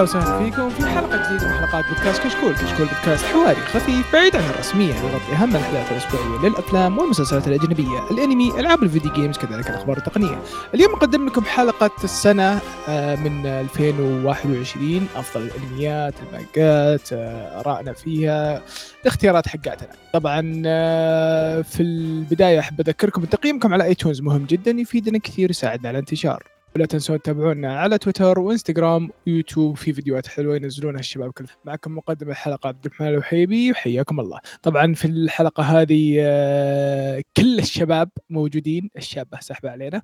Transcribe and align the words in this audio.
أهلا 0.00 0.10
وسهلا 0.10 0.50
فيكم 0.50 0.70
في 0.70 0.86
حلقة 0.86 1.28
جديدة 1.28 1.48
من 1.48 1.52
حلقات 1.52 1.84
بودكاست 1.88 2.22
كشكول، 2.22 2.52
كشكول 2.52 2.86
بودكاست 2.86 3.24
حواري 3.24 3.60
خفيف 3.60 4.12
بعيد 4.12 4.36
عن 4.36 4.50
الرسمية 4.50 4.94
يغطي 4.94 5.32
أهم 5.32 5.50
الاحداث 5.50 5.92
الأسبوعية 5.92 6.48
للأفلام 6.48 6.98
والمسلسلات 6.98 7.48
الأجنبية، 7.48 8.10
الأنمي، 8.10 8.60
ألعاب 8.60 8.82
ال 8.82 8.87
video 8.87 9.12
games 9.12 9.38
كذلك 9.38 9.70
الأخبار 9.70 9.96
التقنية. 9.96 10.42
اليوم 10.74 10.92
نقدم 10.92 11.26
لكم 11.26 11.44
حلقة 11.44 11.90
السنة 12.04 12.60
آه، 12.88 13.16
من 13.16 13.46
2021 13.46 15.08
أفضل 15.16 15.42
الأنميات، 15.42 16.14
المانجات، 16.28 17.12
آه، 17.12 17.60
ارائنا 17.60 17.92
فيها، 17.92 18.62
الاختيارات 19.02 19.48
حقاتنا. 19.48 19.88
طبعا 20.12 20.62
آه، 20.66 21.62
في 21.62 21.82
البداية 21.82 22.58
أحب 22.58 22.80
أذكركم 22.80 23.22
بتقييمكم 23.22 23.72
على 23.72 23.84
iTunes 23.84 24.20
مهم 24.20 24.44
جدا 24.44 24.70
يفيدنا 24.70 25.18
كثير 25.18 25.50
يساعدنا 25.50 25.88
على 25.88 25.98
الانتشار. 25.98 26.59
ولا 26.76 26.86
تنسون 26.86 27.22
تتابعونا 27.22 27.80
على 27.80 27.98
تويتر 27.98 28.38
وانستغرام 28.38 29.10
ويوتيوب 29.26 29.76
في 29.76 29.92
فيديوهات 29.92 30.26
حلوة 30.26 30.56
ينزلونها 30.56 31.00
الشباب 31.00 31.32
كل 31.32 31.44
معكم 31.64 31.96
مقدم 31.96 32.30
الحلقة 32.30 32.68
عبد 32.68 32.86
الرحمن 32.86 33.08
الوحيبي 33.08 33.70
وحياكم 33.70 34.20
الله. 34.20 34.40
طبعا 34.62 34.94
في 34.94 35.04
الحلقة 35.04 35.62
هذه 35.62 36.16
آه، 36.20 37.22
كل 37.36 37.58
الشباب 37.58 38.10
موجودين 38.30 38.90
الشابة 38.96 39.40
سحبه 39.40 39.70
علينا. 39.70 40.02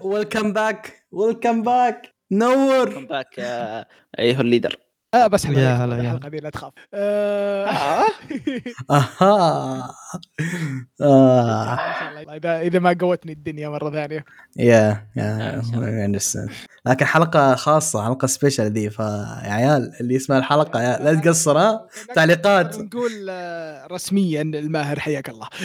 ويلكم 0.00 0.52
باك 0.52 1.06
ويلكم 1.12 1.62
باك 1.62 2.14
نور. 2.30 2.94
كم 2.94 3.06
باك 3.06 3.38
يا 3.38 3.86
أيها 4.18 4.40
الليدر. 4.40 4.76
آه 5.14 5.26
بس 5.26 5.46
حلقة 5.46 5.60
يا 5.60 5.74
هلا، 5.76 5.96
يا 5.96 6.00
الحلقة 6.02 6.28
دي 6.28 6.36
لا 6.36 6.50
تخاف 6.50 6.72
آه 6.94 7.66
آه. 7.66 8.06
أها 8.90 9.90
آه. 11.02 11.78
إذا 12.36 12.60
إذا 12.60 12.78
ما 12.78 12.96
قوتني 13.00 13.32
الدنيا 13.32 13.68
مرة 13.68 13.90
ثانية 13.90 14.24
يا 14.56 15.06
يا. 15.16 15.62
لكن 16.86 17.04
حلقة 17.06 17.54
خاصة 17.54 18.04
حلقة 18.04 18.26
سبيشال 18.26 18.72
ذي 18.72 18.90
فيا 18.90 19.26
عيال 19.52 19.92
اللي 20.00 20.14
يسمع 20.14 20.38
الحلقة 20.38 20.82
يا 20.82 20.98
لا 20.98 21.14
تقصر 21.20 21.58
ها 21.58 21.86
تعليقات. 22.14 22.78
نقول 22.78 23.10
رسميا 23.92 24.42
الماهر 24.42 25.00
حياك 25.00 25.28
الله 25.28 25.48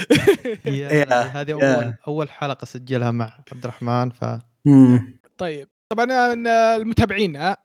هذه. 1.35 1.51
أول 1.53 1.93
أول 2.07 2.29
حلقة 2.29 2.65
سجلها 2.65 3.11
مع 3.11 3.33
عبد 3.51 3.63
الرحمن 3.63 4.09
ف. 4.09 4.25
طيب 5.37 5.67
طبعا 5.93 6.33
أنا 6.33 6.75
المتابعين 6.75 7.35
ال- 7.35 7.55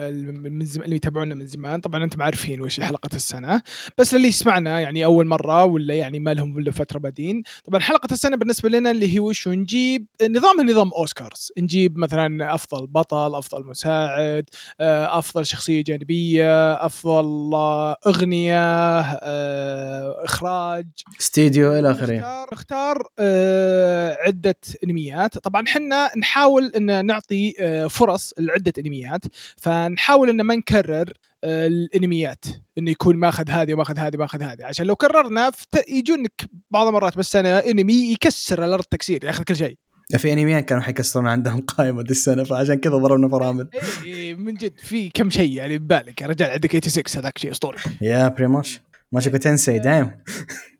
ال- 0.00 0.42
من 0.52 0.64
زم- 0.64 0.82
اللي 0.82 0.96
يتابعونا 0.96 1.34
من 1.34 1.46
زمان 1.46 1.80
طبعا 1.80 2.04
أنتم 2.04 2.22
عارفين 2.22 2.60
وش 2.60 2.80
حلقة 2.80 3.08
السنة. 3.14 3.62
بس 3.98 4.14
اللي 4.14 4.28
يسمعنا 4.28 4.80
يعني 4.80 5.04
أول 5.04 5.26
مرة 5.26 5.64
ولا 5.64 5.94
يعني 5.94 6.18
ما 6.18 6.34
لهم 6.34 6.56
ولا 6.56 6.70
فترة 6.70 6.98
بادين 6.98 7.42
طبعا 7.64 7.80
حلقة 7.80 8.08
السنة 8.12 8.36
بالنسبة 8.36 8.68
لنا 8.68 8.90
اللي 8.90 9.14
هي 9.14 9.20
وش 9.20 9.48
نجيب 9.48 10.06
نظامها 10.30 10.64
نظام 10.64 10.90
أوسكارز. 10.92 11.52
نجيب 11.58 11.98
مثلا 11.98 12.54
أفضل 12.54 12.86
بطل 12.86 13.34
أفضل 13.34 13.66
مساعد 13.66 14.44
آه، 14.80 15.18
أفضل 15.18 15.46
شخصية 15.46 15.84
جانبية 15.84 16.72
أفضل 16.86 17.54
آه، 17.54 17.96
أغنية 18.06 19.00
آه، 19.00 20.24
إخراج 20.24 20.86
استديو 21.20 21.78
إلى 21.78 21.90
آخره. 21.90 22.12
نختار 22.16 22.48
نختار 22.52 23.08
آه، 23.18 24.16
عدة 24.26 24.56
أنميات. 24.84 25.38
طبعا 25.38 25.64
حنا 25.66 26.10
نحاول 26.18 26.72
إن 26.80 27.06
نعطي 27.06 27.54
آه، 27.60 27.86
فرص 27.86 28.34
لعدة 28.38 28.72
أنميات. 28.78 29.20
فنحاول 29.56 30.28
إن 30.30 30.40
ما 30.40 30.54
نكرر 30.54 31.12
آه، 31.44 31.66
الأنميات. 31.66 32.44
انه 32.78 32.90
يكون 32.90 33.16
ماخذ 33.16 33.50
هذه 33.50 33.74
وماخذ 33.74 33.98
هذه 33.98 34.16
وماخذ 34.16 34.42
هذه. 34.42 34.64
عشان 34.64 34.86
لو 34.86 34.96
كررنا 34.96 35.50
يجونك 35.88 36.32
بعض 36.70 36.86
المرات 36.86 37.16
بالسنه 37.16 37.58
أنمي 37.58 38.12
يكسر 38.12 38.64
الأرض 38.64 38.84
تكسير 38.84 39.24
ياخذ 39.24 39.42
كل 39.44 39.56
شيء. 39.56 39.76
في 40.16 40.32
أنميات 40.32 40.64
كانوا 40.64 40.82
حيكسرون 40.82 41.26
عندهم 41.26 41.60
قائمة 41.60 42.02
دي 42.02 42.10
السنة 42.10 42.44
فعشان 42.44 42.74
كذا 42.74 42.96
ضربنا 42.96 43.28
فرامل. 43.38 43.68
إيه، 44.04 44.34
من 44.34 44.54
جد 44.54 44.72
في 44.78 45.10
كم 45.10 45.30
شيء 45.30 45.52
يعني 45.52 45.78
ببالك. 45.78 46.22
يا 46.22 46.26
رجال 46.26 46.50
عندك 46.50 46.70
86 46.88 47.22
هذاك 47.22 47.38
شيء 47.38 47.50
أسطوري. 47.50 47.78
يا 48.00 48.28
بريموش 48.28 48.80
ماشي 49.12 49.30
تنسي 49.30 49.78
دايم 49.78 50.10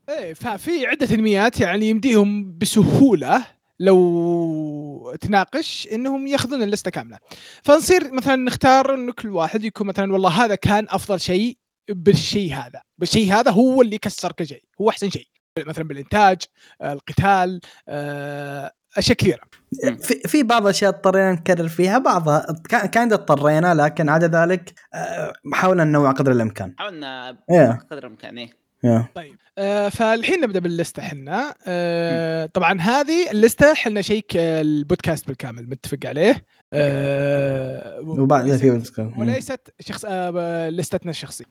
إيه 0.08 0.34
ففي 0.34 0.86
عدة 0.86 1.14
أنميات 1.14 1.60
يعني 1.60 1.88
يمديهم 1.88 2.58
بسهولة 2.58 3.46
لو 3.80 5.16
تناقش 5.20 5.88
إنهم 5.92 6.26
يأخذون 6.26 6.62
اللستة 6.62 6.90
كاملة. 6.90 7.18
فنصير 7.62 8.12
مثلا 8.12 8.36
نختار 8.36 8.94
انه 8.94 9.12
كل 9.12 9.28
واحد 9.28 9.64
يكون 9.64 9.86
مثلا 9.86 10.12
والله 10.12 10.44
هذا 10.44 10.54
كان 10.54 10.86
أفضل 10.88 11.20
شيء 11.20 11.58
بالشيء 11.88 12.54
هذا. 12.54 12.82
بالشيء 12.98 13.32
هذا 13.32 13.50
هو 13.50 13.82
اللي 13.82 13.98
كسر 13.98 14.32
كل 14.32 14.46
شيء. 14.46 14.62
هو 14.80 14.90
أحسن 14.90 15.10
شيء. 15.10 15.26
مثلا 15.58 15.84
بالإنتاج 15.84 16.42
آه، 16.80 16.92
القتال 16.92 17.60
آه، 17.88 18.72
أشياء 18.96 19.16
كثيرة. 19.16 19.40
في 20.02 20.14
في 20.14 20.42
بعض 20.42 20.62
الاشياء 20.62 20.90
اضطرينا 20.90 21.32
نكرر 21.32 21.68
فيها. 21.68 21.98
بعضها 21.98 22.46
كان 22.68 23.12
اضطرينا 23.12 23.74
لكن 23.74 24.08
عدا 24.08 24.26
ذلك 24.26 24.74
آه، 24.94 25.32
حاولنا 25.52 25.84
ننوع 25.84 26.10
قدر 26.10 26.32
الإمكان. 26.32 26.74
حاولنا 26.78 27.38
يا 27.50 27.78
قدر 27.90 28.06
الإمكان 28.06 28.38
إيه. 28.38 28.60
طيب. 29.14 29.34
آه 29.58 29.88
فالحين 29.88 30.40
نبدأ 30.40 30.60
باللسته 30.60 31.02
حنا 31.02 31.54
آه 31.66 32.46
طبعا 32.46 32.80
هذه 32.80 33.30
اللسته 33.30 33.74
حنا 33.74 34.02
شيء 34.02 34.24
البودكاست 34.34 35.26
بالكامل 35.26 35.68
متفق 35.70 35.98
عليه؟ 36.04 36.44
آه 36.72 38.00
وبعد 38.00 38.44
وليست- 38.44 38.60
في 38.60 38.70
وليست 39.18 39.74
شخص 39.80 40.04
آه 40.08 40.68
لستنا 40.70 41.10
الشخصيه. 41.10 41.44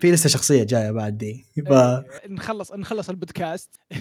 في 0.00 0.12
لسه 0.12 0.28
شخصية 0.28 0.64
جاية 0.64 0.90
بعد 0.90 1.18
دي 1.18 1.44
ف... 1.66 1.72
آه 1.72 2.04
نخلص 2.28 2.72
نخلص 2.72 3.10
البودكاست. 3.10 3.80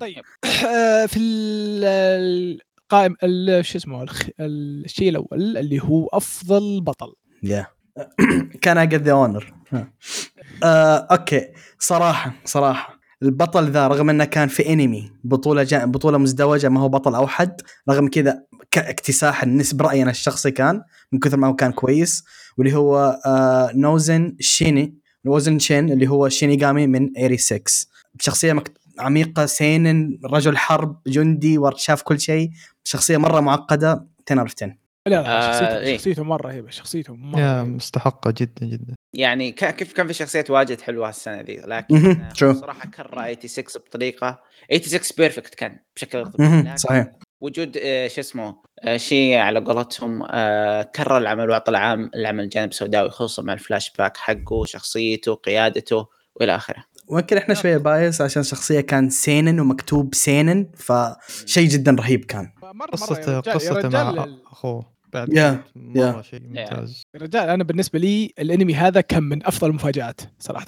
طيب. 0.00 0.22
آه 0.66 1.06
في 1.06 1.18
ال- 1.18 2.60
القائم 2.84 3.16
ال- 3.22 3.64
شو 3.64 3.78
اسمه؟ 3.78 4.06
الشيء 4.40 5.08
الأول 5.08 5.56
اللي 5.56 5.82
هو 5.82 6.06
أفضل 6.06 6.80
بطل. 6.80 7.12
يا 7.42 7.66
كان 8.62 8.78
اي 8.78 8.86
ذا 8.86 9.12
اونر 9.12 9.54
أوكي. 10.64 11.46
صراحة 11.78 12.32
صراحة. 12.44 12.96
البطل 13.22 13.70
ذا 13.70 13.88
رغم 13.88 14.10
إنه 14.10 14.24
كان 14.24 14.48
في 14.48 14.72
انمي 14.72 15.12
بطولة 15.24 15.62
جا... 15.62 15.84
بطولة 15.84 16.18
مزدوجة 16.18 16.68
ما 16.68 16.80
هو 16.80 16.88
بطل 16.88 17.14
أوحد 17.14 17.60
رغم 17.90 18.08
كذا 18.08 18.42
ك... 18.70 18.78
اكتساح 18.78 19.42
النسبة 19.42 19.84
رأينا 19.84 20.10
الشخصي 20.10 20.50
كان 20.50 20.82
من 21.12 21.18
كثر 21.18 21.36
ما 21.36 21.46
هو 21.46 21.54
كان 21.54 21.72
كويس 21.72 22.24
واللي 22.58 22.74
هو 22.76 23.20
آه 23.26 23.70
نوزن 23.74 24.36
شيني 24.40 24.98
نوزن 25.26 25.58
شين 25.58 25.92
اللي 25.92 26.06
هو 26.06 26.28
شينيغامي 26.28 26.86
من 26.86 27.16
ايري 27.16 27.36
6 27.36 27.60
شخصية 28.20 28.52
مك... 28.52 28.72
عميقة 28.98 29.46
سينن 29.46 30.18
رجل 30.24 30.56
حرب 30.56 31.00
جندي 31.06 31.60
شاف 31.76 32.02
كل 32.02 32.20
شيء. 32.20 32.50
شخصية 32.84 33.16
مرة 33.16 33.40
معقدة 33.40 34.06
10 34.30 34.40
of 34.40 34.54
10 34.62 34.85
لا 35.06 35.10
لا 35.22 35.38
آه، 35.38 35.52
شخصيته, 35.52 35.78
إيه. 35.78 35.96
شخصيته 35.96 36.24
مرة 36.24 36.52
هيبة 36.52 36.70
شخصيته 36.70 37.14
مرة 37.14 37.40
يا. 37.40 37.62
مستحقة 37.62 38.34
جدا 38.36 38.66
جدا 38.66 38.94
يعني 39.14 39.52
ك- 39.52 39.74
كيف 39.76 39.92
كان 39.92 40.06
في 40.06 40.12
شخصيات 40.14 40.50
واجد 40.50 40.80
حلوة 40.80 41.08
السنة 41.08 41.40
ذي 41.40 41.56
لكن. 41.56 42.28
صراحة 42.34 42.88
كرر 42.90 43.34
86 43.46 43.82
بطريقة 43.86 44.40
86 44.72 45.00
perfect 45.18 45.54
كان 45.54 45.78
بشكل 45.96 46.30
صحيح 46.76 47.06
وجود 47.40 47.78
آه، 47.82 48.08
شو 48.08 48.20
اسمه 48.20 48.56
آه، 48.84 48.96
شيء 48.96 49.36
على 49.36 49.60
قولتهم 49.60 50.22
آه، 50.30 50.82
كرر 50.82 51.18
العمل 51.18 51.50
واعطى 51.50 51.70
العام 51.70 52.10
العمل 52.14 52.48
جانب 52.48 52.72
سوداوي 52.72 53.10
خصوصا 53.10 53.42
مع 53.42 53.52
الفلاش 53.52 53.92
باك 53.98 54.16
حقه 54.16 54.64
شخصيته 54.64 55.34
قيادته 55.34 56.06
وإلى 56.34 56.56
آخره 56.56 56.84
ويمكن 57.08 57.36
إحنا 57.36 57.54
شوية 57.54 57.76
bias 57.76 58.20
عشان 58.20 58.42
شخصية 58.42 58.80
كان 58.80 59.10
سينن 59.10 59.60
ومكتوب 59.60 60.14
سينن 60.14 60.66
فشيء 60.76 61.68
جدا 61.68 61.96
رهيب 62.00 62.24
كان 62.24 62.50
قصته 62.92 63.40
قصته 63.40 63.88
مع 63.88 64.26
أخوه 64.52 64.95
بعد 65.20 65.32
يا- 65.32 65.64
مرة 65.76 66.16
يا. 66.16 66.22
شيء 66.22 66.40
ممتاز. 66.42 67.02
يا 67.14 67.20
رجال 67.20 67.48
أنا 67.48 67.64
بالنسبة 67.64 67.98
لي 67.98 68.32
الأنمي 68.38 68.74
هذا 68.74 69.00
كان 69.00 69.22
من 69.22 69.46
أفضل 69.46 69.68
المفاجآت 69.70 70.20
صراحة. 70.38 70.66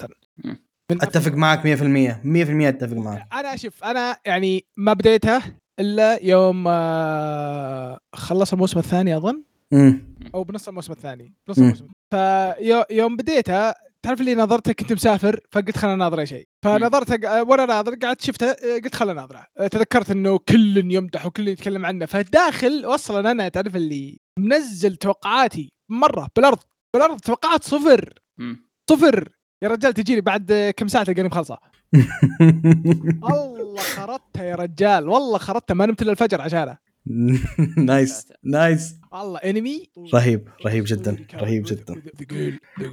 من 0.91 1.01
أتفق 1.01 1.31
معك 1.31 1.65
100% 1.65 2.21
100% 2.23 2.69
أتفق 2.69 2.97
معك. 2.97 3.27
أنا 3.33 3.55
شوف 3.55 3.83
أنا 3.83 4.17
يعني 4.25 4.65
ما 4.77 4.93
بديته 4.93 5.41
إلا 5.79 6.19
يوم 6.25 6.65
آه، 6.67 7.99
خلص 8.15 8.53
الموسم 8.53 8.79
الثاني 8.79 9.17
أظن. 9.17 9.43
امم 9.73 10.15
أو 10.35 10.43
بنص 10.43 10.67
الموسم 10.67 10.91
الثاني. 10.93 11.33
بنص. 11.47 11.57
الموسم. 11.59 11.87
فيوم 12.13 13.15
بديته 13.15 13.73
تعرف 14.03 14.19
اللي 14.21 14.35
نظرته 14.35 14.73
كنت 14.73 14.93
مسافر 14.93 15.39
فقلت 15.51 15.77
خلنا 15.77 15.95
ناظر 15.95 16.19
أي 16.19 16.25
شيء 16.25 16.47
فنظرت 16.65 17.25
وأنا 17.25 17.65
ناظر 17.65 17.95
قعدت 17.95 18.21
شفته 18.21 18.45
آه، 18.49 18.79
قلت 18.83 18.95
خلنا 18.95 19.13
ناظره. 19.13 19.45
آه، 19.59 19.67
تذكرت 19.67 20.11
إنه 20.11 20.37
كل 20.37 20.91
يمدح 20.93 21.25
وكل 21.25 21.47
يتكلم 21.47 21.85
عنه. 21.85 22.05
فداخل 22.05 22.81
أصلا 22.85 23.31
أنا 23.31 23.49
تعرف 23.49 23.75
اللي 23.75 24.19
منزل 24.39 24.95
توقعاتي 24.95 25.71
مرة. 25.89 26.27
بالارض 26.35 26.59
بالارض 26.93 27.19
توقعات 27.19 27.63
صفر. 27.63 28.13
مم. 28.37 28.69
صفر. 28.89 29.29
يا 29.63 29.67
رجال 29.69 29.93
تجيني 29.93 30.21
بعد 30.21 30.73
كم 30.77 30.87
ساعة 30.87 31.03
تلقاني 31.03 31.27
مخلصة. 31.27 31.57
والله 33.23 33.81
خرطتها 33.81 34.43
يا 34.43 34.55
رجال. 34.55 35.09
والله 35.09 35.37
خرطتها 35.37 35.73
ما 35.73 35.85
نمت 35.85 36.01
إلا 36.01 36.11
الفجر 36.11 36.41
عشانه 36.41 36.77
nice. 37.77 38.27
nice. 38.43 38.95
والله 39.11 39.39
انمي 39.39 39.89
رهيب. 40.13 40.49
رهيب 40.65 40.83
جدا. 40.87 41.25
رهيب 41.33 41.63
جدا. 41.63 42.01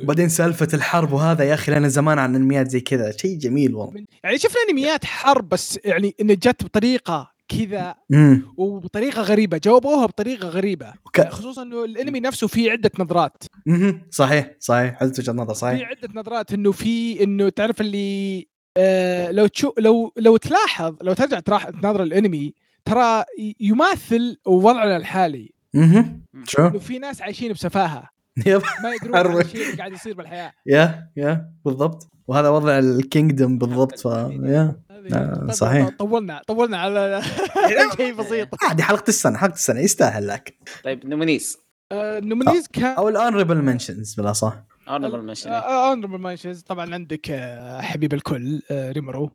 وبعدين 0.03 0.29
سالفة 0.29 0.69
الحرب 0.75 1.13
وهذا 1.13 1.45
يا 1.45 1.55
أخي 1.55 1.73
لنا 1.73 1.89
زمان 1.89 2.19
عن 2.19 2.35
انميات 2.35 2.71
زي 2.71 2.81
كذا 2.81 3.11
شيء 3.17 3.39
جميل 3.39 3.75
والله. 3.75 4.05
يعني 4.25 4.39
شفنا 4.39 4.61
أنميات 4.71 5.05
حرب 5.05 5.49
بس 5.49 5.79
يعني 5.85 6.15
انه 6.21 6.35
جت 6.35 6.65
بطريقة 6.65 7.36
كذا 7.49 7.95
امم 8.13 8.43
وبطريقة 8.57 9.23
غريبة 9.23 9.61
جاوبوها 9.65 10.07
بطريقة 10.07 10.49
غريبة. 10.49 10.93
خصوصا 11.29 11.63
إنه 11.63 11.85
الأنمي 11.85 12.21
نفسه 12.21 12.47
فيه 12.47 12.71
عدة 12.73 12.91
نظرات. 12.99 13.43
مهم. 13.67 14.03
صحيح 14.11 14.51
صحيح. 14.61 14.95
حلت 15.01 15.19
وجهة 15.19 15.33
نظر 15.33 15.55
في 15.55 15.61
صحيح 15.61 15.89
عدة 15.89 16.09
نظرات 16.21 16.53
إنه 16.53 16.73
في 16.73 17.23
إنه 17.25 17.49
تعرف 17.49 17.81
اللي 17.81 18.47
آه 18.77 19.31
لو 19.31 19.47
تشوف 19.47 19.73
لو 19.79 20.13
لو 20.17 20.37
تلاحظ 20.37 20.95
لو 21.03 21.13
ترجع 21.13 21.41
تراح 21.41 21.71
تناظر 21.71 22.03
الأنمي 22.03 22.55
ترى 22.85 23.25
يماثل 23.61 24.37
وضعنا 24.47 24.97
الحالي. 24.97 25.53
مهم. 25.75 26.23
شو؟ 26.45 26.67
إنه 26.67 26.79
في 26.79 26.99
ناس 26.99 27.23
عايشين 27.23 27.53
بسفاهة. 27.53 28.09
يب. 28.47 28.63
ما 28.83 28.93
يدرون 28.95 29.17
عن 29.17 29.25
حروق. 29.29 29.41
الشيء 29.41 29.63
اللي 29.67 29.77
قاعد 29.77 29.93
يصير 29.93 30.15
بالحياة. 30.15 30.53
يا 30.67 31.11
يا 31.17 31.51
بالضبط. 31.65 32.09
وهذا 32.29 32.49
وضع 32.49 32.79
الكينجدوم 32.79 33.59
بالضبط 33.59 33.99
ف 33.99 34.05
يا. 34.05 34.77
هذه- 35.15 35.23
آه، 35.23 35.35
طب- 35.35 35.53
صحيح. 35.53 35.89
طولنا 35.99 36.43
طولنا 36.47 36.79
على 36.79 37.23
شيء 37.97 38.15
بسيط. 38.15 38.49
عادي 38.69 38.83
حلقة 38.83 39.05
السنة 39.09 39.39
حلقة 39.39 39.55
السنة 39.55 39.81
يستاهل 39.81 40.29
لك. 40.29 40.55
طيب 40.85 41.07
نومينيز. 41.07 41.59
آه، 41.93 42.21
نومينيز 42.21 42.69
كان 42.69 42.85
أو 42.97 43.09
الاونربل 43.09 43.63
منشنز 43.63 44.15
بالاصح 44.15 44.55
اونربل 44.89 45.23
منشن 45.23 45.51
اونربل 45.51 46.19
مانشنز 46.19 46.61
طبعا 46.63 46.95
عندك 46.95 47.31
آه، 47.31 47.81
حبيب 47.81 48.15
الكل 48.15 48.63
آه، 48.71 48.93
ريمرو. 48.93 49.31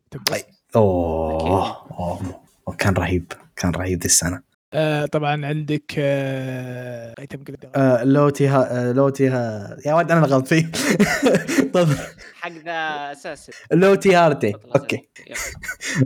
أوه. 0.75 2.41
كان 2.77 2.94
رهيب 2.94 3.33
كان 3.56 3.71
رهيب 3.71 4.00
ذي 4.00 4.06
السنة. 4.06 4.41
آه، 4.73 5.06
طبعا 5.06 5.45
عندك 5.45 5.94
آه، 5.97 7.13
ايتم 7.19 7.44
كذا 7.44 7.57
آه 7.75 8.03
لوتي 8.03 8.47
ها 8.47 8.89
آه 8.89 8.91
لوتي 8.91 9.27
ها 9.29 9.77
يا 9.85 9.94
ولد 9.94 10.12
أنا 10.12 10.25
غلط 10.25 10.47
فيه 10.47 10.71
طب. 11.73 11.88
حق 12.33 12.51
ذا 12.65 13.12
أساس 13.12 13.51
لوتي 13.73 14.15
هارتي 14.15 14.53
أوكي. 14.75 15.09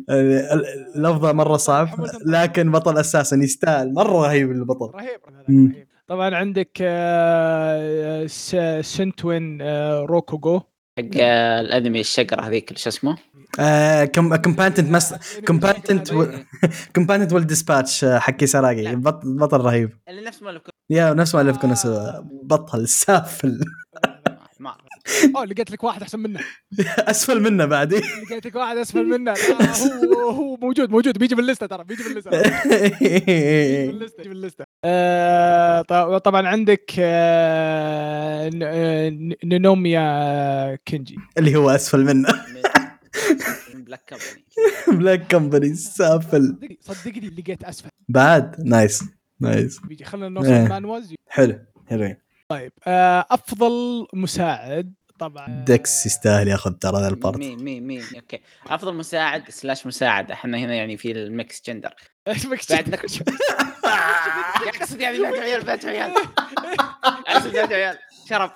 آه، 0.09 0.49
اللفظه 0.95 1.31
مرة 1.41 1.57
صعب 1.57 1.89
لكن 2.25 2.71
بطل 2.71 2.97
أساسا 2.97 3.35
يستاهل. 3.37 3.93
مرة 3.93 4.27
رهيب 4.27 4.51
البطل. 4.51 4.91
رهيب. 4.95 5.19
رهيب 5.49 5.87
طبعا 6.07 6.35
عندك 6.35 6.77
آه، 6.81 8.25
س- 8.25 8.55
سنتوين 8.81 9.61
آه، 9.61 9.99
روكوغو 9.99 10.61
حق 10.97 11.21
الانمي 11.59 11.99
الشقرة 11.99 12.41
هذيك 12.41 12.77
شو 12.77 12.89
اسمه؟ 12.89 13.17
آه 13.59 14.05
كومبانتنت 14.05 14.89
مس 14.91 15.13
كومبانتنت 15.47 16.11
كومبانتنت 16.95 17.33
والديسباتش 17.33 18.05
حكي 18.05 18.47
سراقي 18.47 18.95
بطل 18.95 19.61
رهيب. 19.61 19.89
اللي 20.09 20.21
نفس 20.21 20.43
ما 20.43 20.49
لكم 20.49 20.71
يا 20.89 21.13
نفس 21.13 21.35
ما 21.35 21.41
الف 21.41 21.57
كنا 21.57 21.75
آه. 21.85 22.29
بطل 22.43 22.87
سافل 22.87 23.59
اوه 25.35 25.45
لقيت 25.45 25.71
لك 25.71 25.83
واحد 25.83 26.01
أحسن 26.01 26.19
منه. 26.19 26.39
أسفل 26.99 27.41
منه 27.41 27.65
بعد 27.65 27.93
لقيت 27.93 28.45
لك 28.45 28.55
واحد 28.55 28.77
أسفل 28.77 29.05
منه. 29.05 29.33
لا، 29.33 29.75
هو 30.05 30.29
هو 30.29 30.55
موجود 30.61 30.89
موجود. 30.89 31.17
بيجي 31.17 31.35
باللستة 31.35 31.65
ترى 31.65 31.83
بيجي 31.83 32.03
باللستة. 32.03 32.29
بيجي 32.31 33.87
باللستة 33.87 34.17
بيجي 34.17 34.29
باللستة. 34.29 34.65
آه، 34.85 35.81
طبعا 36.17 36.47
عندك 36.47 36.91
آه، 36.99 38.49
ن- 38.49 38.59
آه، 38.63 39.35
نونوميا 39.43 40.75
كينجي. 40.85 41.15
اللي 41.37 41.55
هو 41.55 41.69
أسفل 41.69 42.05
منه. 42.05 42.29
من 43.73 43.83
Black 43.83 44.01
Company 44.07 44.45
Black 44.99 45.31
Company 45.31 45.75
سافل. 45.75 46.57
صدقني 46.81 47.29
لقيت 47.29 47.63
أسفل. 47.63 47.89
بعد؟ 48.09 48.55
nice 48.65 49.03
nice 49.39 49.79
بيجي 49.79 50.03
خلينا 50.05 50.29
نوصل 50.29 50.51
إيه. 50.51 50.67
مانوالز 50.67 51.13
حلو 51.29 51.59
حلوين. 51.87 52.15
طيب 52.47 52.71
آه، 52.87 53.25
أفضل 53.31 54.07
مساعد 54.13 54.93
طبعا. 55.19 55.63
ديكس 55.67 56.05
يستاهل 56.05 56.47
ياخذ 56.47 56.71
ترى 56.71 57.01
ذا 57.01 57.07
ال 57.07 57.12
part. 57.12 57.37
مين 57.37 57.63
مين 57.63 57.87
مين 57.87 58.03
أوكي. 58.15 58.39
أفضل 58.67 58.95
مساعد 58.95 59.49
slash 59.49 59.87
مساعد 59.87 60.31
إحنا 60.31 60.57
هنا 60.57 60.75
يعني 60.75 60.97
في 60.97 61.11
ال 61.11 61.24
mix 61.24 61.61
gender 61.65 61.93
بعد 62.69 62.87
يا 64.65 64.69
اقصد 64.69 65.01
يعني 65.01 65.17
بنات 65.17 65.39
عيال 65.39 65.61
بنات 65.63 65.85
عيال. 65.85 66.13
اقصد 67.27 67.51
بنات 67.51 67.71
عيال. 67.71 67.97
شرف. 68.29 68.51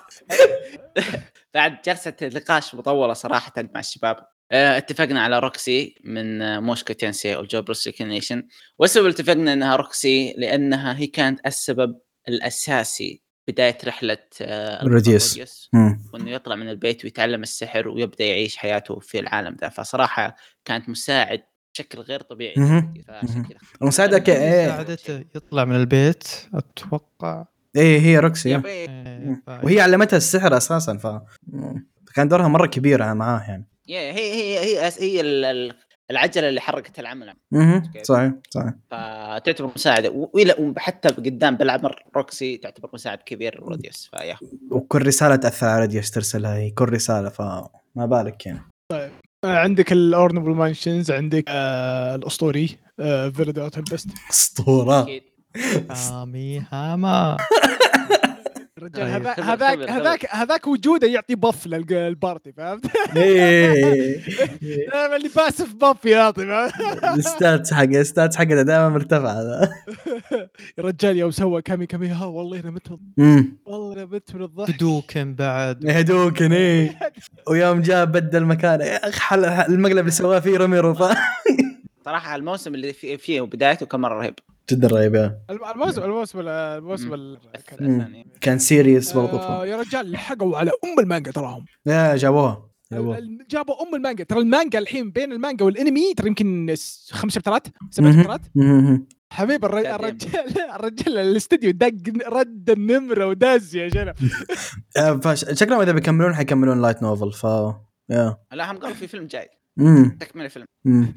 بعد 1.54 1.82
جلسة 1.84 2.14
نقاش 2.22 2.74
مطولة 2.74 3.12
صراحة 3.12 3.52
مع 3.74 3.80
الشباب. 3.80 4.16
آه، 4.52 4.78
اتفقنا 4.78 5.22
على 5.22 5.38
روكسي 5.38 5.94
من 6.04 6.42
آه، 6.42 6.60
موشوكو 6.60 6.92
تينسي 6.92 7.34
أو 7.34 7.44
Jobless 7.44 7.72
Reincarnation 8.00 8.46
والسبب 8.78 9.06
اللي 9.06 9.14
اتفقنا 9.14 9.52
إنها 9.52 9.76
روكسي 9.76 10.34
لأنها 10.38 10.98
هي 10.98 11.06
كانت 11.06 11.46
السبب 11.46 12.00
الأساسي 12.28 13.22
بداية 13.50 13.78
رحلة 13.84 14.18
آه، 14.42 14.84
روديوس. 14.84 15.68
وإنه 16.12 16.30
يطلع 16.30 16.56
من 16.56 16.68
البيت 16.68 17.04
ويتعلم 17.04 17.42
السحر 17.42 17.88
ويبدأ 17.88 18.24
يعيش 18.24 18.56
حياته 18.56 18.98
في 18.98 19.18
العالم 19.20 19.56
ذا. 19.60 19.68
فصراحة 19.68 20.36
كانت 20.64 20.88
مساعد 20.88 21.42
بشكل 21.74 21.98
غير 22.00 22.20
طبيعي 22.22 22.54
ك- 24.18 24.30
إيه. 24.30 24.66
ساعدته 24.68 25.24
يطلع 25.34 25.64
من 25.64 25.76
البيت 25.76 26.24
أتوقع. 26.54 27.44
إيه 27.76 28.00
هي 28.00 28.18
روكسي 28.18 28.56
إيه. 28.56 28.62
إيه، 28.66 29.42
وهي 29.64 29.80
علمتها 29.80 30.16
السحر 30.16 30.56
أساسا 30.56 30.96
ف 30.96 31.06
كان 32.14 32.28
دورها 32.28 32.48
مرة 32.48 32.66
كبير 32.66 33.14
معاه 33.14 33.40
يعني. 33.48 33.66
هي 33.88 34.12
هي 34.12 34.58
هي 34.58 34.92
هي 35.00 35.20
ال- 35.20 35.44
ال- 35.44 35.74
العجلة 36.10 36.48
اللي 36.48 36.60
حركت 36.60 36.98
العمل. 36.98 37.34
أها 37.54 37.82
صحيح 38.02 38.32
صحيح. 38.50 38.72
فتعتبر 38.90 39.70
مساعدة. 39.76 40.10
و- 40.10 40.30
والى 40.34 40.74
حتى 40.78 41.08
قدام 41.08 41.56
بالعمر 41.56 42.04
روكسي 42.16 42.56
تعتبر 42.56 42.90
مساعد 42.94 43.18
كبير 43.18 43.60
روديوس 43.60 44.10
فيا. 44.16 44.36
وكل 44.70 45.06
رسالة 45.06 45.36
تاثر 45.36 45.66
على 45.66 45.80
روديوس 45.80 46.10
ترسلها 46.10 46.54
هي 46.56 46.70
كل 46.70 46.84
رسالة 46.88 47.28
فما 47.28 47.68
بالك 47.96 48.46
يعني. 48.46 48.60
آه، 48.92 49.10
عندك 49.44 49.92
ال 49.92 49.98
honorable 49.98 50.50
mentions 50.50 51.10
عندك 51.10 51.44
آه، 51.48 52.14
الأسطوري 52.14 52.78
آه، 53.00 53.28
فيلدورا 53.28 53.68
تمبست 53.68 54.08
أسطورة. 54.30 55.06
هامي 55.90 56.64
هاما. 56.72 57.36
الرجال 58.82 59.14
خبر- 59.14 59.30
هذاك 59.42 59.80
خبر- 59.80 59.90
هذاك 59.90 60.26
هذاك 60.34 60.66
وجوده 60.66 61.06
يعطي 61.08 61.34
buff 61.34 61.66
لل 61.66 61.91
party 61.91 62.52
فهمت؟ 62.52 62.86
إيه. 63.16 64.20
دائما 64.92 65.16
اللي 65.16 65.30
passive 65.36 65.74
buff 65.74 66.04
يعطي 66.04 66.46
فهمت؟ 66.46 67.04
ال 67.18 67.27
stats 67.27 67.72
حق 67.74 67.82
ال 67.82 67.91
stats 67.91 68.36
حقته 68.36 68.62
دائما 68.62 68.88
مرتفع 68.88 69.32
هذا 69.32 69.70
يا 70.78 70.82
رجال 70.84 71.16
يوم 71.16 71.30
سوى 71.30 71.62
كامي 71.62 71.86
هامي 71.86 72.08
ها 72.08 72.24
والله 72.24 72.60
أنا 72.60 72.70
مت 72.70 72.88
والله 73.66 73.92
أنا 73.92 74.04
مت 74.04 74.34
من 74.34 74.42
الضحك. 74.42 74.74
هدوكن 74.76 75.34
بعد. 75.34 75.86
هدوكن 75.90 76.52
إيه. 76.52 76.98
ويوم 77.48 77.80
جاء 77.82 78.04
بدل 78.04 78.44
مكانه. 78.44 78.84
يا 78.84 79.08
أخي 79.08 79.20
حل 79.20 79.44
المقلب 79.44 79.98
اللي 79.98 80.10
سواه 80.10 80.38
فيه 80.40 80.58
ريمورو 80.58 80.94
ف 80.94 81.02
صراحة 82.04 82.36
الموسم 82.36 82.74
اللي 82.74 82.92
فيه, 82.92 83.16
فيه 83.16 83.40
بدايته 83.40 83.86
كان 83.86 84.00
مرة 84.00 84.14
رهيب. 84.18 84.34
جدا 84.74 84.88
رهيب 84.88 85.14
yeah. 85.14 85.40
الم- 85.50 85.64
الموسم 85.64 86.02
الموسم 86.02 86.38
الموسم 86.40 87.14
ال- 87.14 87.38
كان- 87.66 87.96
الثاني. 87.96 88.26
كان 88.40 88.58
serious 88.58 89.12
برضو. 89.12 89.36
آه،. 89.36 89.66
يا 89.66 89.76
رجال 89.76 90.10
لحقوا 90.12 90.56
على 90.58 90.70
أم 90.84 91.00
المانجا 91.00 91.30
تراهم. 91.32 91.64
yeah 91.86 92.16
جابوها. 92.16 92.70
جابوها. 92.92 93.20
جابوا 93.50 93.82
أم 93.88 93.94
المانجا. 93.94 94.24
ترى 94.24 94.38
المانجا 94.38 94.78
الحين 94.78 95.10
بين 95.10 95.32
المانجا 95.32 95.64
والانمي 95.64 96.14
ترى 96.14 96.26
يمكن 96.28 96.74
خمس 97.10 97.32
شابترات 97.34 97.66
سبع. 97.90 98.12
شابترات. 98.12 98.40
حبيب. 99.32 99.64
الرجال 99.64 100.60
الرجال 100.74 101.18
الاستديو 101.18 101.70
دق 101.70 101.92
رد 102.28 102.70
النمرة 102.70 103.26
وداز 103.26 103.76
يا 103.76 103.88
شنب 103.88 104.14
فش... 105.24 105.44
شكلهم 105.60 105.80
إذا 105.80 105.92
بيكملون 105.92 106.34
حيكملون 106.34 106.82
light 106.82 107.02
novel 107.02 107.32
ف 107.32 107.44
yeah. 108.10 108.36
لا 108.52 108.70
هم 108.72 108.76
قالوا 108.78 108.96
في 108.96 109.06
فيلم 109.08 109.26
جاي. 109.26 109.48
امم 109.80 110.16
تكمل 110.20 110.44
الفيلم 110.44 110.66
امم 110.86 111.14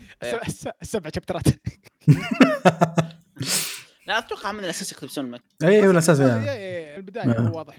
السبع 0.81 1.09
شابترات. 1.15 1.43
لا 4.07 4.17
أتوقع 4.17 4.51
من 4.51 4.59
الأساس 4.59 4.91
يقتبسون 4.91 5.25
المك 5.25 5.41
اي 5.63 5.87
هو 5.87 5.91
الأساس 5.91 6.19
يعني. 6.19 6.51
إيه، 6.51 6.57
إيه، 6.57 6.97
البداية 6.97 7.31
آه. 7.31 7.39
هو 7.39 7.57
واضح 7.57 7.75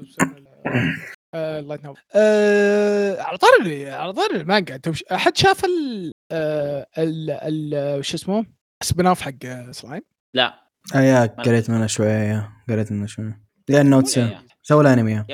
آه، 1.34 1.61
ال 1.61 1.64
light 1.64 1.85
novel 1.85 2.00
آه، 2.14 3.23
على 3.23 3.38
طار 3.38 3.50
على 3.92 4.12
طار 4.12 4.30
المانجا. 4.30 4.80
أحد 5.12 5.37
شاف 5.37 5.64
ال 5.64 6.12
آه، 6.32 6.87
ال 6.99 7.30
ال 7.30 8.04
شو 8.04 8.16
اسمه؟ 8.16 8.46
spin 8.83 9.06
off 9.06 9.21
حق 9.20 9.70
سلايم؟ 9.70 10.02
لا. 10.34 10.54
آه 10.94 11.00
yeah 11.00 11.26
قريت 11.26 11.70
منه 11.70 11.87
شوية 11.87 12.50
قريت 12.68 12.92
منه 12.92 13.06
شوية. 13.06 13.40
yeah. 13.68 14.42
سووا 14.62 14.82
الانمي 14.82 15.25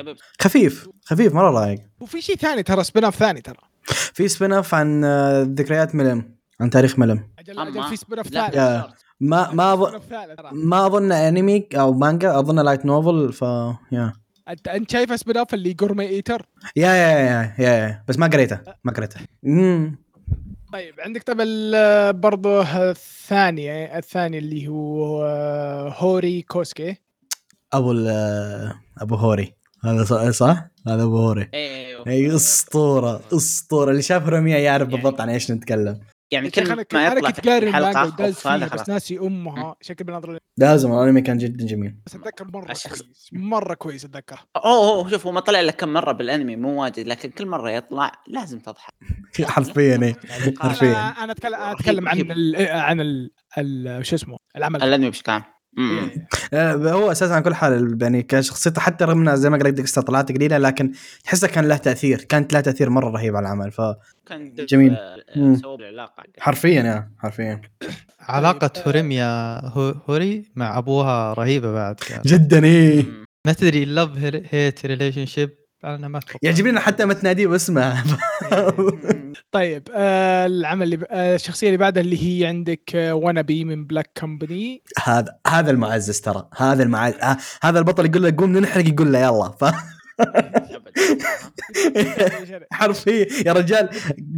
خفيف 0.41 0.89
خفيف 1.05 1.33
مرة 1.33 1.59
رايق 1.59 1.79
وفي 1.99 2.21
شيء 2.21 2.35
ثاني 2.35 2.63
ترى 2.63 2.83
spin 2.83 3.03
off 3.03 3.15
ثاني 3.15 3.41
ترى. 3.41 3.57
في 3.85 4.27
spin 4.27 4.53
off 4.53 4.73
عن 4.73 5.05
ذكريات 5.55 5.95
ملم 5.95 6.35
عن 6.61 6.69
تاريخ 6.69 6.99
ملم. 6.99 7.33
أجل 7.39 7.59
أجل 7.59 7.83
في 7.83 7.95
spin 7.95 8.17
off 8.17 8.31
yeah. 8.33 8.93
ما 9.21 9.51
ما 9.53 9.75
spin 9.75 10.19
أظن 10.19 10.55
ما 10.67 10.85
أظن 10.85 11.11
انمي 11.11 11.67
أو 11.75 11.93
مانجا 11.93 12.39
أظن 12.39 12.59
light 12.59 12.85
novel 12.85 13.33
ف 13.33 13.41
yeah 13.91 14.13
انت 14.49 14.67
أنت 14.67 14.91
شايف 14.91 15.19
spin 15.19 15.37
off 15.37 15.53
اللي 15.53 15.73
gourmet 15.73 16.07
eater 16.07 16.45
yeah 16.75 16.87
yeah 16.93 17.09
yeah, 17.19 17.53
yeah, 17.59 17.69
yeah. 17.69 18.03
بس 18.07 18.19
ما 18.19 18.27
قريته 18.27 18.59
ما 18.83 18.91
قريته. 18.91 19.19
امم 19.45 19.95
طيب 20.73 20.93
عندك 20.99 21.23
طب 21.23 21.37
ال- 21.41 22.13
برضه 22.13 22.61
الثاني 22.91 23.97
الثاني 23.97 24.37
اللي 24.37 24.67
هو 24.67 25.23
آه، 25.25 25.95
هوري 25.97 26.41
كوسكي. 26.41 26.95
أبو 27.73 27.91
ال- 27.91 28.73
أبو 29.01 29.15
هوري. 29.15 29.53
هذا 29.83 30.03
صح, 30.03 30.29
صح؟ 30.29 30.67
هذا 30.87 31.03
أبو 31.03 31.17
هوري. 31.17 31.49
أيوه. 31.53 32.07
اي 32.07 32.35
أسطورة 32.35 33.21
أسطورة. 33.33 33.91
اللي 33.91 34.01
شاف 34.01 34.27
هوريميا 34.29 34.55
يعرف 34.55 34.89
يعني- 34.89 35.01
بالضبط 35.01 35.21
عن 35.21 35.29
إيش 35.29 35.51
نتكلم. 35.51 35.99
يعني 36.31 36.49
شيخ 36.55 36.73
كل 36.73 36.97
ما 36.97 37.07
أنا 37.07 37.17
يطلع 37.17 37.29
كنت 37.29 37.47
قاري 37.49 37.71
في 37.71 37.77
المانجا 37.77 37.99
حلقه 37.99 38.13
وداز 38.13 38.35
فيها 38.35 38.67
خلاص 38.67 38.81
بس 38.81 38.89
ناسي 38.89 39.19
أمها. 39.19 39.75
شكل 39.81 40.03
بنظر 40.05 40.37
لازم 40.57 40.91
الأنمي 40.93 41.21
كان 41.21 41.37
جدا 41.37 41.65
جميل. 41.65 41.95
بس 42.05 42.15
أتذكر 42.15 42.45
مرة 42.53 42.71
الشخص- 42.71 43.01
كويس. 43.01 43.29
مرة 43.33 43.73
كويس 43.73 44.05
أتذكر. 44.05 44.39
أوه 44.55 44.93
أوه 44.95 45.09
شوف 45.09 45.25
هو 45.25 45.31
ما 45.31 45.39
طلع 45.39 45.61
لك 45.61 45.75
كم 45.75 45.93
مرة 45.93 46.11
بالأنمي 46.11 46.55
مو 46.55 46.81
واجد 46.83 47.07
لكن 47.07 47.29
كل 47.29 47.45
مرة 47.47 47.71
يطلع 47.71 48.11
لازم 48.27 48.59
تضحك. 48.59 48.93
حرفيا 49.41 49.99
إيه. 50.03 50.15
حرفيا. 50.59 50.93
أنا 51.23 51.31
اتكلم 51.31 51.55
أنا 51.55 51.71
أتكلم 51.71 52.07
عن. 52.09 52.17
ال 52.31 52.55
عن 52.69 53.01
ال 53.01 53.31
ال- 53.57 54.05
شو 54.05 54.15
اسمه؟ 54.15 54.37
العمل. 54.57 54.83
الأنمي 54.83 55.09
بشكل 55.09 55.31
عام. 55.31 55.41
إيه. 55.41 55.60
هو 56.93 57.11
أساسا 57.11 57.33
على 57.33 57.43
كل 57.43 57.53
حال 57.55 57.97
يعني 58.01 58.23
كشخصيته 58.23 58.81
حتى 58.81 59.05
رغم 59.05 59.21
إنها 59.21 59.35
زي 59.35 59.49
ما 59.49 59.57
قلت 59.57 59.67
ديكستر 59.73 60.01
طلعت 60.01 60.31
قليلة 60.31 60.57
لكن 60.57 60.91
تحسه 61.23 61.47
كان 61.47 61.67
له 61.67 61.77
تأثير 61.77 62.21
كانت 62.21 62.53
له 62.53 62.61
تأثير 62.61 62.89
مرة 62.89 63.09
رهيب 63.09 63.35
على 63.35 63.45
العمل 63.45 63.71
كان 64.25 64.53
جميل. 64.53 64.95
آه،. 64.95 65.55
سووا 65.61 65.77
العلاقه 65.77 66.23
yeah 66.37 66.43
حرفيا 67.19 67.61
علاقة 68.19 68.67
طيب، 68.67 68.83
آه، 68.83 68.87
هوريميا 68.89 69.59
هو- 69.65 69.95
هوري 70.09 70.51
مع 70.55 70.77
أبوها 70.77 71.33
رهيبة 71.33 71.71
بعد 71.71 71.95
كان. 71.95 72.21
جدا 72.25 72.65
إيه. 72.65 73.05
ما 73.47 73.53
تدري 73.53 73.85
love 73.85 74.09
hate 74.51 74.85
relationship 74.85 75.49
أنا 75.83 76.07
ما 76.07 76.17
أتوقع 76.17 76.35
يعجبني 76.41 76.79
حتى 76.79 77.05
ما 77.05 77.13
تناديه 77.13 77.47
باسمه. 77.47 77.91
أمم. 78.53 79.33
طيب 79.51 79.87
آه 79.93 80.45
العمل 80.45 80.93
اللي. 80.93 81.05
آه 81.09 81.35
الشخصية 81.35 81.67
اللي 81.67 81.77
بعدها 81.77 82.03
اللي 82.03 82.41
هي 82.41 82.45
عندك 82.45 82.95
آه 82.95 83.13
واني 83.13 83.41
بي 83.41 83.65
من 83.65 83.85
Black 83.85 84.11
Company 84.19 84.83
هذا 85.03 85.35
هذا 85.47 85.71
المعزز 85.71 86.21
ترى. 86.21 86.49
هذا 86.57 86.83
المعزز 86.83 87.17
آه 87.19 87.37
هذا 87.63 87.79
البطل 87.79 88.05
يقول 88.05 88.23
له 88.23 88.35
قوم 88.37 88.57
ننحرق. 88.57 88.87
يقول 88.87 89.13
له 89.13 89.19
يلا. 89.19 89.49
ف... 89.49 89.65
حرفيا. 92.71 93.27
يا 93.45 93.53
رجال 93.53 93.89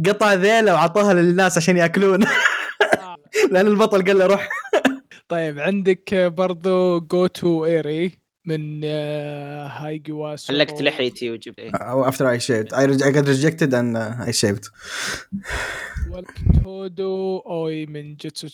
قطع 0.06 0.34
ذيله 0.34 0.74
وعطاها 0.74 1.14
للناس 1.14 1.56
عشان 1.56 1.76
يأكلون. 1.76 2.20
لأن 3.52 3.66
البطل 3.66 4.04
قال 4.04 4.18
له 4.18 4.26
روح. 4.26 4.48
طيب 5.28 5.58
عندك 5.58 6.14
آه، 6.14 6.28
برضو 6.28 7.00
جو 7.00 7.26
تو 7.26 7.64
ايري 7.64 8.23
من 8.44 8.80
آه 8.84 9.66
هايجي 9.66 10.12
واسو 10.12 10.52
حلقت 10.52 10.82
لحيتي 10.82 11.30
وجبت 11.30 11.76
after 12.10 12.24
I 12.24 12.38
shaved. 12.38 12.72
I, 12.72 12.84
I 13.06 13.10
got 13.12 13.26
rejected 13.26 13.72
and 13.74 13.96
uh, 13.96 14.28
I 14.28 14.32
shaved. 14.32 14.70
تودو 16.64 17.38
أوي 17.38 17.86
من 17.86 18.14
جيتسو 18.14 18.48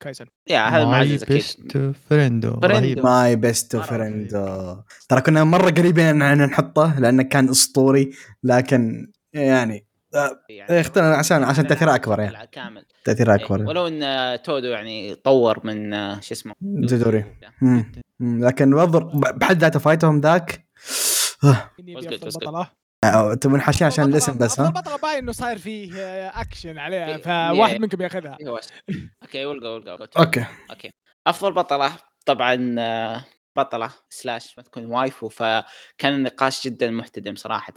كايزن 0.00 0.26
yeah 0.50 0.60
هذا 0.60 0.84
my 0.84 1.18
best 1.28 1.60
friendo. 2.08 2.60
friendo. 2.60 3.02
my 3.02 3.36
best 3.36 3.76
مرة 3.76 3.82
friend 3.82 4.28
ترى 5.08 5.20
كنا 5.20 5.44
مرة 5.44 5.70
قريبين 5.70 6.22
إن 6.22 6.42
نحطه 6.46 7.00
لأنه 7.00 7.22
كان 7.22 7.48
أسطوري 7.48 8.10
لكن 8.42 9.12
يعني 9.32 9.87
يعني 10.48 10.80
اخترنا 10.80 11.16
عشان 11.16 11.44
عشان 11.44 11.66
تاثيره 11.66 11.94
أكبر 11.94 12.20
يعني 12.20 12.48
كامل 12.52 12.84
تاثيره 13.04 13.34
إيه. 13.34 13.44
أكبر 13.44 13.62
ولو 13.62 13.86
إن 13.86 14.02
آه، 14.02 14.36
تودو 14.36 14.68
يعني 14.68 15.14
طور 15.14 15.60
من 15.66 15.94
آه، 15.94 16.20
شو 16.20 16.34
اسمه 16.34 16.54
جدوري. 16.62 17.24
لكن 18.20 18.70
بنظر 18.70 19.04
بحد 19.14 19.58
ذاته 19.58 19.78
فايتهم 19.78 20.20
ذاك 20.20 20.68
آه،. 21.44 21.70
بطلة 21.78 22.70
آه، 23.04 23.34
تبون 23.34 23.60
حاشين 23.60 23.86
عشان 23.86 24.04
الاسم 24.04 24.38
بس 24.38 24.60
ها 24.60 24.68
البطلة 24.68 24.96
باين 24.96 25.18
إنه 25.18 25.32
صاير 25.32 25.58
فيه 25.58 25.92
آه، 25.96 26.40
اكشن 26.40 26.78
عليها 26.78 27.06
إيه. 27.06 27.16
فواحد 27.16 27.72
إيه. 27.72 27.78
منكم 27.78 28.02
ياخذها 28.02 28.36
إيه. 28.40 28.48
أوكي 29.22 29.44
ولقى 29.44 29.74
ولقى 29.74 30.08
أوكي 30.18 30.90
أفضل 31.26 31.52
بطلة 31.52 31.92
طبعا 32.26 32.74
آه، 32.78 33.24
بطلة 33.56 33.90
slash 34.10 34.54
ما 34.56 34.62
تكون 34.62 34.86
waifu 34.86 35.28
فكان 35.28 35.64
النقاش 36.14 36.64
جدا 36.64 36.90
محتدم 36.90 37.34
صراحة. 37.34 37.72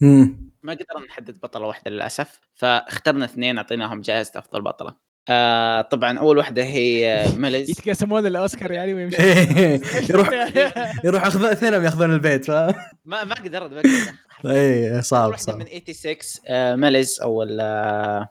مم. 0.00 0.50
ما 0.62 0.72
قدرنا 0.72 1.06
نحدد 1.08 1.40
بطلة 1.40 1.66
واحدة 1.66 1.90
للأسف 1.90 2.40
فاخترنا 2.54 3.24
اثنين 3.24 3.58
أعطيناهم 3.58 4.00
جائزة 4.00 4.32
أفضل 4.36 4.62
بطلة. 4.62 5.06
آه 5.28 5.80
طبعا 5.80 6.18
أول 6.18 6.38
واحدة 6.38 6.62
هي 6.64 7.24
ميليز. 7.36 7.70
يتقسمون 7.70 8.26
الأوسكار 8.26 8.70
يعني 8.72 8.94
ويمشي 8.94 9.16
إيه. 9.22 9.80
يروح 10.10 10.28
يروح 11.04 11.24
ياخذ 11.24 11.44
اثنينهم 11.44 11.84
يأخذون 11.84 12.12
البيت 12.12 12.44
ف 12.44 12.50
ما 12.50 12.74
ما 13.04 13.34
قدرت 13.34 13.72
ما 13.72 13.78
قدرت. 13.78 14.14
اي 14.46 15.02
صعب 15.02 15.36
صعب. 15.36 15.56
من 15.58 15.64
86 15.66 16.16
آه 16.48 16.74
ميليز 16.76 17.20
أو 17.20 17.42
ال- 17.42 17.58
آه، 17.60 18.28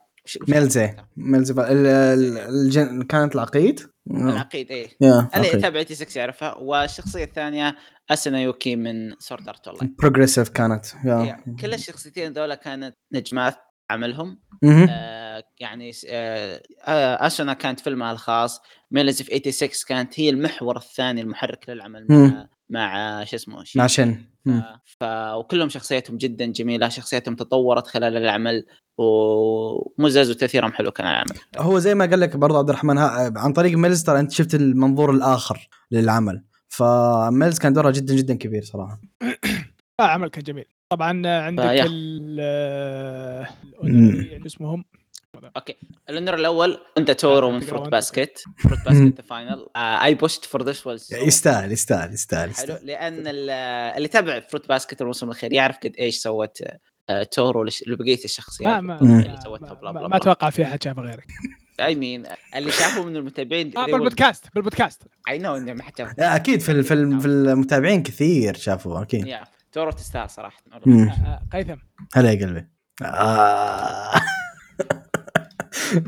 ميلزي؟ 0.47 0.95
ميلزي 1.17 1.53
ال- 1.53 1.85
ال- 1.87 2.37
الجن 2.37 3.01
كانت 3.01 3.35
العقيد؟ 3.35 3.79
العقيد 4.11 4.71
إيه. 4.71 4.87
يا 5.01 5.19
أنا 5.19 5.29
عقيد. 5.33 5.55
أتابع 5.55 5.83
86 5.83 6.07
يعرفها. 6.21 6.55
والشخصية 6.57 7.23
الثانية 7.23 7.75
اسنا 8.09 8.41
يوكي 8.41 8.75
من 8.75 9.15
Sword 9.19 9.47
Art 9.49 9.67
Online 9.67 9.95
Progressive 9.99 10.49
كانت 10.49 10.85
yeah. 11.05 11.15
يعني 11.23 11.55
كل 11.61 11.73
الشخصيتين 11.73 12.33
ذولا 12.33 12.55
كانت 12.55 12.95
نجمات 13.13 13.55
عملهم. 13.89 14.39
مهم. 14.63 14.87
آه 14.89 15.43
يعني 15.59 15.91
آه 16.09 16.61
آه، 16.87 17.27
اسنا 17.27 17.53
كانت 17.53 17.79
فيلمها 17.79 18.11
الخاص. 18.11 18.61
ميلز 18.91 19.21
في 19.21 19.51
86 19.51 19.85
كانت 19.87 20.19
هي 20.19 20.29
المحور 20.29 20.77
الثاني 20.77 21.21
المحرك 21.21 21.69
للعمل 21.69 22.05
مع 22.09 22.15
مم. 22.17 22.47
مع 22.69 23.23
شو 23.23 23.35
اسمه. 23.35 23.63
مع 23.75 23.87
شن 23.87 24.25
ف... 24.45 24.49
ف... 24.99 25.03
وكلهم 25.35 25.69
شخصيتهم 25.69 26.17
جدا 26.17 26.45
جميلة. 26.45 26.89
شخصيتهم 26.89 27.35
تطورت 27.35 27.87
خلال 27.87 28.17
العمل. 28.17 28.65
ومزز 28.97 30.29
وتأثيرهم 30.29 30.71
حلو 30.73 30.91
كان 30.91 31.07
على 31.07 31.15
العمل. 31.15 31.39
هو 31.57 31.79
زي 31.79 31.95
ما 31.95 32.05
قال 32.05 32.19
لك 32.19 32.35
برضه 32.37 32.57
عبد 32.57 32.69
الرحمن 32.69 32.97
عن 33.37 33.53
طريق 33.53 33.77
ميلز 33.77 34.03
ترى 34.03 34.19
أنت 34.19 34.31
شفت 34.31 34.55
المنظور 34.55 35.11
الآخر 35.11 35.67
للعمل. 35.91 36.43
فميلز 36.67 37.59
كان 37.59 37.73
دوره 37.73 37.91
جدا 37.91 38.15
جدا 38.15 38.35
كبير 38.35 38.63
صراحة. 38.63 39.01
آه 39.99 40.03
عمل 40.03 40.27
كان 40.29 40.43
جميل. 40.43 40.65
طبعا 40.89 41.27
عندك. 41.27 41.63
ال 41.65 42.39
اسمهم؟ 44.45 44.85
أوكي. 45.57 45.75
الانر 46.09 46.33
الأول 46.35 46.77
أنت 46.97 47.11
تورو 47.11 47.51
من 47.51 47.61
Background. 47.61 47.63
فروت 47.63 47.89
باسكت. 47.89 48.43
فروت 48.57 48.79
باسكت 48.85 49.21
فاينل 49.21 49.65
اي 49.77 50.15
بوشت 50.15 50.45
فور 50.45 50.63
ذس 50.63 50.87
واز 50.87 51.13
يستاهل 51.13 51.71
يستاهل 51.71 52.13
يستاهل, 52.13 52.53
حلو. 52.55 52.77
لأن 52.83 53.27
ال- 53.27 53.49
اللي 53.97 54.07
تابع 54.07 54.39
فروت 54.39 54.67
باسكت 54.69 55.01
الموسم 55.01 55.25
الأخير 55.27 55.53
يعرف 55.53 55.77
قد 55.77 55.93
إيش 55.99 56.17
سوت 56.17 56.57
تورو 57.31 57.63
لش- 57.63 57.83
لبقية 57.87 58.23
الشخصيات 58.25 58.67
ما 58.67 58.81
ما. 58.81 58.95
اللي 58.99 59.39
سوتها 59.43 59.73
بلا 59.73 59.91
ما, 59.91 60.07
بلا. 60.07 60.17
أتوقع 60.17 60.49
في 60.49 60.63
احد 60.63 60.83
شافه 60.83 61.01
غيرك. 61.01 61.27
اي 61.79 61.95
مين 61.95 62.23
اللي 62.55 62.71
شافوا 62.71 63.05
من 63.05 63.15
المتابعين 63.15 63.77
آه 63.77 63.85
بالبودكاست 63.85 64.45
بالبودكاست 64.55 65.03
I 65.29 65.37
know 65.39 65.55
انه 65.57 65.73
ما 65.73 65.83
حد 65.83 65.97
شافه 65.97 66.15
لا 66.17 66.35
أكيد 66.35 66.59
في 66.61 66.71
ال- 66.71 66.83
في 66.83 66.93
ال- 66.93 67.19
في 67.21 67.27
المتابعين 67.27 68.03
كثير 68.03 68.55
شافوا 68.57 69.01
أكيد. 69.01 69.27
يا 69.27 69.43
تورو 69.71 69.91
تستاهل 69.91 70.29
صراحة. 70.29 70.57
آه، 70.73 70.77
آه، 70.87 71.41
قيثم. 71.53 71.75
هلا 72.13 72.31
يا 72.31 72.45
قلبي. 72.45 72.67
آه. 73.01 74.11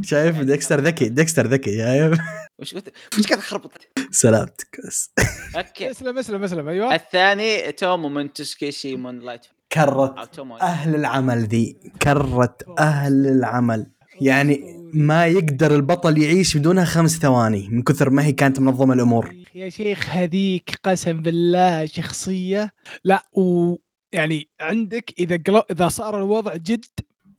شايف 0.04 0.40
ديكستر 0.40 0.80
ذكي 0.80 1.10
ديكستر 1.10 1.48
ذكي 1.48 1.78
شايف؟ 1.78 2.20
وش 2.60 2.74
قلت؟ 2.74 2.94
وش 3.20 3.28
قاعد 3.28 3.40
خربط 3.40 3.72
سلامتك. 4.12 4.78
بس 4.88 5.12
أوكي. 5.56 5.92
اسلم 5.92 6.18
اسلم 6.18 6.44
اسلم. 6.44 6.70
أيوه. 6.70 6.96
الثاني 6.96 7.72
تومو 7.72 8.10
من 8.10 8.34
تسكيشي 8.34 8.96
Moonlight 8.96 9.46
كرت 9.72 10.40
أهل 10.62 10.96
العمل 10.96 11.38
ذي. 11.38 11.78
كرت 12.02 12.80
أهل 12.80 13.28
العمل. 13.28 13.86
يعني 14.22 14.78
ما 14.94 15.26
يقدر 15.26 15.76
البطل 15.76 16.18
يعيش 16.18 16.58
بدونها 16.58 16.86
خمس 16.86 17.18
ثواني 17.18 17.68
من 17.72 17.82
كثر 17.82 18.10
ما 18.10 18.26
هي 18.26 18.32
كانت 18.32 18.60
منظمة 18.60 18.94
الأمور. 18.94 19.36
يا 19.56 19.70
شيخ 19.70 20.10
هذيك 20.10 20.80
قسم 20.84 21.22
بالله 21.22 21.86
شخصية. 21.86 22.74
لا 23.04 23.24
و 23.34 23.76
يعني 24.12 24.50
عندك 24.62 25.14
إذا 25.20 25.40
قلو 25.48 25.60
إذا 25.72 25.88
صار 25.88 26.18
الوضع 26.18 26.56
جد 26.56 26.86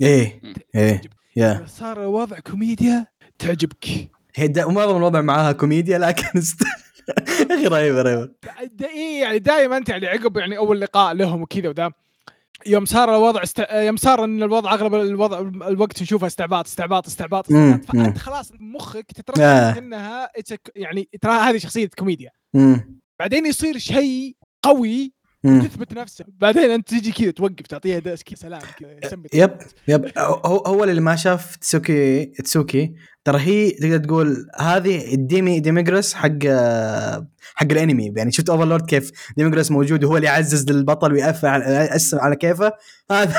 إيه 0.00 0.40
إيه 0.74 1.00
yeah. 1.36 1.64
صار 1.66 2.02
الوضع 2.02 2.38
كوميديا 2.38 3.06
تعجبك. 3.38 3.86
هي 4.34 4.52
معظم 4.58 4.96
الوضع 4.96 5.20
معاها 5.20 5.52
كوميديا 5.52 5.98
لكن 5.98 6.26
است... 6.38 6.62
يا 7.50 7.54
أخي 7.54 7.66
رهيبة 7.66 8.02
رهيبة. 8.02 8.30
دا 8.72 8.88
إيه 8.88 9.20
يعني 9.20 9.38
دائما 9.38 9.76
انت 9.76 9.88
يعني 9.88 10.06
عقب 10.06 10.36
يعني 10.36 10.58
أول 10.58 10.80
لقاء 10.80 11.14
لهم 11.14 11.42
وكذا 11.42 11.68
ودا 11.68 11.90
يوم 12.68 12.84
صار 12.84 13.16
الوضع 13.16 13.42
است... 13.42 13.62
يوم 13.72 13.96
صار 13.96 14.24
إن 14.24 14.42
الوضع 14.42 14.74
أغلب 14.74 14.94
الوضع 14.94 15.40
الوقت 15.40 16.02
نشوفه 16.02 16.26
استعباط 16.26 16.66
استعباط 16.66 17.06
استعباط, 17.06 17.52
استعباط 17.52 17.84
فأنت. 17.84 18.18
خلاص 18.18 18.52
مخك 18.60 19.06
آه. 19.10 19.12
تتركز 19.22 19.78
انها 19.78 20.30
يعني 20.76 21.08
ترى 21.20 21.32
هذه 21.32 21.58
شخصية 21.58 21.90
كوميديا 21.98 22.30
مم. 22.54 23.00
بعدين 23.18 23.46
يصير 23.46 23.78
شيء 23.78 24.36
قوي. 24.62 25.18
تثبت 25.42 25.92
نفسه 25.92 26.24
بعدين 26.28 26.70
أنت 26.70 26.88
تجي 26.88 27.12
كذا 27.12 27.30
توقف 27.30 27.66
تعطيها 27.66 28.00
كذا 28.00 28.16
سلام 28.34 28.60
كذا 28.78 29.18
yep 29.34 29.58
yep 29.88 30.12
هو 30.18 30.56
هو 30.56 30.84
اللي 30.84 31.00
ما 31.00 31.16
شاف 31.16 31.56
تسوكي 31.56 32.24
تسوكي 32.24 32.94
ترى 33.28 33.38
هي 33.38 33.70
تقدر 33.70 33.98
تقول 33.98 34.46
هذه 34.58 35.14
الديمي 35.14 35.60
ديميجرس 35.60 36.14
حق 36.14 36.46
حق 37.54 37.66
الانمي. 37.70 38.12
يعني 38.16 38.32
شفت 38.32 38.50
اوفرلورد 38.50 38.86
كيف 38.86 39.10
ديميجرس 39.36 39.70
موجود 39.70 40.04
وهو 40.04 40.16
اللي 40.16 40.26
يعزز 40.26 40.70
للبطل 40.70 41.12
ويقفل 41.12 41.62
يقسم 41.62 42.18
على 42.18 42.36
كيفه؟ 42.36 42.72
هذا 43.12 43.34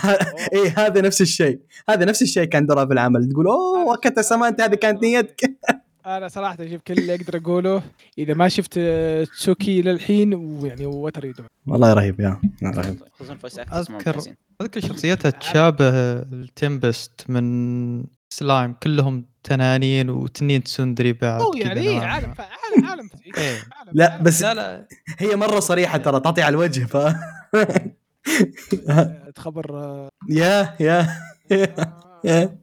اي 0.54 0.68
هذا 0.76 1.00
نفس 1.00 1.20
الشيء. 1.20 1.60
هذا 1.88 2.04
نفس 2.04 2.22
الشيء 2.22 2.44
كان 2.44 2.66
درا 2.66 2.86
في 2.86 2.92
العمل. 2.92 3.28
تقول 3.28 3.46
أوه 3.46 3.92
وكتا 3.92 4.22
سمانت 4.22 4.60
هذه 4.60 4.74
كانت 4.74 5.02
نيتك. 5.02 5.40
أنا 6.06 6.28
صراحة 6.28 6.56
شوف 6.56 6.82
كل 6.86 6.94
اللي 6.94 7.14
أقدر 7.14 7.36
أقوله. 7.38 7.82
إذا 8.18 8.34
ما 8.34 8.48
شفت 8.48 8.74
آه، 8.78 9.24
تسوكي 9.24 9.82
للحين 9.82 10.34
ويعني 10.34 10.86
وات 10.86 11.16
ار 11.16 11.32
والله 11.66 11.92
رهيب 11.92 12.20
يا. 12.20 12.40
رهيب. 12.62 13.02
اذكر 13.72 14.20
أذكر 14.62 14.80
شخصيتها 14.80 15.30
تشابه 15.30 15.88
ال 15.88 16.05
Tempest 16.05 17.24
من 17.28 18.17
سلايم 18.32 18.72
كلهم 18.72 19.26
تنانين 19.42 20.10
وتنين 20.10 20.62
tsundere 20.62 21.12
بعد 21.12 21.40
أو 21.40 21.50
كذا 21.50 21.62
يعني 21.62 21.80
إيه، 21.80 21.94
نوعاً 21.96 22.06
عالم 22.06 22.34
ما. 22.38 22.88
عالم. 22.88 23.10
إيه. 23.38 23.58
عالم- 23.72 23.90
لا 23.92 24.12
عالم. 24.12 24.24
بس 24.24 24.42
لا 24.42 24.54
لا 24.54 24.88
هي 25.18 25.36
مرة 25.36 25.60
صريحة 25.60 25.98
ترى 25.98 26.20
تعطي 26.20 26.42
على 26.42 26.52
الوجه 26.54 26.84
ف 26.84 26.96
آه، 28.90 29.30
تخبر 29.34 29.78
آه، 29.78 30.08
yeah 30.28 30.74
yeah 30.80 31.08
yeah 32.24 32.58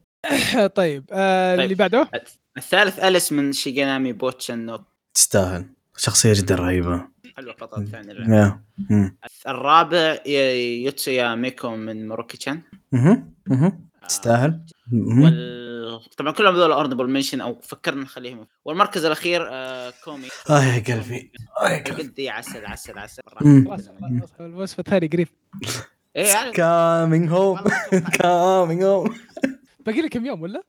طيب 0.66 1.04
آه، 1.12 1.56
طيب. 1.56 1.60
اللي 1.60 1.74
بعده 1.74 2.10
الثالث 2.56 2.98
أليس 2.98 3.32
من 3.32 3.52
شيجانامي 3.52 4.12
بوتشن 4.12 4.58
نو 4.58 4.78
تستاهل 5.14 5.66
شخصية 5.96 6.32
جدا 6.36 6.54
رهيبة 6.54 7.08
حلوة 7.36 7.54
البطل 7.54 7.82
الثاني 7.82 8.12
اللعبة. 8.12 8.36
yeah 8.36 8.60
مم. 8.90 9.16
الرابع 9.48 10.16
ي- 10.26 10.84
يوتسويا 10.84 11.34
ميكو 11.34 11.70
من 11.76 12.08
موروكي 12.08 12.36
تشان 12.38 12.62
مهم. 12.92 13.34
مهم. 13.46 13.85
تستاهل. 14.08 14.60
وال... 14.92 16.00
طبعا 16.16 16.32
كلهم 16.32 16.54
هذول 16.54 16.72
honorable 16.72 17.10
mention 17.10 17.40
أو 17.40 17.60
فكرنا 17.62 18.02
نخليهم. 18.02 18.46
والمركز 18.64 19.04
الأخير 19.04 19.46
آه 19.50 19.92
كومي. 20.04 20.28
آه 20.50 20.62
يا 20.64 20.80
قلبي. 20.94 21.32
آه 21.60 21.68
يا 21.68 21.82
قلبي. 21.82 22.28
عسل 22.30 22.66
عسل 22.66 22.98
عسل. 22.98 23.22
مم. 23.40 23.64
خلاص 23.68 23.88
خلاص 23.88 24.30
الوصف 24.40 24.78
الثاني 24.80 25.06
قريب 25.06 25.28
coming 26.54 27.30
home 27.30 27.58
coming 28.12 28.82
home 28.82 29.14
باقي 29.86 30.00
لك 30.00 30.10
كم 30.12 30.26
يوم 30.26 30.42
ولا؟ 30.42 30.62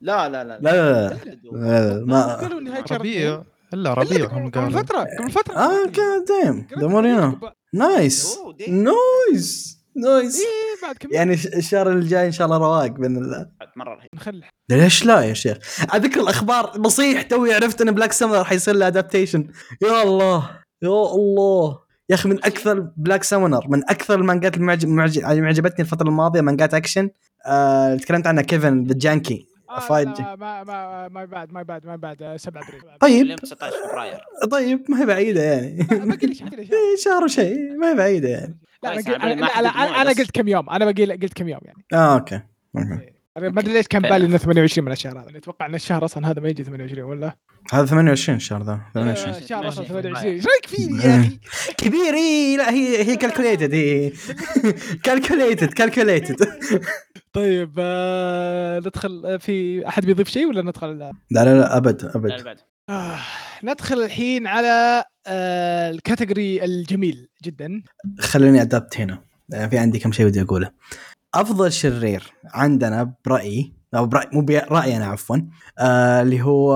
لا 0.00 0.28
لا 0.28 0.44
لا 0.44 0.58
لا. 0.62 1.08
لا 1.52 1.98
لا 1.98 2.04
ما 2.06 2.48
ربيع. 2.92 3.42
إلا 3.74 3.94
ربيع 3.94 4.26
قبل- 4.26 4.34
هم 4.34 4.50
قبل 4.50 4.60
قالوا. 4.60 4.82
فترة 4.82 5.06
قبل 5.18 5.30
فترة. 5.30 5.54
آه 5.56 5.84
جاد 5.86 6.24
دايم 6.28 6.66
دمورينا 6.76 7.40
نايس. 7.72 8.38
نايس 8.68 9.79
نايس. 9.96 10.40
إيه 10.40 10.82
بعد 10.82 10.96
كم 10.96 11.08
يعني 11.12 11.34
الشهر 11.34 11.92
الجاي 11.92 12.26
إن 12.26 12.32
شاء 12.32 12.46
الله 12.46 12.58
رواق 12.58 12.90
بإذن 12.90 13.16
الله. 13.16 13.46
مرة 13.76 13.94
رهيب. 13.94 14.08
نخلي. 14.14 14.42
ليش 14.70 15.04
لا 15.04 15.20
يا 15.20 15.34
شيخ؟ 15.34 15.56
على 15.90 16.08
ذكر 16.08 16.20
الأخبار 16.20 16.78
بصيح 16.78 17.22
توي 17.22 17.54
عرفت 17.54 17.80
إن 17.80 17.90
بلاك 17.90 18.12
سمر 18.12 18.44
حيصير 18.44 18.74
له 18.74 18.86
ادابتيشن 18.86 19.48
يا 19.82 20.02
الله 20.02 20.50
يا 20.82 21.14
الله. 21.14 21.78
يا 22.10 22.14
أخي 22.14 22.28
من 22.28 22.44
أكثر 22.44 22.80
بلاك 22.96 23.24
سمنر 23.24 23.68
من 23.68 23.90
أكثر 23.90 24.14
المانجات 24.14 24.56
المعجب 24.56 24.88
معجب 24.88 25.22
يعني 25.22 25.40
معجبتني 25.40 25.80
الفترة 25.80 26.08
الماضية 26.08 26.40
مانجات 26.40 26.74
أكشن. 26.74 27.10
آه 27.46 27.94
تكلمت 27.94 28.26
عنها 28.26 28.42
كيفن 28.42 28.84
ذا 28.84 28.94
جانكي 28.96 29.49
آه 29.70 29.80
فايد 29.80 30.08
لا، 30.08 30.36
ما 30.36 30.64
ما 30.64 31.08
ما 31.08 31.24
بعد 31.24 31.52
ما 31.52 31.62
بعد 31.62 31.86
ما 31.86 31.96
بعد 31.96 32.22
آه، 32.22 32.36
7 32.36 32.62
ابريل 32.62 32.80
طيب. 33.00 33.22
اليوم 33.22 33.36
19 33.38 33.76
فبراير 33.88 34.20
طيب 34.50 34.84
ما 34.88 35.00
هي 35.00 35.06
بعيدة 35.06 35.42
يعني. 35.42 35.82
باقي 35.90 36.26
لي 36.26 36.34
شهر 36.34 36.50
شهر. 36.50 36.58
إيه، 36.60 36.96
شهر 37.04 37.24
وشيء 37.24 37.76
ما 37.78 37.90
هي 37.90 37.94
بعيدة 37.94 38.28
يعني. 38.28 38.58
لا 38.82 38.92
أنا 38.92 39.02
كويس، 39.02 39.14
قلت- 39.16 39.24
عبالي 39.24 39.46
أنا. 40.02 40.08
قلت 40.10 40.30
كم 40.30 40.48
يوم 40.48 40.70
أنا 40.70 40.84
باقي 40.84 41.04
قلت 41.16 41.32
كم 41.32 41.48
يوم 41.48 41.60
يعني. 41.64 41.84
آه 41.92 42.14
أوكي 42.14 42.40
أوكي. 42.76 43.12
أنا 43.36 43.48
ما 43.48 43.60
أدري 43.60 43.72
ليش 43.72 43.86
كان 43.86 44.02
بالي 44.02 44.26
إنه 44.26 44.36
28 44.38 44.84
من 44.86 44.92
الشهر 44.92 45.18
هذا. 45.20 45.38
أتوقع 45.38 45.66
إن 45.66 45.74
الشهر 45.74 46.04
أصلا 46.04 46.30
هذا 46.30 46.40
ما 46.40 46.48
يجي 46.48 46.64
28 46.64 47.04
ولا؟ 47.04 47.36
هذا 47.72 47.86
28 47.86 48.36
الشهر 48.36 48.62
ذا 48.62 48.72
آه، 48.72 48.90
28 48.94 49.34
الشهر 49.36 49.68
أصلا 49.68 49.84
28. 49.84 50.12
28 50.12 50.34
إيش 50.34 50.46
رأيك 50.46 50.66
فيني 50.66 50.98
يا 51.04 51.20
أخي؟ 51.20 51.38
كبير 51.84 52.14
اي 52.14 52.56
لا 52.56 52.70
هي 52.70 53.04
هي 53.04 53.16
calculated 53.16 53.74
هي. 53.74 54.12
calculated 55.04 55.72
calculated 55.72 56.36
طيب 57.32 57.72
آه 57.78 58.78
ندخل 58.78 59.22
آه، 59.26 59.36
في 59.36 59.88
أحد 59.88 60.06
بيضيف 60.06 60.28
شيء 60.28 60.46
ولا 60.46 60.62
ندخل؟ 60.62 60.98
لا. 60.98 61.12
لا 61.30 61.44
لا 61.44 61.76
أبد 61.76 62.04
لا 62.04 62.16
ابد 62.16 62.58
آه 62.88 63.18
ندخل 63.64 64.02
الحين 64.02 64.46
على 64.46 65.04
آه 65.26 65.90
ال 65.90 65.98
category 65.98 66.64
الجميل 66.64 67.28
جدا. 67.44 67.82
خليني 68.20 68.62
أدبت 68.62 69.00
هنا. 69.00 69.30
آه، 69.54 69.66
في 69.66 69.78
عندي 69.78 69.98
كم 69.98 70.12
شيء 70.12 70.26
بدي 70.26 70.42
أقوله. 70.42 70.70
أفضل 71.34 71.72
شرير 71.72 72.32
عندنا 72.54 73.14
برأيي 73.26 73.72
أو 73.94 74.06
براي 74.06 74.26
مو 74.32 74.40
برايي 74.40 74.96
أنا 74.96 75.06
عفوا 75.06 75.36
آه 75.78 76.22
اللي 76.22 76.42
هو 76.42 76.74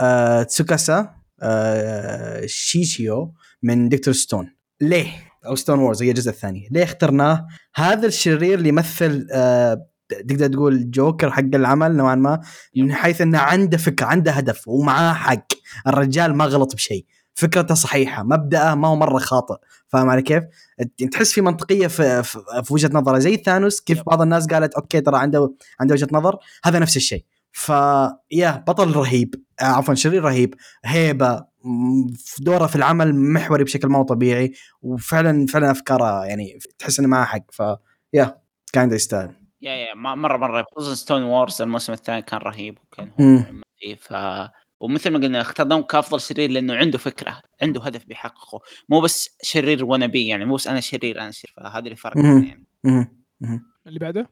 آه 0.00 0.42
تسوكاسا 0.42 1.14
آه 1.42 2.46
شيشيو 2.46 3.34
من 3.62 3.88
Dr. 3.88 4.14
Stone. 4.14 4.50
ليه؟ 4.80 5.08
أو 5.46 5.54
Stone 5.54 5.78
Wars 5.78 6.02
هي 6.02 6.10
الجزء 6.10 6.30
الثاني. 6.30 6.68
ليه 6.70 6.84
اخترناه؟ 6.84 7.46
هذا 7.74 8.06
الشرير 8.06 8.58
اللي 8.58 8.68
يمثل 8.68 9.26
آه 9.32 9.86
تقدر 10.28 10.46
تقول 10.46 10.90
جوكر 10.90 11.30
حق 11.30 11.54
العمل 11.54 11.96
نوعا 11.96 12.14
ما 12.14 12.40
من 12.76 12.92
حيث 12.92 13.20
إنه 13.20 13.38
عنده 13.38 13.76
فكرة 13.76 14.06
عنده 14.06 14.32
هدف 14.32 14.68
ومعاه 14.68 15.14
حق. 15.14 15.46
الرجال 15.86 16.34
ما 16.34 16.44
غلط 16.44 16.74
بشيء. 16.74 17.06
فكرته 17.34 17.74
صحيحة 17.74 18.22
مبدأه 18.22 18.74
ما 18.74 18.88
هو 18.88 18.96
مرة 18.96 19.18
خاطئ 19.18 19.54
فاهم 19.88 20.10
علي 20.10 20.22
كيف؟ 20.22 20.44
ت- 20.98 21.04
تحس 21.04 21.32
في 21.32 21.40
منطقية 21.40 21.86
في, 21.86 22.22
في, 22.22 22.38
في 22.64 22.74
وجهة 22.74 22.90
نظره 22.92 23.18
زي 23.18 23.36
ثانوس 23.36 23.80
كيف. 23.80 24.02
بعض 24.06 24.22
الناس 24.22 24.46
قالت 24.46 24.74
okay 24.74 25.00
ترى 25.00 25.16
عنده 25.18 25.54
عنده 25.80 25.92
وجهة 25.94 26.08
نظر 26.12 26.36
هذا 26.64 26.78
نفس 26.78 26.96
الشيء 26.96 27.24
ف 27.52 27.68
yeah 28.30 28.64
بطل 28.68 28.92
رهيب 28.96 29.34
آه، 29.60 29.64
عفوا 29.64 29.94
شرير 29.94 30.24
رهيب 30.24 30.54
هيبة 30.84 31.44
دوره 32.40 32.66
في 32.66 32.76
العمل 32.76 33.14
محوري 33.14 33.64
بشكل 33.64 33.88
ما 33.88 33.98
هو 33.98 34.02
طبيعي 34.02 34.52
وفعلا 34.82 35.46
فعلا 35.46 35.70
أفكاره 35.70 36.24
يعني 36.24 36.58
تحس 36.78 36.98
إنه 36.98 37.08
معاه 37.08 37.24
حق 37.24 37.42
ف 37.52 37.62
yeah 38.12 38.40
كان 38.72 38.92
يستاهل 38.92 39.36
yeah 39.62 39.72
yeah 39.72 39.94
مرة 39.94 40.36
مرة 40.36 40.64
خصوصا 40.76 40.94
Stone 40.94 41.22
Wars 41.22 41.62
الموسم 41.62 41.92
الثاني 41.92 42.22
كان 42.22 42.40
رهيب 42.40 42.78
وكان. 42.84 43.10
هو 43.20 43.96
ف 44.00 44.12
ومثل 44.84 45.10
ما 45.10 45.18
قلنا 45.18 45.40
اخترناه 45.40 45.82
كافضل 45.82 46.20
شرير 46.20 46.50
لأنه 46.50 46.74
عنده 46.74 46.98
فكرة 46.98 47.42
عنده 47.62 47.82
هدف 47.82 48.04
بيحققه. 48.04 48.60
مو 48.88 49.00
بس 49.00 49.36
شرير 49.42 49.84
ونبي 49.84 50.26
يعني 50.26 50.44
مو 50.44 50.54
بس 50.54 50.66
أنا 50.66 50.80
شرير 50.80 51.20
أنا 51.20 51.30
شرير 51.30 51.54
فهذا 51.56 51.78
اللي 51.78 51.96
فرق 51.96 52.16
يعني. 52.16 52.66
اللي 53.86 53.98
بعده؟ 53.98 54.30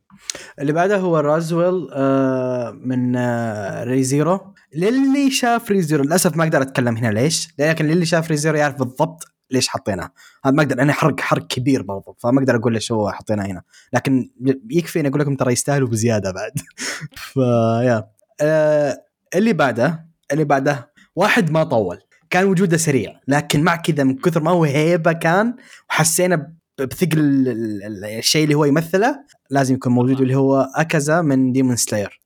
اللي 0.58 0.72
بعده 0.72 0.96
هو 0.96 1.18
روزوال 1.18 1.88
آه 1.92 2.70
من 2.70 3.16
آه 3.16 3.84
Re:Zero 3.84 4.54
للي 4.74 5.30
شاف 5.30 5.70
Re:Zero 5.70 6.04
للأسف 6.04 6.36
ما 6.36 6.44
أقدر 6.44 6.62
أتكلم 6.62 6.96
هنا 6.96 7.08
ليش؟ 7.08 7.48
لكن 7.58 7.86
للي 7.86 8.06
شاف 8.06 8.30
Re:Zero 8.30 8.56
يعرف 8.56 8.78
بالضبط 8.78 9.24
ليش 9.50 9.68
حطيناه. 9.68 10.10
هذا 10.44 10.54
ما 10.54 10.62
أقدر 10.62 10.82
أنا 10.82 10.92
حرق 10.92 11.20
حرق 11.20 11.46
كبير 11.46 11.82
برضو 11.82 12.16
فما 12.18 12.40
أقدر 12.40 12.56
أقول 12.56 12.72
ليش 12.72 12.92
هو 12.92 13.10
حطيناه 13.10 13.46
هنا. 13.46 13.62
لكن 13.92 14.30
يكفي 14.70 15.00
إني 15.00 15.08
أقول 15.08 15.20
لكم 15.20 15.36
ترى 15.36 15.52
يستاهلوا 15.52 15.88
بزيادة 15.88 16.32
بعد. 16.32 16.52
ف 17.32 17.47
yeah 17.47 18.08
آه 18.40 19.04
اللي 19.34 19.52
بعده 19.52 20.11
اللي 20.32 20.44
بعده. 20.44 20.92
واحد 21.16 21.50
ما 21.50 21.64
طول. 21.64 21.98
كان 22.30 22.44
وجوده 22.46 22.76
سريع 22.76 23.20
لكن 23.28 23.62
مع 23.62 23.76
كذا 23.76 24.04
من 24.04 24.16
كثر 24.18 24.42
ما 24.42 24.50
هو 24.50 24.64
هيبة 24.64 25.12
كان 25.12 25.54
وحسينا 25.90 26.52
بثقل 26.78 27.18
ال- 27.18 27.48
ال- 27.48 27.82
ال- 27.84 28.04
الشيء 28.04 28.44
اللي 28.44 28.54
هو 28.54 28.64
يمثله 28.64 29.24
لازم 29.50 29.74
يكون 29.74 29.92
موجود 29.92 30.20
اللي 30.20 30.34
هو 30.36 30.68
أكازا 30.76 31.20
من 31.20 31.52
Demon 31.52 31.76
Slayer 31.76 32.20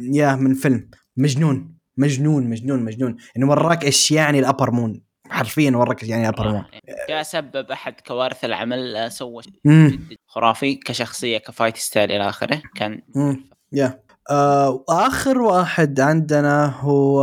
yeah 0.00 0.34
من 0.34 0.54
فيلم. 0.54 0.90
مجنون. 1.16 1.74
مجنون 1.96 2.50
مجنون 2.50 2.84
مجنون. 2.84 3.16
إنه 3.36 3.50
وراك 3.50 3.84
إيش 3.84 4.10
يعني 4.10 4.38
ال 4.38 4.43
upper 4.43 4.70
moon. 4.70 5.02
حرفيا 5.30 5.70
وراك 5.70 6.02
إيش 6.02 6.10
يعني 6.10 6.28
ال 6.28 6.32
upper 6.32 6.52
moon. 6.52 6.64
جاء 7.08 7.22
سبب 7.22 7.70
أحد 7.70 7.94
كوارث 8.06 8.44
العمل 8.44 8.96
آه، 8.96 9.08
سوى 9.08 9.42
خرافي 10.26 10.74
كشخصية 10.74 11.38
ك 11.38 11.44
fight 11.44 11.76
style 11.76 12.12
إلى 12.12 12.28
آخره. 12.28 12.62
كان. 12.74 13.02
yeah. 13.72 14.00
آه 14.30 14.84
وآخر 14.88 15.38
واحد 15.38 16.00
عندنا 16.00 16.66
هو 16.80 17.22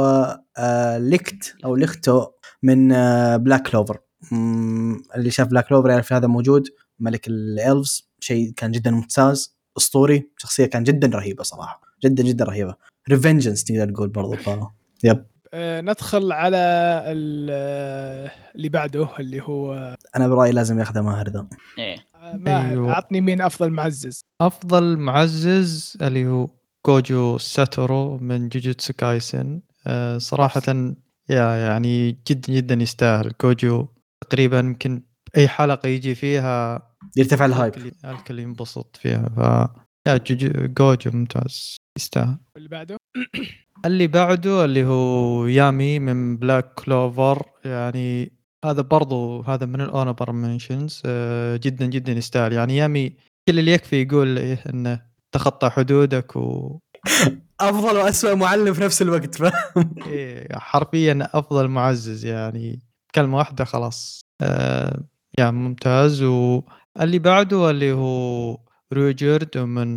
آه 0.57 0.97
ليكت 0.97 1.55
أو 1.65 1.75
ليختو 1.75 2.25
من 2.63 2.91
آه 2.91 3.37
Black 3.37 3.67
Clover 3.67 3.97
مم، 4.31 5.01
اللي 5.15 5.31
شاف 5.31 5.47
Black 5.47 5.67
Clover 5.67 5.89
يعرف 5.89 6.13
هذا 6.13 6.27
موجود 6.27 6.67
ملك 6.99 7.27
ال 7.27 7.41
elves 7.41 8.09
شيء 8.19 8.51
كان 8.57 8.71
جدا 8.71 8.91
ممتاز. 8.91 9.55
أسطوري 9.77 10.29
شخصية 10.37 10.65
كان 10.65 10.83
جدا 10.83 11.07
رهيبة 11.17 11.43
صراحة. 11.43 11.81
جدا 12.05 12.23
جدا 12.23 12.45
رهيبة. 12.45 12.75
vengeance 13.09 13.63
تقدر 13.63 13.89
تقول 13.93 14.09
برضو 14.09 14.35
ف 14.35 14.49
yep. 15.03 15.25
آه 15.53 15.81
ندخل 15.81 16.31
على 16.31 16.57
ال- 17.07 17.49
آه، 17.51 18.31
اللي 18.55 18.69
بعده 18.69 19.07
اللي 19.19 19.41
هو 19.41 19.95
أنا 20.15 20.27
برأيي 20.27 20.51
لازم 20.51 20.79
ياخذها 20.79 21.01
ماهر 21.01 21.29
ذا. 21.29 21.47
إيه. 21.79 21.95
آه، 22.15 22.35
ماهر. 22.37 22.69
أيوه. 22.71 22.93
اعطني 22.93 23.21
مين 23.21 23.41
أفضل 23.41 23.69
معزز؟ 23.69 24.21
أفضل 24.41 24.97
معزز 24.97 25.97
اللي 26.01 26.27
هو 26.27 26.47
غوجو 26.85 27.37
ساتورو 27.37 28.17
من 28.17 28.49
جوجوتسو 28.49 28.93
كايسن. 28.93 29.61
آه، 29.87 30.17
صراحة 30.17 30.61
yeah 31.29 31.55
يعني 31.55 32.11
جدا 32.27 32.53
جدا 32.53 32.75
يستاهل. 32.75 33.31
غوجو 33.31 33.87
تقريبا 34.29 34.59
يمكن 34.59 35.03
أي 35.37 35.47
حلقة 35.47 35.89
يجي 35.89 36.15
فيها 36.15 36.81
يرتفع 37.17 37.45
ال 37.45 37.51
hype 37.51 37.73
الكل 38.05 38.39
ينبسط 38.39 38.97
فيها. 38.97 39.29
ف 39.29 39.39
yeah 40.07 40.17
غوجو 40.17 40.73
غوجو 40.73 41.11
ممتاز 41.11 41.77
يستاهل. 41.97 42.37
اللي 42.57 42.69
بعده؟ 42.69 42.97
اللي 43.85 44.07
بعده 44.07 44.65
اللي 44.65 44.85
هو 44.85 45.45
يامي 45.47 45.99
من 45.99 46.37
Black 46.37 46.73
Clover 46.73 47.45
يعني 47.65 48.31
هذا 48.65 48.81
برضو 48.81 49.41
هذا 49.41 49.65
من 49.65 49.81
ال 49.81 49.86
honorable 49.86 50.31
mentions 50.31 51.01
جدا 51.55 51.85
جدا 51.85 52.11
يستاهل. 52.11 52.53
يعني 52.53 52.77
يامي 52.77 53.09
كل 53.49 53.59
اللي 53.59 53.71
يكفي 53.71 54.01
يقول 54.01 54.37
إيه 54.37 54.63
إنه 54.69 55.14
تخطى 55.31 55.69
حدودك 55.69 56.35
و 56.35 56.79
أفضل 57.59 57.97
واسوء 57.97 58.35
معلم 58.35 58.73
في 58.73 58.81
نفس 58.81 59.01
الوقت 59.01 59.35
فاهم؟ 59.35 59.95
إيه 60.07 60.47
حرفيا 60.59 61.29
أفضل 61.33 61.67
معزز 61.67 62.25
يعني. 62.25 62.79
كلمة 63.15 63.37
واحدة 63.37 63.65
خلاص. 63.65 64.21
آه 64.41 65.03
يعني 65.37 65.51
ممتاز. 65.51 66.21
واللي 66.21 67.19
بعده 67.19 67.69
اللي 67.69 67.91
هو 67.91 68.57
روجرد 68.93 69.57
من 69.57 69.87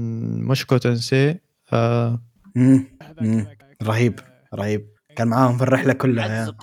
مشكو 0.44 0.76
تنسي. 0.76 1.38
آه. 1.72 2.22
رهيب 3.82 4.20
رهيب. 4.54 4.88
كان 5.16 5.28
معاهم 5.28 5.56
في 5.56 5.62
الرحلة 5.62 5.92
كلها 5.92 6.56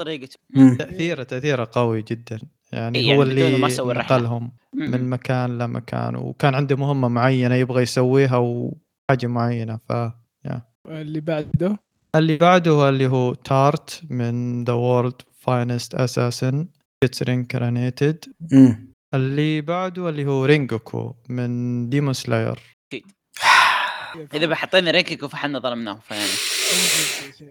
مم. 0.55 0.75
تأثيره 0.75 1.23
تأثيره 1.23 1.69
قوي 1.71 2.01
جدا. 2.01 2.39
يعني 2.71 2.99
إيه، 2.99 3.05
هو 3.05 3.23
يعني 3.23 3.33
بدونه 3.33 3.47
اللي 3.47 3.57
ما 3.57 3.69
سوى 3.69 3.91
الرحلة. 3.91 4.17
نقلهم. 4.17 4.51
من 4.73 5.09
مكان 5.09 5.57
لمكان. 5.57 6.15
وكان 6.15 6.55
عنده 6.55 6.75
مهمة 6.75 7.07
معينة 7.07 7.55
يبغى 7.55 7.83
يسويها 7.83 8.37
وحاجة 8.37 9.27
معينة 9.27 9.79
ف 9.89 9.93
اللي 10.87 11.19
بعده؟ 11.19 11.79
اللي 12.15 12.37
بعده 12.37 12.71
هو 12.71 12.89
اللي 12.89 13.07
هو 13.07 13.33
تارت 13.33 14.01
من 14.09 14.63
The 14.63 14.73
World's 14.73 15.21
Finest 15.39 15.95
Assassin 15.95 16.67
Gets 17.03 17.23
Reincarnated. 17.23 18.25
اللي 19.13 19.61
بعده 19.61 20.09
اللي 20.09 20.25
هو 20.25 20.45
رينجوكو 20.45 21.15
من 21.29 21.89
Demon 21.89 22.13
Slayer 22.13 22.59
إذا 24.33 24.45
بحطينا 24.45 24.91
رينجوكو 24.91 25.27
فحنا 25.27 25.59
ظلمناه 25.59 25.99
فيعني. 26.07 26.29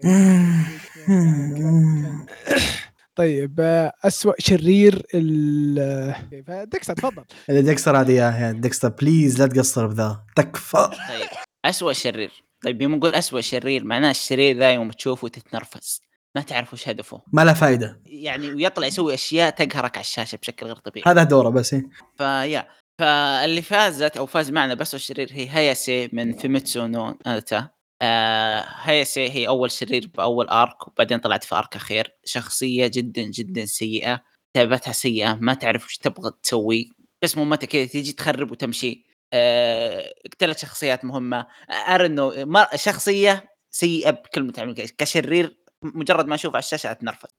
طيب 3.15 3.59
أسوأ 4.03 4.33
شرير 4.39 5.05
ال؟ 5.13 6.15
ديكسا 6.71 6.93
تفضل. 6.93 7.23
ديكستر 7.49 8.01
هذه 8.01 8.11
يا 8.11 8.51
ديكستر 8.51 8.89
please 8.89 9.41
لا 9.41 9.47
تقصر 9.47 9.87
بذا. 9.87 10.23
تكفى. 10.35 10.89
طيب 11.09 11.29
اسوء 11.65 11.93
شرير. 11.93 12.31
طيب 12.63 12.81
يوم 12.81 12.95
نقول 12.95 13.15
اسوء 13.15 13.41
شرير 13.41 13.83
معناه 13.83 14.11
الشرير 14.11 14.57
ذا 14.57 14.71
يوم 14.71 14.91
تشوفه 14.91 15.27
تتنرفز 15.27 16.01
ما 16.35 16.41
تعرف 16.41 16.73
وش 16.73 16.89
هدفه. 16.89 17.21
ما 17.33 17.45
له 17.45 17.53
فائده 17.53 18.01
يعني 18.05 18.53
ويطلع 18.53 18.87
يسوي 18.87 19.13
أشياء 19.13 19.49
تقهرك 19.49 19.97
على 19.97 20.03
الشاشة 20.03 20.35
بشكل 20.35 20.65
غير 20.65 20.75
طبيعي. 20.75 21.11
هذا 21.11 21.23
دوره 21.23 21.49
بس 21.49 21.73
إيه. 21.73 21.89
ف 22.17 22.27
yeah 22.27 22.67
فاللي 22.99 23.61
فازت 23.61 24.17
أو 24.17 24.25
فاز 24.25 24.51
معنا 24.51 24.73
بس 24.73 24.95
الشرير 24.95 25.29
هي 25.31 25.47
هاياسي 25.47 26.09
من 26.13 26.33
فيميتسو 26.33 26.87
نو 26.87 27.17
ناتا. 27.25 27.69
آه 28.01 28.65
هاياسي 28.67 29.29
هي 29.29 29.47
أول 29.47 29.71
شرير 29.71 30.09
بأول 30.17 30.47
arc 30.47 30.87
وبعدين 30.87 31.17
طلعت 31.19 31.43
في 31.43 31.55
arc 31.55 31.75
أخير 31.75 32.11
شخصية 32.25 32.87
جدا 32.87 33.21
جدا 33.21 33.65
سيئة 33.65 34.21
لعبتها 34.55 34.91
سيئة 34.91 35.33
ما 35.41 35.53
تعرف 35.53 35.85
وش 35.85 35.97
تبغى 35.97 36.31
تسوي 36.43 36.89
بس 37.23 37.37
مهمتها 37.37 37.67
كذا 37.67 37.85
تيجي 37.85 38.13
تخرب 38.13 38.51
وتمشي 38.51 39.05
آه، 39.33 40.13
قتلت 40.31 40.57
شخصيات 40.59 41.05
مهمة 41.05 41.47
ارنو 41.89 42.33
شخصية 42.75 43.45
سيئة 43.71 44.09
بكلمه 44.11 44.51
تعمل 44.51 44.75
كذا. 44.75 44.87
كشرير 44.97 45.57
مجرد 45.83 46.25
ما 46.27 46.35
أشوف 46.35 46.53
على 46.55 46.59
الشاشة 46.59 46.91
أتنرفز. 46.91 47.29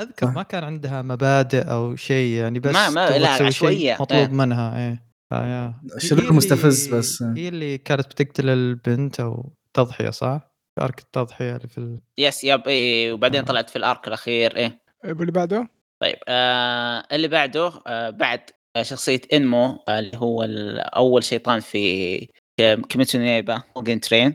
أذكر 0.00 0.26
آه. 0.26 0.30
ما 0.30 0.42
كان 0.42 0.64
عندها 0.64 1.02
مبادئ 1.02 1.62
أو 1.62 1.96
شيء 1.96 2.34
يعني 2.34 2.58
بس 2.60 2.74
ما- 2.74 2.90
ما- 2.90 3.18
لا، 3.18 3.28
عشوائية. 3.28 3.96
مطلوب 4.00 4.20
إيه. 4.20 4.28
منها 4.28 4.78
إيه 4.78 5.09
شرير 5.98 6.22
اللي- 6.22 6.34
مستفز 6.36 6.94
بس. 6.94 7.22
هي 7.22 7.48
اللي 7.48 7.78
كانت 7.78 8.06
بتقتل 8.06 8.48
البنت 8.48 9.20
أو 9.20 9.52
تضحية 9.74 10.10
صح؟ 10.10 10.40
في 10.74 10.84
أرك 10.84 10.98
التضحية 11.00 11.56
اللي 11.56 11.68
في 11.68 11.78
ال... 11.78 12.00
yes 12.18 12.44
yep 12.44 12.68
إيه 12.68 13.12
وبعدين 13.12 13.40
آه. 13.40 13.44
طلعت 13.44 13.70
في 13.70 13.76
ال 13.76 13.84
arc 13.84 14.08
الأخير 14.08 14.56
إيه 14.56 14.78
اللي 15.04 15.32
بعده 15.32 15.68
طيب 16.02 16.16
آه 16.28 17.04
اللي 17.12 17.28
بعده 17.28 17.72
آه 17.86 18.10
بعد 18.10 18.40
آه، 18.76 18.82
شخصية 18.82 19.20
إنمو 19.32 19.84
آه، 19.88 19.98
اللي 19.98 20.16
هو 20.16 20.42
أول 20.96 21.24
شيطان 21.24 21.60
في 21.60 22.28
كيميتسو 22.88 23.18
نو 23.18 23.36
يايبا 23.36 23.62
Mugen 23.76 24.00
Train 24.00 24.34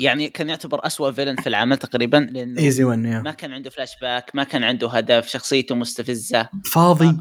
يعني 0.00 0.28
كان 0.28 0.48
يعتبر 0.48 0.86
أسوأ 0.86 1.10
villain 1.10 1.36
في 1.36 1.48
العمل 1.48 1.76
تقريبا 1.76 2.16
لأنه 2.16 2.60
easy 2.60 2.84
one 2.84 3.04
yeah 3.04 3.20
ما 3.20 3.30
كان 3.30 3.52
عنده 3.52 3.70
فلاش 3.70 3.90
باك 4.02 4.30
ما 4.34 4.44
كان 4.44 4.64
عنده 4.64 4.88
هدف 4.88 5.28
شخصيته 5.28 5.74
مستفزة 5.74 6.48
فاضي. 6.72 7.18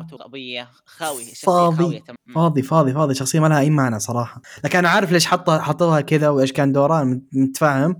خاوي 0.85 1.25
فاضي. 1.25 2.03
فاضي 2.35 2.61
فاضي 2.61 2.93
فاضي. 2.93 3.13
شخصية 3.13 3.39
ما 3.39 3.47
لها 3.47 3.59
أي 3.59 3.69
معنى 3.69 3.99
صراحة. 3.99 4.41
لكن 4.63 4.79
أنا 4.79 4.89
عارف 4.89 5.11
ليش 5.11 5.25
حطها 5.25 5.61
حطوها 5.61 6.01
كذا 6.01 6.29
وإيش 6.29 6.51
كان 6.51 6.71
دورها 6.71 7.01
أنا 7.01 7.21
متفاهم. 7.33 7.99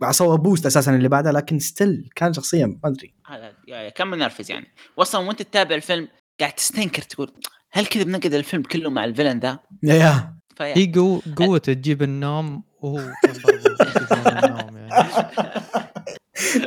وسوى 0.00 0.38
boost 0.38 0.66
أساسا 0.66 0.94
اللي 0.94 1.08
بعدها 1.08 1.32
لكن 1.32 1.58
still 1.58 2.10
كان 2.16 2.32
شخصية 2.32 2.64
ما 2.64 2.78
أدري. 2.84 3.14
هذا 3.26 3.88
كان 3.88 4.06
منرفز 4.06 4.50
يعني. 4.50 4.66
واصلا 4.96 5.26
وأنت 5.26 5.42
تتابع 5.42 5.74
الفيلم 5.74 6.08
قاعد 6.40 6.52
تستنكر 6.52 7.02
تقول 7.02 7.32
هل 7.72 7.86
كذا 7.86 8.02
بنقعد 8.02 8.34
الفيلم 8.34 8.62
كله 8.62 8.90
مع 8.90 9.04
ال 9.04 9.08
villain 9.08 9.38
ذا؟ 9.38 9.58
yeah 9.82 10.34
هي 10.60 10.92
قو... 10.92 11.20
قوته 11.36 11.72
تجيب 11.72 12.02
النوم 12.02 12.62
وهو 12.82 13.12
كان 13.22 13.34
برضه 13.44 14.30
يعني. 14.30 14.88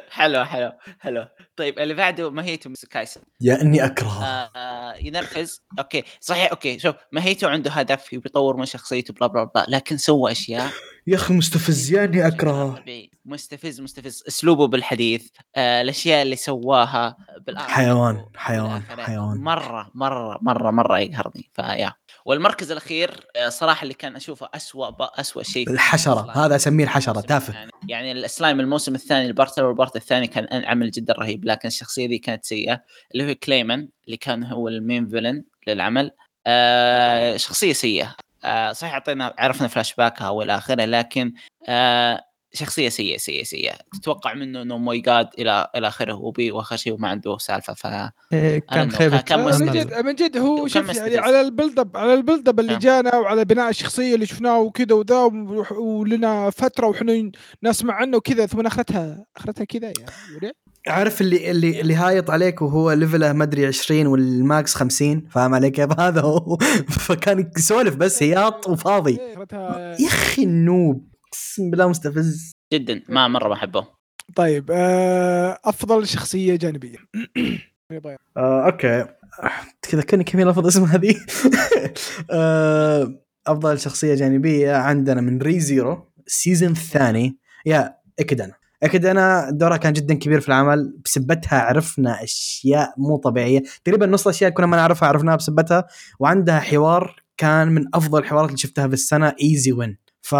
حلو 0.09 0.45
حلو 0.45 0.71
حلو. 0.99 1.27
طيب 1.57 1.79
اللي 1.79 1.93
بعده 1.93 2.31
ماهيتو 2.31 2.73
كايسن. 2.89 3.21
يا 3.41 3.61
إني 3.61 3.85
أكرهه. 3.85 4.23
آه 4.25 4.49
آه 4.55 4.95
ينرفز. 4.95 5.61
okay 5.79 6.03
صحيح 6.19 6.51
okay. 6.51 6.79
شوف 6.79 6.95
ماهيتو 7.11 7.47
عنده 7.47 7.71
هدف 7.71 8.13
يبي 8.13 8.23
يطور 8.29 8.57
من 8.57 8.65
شخصيته 8.65 9.13
blah 9.13 9.27
blah 9.27 9.43
blah 9.43 9.65
لكن 9.67 9.97
سوى 9.97 10.31
أشياء. 10.31 10.69
يا 11.07 11.15
أخي 11.15 11.33
مستفز 11.33 11.91
يا 11.91 12.03
إني 12.03 12.27
أكرهه. 12.27 12.83
مستفز 13.25 13.81
مستفز. 13.81 14.23
أسلوبه 14.27 14.67
بالحديث 14.67 15.27
آه 15.55 15.81
الأشياء 15.81 16.21
اللي 16.21 16.35
سواها 16.35 17.17
بالآخر 17.47 17.69
حيوان، 17.69 18.25
حيوان، 18.35 18.81
حيوان. 18.99 19.37
مرة 19.37 19.91
مرة 19.95 20.39
مرة 20.41 20.71
مرة 20.71 20.99
يقهرني. 20.99 21.49
ف 21.53 21.60
yeah. 21.60 21.93
والمركز 22.25 22.71
الأخير 22.71 23.27
آه، 23.35 23.49
صراحة 23.49 23.83
اللي 23.83 23.93
كان 23.93 24.15
أشوفه 24.15 24.49
اسوء. 24.53 24.95
اسوء 24.99 25.43
شيء 25.43 25.69
الحشرة. 25.69 26.45
هذا 26.45 26.55
أسميه 26.55 26.83
الحشرة 26.83 27.21
تافه 27.21 27.49
الثاني. 27.49 27.71
يعني 27.87 28.11
السلايم 28.11 28.59
الموسم 28.59 28.95
الثاني 28.95 29.27
ال 29.27 29.34
part 29.34 29.59
وال 29.59 29.71
part 29.71 29.95
الثاني 29.95 30.27
كان 30.27 30.65
عمل 30.65 30.91
جدا 30.91 31.13
رهيب 31.13 31.45
لكن 31.45 31.67
الشخصية 31.67 32.07
دي 32.07 32.17
كانت 32.17 32.45
سيئة 32.45 32.81
اللي 33.13 33.31
هو 33.31 33.35
كليمن 33.35 33.87
اللي 34.05 34.17
كان 34.17 34.43
هو 34.43 34.67
ال 34.67 34.75
main 34.75 35.07
villain 35.09 35.43
للعمل 35.67 36.11
آه 36.47 37.37
شخصية 37.37 37.73
سيئة 37.73 38.15
آه 38.43 38.71
صحيح 38.71 38.93
أعطينا 38.93 39.35
عرفنا 39.37 39.67
فلاش 39.67 39.93
باكها 39.95 40.29
والى 40.29 40.57
آخره 40.57 40.85
لكن 40.85 41.33
آه 41.67 42.21
شخصية 42.55 42.89
سيئة 42.89 43.17
سيئة 43.17 43.43
سيئة 43.43 43.75
تتوقع 43.93 44.33
منه 44.33 44.61
إنه 44.61 44.77
my 44.77 44.99
God 44.99 45.29
إلى 45.39 45.67
إلى 45.75 45.87
آخره 45.87 46.13
وبي 46.13 46.51
وأخر 46.51 46.75
شيء 46.75 46.93
وما 46.93 47.07
عنده 47.07 47.37
سالفة 47.37 47.73
ف 47.73 47.87
إيه، 48.33 48.59
كان 48.59 48.91
خيبة. 48.91 49.23
من. 49.35 49.71
جد 49.71 50.05
من 50.05 50.15
جد 50.15 50.37
هو 50.37 50.67
شوف 50.67 50.95
يعني. 50.95 51.17
على 51.17 51.41
ال 51.41 51.48
build 51.48 51.79
up 51.79 51.97
على 51.97 52.13
ال 52.13 52.19
build 52.19 52.49
up 52.49 52.59
اللي 52.59 52.71
نعم. 52.71 52.79
جانا 52.79 53.15
وعلى 53.15 53.45
بناء 53.45 53.69
الشخصية 53.69 54.15
اللي 54.15 54.25
شفناه 54.25 54.59
وكذا 54.59 54.95
وذا 54.95 55.29
ولنا 55.71 56.49
فترة 56.49 56.87
وحنا 56.87 57.31
نسمع 57.63 57.93
عنه 57.93 58.17
وكذا 58.17 58.45
ثم 58.45 58.67
أخرتها 58.67 59.25
أخرتها 59.37 59.63
كذا 59.63 59.93
ورع. 60.35 60.51
عارف 60.87 61.21
اللي 61.21 61.51
اللي 61.51 61.81
اللي 61.81 61.95
هايط 61.95 62.29
عليك 62.29 62.61
وهو 62.61 62.91
level 62.91 63.26
ه 63.26 63.33
ما 63.33 63.43
أدري 63.43 63.65
20 63.67 64.07
وال 64.07 64.35
max 64.35 64.75
50 64.75 65.27
فاهم 65.29 65.55
علي 65.55 65.69
كيف 65.69 65.89
هذا 65.99 66.21
هو 66.21 66.57
فكان 66.89 67.51
يسولف 67.57 67.95
بس 67.95 68.23
هياط 68.23 68.69
وفاضي 68.69 69.19
إيه، 69.19 69.45
يا 69.99 70.07
أخي 70.07 70.43
ال 70.43 70.58
noob 70.58 71.14
أقسم 71.35 71.69
بالله 71.71 71.87
مستفز. 71.87 72.51
جدا 72.73 73.01
ما 73.09 73.27
مرة 73.27 73.49
بحبه 73.49 73.87
طيب 74.35 74.71
آه، 74.71 75.59
أفضل 75.65 76.07
شخصية 76.07 76.55
جانبية. 76.55 76.97
آه، 78.37 78.65
okay. 78.65 79.05
تذكرني 79.81 80.23
كم 80.23 80.39
لفظ 80.41 80.67
اسم 80.67 80.83
هذه؟ 80.83 81.15
آه، 82.31 83.19
أفضل 83.47 83.79
شخصية 83.79 84.15
جانبية 84.15 84.75
عندنا 84.75 85.21
من 85.21 85.41
ري 85.41 85.59
زيرو 85.59 86.11
ال 86.27 86.34
season 86.34 86.71
الثاني 86.71 87.37
يا 87.65 87.95
اكدنا 88.19 88.53
اكدنا 88.83 89.49
دورها 89.51 89.77
كان 89.77 89.93
جدا 89.93 90.13
كبير 90.13 90.39
في 90.39 90.47
العمل 90.47 90.97
بسبتها 91.05 91.59
عرفنا 91.59 92.23
أشياء 92.23 92.93
مو 92.97 93.17
طبيعية. 93.17 93.63
تقريبا 93.83 94.05
نص 94.05 94.27
الأشياء 94.27 94.49
كنا 94.51 94.65
ما 94.65 94.77
نعرفها 94.77 95.07
عرفناها 95.09 95.35
بسبتها. 95.35 95.87
وعندها 96.19 96.59
حوار 96.59 97.23
كان 97.37 97.67
من 97.67 97.85
أفضل 97.93 98.19
الحوارات 98.19 98.49
اللي 98.49 98.57
شفتها 98.57 98.87
في 98.87 98.93
السنة 98.93 99.35
easy 99.41 99.71
win 99.71 99.97
ف 100.21 100.35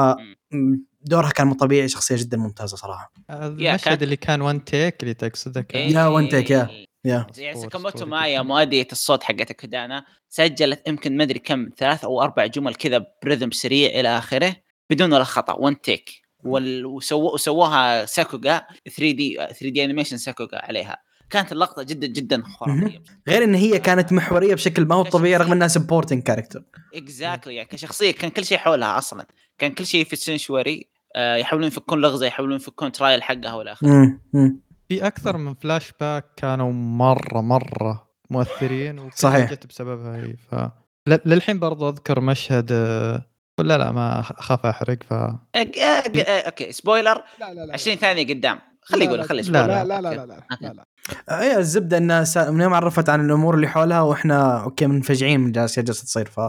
دورها 1.02 1.30
كان 1.30 1.48
مو 1.48 1.54
طبيعي 1.54 1.88
شخصية 1.88 2.16
جدا 2.16 2.38
ممتازة 2.38 2.78
صراحة 2.78 3.14
المشهد 3.30 4.04
اللي 4.04 4.16
كان 4.16 4.42
one 4.42 4.64
take 4.66 5.04
اللي 5.04 5.14
تقصده 5.14 5.62
كان 5.62 5.90
yeah 5.92 6.18
one 6.20 6.32
take، 6.32 6.52
yeah. 6.52 6.70
yeah 7.06 7.28
يعني 7.38 7.62
ساكاموتو 7.62 8.06
جداً. 8.06 8.42
مؤدية 8.42 8.88
الصوت 8.92 9.24
حقت 9.24 9.52
كودانا 9.52 10.06
سجلت 10.30 10.88
يمكن 10.88 11.18
ما 11.18 11.24
أدري 11.24 11.40
كم 11.40 11.70
ثلاث 11.78 12.04
أو 12.04 12.22
أربع 12.22 12.46
جمل 12.46 12.76
كذا 12.76 13.06
ب 13.24 13.28
rhythm 13.28 13.52
سريع 13.52 14.00
إلى 14.00 14.18
آخره 14.18 14.56
بدون 14.90 15.14
ولا 15.14 15.24
خطأ 15.24 15.54
one 15.54 15.82
take. 15.82 16.10
وسووها 16.44 18.06
sakuga 18.06 18.62
3D 18.98 19.36
3D 19.38 19.84
animation 19.84 20.18
sakuga 20.18 20.50
عليها 20.66 20.98
كانت 21.30 21.52
اللقطة 21.52 21.84
جدا 21.84 22.08
جدا 22.08 22.44
خرافية. 22.44 23.02
غير 23.28 23.44
إن 23.44 23.56
هي 23.56 23.80
كانت 23.80 24.14
محورية 24.14 24.54
بشكل 24.54 24.86
ما 24.86 24.96
هو 24.96 25.04
طبيعي 25.04 25.38
رغم 25.38 25.52
إنها 25.52 25.68
supporting 25.68 26.24
character 26.24 26.64
exactly 26.96 27.56
يعني 27.56 27.68
كشخصية 27.70 28.12
كان 28.12 28.30
كل 28.30 28.46
شيء 28.46 28.58
حولها 28.58 28.98
أصلا. 28.98 29.26
كان 29.58 29.72
كل 29.72 29.86
شيء 29.86 30.06
في 30.06 30.14
ال 30.14 30.21
sanctuary 30.21 30.88
آه 31.16 31.36
يحاولون 31.36 31.68
يفكون 31.68 32.02
لغزة 32.02 32.26
يحاولون 32.26 32.56
يفكون 32.56 32.92
trial 32.92 33.24
حقها 33.24 33.54
والى 33.54 33.72
آخره. 33.72 34.18
في 34.90 35.08
أكثر 35.08 35.38
من 35.38 35.54
فلاش 35.54 35.92
باك 36.02 36.26
كانوا 36.38 36.72
مرة 36.74 37.42
مرة 37.42 38.10
مؤثرين 38.30 39.10
صحيح. 39.16 39.52
جت 39.52 39.68
بسببها 39.68 40.16
هي 40.16 40.34
ف 40.52 40.56
ل- 41.08 41.20
للحين 41.30 41.60
برضو 41.60 41.90
أذكر 41.90 42.20
مشهد 42.22 42.72
آه، 42.72 43.26
لا 43.60 43.78
لا 43.78 43.92
ما 43.92 44.20
اخاف 44.20 44.66
أحرق 44.66 44.98
ف 45.04 45.14
أك... 45.56 45.78
أك... 45.78 46.18
okay 46.20 46.72
سبويلر 46.72 47.24
لا 47.40 47.54
لا 47.54 47.66
لا 47.66 47.74
20 47.74 47.98
ثانية 47.98 48.28
قدام. 48.34 48.60
خليه 48.86 49.06
يقول 49.06 49.24
خليه 49.24 49.42
لا. 49.42 49.68
لا 49.68 49.84
لا 49.86 50.02
لا. 50.02 50.10
لا 50.16 50.26
لا 50.26 50.36
أوكي. 50.52 50.66
لا 50.66 50.74
لا. 50.74 50.86
هي 51.44 51.58
الزبدة 51.58 51.98
إنها 51.98 52.24
سا... 52.24 52.52
من 52.52 52.62
يوم 52.62 52.74
عرفت 52.74 53.10
عن 53.10 53.26
الأمور 53.26 53.56
اللي 53.56 53.68
حولها 53.68 54.02
وإحنا 54.02 54.64
أوكي 54.64 54.88
منفجعين 54.88 55.40
من 55.40 55.50
الاشياء 55.50 55.86
جالسة 55.86 56.04
تصير 56.04 56.26
ف 56.26 56.40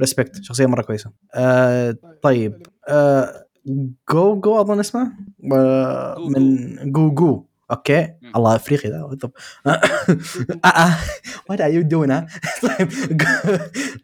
ريسبكت 0.00 0.42
شخصية 0.44 0.66
مرة 0.66 0.82
كويسة. 0.82 1.10
آه 1.34 1.96
طيب 2.22 2.66
آه 2.88 3.46
جو 4.12 4.40
جو 4.40 4.60
أظن 4.60 4.80
اسمه؟ 4.80 5.12
آه، 5.52 6.14
جو 6.14 6.28
من 6.28 6.92
جو 6.92 7.10
جو 7.14 7.44
أوكي. 7.70 8.08
الله 8.36 8.56
أفريقي 8.56 8.88
ذا 8.88 9.10
the- 9.24 9.28
وات 11.50 11.60
ار 11.60 11.70
يو 11.70 11.82
دوين 11.82 12.20
طيب. 12.62 12.88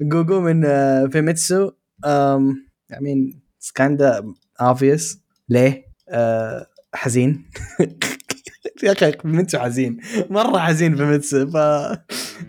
جو 0.01 0.25
جو 0.25 0.41
من 0.41 0.65
آه، 0.65 1.07
فيميتسو 1.07 1.71
I 2.93 2.97
mean 2.97 3.35
it's 3.61 3.71
kinda 3.83 4.23
obvious. 4.63 5.17
ليه؟ 5.49 5.85
آه، 6.09 6.67
حزين. 6.95 7.45
يا 8.83 8.93
أخي 8.93 9.13
فيميتسو 9.13 9.59
حزين. 9.59 10.01
مرة 10.31 10.59
حزين 10.59 10.97
فيميتسو 10.97 11.51
ف 11.51 11.57
آه، 11.57 12.03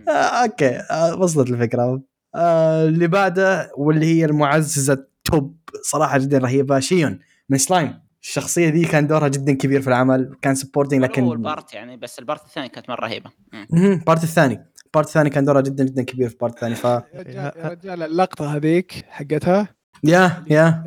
okay 0.09 0.69
آه، 0.91 1.15
وصلت 1.19 1.49
الفكرة. 1.49 2.01
آه، 2.35 2.85
اللي 2.85 3.07
بعده 3.07 3.71
واللي 3.77 4.05
هي 4.05 4.25
المعززة 4.25 5.05
top. 5.23 5.57
صراحة 5.83 6.17
جدا 6.17 6.37
رهيبة. 6.37 6.79
شيون 6.79 7.19
من 7.49 7.57
سلايم. 7.57 7.99
الشخصية 8.21 8.69
ذي 8.69 8.85
كان 8.85 9.07
دورها 9.07 9.27
جدا 9.27 9.53
كبير 9.53 9.81
في 9.81 9.87
العمل 9.87 10.35
كان 10.41 10.55
supporting 10.55 11.01
لكن 11.01 11.23
هو 11.23 11.33
البارت 11.33 11.73
يعني 11.73 11.97
بس 11.97 12.19
البارت 12.19 12.45
الثاني 12.45 12.69
كانت 12.69 12.89
مرة 12.89 13.05
رهيبة. 13.05 13.29
ال 13.73 13.83
part 13.83 14.23
الثاني. 14.23 14.65
ال 14.85 14.90
part 14.90 15.07
الثاني 15.07 15.29
كان 15.29 15.45
دورها 15.45 15.61
جدا 15.61 15.83
جدا 15.83 16.03
كبير 16.03 16.27
في 16.29 16.33
ال 16.33 16.37
part 16.37 16.53
الثاني 16.53 16.75
ف 16.75 16.83
يا 16.83 17.53
رجال 17.57 18.03
اللقطة 18.03 18.55
هذيك 18.55 19.05
حقتها؟ 19.09 19.67
yeah 20.03 20.43
yeah. 20.49 20.83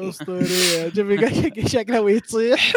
إيه. 0.00 0.08
اسطوريه 0.08 0.88
جيمي 0.88 1.68
شكلها 1.68 2.00
وهي 2.00 2.20
تصيح 2.20 2.72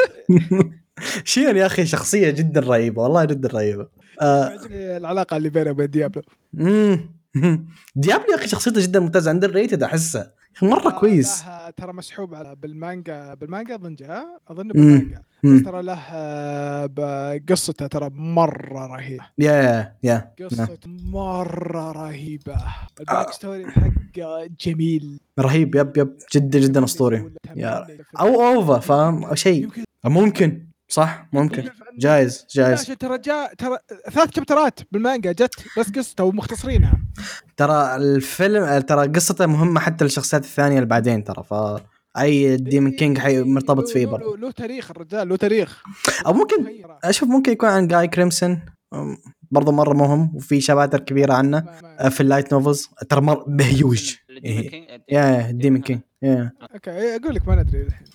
شيون 1.23 1.57
يا 1.57 1.65
أخي 1.65 1.85
شخصية 1.85 2.29
جدا 2.29 2.59
رهيبة 2.61 3.01
والله 3.01 3.25
جدا 3.25 3.49
رهيبة 3.49 3.87
آه، 4.21 4.43
عجبني 4.45 4.97
العلاقة 4.97 5.37
اللي 5.37 5.49
بينه 5.49 5.71
وبين 5.71 5.89
ديابلو. 5.89 6.21
ديابلو 7.95 8.29
يا 8.31 8.35
أخي 8.35 8.47
شخصيته 8.47 8.81
جدا 8.81 8.99
ممتازة 8.99 9.31
underrated 9.31 9.83
أحسه 9.83 10.31
مرة 10.61 10.89
كويس 10.89 11.43
له 11.45 11.69
ترى 11.69 11.93
مسحوب 11.93 12.35
على 12.35 12.55
بالمانجا 12.55 13.33
بالمانجا 13.33 13.75
أظن 13.75 13.95
جاء 13.95 14.25
أظن. 14.47 14.67
بالمانجا. 14.67 15.21
ترى 15.43 15.81
له 15.81 15.99
آه، 16.11 16.85
بقصته 16.85 17.87
ترى 17.87 18.09
مرة 18.13 18.87
رهيبة. 18.87 19.23
yeah 19.37 19.51
yeah 19.53 19.95
yeah 20.03 20.31
قصة 20.45 20.77
مرة 20.87 21.91
رهيبة. 21.91 22.55
ال 22.99 23.06
back 23.06 23.31
story 23.31 23.65
حقه 23.67 24.49
جميل. 24.61 25.19
رهيب. 25.39 25.75
yep 25.75 25.97
yep. 25.97 26.17
جدا 26.35 26.59
جدا 26.59 26.83
أسطوري. 26.83 27.31
yeah- 27.55 27.87
أو 28.19 28.47
OVA 28.47 28.79
فاهم؟ 28.79 29.35
شيء. 29.35 29.69
ممكن. 30.05 30.67
صح؟ 30.87 31.27
ممكن. 31.33 31.69
جايز 31.99 32.45
جايز. 32.55 32.85
ترى 32.85 33.17
جاء 33.17 33.53
ترى 33.53 33.77
ثلاث 34.11 34.35
شابترات 34.35 34.79
بالمانجا 34.91 35.31
جت 35.31 35.55
بس 35.79 35.91
قصته 35.91 36.23
ومختصرينها. 36.23 36.93
ترى 37.57 37.95
الفيلم 37.95 38.79
ترى 38.79 39.07
قصته 39.07 39.45
مهمة 39.45 39.79
حتى 39.79 40.03
للشخصيات 40.05 40.43
الثانية 40.43 40.75
اللي 40.75 40.85
بعدين 40.89 41.23
ترى 41.23 41.43
ف 41.43 41.53
أي 42.19 42.57
demon 42.57 42.91
king 42.91 43.17
حي 43.17 43.41
مرتبط 43.43 43.87
فيه 43.89 44.05
برضه. 44.05 44.37
له- 44.37 44.51
تاريخ 44.51 44.91
الرجال 44.91 45.29
له 45.29 45.35
تاريخ. 45.35 45.83
أو 46.25 46.33
ممكن 46.33 46.55
أشوف 47.03 47.29
ممكن 47.29 47.51
يكون 47.51 47.69
عن 47.69 47.87
جاي 47.87 48.07
كريمسون 48.07 48.61
برضه 49.51 49.71
مرة 49.71 49.93
مهم 49.93 50.35
وفي 50.35 50.61
شباتر 50.61 50.99
كبيرة 50.99 51.33
عنه 51.33 51.57
أه، 51.99 52.09
في 52.09 52.21
ال 52.21 52.27
light 52.27 52.53
novels 52.53 52.89
ترى 53.09 53.21
مر 53.21 53.45
huge 53.61 54.15
ال 54.29 54.34
demon 54.34 54.59
إيه. 54.59 54.69
king- 54.69 55.01
yeah 55.09 55.51
demon 55.51 55.81
king 55.81 55.99
yeah. 56.21 56.51
okay 56.73 57.15
أقول 57.15 57.35
لك 57.35 57.47
ما 57.47 57.55
ندري. 57.55 57.81
الحين 57.81 58.07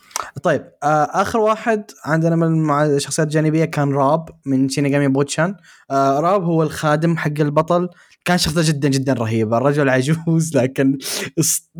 طيب 0.42 0.64
آه 0.82 1.08
آخر 1.12 1.38
واحد 1.38 1.84
عندنا 2.04 2.36
من 2.36 2.70
الشخصيات 2.70 3.26
الجانبية 3.28 3.64
كان 3.64 3.92
راب 3.92 4.28
من 4.46 4.68
شينيغامي 4.68 5.08
بوتشان 5.08 5.54
آه 5.90 6.20
راب 6.20 6.42
هو 6.44 6.62
الخادم 6.62 7.16
حق 7.16 7.40
البطل. 7.40 7.88
كان 8.28 8.38
شخصيته 8.38 8.72
جدا 8.72 8.88
جدا 8.88 9.12
رهيبه 9.12 9.56
الرجل 9.56 9.88
عجوز 9.88 10.56
لكن 10.56 10.98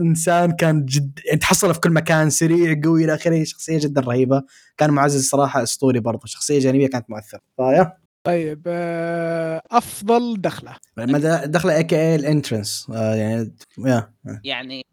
انسان 0.01 0.53
كان 0.53 0.85
جد 0.85 1.19
يعني 1.27 1.39
تحصله 1.39 1.73
في 1.73 1.81
كل 1.81 1.91
مكان 1.91 2.31
سريع 2.31 2.81
قوي 2.85 3.05
إلى 3.05 3.15
آخره. 3.15 3.45
شخصية 3.45 3.79
جدا 3.79 4.01
رهيبة. 4.01 4.43
كان 4.77 4.91
معزز 4.91 5.29
صراحة 5.29 5.63
أسطوري 5.63 6.01
برضه. 6.01 6.27
شخصية 6.27 6.59
جانبية 6.59 6.89
كانت 6.89 7.11
مؤثرة. 7.11 7.41
ف 7.57 7.64
yeah 7.64 7.93
طيب 8.25 8.63
آه، 8.67 9.63
أفضل 9.71 10.41
دخلة. 10.41 10.77
دخلة 11.45 11.77
AKA 11.77 12.15
ال 12.15 12.22
entrance. 12.22 12.87
آه 12.95 13.15
يعني 13.15 13.55
yeah. 13.79 14.13
يعني 14.45 14.87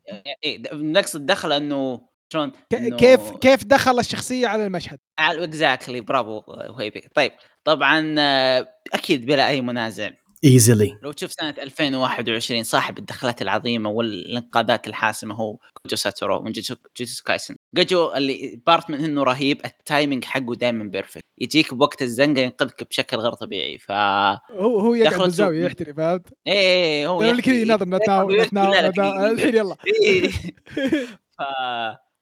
إيه، 0.44 0.62
نقصد 0.74 1.26
دخل 1.26 1.52
إنه 1.52 2.02
شلون؟ 2.34 2.52
كيف 2.72 3.32
كيف 3.42 3.64
دخل 3.64 4.00
الشخصية 4.00 4.48
على 4.48 4.66
المشهد؟ 4.66 5.00
exactly 5.20 6.02
برافو 6.02 6.42
وهيبي. 6.48 7.02
طيب 7.16 7.32
طبعا 7.64 8.16
آه، 8.20 8.68
أكيد 8.94 9.26
بلا 9.26 9.48
أي 9.48 9.62
منازع. 9.62 10.10
ايزلي 10.46 10.98
لو 11.04 11.12
تشوف 11.12 11.32
سنة 11.32 11.50
2021 11.60 12.64
صاحب 12.64 12.98
الدخلات 12.98 13.42
العظيمة 13.42 13.90
والانقاذات 13.90 14.88
الحاسمة 14.88 15.36
هو 15.36 15.58
كوجو 15.84 15.96
ساتورو 15.96 16.42
من 16.42 16.52
جوجو 16.52 16.76
جوجوتسو 17.00 17.24
كايسن 17.24 17.56
كوجو 17.76 18.12
اللي 18.14 18.62
بارت 18.68 18.90
من 18.90 19.04
إنه 19.04 19.24
رهيب 19.24 19.62
التايمنج 19.66 20.24
حقه 20.26 20.56
دائما 20.56 20.84
بيرفكت 20.84 21.24
يجيك 21.38 21.74
بوقت 21.74 22.02
الزنقة 22.02 22.42
ينقذك 22.42 22.88
بشكل 22.90 23.18
غير 23.18 23.34
طبيعي 23.34 23.78
ف 23.78 23.92
هو 23.92 24.80
هو 24.80 24.96
يقعد 24.96 25.20
بالزاوية 25.22 25.66
يحتري 25.66 25.94
فهمت؟ 25.94 26.28
إيه 26.48 27.08
هو 27.08 27.22
اللي 27.24 27.42
كذا 27.42 27.56
يناظر 27.56 27.86
نتناول 27.88 28.36
يحكي- 28.36 28.48
نتناول 28.48 28.72
لا، 28.76 28.82
لا، 28.82 28.90
نتناول. 28.90 29.18
دقيقة. 29.18 29.32
الحين 29.32 29.56
يلا 29.56 29.76
إيه. 30.04 30.30
ف... 31.38 31.42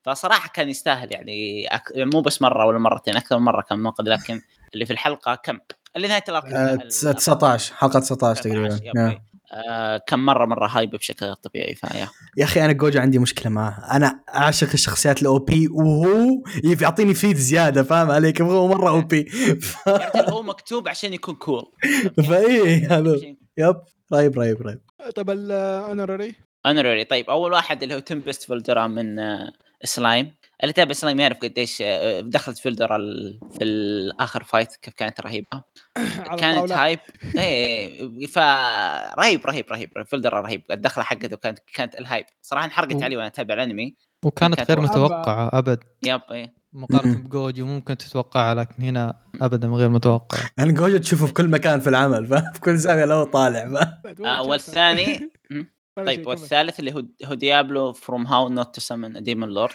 فصراحة 0.06 0.50
كان 0.54 0.70
يستاهل 0.70 1.12
يعني 1.12 1.68
أك... 1.68 1.84
يعني 1.96 2.10
مو 2.14 2.22
بس 2.22 2.42
مرة 2.42 2.66
ولا 2.66 2.80
مرتين 2.80 3.16
أكثر 3.16 3.38
من 3.40 3.46
مرة 3.46 3.62
كان 3.62 3.80
منقذ 3.80 4.04
لكن 4.10 4.42
اللي 4.74 4.86
في 4.86 4.94
الحلقة 4.94 5.36
كم؟ 5.36 5.60
اللي 5.96 6.08
نهاية 6.08 6.24
ال 6.30 6.34
arc 6.34 6.46
آه 6.46 6.76
19 6.76 7.74
حلقة 7.76 8.00
19 8.00 8.42
تقريبا 8.44 8.68
19 8.68 8.86
yeah. 8.96 9.12
yep. 9.12 9.22
آه 9.54 9.98
كم 10.08 10.20
مرة 10.26 10.46
مرة 10.46 10.68
hype 10.68 10.90
بشكل 10.92 11.26
غير 11.26 11.36
طبيعي 11.36 11.76
ف 11.76 11.81
yeah. 11.81 12.08
يا 12.38 12.44
أخي 12.44 12.66
أنا 12.66 12.74
جوجو 12.74 13.00
عندي 13.00 13.20
مشكلة 13.20 13.52
معه 13.52 13.96
أنا 13.96 14.20
أعشق 14.36 14.70
الشخصيات 14.74 15.22
ال 15.22 15.40
OP 15.40 15.68
وهو 15.68 16.44
يعطيني 16.82 17.14
فيد 17.14 17.36
زيادة 17.38 17.84
فاهم 17.84 18.12
عليك 18.12 18.42
هو 18.42 18.68
مرة 18.68 18.90
OP 18.90 19.24
ف... 19.62 19.88
رجال 19.88 20.30
هو 20.30 20.44
مكتوب 20.44 20.88
عشان 20.88 21.14
يكون 21.14 21.36
cool 21.36 21.64
فايه 22.28 22.98
هذا. 22.98 23.16
yep 23.58 23.76
رهيب 24.14 24.40
رهيب 24.40 24.62
رهيب 24.62 24.80
طيب 25.16 25.30
الاونرري 25.30 26.36
اونرري 26.66 27.04
طيب. 27.04 27.30
أول 27.30 27.52
واحد 27.52 27.84
اللي 27.84 27.96
هو 27.96 28.00
تمبست 28.00 28.44
فولدرا 28.44 28.88
من 28.88 29.20
آه، 29.20 29.54
سلايم 29.84 30.32
اللي 30.64 30.74
تابع 30.74 30.94
سلايم 30.94 31.20
يعرف 31.20 31.38
قديش 31.38 31.78
آه، 31.86 32.20
دخلت 32.20 32.58
فولدرا 32.58 32.96
ال- 32.96 33.40
في 33.58 33.64
الآخر 33.64 34.44
fight 34.44 34.76
كيف 34.76 34.94
كانت 34.94 35.22
رهيبة. 35.22 35.64
كانت 36.40 36.72
hype 36.72 37.00
إيه 37.38 38.28
فرهيب 38.28 39.46
رهيب 39.46 39.66
رهيب 39.72 39.90
فولدرا 40.08 40.42
رهيب. 40.42 40.62
الدخلة 40.72 41.04
حقته 41.04 41.38
كانت 41.38 41.60
كانت 41.74 41.96
ال 42.00 42.05
hype 42.05 42.26
صراحة 42.42 42.66
انحرقت 42.66 42.96
و- 42.96 43.04
علي 43.04 43.16
وأنا 43.16 43.28
أتابع 43.28 43.54
الأنمي. 43.54 43.96
وكانت 44.26 44.56
كانت 44.56 44.72
غير 44.72 44.80
متوقعة 44.82 45.50
أبد. 45.54 45.80
yep 46.04 46.22
إيه. 46.32 46.54
مقارنة. 46.74 47.16
بجوجو 47.28 47.66
ممكن 47.66 47.98
تتوقعها 47.98 48.56
لكن 48.56 48.84
هنا 48.84 49.20
ابدا 49.42 49.68
غير 49.68 49.90
متوقع. 49.90 50.38
أنا 50.60 50.72
جوجو 50.80 50.98
تشوفه 50.98 51.26
في 51.26 51.34
كل 51.34 51.48
مكان 51.48 51.80
في 51.80 51.90
العمل 51.90 52.28
فاهم؟ 52.28 52.52
في 52.54 52.60
كل 52.60 52.78
زاويه 52.78 53.06
لو 53.06 53.24
طالع 53.24 53.70
فاهم؟ 54.04 54.26
آه 54.26 54.42
والثاني? 54.44 55.20
طيب 55.96 56.28
والثالث 56.28 56.80
اللي 56.80 56.94
هو 56.94 57.04
هو 57.26 57.34
ديابلو 57.34 57.94
from 57.94 58.28
How 58.28 58.50
Not 58.50 58.76
to 58.76 58.82
Summon 58.82 59.24
Demon 59.24 59.50
Lord 59.50 59.72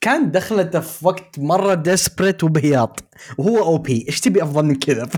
كان 0.00 0.30
دخلته 0.30 0.80
في 0.80 1.06
وقت 1.06 1.38
مرة 1.38 1.74
desperate 1.74 2.44
وبهياط 2.44 3.00
وهو 3.38 3.58
OP 3.58 4.04
إيش 4.08 4.20
تبي 4.20 4.42
أفضل 4.42 4.64
من 4.64 4.74
كذا؟ 4.74 5.08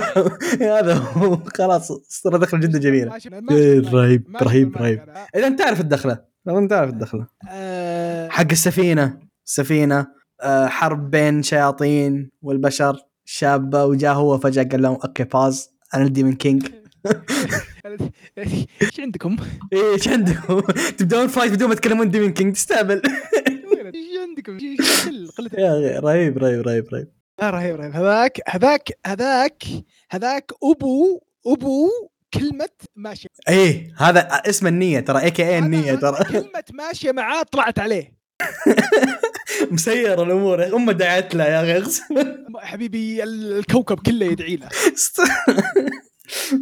هذا 0.78 0.94
هو. 0.94 1.38
خلاص 1.56 1.92
صار 2.08 2.36
دخلة 2.36 2.60
جدا 2.60 2.78
جميلة. 2.78 3.18
إيه، 3.50 3.80
رهيب 3.90 4.36
رهيب 4.42 4.76
رهيب. 4.76 5.00
إذا 5.36 5.46
أنت 5.46 5.58
تعرف 5.58 5.80
الدخلة. 5.80 6.18
إذا 6.48 6.58
أنت 6.58 6.70
تعرف 6.70 6.90
الدخلة. 6.90 7.26
آه، 7.50 8.28
حق 8.28 8.50
السفينة. 8.50 9.18
السفينة 9.46 10.06
آه، 10.42 10.66
حرب 10.66 11.10
بين 11.10 11.42
شياطين 11.42 12.30
والبشر 12.42 12.96
شابة 13.24 13.84
وجاء 13.84 14.14
هو 14.14 14.38
فجأة 14.38 14.62
قال 14.62 14.82
لهم 14.82 14.98
okay 15.04 15.24
بس 15.24 15.70
أنا 15.94 16.04
ال 16.04 16.09
demon 16.09 16.32
king. 16.32 16.68
إيش 18.82 19.00
عندكم؟ 19.00 19.36
إيش 19.72 20.08
عندكم؟ 20.08 20.60
تبدون 20.98 21.28
fight 21.28 21.52
بدون 21.52 21.68
ما 21.68 21.74
تتكلمون 21.74 22.10
demon 22.10 22.32
king 22.32 22.54
تستهبل. 22.54 23.02
إيش 23.94 24.18
عندكم؟ 24.20 24.58
يا 25.58 25.70
أخي 25.70 25.98
رهيب 25.98 26.38
رهيب 26.38 26.66
رهيب 26.66 26.86
رهيب. 26.92 27.08
رهيب 27.42 27.76
رهيب. 27.76 27.92
هذاك 27.94 28.40
هذاك 28.48 28.88
هذاك 29.06 29.62
هذاك 30.10 30.52
ابو 30.62 31.20
أبو 31.46 31.88
كلمة 32.34 32.68
ماشية. 32.96 33.28
إيه 33.48 33.94
هذا 33.96 34.20
اسم 34.20 34.66
النية 34.66 35.00
ترى 35.00 35.22
a.k.a 35.22 35.58
النية 35.58 35.94
ترى. 35.94 36.24
كلمة 36.32 36.64
ماشية 36.72 37.12
معاه 37.12 37.42
طلعت 37.42 37.78
عليه. 37.78 38.18
مسير 39.70 40.22
الأمور. 40.22 40.76
أمه 40.76 40.92
دعت 40.92 41.34
له 41.34 41.44
يا 41.44 41.62
أخي. 41.62 41.78
اقسم 41.78 42.04
حبيبي 42.56 43.24
الكوكب 43.24 43.98
كله 43.98 44.26
يدعي 44.26 44.56
له. 44.56 44.68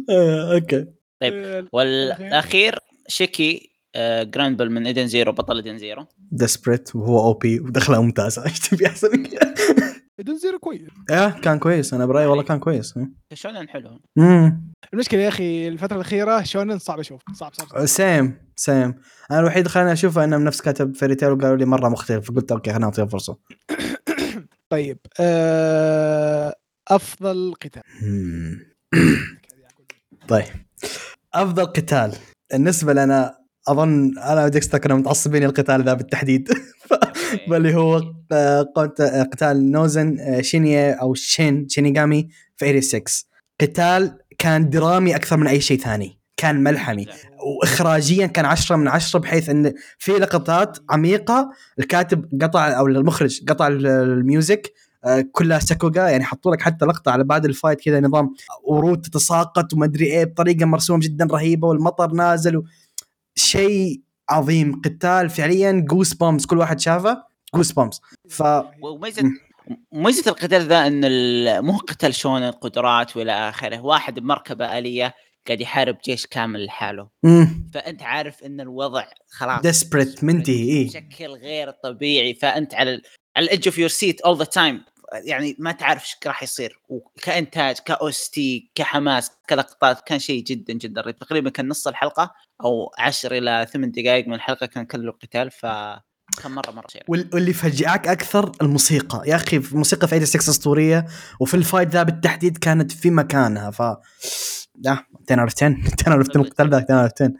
آه، 0.09 0.53
okay. 0.53 0.85
طيب. 1.21 1.33
آه، 1.33 1.67
والأخير 1.73 2.79
شيكي 3.07 3.69
آه 3.95 4.23
جراندبل 4.23 4.71
من 4.71 4.87
إيدن 4.87 5.07
زيرو 5.07 5.31
بطل 5.31 5.55
إيدن 5.55 5.77
زيرو. 5.77 6.05
desperate 6.31 6.95
وهو 6.95 7.19
OP 7.19 7.59
ودخله 7.59 8.01
ممتازه 8.01 8.43
إيش 8.45 8.59
تبي 8.59 8.87
أحسن 8.87 9.11
من 9.11 9.25
كذا 9.25 9.53
إيدن 10.19 10.37
زيرو 10.37 10.59
كويس. 10.59 10.81
إيه 11.11 11.29
كان 11.29 11.59
كويس. 11.59 11.93
أنا 11.93 12.05
برأيي 12.05 12.25
والله 12.27 12.43
كان 12.43 12.59
كويس. 12.59 12.93
شلون 13.33 13.69
حلو. 13.69 13.99
امم 14.17 14.71
المشكلة 14.93 15.21
يا 15.21 15.27
أخي 15.27 15.67
الفترة 15.67 15.95
الأخيرة 15.95 16.43
شونن 16.43 16.79
صعب 16.79 16.99
أشوف. 16.99 17.21
صعب 17.33 17.53
صعب, 17.53 17.67
صعب. 17.67 17.85
same 17.85 18.37
same 18.55 18.93
أنا 19.31 19.39
الوحيد 19.39 19.57
اللي 19.57 19.69
خلاني 19.69 19.93
أشوفه 19.93 20.23
إنه 20.23 20.37
من 20.37 20.43
نفس 20.43 20.61
كاتب 20.61 20.95
Fairy 20.95 21.15
Tail 21.15 21.29
وقالوا 21.31 21.57
لي 21.57 21.65
مرة 21.65 21.89
مختلف. 21.89 22.31
فقلت 22.31 22.51
okay 22.51 22.69
خلينا 22.69 22.85
نعطيه 22.85 23.03
فرصة. 23.03 23.37
طيب 24.71 24.97
آه 25.19 26.55
أفضل 26.87 27.53
قتال. 27.61 27.81
طيب. 30.27 30.66
أفضل 31.33 31.65
قتال. 31.65 32.13
بالنسبة 32.51 32.93
لنا 32.93 33.37
أظن 33.67 34.17
أنا 34.17 34.45
وديكستر 34.45 34.77
كنا 34.77 34.95
متعصبين 34.95 35.43
القتال 35.43 35.83
ذا 35.83 35.93
بالتحديد. 35.93 36.49
اللي 37.51 37.75
هو 37.75 37.97
آه، 38.31 38.73
آه، 39.01 39.23
قتال 39.23 39.71
نوزن 39.71 40.19
آه، 40.19 40.41
شينيا 40.41 40.93
أو 40.93 41.13
شين 41.13 41.67
شينيغامي 41.69 42.27
في 42.57 42.81
86 42.81 43.01
قتال 43.61 44.17
كان 44.39 44.69
درامي 44.69 45.15
أكثر 45.15 45.37
من 45.37 45.47
أي 45.47 45.61
شيء 45.61 45.79
ثاني. 45.79 46.17
كان 46.37 46.63
ملحمي. 46.63 47.05
واخراجيا 47.61 48.27
كان 48.27 48.45
عشرة 48.45 48.75
من 48.75 48.87
عشرة 48.87 49.19
بحيث 49.19 49.49
إن 49.49 49.73
في 49.97 50.11
لقطات 50.11 50.77
عميقة 50.89 51.49
الكاتب 51.79 52.25
قطع 52.41 52.77
أو 52.79 52.87
المخرج 52.87 53.43
قطع 53.49 53.67
ال- 53.67 53.87
ال 53.87 54.01
music 54.01 54.73
كلها 55.31 55.59
ساكوغا 55.59 56.09
يعني 56.09 56.23
حطوا 56.23 56.55
لك 56.55 56.61
حتى 56.61 56.85
لقطة 56.85 57.11
على 57.11 57.23
بعد 57.23 57.45
ال 57.45 57.51
fight 57.51 57.81
كذا 57.81 57.99
نظام 57.99 58.33
ورود 58.63 59.01
تتساقط 59.01 59.73
وما 59.73 59.85
أدري 59.85 60.05
إيه 60.05 60.25
بطريقة 60.25 60.65
مرسوم 60.65 60.99
جدا 60.99 61.27
رهيبة 61.31 61.67
والمطر 61.67 62.11
نازل 62.11 62.57
و... 62.57 62.63
شيء 63.35 64.01
عظيم. 64.29 64.81
قتال 64.81 65.29
فعليا 65.29 65.71
goosebumps 65.71 66.45
كل 66.45 66.57
واحد 66.57 66.79
شافه 66.79 67.23
goosebumps 67.55 68.01
ف 68.29 68.43
وميزه 68.81 69.31
ميزة 69.93 70.31
القتال 70.31 70.67
ذا 70.67 70.87
إن 70.87 71.65
مو 71.65 71.77
قتال 71.77 72.15
شونن 72.15 72.51
قدرات 72.51 73.17
وإلى 73.17 73.31
آخره. 73.31 73.81
واحد 73.81 74.19
بمركبة 74.19 74.77
آلية 74.77 75.13
قاعد 75.47 75.61
يحارب 75.61 75.97
جيش 76.05 76.25
كامل 76.25 76.65
لحاله. 76.65 77.09
فأنت 77.73 78.03
عارف 78.03 78.43
إن 78.43 78.61
الوضع 78.61 79.03
خلاص 79.29 79.83
Desperate 79.83 80.23
منتهي، 80.23 80.53
إيه. 80.53 80.87
بشكل 80.87 81.27
غير 81.27 81.71
طبيعي. 81.83 82.33
فأنت 82.33 82.75
على 82.75 83.01
على 83.37 83.43
ال 83.43 83.48
edge 83.48 83.67
of 83.67 83.77
your 83.77 83.89
seat 83.89 84.21
all 84.21 84.37
the 84.37 84.43
time 84.43 84.81
يعني 85.13 85.55
ما 85.59 85.71
تعرف 85.71 86.03
إيش 86.03 86.15
راح 86.27 86.43
يصير 86.43 86.79
وكإنتاج 86.89 87.75
ك 87.85 88.07
OST 88.07 88.71
كحماس 88.75 89.31
كلقطات 89.49 90.01
كان 90.07 90.19
شيء 90.19 90.43
جدا 90.43 90.73
جدا 90.73 91.01
رهيب. 91.01 91.15
تقريبا 91.19 91.49
كان 91.49 91.67
نص 91.67 91.87
الحلقة 91.87 92.31
أو 92.63 92.91
10 92.99 93.37
إلى 93.37 93.67
8 93.73 93.91
دقائق 93.91 94.27
من 94.27 94.33
الحلقة 94.33 94.65
كان 94.65 94.85
كله 94.85 95.11
قتال 95.11 95.51
ف 95.51 95.65
كان 96.43 96.51
مرة 96.51 96.71
مرة 96.71 96.87
شيء 96.87 97.03
وال- 97.07 97.29
واللي 97.33 97.53
فجعك 97.53 98.07
أكثر 98.07 98.51
الموسيقى. 98.61 99.21
يا 99.29 99.35
أخي 99.35 99.57
الموسيقى 99.57 100.07
في 100.07 100.25
86 100.25 100.49
اسطوريه 100.49 101.05
وفي 101.39 101.53
ال 101.53 101.59
fight 101.59 101.89
ذا 101.89 102.03
بالتحديد 102.03 102.57
كانت 102.57 102.91
في 102.91 103.09
مكانها 103.09 103.71
ف 103.71 103.81
لا 104.77 104.91
10 105.29 105.41
out 105.41 105.51
10 105.63 105.75
10 106.01 106.13
out 106.13 106.29
10 106.29 106.41
القتال 106.41 106.69
ذا 106.69 106.77
10 106.77 107.01
out 107.03 107.21
10 107.21 107.33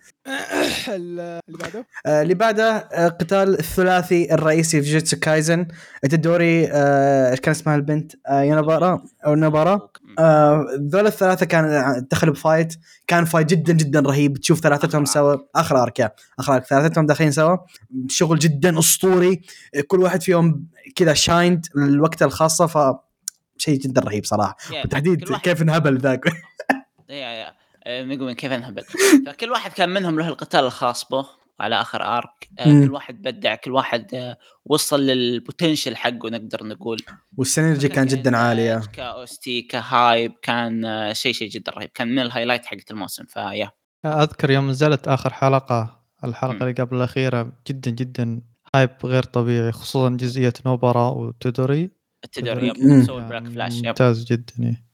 ال- 0.95 1.19
اللي 1.19 1.57
بعده؟ 1.59 1.85
آه، 2.05 2.21
اللي 2.21 2.33
بعده 2.33 2.63
آه، 2.77 3.07
قتال 3.07 3.59
الثلاثي 3.59 4.33
الرئيسي 4.33 4.81
في 4.81 4.89
جوجيتسو 4.89 5.17
كايزن. 5.19 5.67
ايتدوري 6.03 6.67
آه، 6.71 7.31
إيش 7.31 7.39
كان 7.39 7.51
اسمها 7.51 7.75
البنت؟ 7.75 8.11
يونابارا 8.31 9.03
أو 9.25 9.35
نابارا؟ 9.35 9.89
آه، 10.19 10.65
ذول 10.91 11.07
الثلاثة 11.07 11.45
كان 11.45 11.93
دخلوا 12.11 12.33
ب 12.33 12.39
fight. 12.39 12.73
كان 13.07 13.25
fight 13.25 13.47
جدا 13.49 13.73
جدا 13.73 13.99
رهيب. 13.99 14.37
تشوف 14.37 14.59
ثلاثتهم 14.59 15.05
سوا. 15.05 15.35
آخر 15.55 15.83
arc 15.83 16.11
آخر 16.39 16.53
arc 16.53 16.65
ثلاثتهم 16.65 17.05
داخلين 17.05 17.31
سوا. 17.31 17.57
شغل 18.09 18.39
جدا 18.39 18.79
أسطوري. 18.79 19.41
كل 19.87 19.99
واحد 20.01 20.23
فيهم 20.23 20.65
كذا 20.95 21.13
shined 21.13 21.65
الوقت 21.77 22.23
الخاصة 22.23 22.65
ف 22.67 22.77
شيء 23.57 23.79
جدا 23.79 24.01
رهيب 24.01 24.25
صراحة. 24.25 24.55
بالتحديد 24.83 25.23
كيف 25.43 25.61
انهبل 25.61 25.97
ذاك. 25.97 26.21
yeah 27.09 27.15
yeah 27.15 27.53
آه، 27.83 28.03
ميجومي 28.03 28.33
كيف 28.33 28.51
انهبل. 28.51 28.83
فكل 29.27 29.49
واحد 29.51 29.71
كان 29.71 29.89
منهم 29.89 30.19
له 30.19 30.27
القتال 30.27 30.59
الخاص 30.59 31.09
به 31.09 31.25
على 31.59 31.81
آخر 31.81 32.17
arc 32.17 32.49
آه، 32.59 32.67
مم. 32.67 32.85
كل 32.85 32.93
واحد 32.93 33.21
بدع 33.21 33.55
كل 33.55 33.71
واحد 33.71 34.15
آه، 34.15 34.37
وصل 34.65 35.01
لل 35.01 35.18
potential 35.18 35.95
حقه 35.95 36.29
نقدر 36.29 36.67
نقول. 36.67 36.97
وال 37.37 37.48
synergy 37.48 37.87
كان 37.87 38.07
جدا 38.07 38.37
عاليه 38.37 38.81
ك 38.93 39.10
OST 39.10 39.61
ك 39.61 39.76
hype 39.76 40.33
كان 40.41 40.83
شيء 41.13 41.33
شيء 41.33 41.49
جدا 41.49 41.71
رهيب. 41.71 41.89
كان 41.89 42.07
من 42.07 42.19
ال 42.19 42.24
highlight 42.24 42.65
حقت 42.65 42.91
الموسم 42.91 43.25
ف 43.25 43.33
yeah. 43.33 43.71
أذكر 44.05 44.51
يوم 44.51 44.69
نزلت 44.69 45.07
آخر 45.07 45.33
حلقة 45.33 45.99
الحلقة 46.23 46.53
مم. 46.53 46.61
اللي 46.63 46.73
قبل 46.73 46.97
الأخيرة 46.97 47.51
جدا 47.67 47.91
جدا 47.91 48.41
hype 48.75 48.89
غير 49.03 49.23
طبيعي 49.23 49.71
خصوصا 49.71 50.09
جزئية 50.09 50.53
نوبرا 50.65 51.09
وايتودوري. 51.09 51.89
التدريب 52.23 52.79
مم. 52.79 53.03
سوى 53.03 53.21
Black 53.21 53.47
Flash 53.47 53.77
yep. 53.77 53.85
ممتاز 53.85 54.25
جدا. 54.25 54.86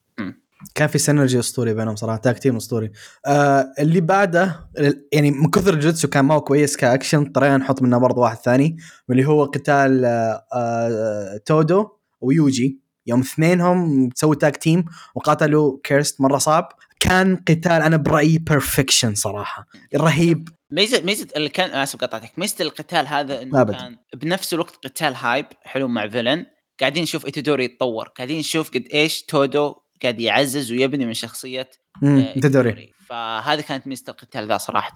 كان 0.75 0.87
في 0.87 0.97
synergy 0.97 1.39
اسطوري 1.39 1.73
بينهم 1.73 1.95
صراحة 1.95 2.17
tag 2.17 2.39
team 2.39 2.55
اسطوري 2.55 2.91
آه 3.25 3.73
اللي 3.79 4.01
بعده 4.01 4.69
يعني 5.11 5.31
من 5.31 5.49
كثر 5.49 5.73
الجوتسو 5.73 6.07
كان 6.07 6.25
ما 6.25 6.33
هو 6.33 6.41
كويس 6.41 6.77
كاكشن 6.77 7.21
اضطرينا 7.21 7.57
نحط 7.57 7.81
منه 7.81 7.97
برضه 7.97 8.21
واحد 8.21 8.37
ثاني 8.37 8.77
واللي 9.09 9.25
هو 9.25 9.43
قتال 9.43 10.05
آه 10.05 10.45
آه 10.53 11.41
تودو 11.45 11.87
ويوجي. 12.21 12.83
يوم 13.07 13.19
اثنينهم 13.19 14.09
سووا 14.15 14.35
tag 14.35 14.57
team 14.57 14.85
وقاتلوا 15.15 15.77
curse 15.83 16.21
مرة 16.21 16.37
صعب. 16.37 16.69
كان 16.99 17.35
قتال 17.35 17.71
أنا 17.71 17.97
برأيي 17.97 18.37
perfection 18.37 19.15
صراحة. 19.15 19.67
رهيب. 19.95 20.49
ميزه 20.71 21.01
ميزة 21.01 21.27
اللي 21.35 21.49
كان 21.49 21.69
أسف 21.69 21.99
قطعتك. 21.99 22.39
ميزة 22.39 22.55
القتال 22.61 23.07
هذا 23.07 23.41
إنه 23.41 23.61
أبد. 23.61 23.71
كان 23.71 23.97
بنفس 24.15 24.53
الوقت 24.53 24.75
قتال 24.83 25.15
hype 25.15 25.45
حلو 25.61 25.87
مع 25.87 26.09
villain 26.09 26.45
قاعدين 26.79 27.03
نشوف 27.03 27.25
ايتودوري 27.25 27.65
يتطور. 27.65 28.07
قاعدين 28.07 28.39
نشوف 28.39 28.69
قد 28.69 28.83
إيش 28.93 29.23
تودو 29.23 29.75
قاعد 30.03 30.19
يعزز 30.19 30.71
ويبني 30.71 31.05
من 31.05 31.13
شخصية 31.13 31.69
مم، 32.01 32.17
آه، 32.17 32.33
تدوري 32.33 32.69
إيتودوري. 32.69 32.93
فهذه 33.09 33.61
كانت 33.61 33.87
ميزة 33.87 34.03
القتال 34.09 34.47
ذا 34.47 34.57
صراحة 34.57 34.93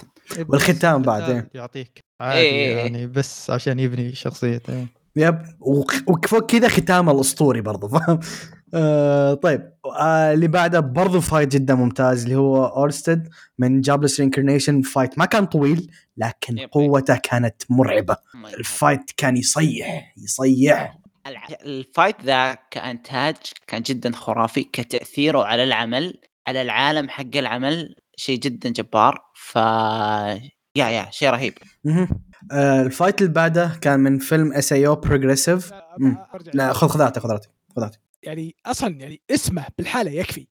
والختام 0.49 1.01
بعد، 1.01 1.21
القتال 1.21 1.35
إيه. 1.35 1.49
يعطيك 1.53 2.03
عادي 2.21 2.39
إيه، 2.39 2.51
إيه، 2.51 2.67
إيه. 2.67 2.77
يعني 2.77 3.07
بس 3.07 3.49
عشان 3.49 3.79
يبني 3.79 4.15
شخصيته 4.15 4.73
إيه. 4.73 4.87
yep 5.15 5.39
وفوق 5.59 6.45
كذا 6.45 6.67
ختام 6.67 7.09
الأسطوري 7.09 7.61
برضه 7.61 7.87
فاهم 7.87 8.19
آه 8.73 9.33
طيب 9.33 9.71
آه 9.99 10.33
اللي 10.33 10.47
بعده 10.47 10.79
برضه 10.79 11.19
fight 11.19 11.51
جدا 11.51 11.75
ممتاز 11.75 12.23
اللي 12.23 12.35
هو 12.35 12.65
أورستد 12.65 13.29
من 13.59 13.81
Jobless 13.81 14.19
Reincarnation 14.19 14.81
fight 14.81 15.19
ما 15.19 15.25
كان 15.25 15.45
طويل 15.45 15.91
لكن. 16.17 16.57
قوته 16.59 17.15
كانت 17.23 17.55
مرعبة 17.69 18.17
ال 18.59 18.68
fight 18.68 19.11
كان 19.17 19.37
يصيح 19.37 20.13
يصيح 20.17 20.97
ال 21.65 21.74
fight 21.74 22.21
ذا 22.21 22.57
كإنتاج 22.71 23.35
كان 23.67 23.81
جدا 23.81 24.11
خرافي 24.11 24.63
كتأثيره 24.63 25.43
على 25.43 25.63
العمل 25.63 26.21
على 26.47 26.61
العالم 26.61 27.09
حق 27.09 27.35
العمل 27.35 27.95
شيء 28.15 28.39
جدا 28.39 28.69
جبار. 28.69 29.21
ف 29.35 29.55
yeah 29.55 30.89
yeah 30.89 31.07
شيء 31.11 31.29
رهيب. 31.29 31.53
آه 32.51 32.81
ال 32.81 32.88
fight 32.88 33.21
اللي 33.21 33.33
بعده 33.33 33.77
كان 33.81 33.99
من 33.99 34.19
فيلم 34.19 34.53
SAO 34.53 34.73
Progressive 34.73 35.71
لا, 36.53 36.73
خذ 36.73 36.87
خذاتي 36.87 37.19
خذاتي 37.19 37.49
خذاتي 37.75 37.99
يعني 38.23 38.55
أصلا 38.65 38.95
يعني 38.95 39.21
اسمه 39.31 39.65
بالحالة 39.77 40.11
يكفي. 40.11 40.47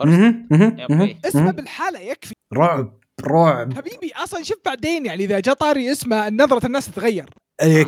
أبوي. 0.00 1.18
اسمه. 1.24 1.50
بالحالة 1.50 2.00
يكفي. 2.00 2.34
رعب. 2.52 2.99
رعب. 3.20 3.74
حبيبي 3.74 4.12
أصلا 4.16 4.42
شوف 4.42 4.58
بعدين 4.64 5.06
يعني 5.06 5.24
إذا 5.24 5.40
جاء 5.40 5.54
طاري 5.54 5.92
اسمه 5.92 6.28
نظرة 6.28 6.66
الناس 6.66 6.86
تتغير. 6.86 7.30
إيه، 7.62 7.84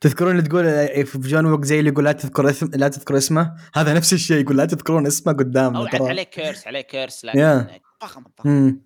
تذكرون 0.00 0.30
اللي 0.30 0.42
تقول 0.42 0.66
إيه، 0.66 1.04
في 1.04 1.18
John 1.18 1.46
Wick 1.46 1.64
زي 1.64 1.78
اللي 1.78 1.90
يقول 1.90 2.04
لا 2.04 2.12
تذكر 2.12 2.50
اسم 2.50 2.70
لا 2.74 2.88
تذكر 2.88 3.16
اسمه؟ 3.16 3.54
هذا 3.74 3.94
نفس 3.94 4.12
الشيء 4.12 4.40
يقول 4.40 4.56
لا 4.56 4.64
تذكرون 4.64 5.06
اسمه 5.06 5.32
أو 5.32 5.38
قدامنا 5.38 5.78
عاد 5.78 5.88
ترى. 5.88 6.08
عليه 6.08 6.22
curse 6.22 6.66
عليه 6.66 6.80
curse 6.80 7.24
yeah. 7.24 7.80
فخم 8.00 8.24
فخم. 8.38 8.78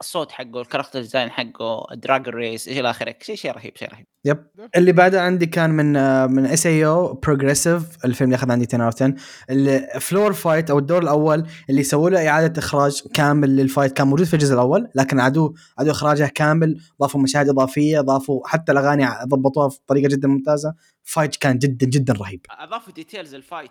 الصوت 0.00 0.32
حقه 0.32 0.60
ال 0.60 0.64
character 0.64 1.00
design 1.00 1.30
حقه 1.30 1.86
ال 1.92 1.98
dragon 1.98 2.34
race 2.34 2.68
إلى 2.68 2.90
آخره 2.90 3.14
شيء 3.22 3.36
شيء 3.36 3.52
رهيب 3.52 3.76
شيء 3.76 3.88
رهيب. 3.92 4.06
yep 4.24 4.46
اللي 4.76 4.92
بعده 4.92 5.22
عندي 5.22 5.46
كان 5.46 5.70
من 5.70 5.96
آه، 5.96 6.26
من 6.26 6.46
SAO 6.46 6.66
Progressive 6.66 8.04
الفيلم 8.04 8.28
اللي 8.28 8.36
أخذ 8.36 8.52
عندي 8.52 8.66
10 8.68 8.84
out 8.84 9.02
10 9.02 9.14
ال 9.50 9.64
floor 9.64 10.32
fight 10.32 10.70
أو 10.70 10.78
الدور 10.78 11.02
الأول 11.02 11.46
اللي 11.70 11.82
سووا 11.82 12.10
له 12.10 12.28
إعادة 12.28 12.58
إخراج 12.58 13.02
كامل 13.14 13.56
لل 13.56 13.66
fight 13.66 13.92
كان 13.92 14.06
موجود 14.06 14.26
في 14.26 14.34
الجزء 14.34 14.54
الأول 14.54 14.88
لكن 14.94 15.20
عادوا 15.20 15.50
عادوا 15.78 15.92
إخراجه 15.92 16.30
كامل 16.34 16.80
ضافوا 17.00 17.20
مشاهد 17.20 17.48
إضافية 17.48 18.00
ضافوا 18.00 18.48
حتى 18.48 18.72
الأغاني 18.72 19.06
ضبطوها 19.24 19.68
بطريقة 19.68 20.08
جدا 20.08 20.28
ممتازة. 20.28 20.74
fight 21.02 21.36
كان 21.36 21.58
جدا 21.58 21.86
جدا 21.86 22.12
رهيب. 22.12 22.40
أضافوا 22.50 22.92
details 22.92 23.34
ال 23.34 23.40
fight 23.40 23.70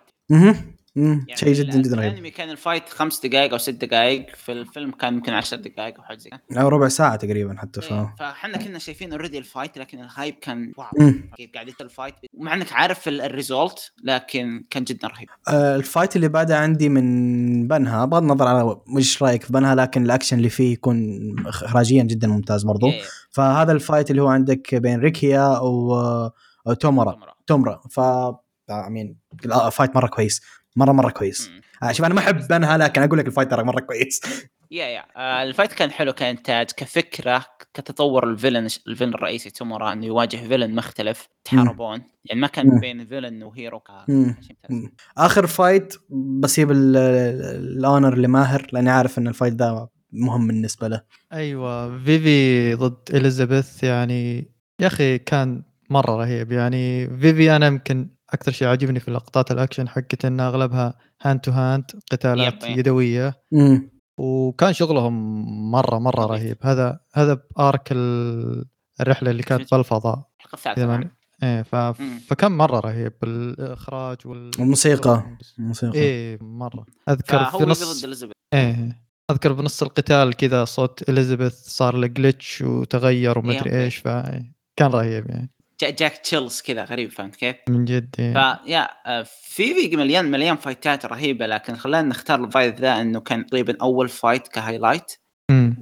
مهم. 0.96 1.06
مم. 1.06 1.24
يعني 1.28 1.40
شيء 1.40 1.52
جدا 1.52 1.78
جدا 1.82 1.96
رهيب 1.96 2.12
الأنمي 2.12 2.30
كان 2.30 2.50
ال 2.50 2.56
fight 2.56 2.88
خمس 2.88 3.26
دقائق 3.26 3.52
أو 3.52 3.58
ست 3.58 3.70
دقائق 3.84 4.26
في 4.36 4.52
الفيلم 4.52 4.90
كان 4.90 5.14
يمكن 5.14 5.32
عشر 5.32 5.56
دقائق 5.56 5.96
أو 5.96 6.02
حاجة 6.02 6.18
زي 6.18 6.30
كذا 6.30 6.60
أو 6.62 6.68
ربع 6.68 6.88
ساعة 6.88 7.16
تقريبا 7.16 7.56
حتى 7.58 7.80
ف... 7.80 7.92
إيه، 7.92 8.14
فاحنا 8.18 8.58
كنا 8.58 8.78
شايفين 8.78 9.12
already 9.12 9.38
ال 9.38 9.45
fight 9.45 9.78
لكن 9.78 10.00
ال 10.00 10.07
hype 10.07 10.34
كان 10.34 10.72
wow 10.76 10.86
مم. 10.98 11.30
كيف 11.36 11.50
قاعد 11.54 11.68
يصير 11.68 11.86
الفايت 11.86 12.14
مع 12.38 12.54
إنك 12.54 12.72
عارف 12.72 13.08
ال- 13.08 13.20
ال 13.20 13.30
result 13.30 13.92
لكن 14.04 14.64
كان 14.70 14.84
جدا 14.84 15.08
رهيب 15.08 15.28
آه، 15.48 15.76
ال 15.76 15.83
fight 15.83 16.16
اللي 16.16 16.28
بعده 16.28 16.58
عندي 16.58 16.88
من 16.88 17.68
بنها 17.68 18.04
بغض 18.04 18.22
النظر 18.22 18.46
على 18.48 18.76
وش 18.96 19.22
رأيك 19.22 19.42
في 19.42 19.52
بنها 19.52 19.74
لكن 19.74 20.04
الأكشن 20.04 20.36
اللي 20.36 20.48
فيه 20.48 20.72
يكون 20.72 20.98
اخراجيا 21.46 22.02
جدا 22.02 22.28
ممتاز 22.28 22.62
برضو 22.62 22.86
إيه، 22.86 23.02
فهذا 23.30 23.72
ال 23.72 23.78
fight 23.78 24.10
اللي 24.10 24.22
هو 24.22 24.28
عندك 24.28 24.74
بين 24.74 25.00
ريكيا 25.00 25.58
و... 25.58 25.94
وتومرا 26.66 27.12
تمرة. 27.12 27.34
تومرا 27.46 27.80
ف 27.90 28.00
I 28.70 28.79
mean 28.79 29.16
fight 29.72 29.96
مرة 29.96 30.06
كويس 30.06 30.42
مره 30.76 30.92
مرة 30.92 31.10
كويس. 31.10 31.50
آه، 31.82 31.92
شوف 31.92 32.06
أنا 32.06 32.14
ما 32.14 32.20
أحب 32.20 32.52
بنها 32.52 32.76
لكن 32.78 33.02
أقول 33.02 33.18
لك 33.18 33.26
ال 33.26 33.30
fight 33.30 33.50
ترى 33.50 33.64
مرة 33.64 33.80
كويس. 33.80 34.20
yeah 34.70 34.84
yeah 34.86 35.04
آه، 35.16 35.42
ال 35.42 35.47
fight 35.47 35.72
كان 35.72 35.90
حلو 35.90 36.12
كإنتاج 36.12 36.66
كفكرة 36.76 37.44
كتطور 37.74 38.30
ال 38.30 38.35
villain 38.35 38.68
ال 38.88 38.91
villain 38.91 39.14
الرئيسي 39.14 39.50
تومورا 39.50 39.92
إنه 39.92 40.06
يواجه 40.06 40.36
villain 40.36 40.74
مختلف 40.74 41.28
يتحاربون 41.40 42.02
يعني 42.24 42.40
ما 42.40 42.46
كان. 42.46 42.80
بين 42.80 43.06
villain 43.06 43.42
و 43.42 43.49
hero. 43.49 43.82
آخر 45.18 45.46
fight 45.46 45.94
بسيب 46.40 46.70
ال- 46.70 46.96
ال 47.76 47.83
honor 47.83 48.18
لماهر 48.18 48.66
لأني 48.72 48.90
عارف 48.90 49.18
إن 49.18 49.28
ال 49.28 49.32
fight 49.32 49.52
ذا 49.54 49.88
مهم 50.12 50.46
بالنسبة 50.46 50.88
له. 50.88 51.00
أيوه. 51.32 51.98
فيفي 51.98 52.74
ضد 52.74 52.96
إليزابيث 53.14 53.84
يعني 53.84 54.50
يا 54.80 54.86
أخي 54.86 55.18
كان 55.18 55.62
مرة 55.90 56.16
رهيب. 56.16 56.52
يعني 56.52 57.06
فيفي 57.18 57.56
أنا 57.56 57.66
يمكن 57.66 58.08
أكثر 58.34 58.52
شيء 58.52 58.68
عاجبني 58.68 59.00
في 59.00 59.10
لقطات 59.10 59.50
الأكشن 59.50 59.88
حقت 59.88 60.24
إن 60.24 60.40
أغلبها 60.40 60.94
hand 61.22 61.40
to 61.40 61.50
hand 61.50 61.84
قتالات 62.12 62.64
yep. 62.64 62.78
يدوية. 62.78 63.42
مم. 63.52 63.90
وكان 64.18 64.72
شغلهم 64.72 65.12
مرة 65.70 65.98
مرة. 65.98 66.26
رهيب. 66.26 66.56
هذا 66.62 67.00
هذا 67.14 67.40
ب 67.56 67.64
arc 67.64 67.88
ال- 67.92 68.64
الرحلة 69.00 69.30
اللي 69.30 69.42
كانت 69.42 69.68
في 69.68 69.76
الفضاء 69.76 70.28
الحلقة 70.40 70.54
الثالثه 70.54 71.10
إيه 71.42 71.62
ف... 71.62 71.76
فكان 72.28 72.52
مرة 72.52 72.80
رهيب. 72.80 73.12
الإخراج 73.22 74.16
وال... 74.24 74.50
والموسيقى 74.58 75.36
الموسيقى. 75.58 75.98
إيه 75.98 76.38
مرة. 76.42 76.86
أذكر 77.08 77.44
في 77.44 77.64
نص 77.64 78.04
إليزابيث. 78.04 78.34
إيه 78.54 79.04
أذكر 79.30 79.52
بنص 79.52 79.82
القتال 79.82 80.34
كذا 80.34 80.64
صوت 80.64 81.08
إليزابيث 81.08 81.54
صار 81.54 81.96
له 81.96 82.06
glitch 82.06 82.62
وتغير. 82.62 83.38
ومدري 83.38 83.82
إيش 83.84 83.96
فكان 83.96 84.44
رهيب 84.82 85.30
يعني. 85.30 85.53
جاك 85.82 86.18
chills 86.18 86.60
كذا 86.60 86.84
غريب 86.84 87.10
فهمت 87.10 87.36
كيف؟ 87.36 87.56
من 87.68 87.84
جد 87.84 88.14
إيه. 88.18 88.32
ف 88.32 88.43
yeah 88.43 88.88
آه، 89.06 89.22
في 89.22 89.74
فيفي 89.74 89.96
مليان 89.96 90.30
مليان 90.30 90.56
fight 90.56 90.98
ات 90.98 91.06
رهيبة 91.06 91.46
لكن 91.46 91.76
خلانا 91.76 92.08
نختار 92.08 92.44
ال 92.44 92.50
fight 92.50 92.80
ذا 92.80 93.00
إنه 93.00 93.20
كان 93.20 93.46
تقريبا 93.46 93.76
أول 93.82 94.08
fight 94.08 94.48
ك 94.48 94.54
highlight. 94.54 95.12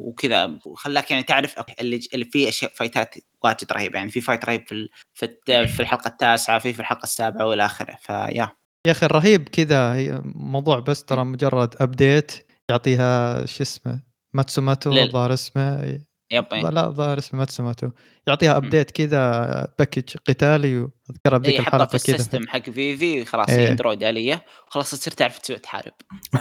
وكذا 0.03 0.59
وخلاك 0.65 1.11
يعني 1.11 1.23
تعرف 1.23 1.55
اللي 1.81 2.01
اللي 2.15 2.25
فيه 2.25 2.49
أشياء 2.49 2.73
fight 2.75 3.08
ات 3.08 3.15
واجد 3.45 3.73
رهيبة 3.73 3.99
يعني 3.99 4.11
في 4.11 4.21
fight 4.21 4.45
رهيب 4.45 4.65
في 4.69 4.89
في 5.15 5.29
في 5.67 5.81
الحلقة 5.81 6.09
التاسعة 6.09 6.59
في 6.59 6.73
في 6.73 6.81
الحلقة 6.81 7.03
السابعة 7.03 7.47
والى 7.47 7.65
آخره 7.65 7.97
ف 8.03 8.12
yeah 8.12 8.49
يا 8.87 8.93
أخي 8.93 9.07
الرهيب 9.07 9.49
كذا 9.49 9.95
موضوع 10.25 10.79
بس 10.79 11.05
ترى 11.05 11.25
مجرد 11.25 11.75
update 11.81 12.33
يعطيها 12.71 13.47
شو 13.47 13.63
اسمه 13.63 14.03
ماتسوماتو 14.35 14.93
الظاهر 14.93 15.33
اسمه 15.33 15.99
yep 16.33 16.45
إيه. 16.53 16.63
لا 16.71 16.87
الظاهر 16.87 17.19
اسمه 17.19 17.39
ماتسوماتو. 17.39 17.89
يعطيها 18.27 18.57
update 18.57 18.91
كذا 18.91 19.69
package 19.79 20.17
قتالي 20.29 20.79
واذكرها 20.79 21.39
بذيك 21.39 21.61
حطها 21.61 21.67
الحلقة 21.67 21.99
في 21.99 22.07
كذا. 22.07 22.17
ال 22.17 22.22
system 22.22 22.49
حق 22.49 22.71
في 22.71 22.97
في 22.97 23.25
خلاص 23.25 23.49
إيه. 23.51 23.59
هي 23.59 23.71
android 23.71 24.03
آلية 24.03 24.45
وخلاص 24.69 24.91
تصير 24.91 25.13
تعرف 25.13 25.39
تسوي 25.39 25.57
تحارب. 25.59 25.93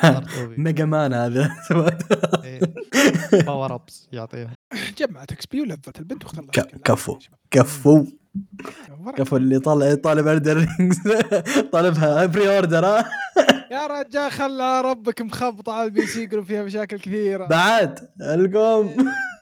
ميجا 0.57 0.85
مان 0.85 1.13
هذا. 1.13 1.51
power 3.45 3.75
ups 3.75 4.07
يعطيها. 4.11 4.53
جمعت 4.97 5.31
XP 5.31 5.61
ولفلت 5.61 5.99
البنت 5.99 6.23
شكل. 6.55 6.79
كفو. 6.83 7.19
كفو. 7.51 8.05
كفو 9.17 9.37
اللي 9.37 9.59
طالع 9.59 9.95
طالب 9.95 10.27
Elden 10.27 10.57
Ring 10.57 10.99
طالبها 11.73 12.25
pre 12.25 12.57
order 12.57 12.85
ها؟ 12.85 13.05
يا 13.71 13.87
رجال 13.87 14.31
خلى 14.31 14.81
ربك 14.81 15.21
مخبطة 15.21 15.73
على 15.73 15.85
ال 15.85 16.07
PC 16.07 16.23
يقولون 16.23 16.45
فيها 16.45 16.63
مشاكل 16.63 16.99
كثيرة. 16.99 17.45
بعد 17.45 17.99
القوم. 18.21 18.87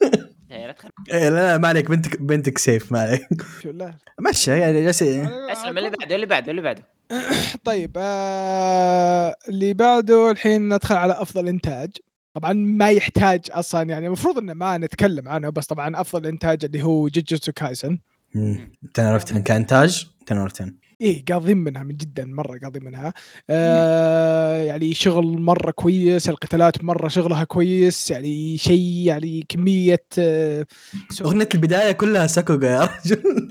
إيه، 0.03 0.28
لا 0.49 0.71
تخرب. 0.71 0.91
إيه 1.11 1.29
لا 1.29 1.35
لا 1.35 1.57
ما 1.57 1.67
عليك 1.67 1.89
بنتك 1.89 2.21
بنتك 2.21 2.57
safe 2.57 2.91
ما 2.91 2.99
عليك. 2.99 3.27
شو 3.63 3.71
لا. 3.71 3.93
مشى 4.29 4.51
يعني 4.59 4.83
جالس 4.83 5.03
اسلم 5.03 5.77
اللي 5.77 5.89
بعده 5.89 6.15
اللي 6.15 6.25
بعده 6.25 6.51
اللي 6.51 6.61
بعده. 6.61 6.83
طيب 7.65 7.91
آه 7.97 9.35
اللي 9.49 9.73
بعده 9.73 10.31
الحين 10.31 10.73
ندخل 10.73 10.95
على 10.95 11.13
أفضل 11.13 11.47
إنتاج. 11.47 11.89
طبعا 12.33 12.53
ما 12.53 12.89
يحتاج 12.89 13.41
أصلا 13.51 13.89
يعني 13.89 14.07
المفروض 14.07 14.37
إنه 14.37 14.53
ما 14.53 14.77
نتكلم 14.77 15.27
عنه 15.27 15.49
بس 15.49 15.65
طبعا 15.65 16.01
أفضل 16.01 16.27
إنتاج 16.27 16.65
اللي 16.65 16.83
هو 16.83 17.07
جوجوتسو 17.07 17.51
كايسن 17.51 17.99
انت 18.35 18.99
عرفت 18.99 19.31
إن 19.31 19.43
كإنتاج 19.43 20.09
انت 20.21 20.31
عرفت 20.31 20.61
إيه 21.01 21.25
قاضين 21.25 21.57
منها 21.57 21.83
من 21.83 21.97
جدا 21.97 22.25
مرة 22.25 22.59
قاضين 22.63 22.83
منها. 22.83 23.13
آه 23.49 24.57
يعني 24.63 24.93
شغل 24.93 25.25
مرة 25.41 25.71
كويس 25.71 26.29
القتالات 26.29 26.83
مرة 26.83 27.07
شغلها 27.07 27.43
كويس 27.43 28.11
يعني 28.11 28.57
شيء 28.57 29.03
يعني 29.05 29.45
كمية 29.49 30.05
آه 30.19 30.65
أغنية 31.21 31.49
البداية 31.55 31.91
كلها 31.91 32.27
ساكوغا 32.27 32.65
يا 32.67 32.89
رجل. 33.05 33.49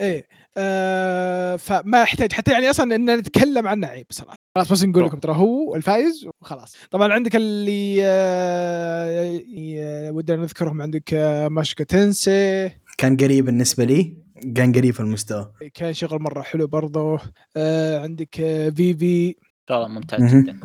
إيه 0.00 0.26
آه 0.56 1.56
فما 1.56 2.02
يحتاج 2.02 2.32
حتى 2.32 2.52
يعني 2.52 2.70
أصلا 2.70 2.94
إن 2.94 3.16
نتكلم 3.18 3.68
عنه 3.68 3.86
عيب 3.86 4.06
صراحة 4.10 4.36
خلاص. 4.56 4.72
بس 4.72 4.84
نقول 4.84 5.04
لكم 5.04 5.18
ترى 5.18 5.32
هو 5.36 5.74
الفايز 5.76 6.28
وخلاص. 6.42 6.76
طبعا 6.90 7.12
عندك 7.12 7.36
اللي 7.36 7.98
آه 8.02 9.24
ي- 9.48 10.10
ودنا 10.10 10.36
نذكرهم 10.42 10.82
عندك 10.82 11.14
آه 11.14 11.48
موشوكو 11.48 11.84
تنسي. 11.84 12.70
كان 12.98 13.16
قريب 13.16 13.44
بالنسبة 13.44 13.84
لي. 13.84 14.16
كان 14.54 14.72
قريب 14.72 14.94
في 14.94 15.00
المستوى. 15.00 15.52
كان 15.74 15.92
شغل 15.92 16.22
مرة 16.22 16.42
حلو 16.42 16.66
برضه 16.66 17.20
آه 17.56 17.98
عندك 18.02 18.40
آه 18.40 18.70
فيفي. 18.70 19.34
والله 19.70 19.88
ممتاز. 19.88 20.34
جدا. 20.34 20.60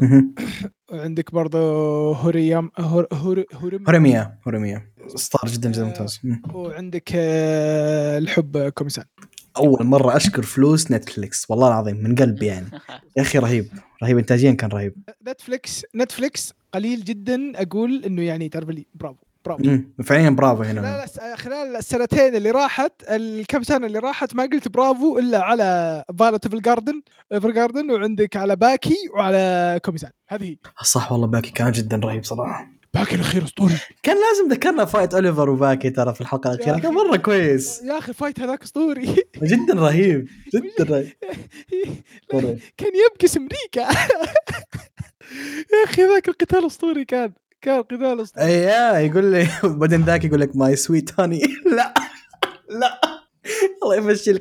وعندك 0.91 1.31
برضه 1.31 1.59
هوريام 2.15 2.71
هور 2.79 3.07
هور 3.13 3.43
هوريم. 3.53 3.83
هوريميا 3.87 4.39
هوريميا 4.47 4.91
ستار 5.15 5.51
جدا 5.51 5.71
جدا 5.71 5.83
ممتاز. 5.83 6.19
مم. 6.23 6.41
وعندك 6.53 7.11
آه 7.15 8.17
الحب 8.17 8.57
كوميسان. 8.69 9.05
أول 9.57 9.85
مرة 9.85 10.15
أشكر 10.15 10.41
فلوس 10.41 10.91
نتفليكس. 10.91 11.45
والله 11.49 11.67
العظيم 11.67 11.97
من 12.03 12.15
قلبي 12.15 12.45
يعني. 12.45 12.65
يا 13.17 13.21
أخي 13.21 13.37
رهيب 13.39 13.67
رهيب. 14.03 14.17
انتاجيا 14.17 14.51
كان 14.51 14.69
رهيب. 14.69 14.95
نتفليكس 15.27 15.85
نتفليكس 15.95 16.53
قليل 16.73 17.03
جدا. 17.03 17.51
أقول 17.55 18.03
إنه 18.05 18.21
يعني 18.21 18.49
تعرف 18.49 18.69
لي 18.69 18.85
برافو. 18.95 19.25
برافو. 19.45 19.77
فعليا 20.03 20.29
برافو 20.29 20.63
هنا. 20.63 21.05
خلال 21.35 21.75
السنتين 21.75 22.35
اللي 22.35 22.51
راحت 22.51 22.93
الكم 23.09 23.63
سنة 23.63 23.87
اللي 23.87 23.99
راحت 23.99 24.35
ما 24.35 24.43
قلت 24.43 24.67
برافو 24.67 25.19
إلا 25.19 25.41
على 25.43 26.03
فايوليت 26.19 26.47
ايفرجاردن 26.47 27.01
ايفرجاردن 27.29 27.91
وعندك 27.91 28.37
على 28.37 28.55
باكي 28.55 28.95
وعلى 29.13 29.79
كوميسان. 29.85 30.11
هذه. 30.27 30.55
صح 30.83 31.11
والله 31.11 31.27
باكي 31.27 31.51
كان 31.51 31.71
جدا 31.71 31.97
رهيب 31.97 32.23
صراحة. 32.23 32.67
باكي 32.93 33.15
الأخير 33.15 33.43
أسطوري. 33.43 33.77
كان 34.03 34.15
لازم 34.15 34.53
ذكرنا 34.53 34.85
fight 34.85 35.13
اوليفر 35.13 35.49
وباكي 35.49 35.89
ترى 35.89 36.13
في 36.13 36.21
الحلقة 36.21 36.53
الأخيرة 36.53 36.79
كان 36.79 36.93
مرة 36.93 37.17
كويس. 37.17 37.81
يا 37.83 37.97
أخي 37.97 38.09
ال 38.09 38.14
fight 38.14 38.39
هذاك 38.39 38.63
أسطوري. 38.63 39.15
جدا 39.43 39.73
رهيب 39.73 40.27
جدا 40.55 40.83
رهيب. 40.83 41.13
كان 42.77 42.91
يبكس 43.05 43.37
أمريكا 43.37 43.81
يا 45.73 45.83
أخي 45.85 46.01
ذاك 46.03 46.27
القتال 46.27 46.65
أسطوري 46.65 47.05
كان. 47.05 47.33
كان 47.63 47.83
اسطوري 48.19 48.45
إيه 48.47 48.97
يقول 48.97 49.25
لي 49.25 49.47
بعدين 49.63 50.01
ذاك 50.01 50.25
يقول 50.25 50.41
لك 50.41 50.55
my 50.55 50.75
sweet 50.75 51.19
honey 51.19 51.41
لا 51.65 51.93
لا. 52.69 52.99
الله 53.83 53.95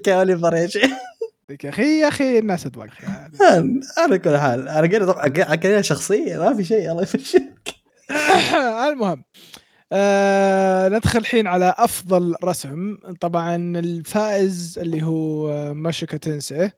يا 0.09 0.14
اوليفر 0.14 0.55
يا 0.55 0.66
شيخ 0.66 0.91
يا 1.64 1.68
أخي 1.68 2.01
يا 2.01 2.09
أخي 2.09 2.39
الناس 2.39 2.66
ادواق 2.66 2.89
على 3.99 4.18
كل 4.18 4.37
حال 4.39 4.68
أنا 4.68 4.87
أتوقع 5.03 5.55
كذا 5.55 5.81
شخصيه 5.83 6.39
ما 6.39 6.55
في 6.55 6.64
شيء 6.64 6.91
الله 6.91 7.03
يفشلك 7.03 7.75
المهم 8.89 9.25
آه 9.93 10.89
ندخل 10.89 11.18
الحين 11.18 11.47
على 11.47 11.75
أفضل 11.79 12.35
رسم. 12.45 12.97
طبعا 13.20 13.57
الفائز 13.79 14.79
اللي 14.79 15.03
هو 15.03 15.51
آه، 15.51 15.73
موشوكو 15.72 16.16
تنسي. 16.16 16.70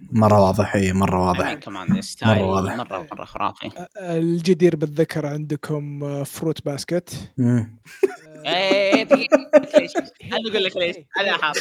مرة 0.00 0.40
واضح 0.46 0.74
اي 0.74 0.92
مرة 0.92 1.14
يعني 1.16 1.26
واضح 1.26 1.52
كمان 1.54 2.02
style 2.02 2.38
مرة 2.38 2.46
واضح. 2.46 2.76
مرة 2.76 3.06
مرة 3.12 3.24
خرافي. 3.24 3.70
الجدير 4.00 4.76
بالذكر 4.76 5.26
عندكم 5.26 6.24
Fruits 6.24 6.64
Basket. 6.64 7.32
آه، 7.40 7.66
إيه 8.46 9.02
دقيقة، 9.02 9.50
ليش؟ 9.78 9.96
أنا 9.96 10.10
أقول 10.50 10.64
لك 10.64 10.76
ليش. 10.76 10.96
أنا 11.20 11.32
حاط 11.32 11.56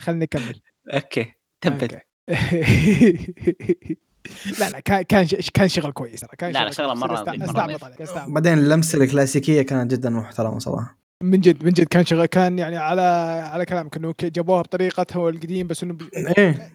خلني 0.00 0.24
أكمل. 0.24 0.60
okay 0.94 1.32
تبت. 1.60 1.98
لا 4.58 4.70
لا 4.70 4.80
كان 4.80 5.02
كان 5.02 5.26
ش- 5.26 5.50
كان 5.54 5.68
شغل 5.68 5.92
كويس 5.92 6.20
ترى 6.20 6.30
كان 6.38 6.52
لا، 6.52 6.64
لا، 6.64 6.70
شغلة 6.70 6.92
استعبط. 8.00 8.30
بعدين 8.30 8.58
اللمسة 8.58 8.98
الكلاسيكية 9.04 9.62
كانت 9.62 9.90
جدا 9.90 10.10
محترمة 10.10 10.58
صراحة. 10.58 11.01
من 11.22 11.40
جد 11.40 11.64
من 11.64 11.72
جد 11.72 11.84
كان 11.86 12.04
شغل 12.04 12.26
كان 12.26 12.58
يعني 12.58 12.76
على 12.76 13.02
على 13.52 13.64
كلامك 13.64 13.96
إنه 13.96 14.14
جابوها 14.22 14.62
بطريقته 14.62 15.28
القديم 15.28 15.66
بس 15.66 15.82
إنه 15.82 15.94
بي- 15.94 16.10
إيه 16.38 16.72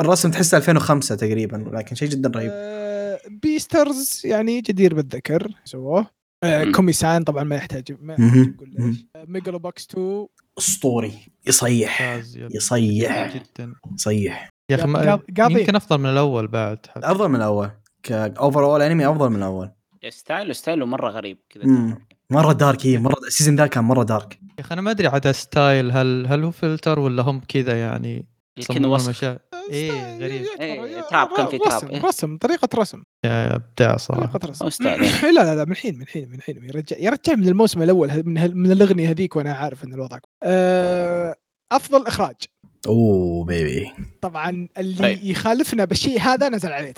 الرسم 0.00 0.30
تحسه 0.30 0.56
2005 0.58 1.14
تقريبا 1.16 1.70
لكن 1.72 1.94
شيء 1.94 2.08
جدا 2.08 2.32
رهيب 2.36 2.50
آه، 2.54 3.20
بيسترز 3.42 4.22
يعني 4.24 4.60
جدير 4.60 4.94
بالذكر 4.94 5.52
سووه 5.64 6.06
آه،. 6.44 6.64
كوميسان 6.72 7.24
طبعا 7.24 7.44
ما 7.44 7.56
يحتاج 7.56 7.96
ما. 8.02 8.12
يحتاج 8.12 8.48
نقول 8.48 8.70
ليش. 8.78 9.06
آه، 9.16 9.24
ميجالو 9.28 9.58
بوكس 9.58 9.86
2 9.90 10.26
أسطوري 10.58 11.12
يصيح. 11.46 12.20
يصيح 12.54 13.36
جدا 13.36 13.72
يصيح 13.94 14.48
يا 14.70 14.76
أخي 14.76 15.18
قاضي. 15.38 15.60
يمكن 15.60 15.76
أفضل 15.76 15.98
من 15.98 16.06
الأول 16.10 16.46
بعد 16.48 16.78
حتى. 16.88 17.06
أفضل 17.06 17.28
من 17.28 17.36
الأول 17.36 17.70
ك 18.02 18.64
overall 18.64 18.82
انمي 18.82 19.06
أفضل 19.10 19.30
من 19.30 19.36
الأول 19.36 19.70
style 20.08 20.52
ه 20.52 20.57
style 20.57 20.81
ه 20.81 20.86
مرة 20.86 21.10
غريب 21.10 21.38
كذا. 21.50 21.98
مرة 22.32 22.52
dark 22.52 22.86
هي 22.86 22.98
مرة 22.98 23.18
ال 23.26 23.30
season 23.30 23.56
ذا 23.56 23.66
كان 23.66 23.84
مرة 23.84 24.02
dark 24.02 24.38
يا 24.58 24.64
أخي 24.64 24.74
أنا 24.74 24.82
ما 24.82 24.90
أدري 24.90 25.08
عاد 25.08 25.30
style 25.30 25.90
هل 25.92 26.26
هل 26.28 26.44
هو 26.44 26.50
فلتر 26.50 26.98
ولا 26.98 27.22
هم 27.22 27.40
كذا 27.48 27.80
يعني 27.80 28.26
يصممون 28.58 28.84
وسخ. 28.90 29.08
مشاعر 29.08 29.38
إيه 29.70 30.18
غريب. 30.18 30.46
إيه، 30.60 31.00
تراب، 31.10 31.28
كان 31.36 31.46
في 31.46 31.58
تراب، 31.58 31.72
رسم 31.72 31.86
إيه. 31.88 32.02
رسم 32.04 32.36
طريقة 32.36 32.68
رسم. 32.74 33.02
يا 33.24 33.54
أبداع 33.56 33.96
صراحة. 33.96 34.26
طريقة 34.38 34.48
رسم. 34.50 34.66
مستعد. 34.66 34.98
لا 35.00 35.30
لا 35.32 35.54
لا 35.56 35.64
من 35.64 35.72
الحين 35.72 35.94
من 35.96 36.02
الحين 36.02 36.28
من 36.28 36.34
الحين 36.34 36.56
يا 36.64 36.70
رجال 36.72 37.04
يا 37.04 37.10
رجال 37.10 37.40
من 37.40 37.48
الموسم 37.48 37.82
الأول 37.82 38.22
من, 38.26 38.38
هال- 38.38 38.56
من 38.56 38.70
الأغنية 38.72 39.10
هذيك 39.10 39.36
وأنا 39.36 39.52
عارف 39.52 39.84
إن 39.84 39.94
الوضع. 39.94 40.18
أه 40.42 41.34
أفضل 41.72 42.06
إخراج. 42.06 42.36
أوه 42.86 43.44
baby 43.44 43.90
طبعا 44.22 44.68
اللي 44.78 44.98
طيب. 44.98 45.18
يخالفنا 45.24 45.84
بالشيء 45.84 46.20
هذا 46.20 46.48
نزل 46.48 46.72
عليه. 46.72 46.94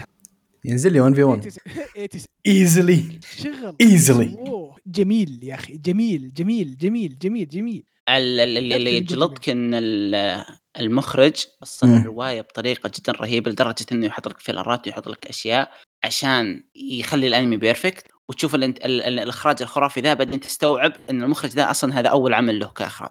ينزل 0.65 0.93
لي 0.93 1.01
1 1.01 1.15
في 1.15 1.23
1 1.23 1.49
80 1.49 2.09
easily 2.47 3.19
شغل 3.43 3.77
Easily. 3.83 4.39
أوه، 4.39 4.77
جميل 4.87 5.41
يا 5.43 5.55
أخي 5.55 5.77
جميل 5.77 6.33
جميل 6.35 6.77
جميل 6.77 7.19
جميل 7.19 7.49
جميل. 7.49 7.85
ال- 8.09 8.41
ال- 8.41 8.73
اللي 8.73 8.97
يجلطك 8.97 9.49
إن 9.49 9.71
ال- 9.75 10.45
المخرج 10.81 11.45
وصل. 11.63 11.87
الرواية 11.89 12.41
بطريقة 12.41 12.91
جدا 12.99 13.13
رهيبة 13.13 13.51
لدرجة 13.51 13.87
إنه 13.93 14.07
يحط 14.07 14.29
لك 14.29 14.39
filler 14.41 14.80
ات 14.80 14.87
ويحط 14.87 15.09
لك 15.09 15.27
أشياء 15.27 15.71
عشان 16.05 16.65
يخلي 16.75 17.27
الأنمي 17.27 17.57
perfect 17.57 18.07
وتشوف 18.29 18.55
ال 18.55 18.65
ال 18.65 18.83
ال 18.85 19.19
الإخراج 19.19 19.63
الخرافي 19.63 20.01
ذا 20.01 20.15
بعدين 20.15 20.41
تستوعب 20.41 20.93
إن 21.11 21.23
المخرج 21.23 21.51
ذا 21.51 21.71
أصلا 21.71 21.99
هذا 22.01 22.09
أول 22.09 22.35
عمل 22.35 22.59
له 22.59 22.67
كإخراج. 22.67 23.11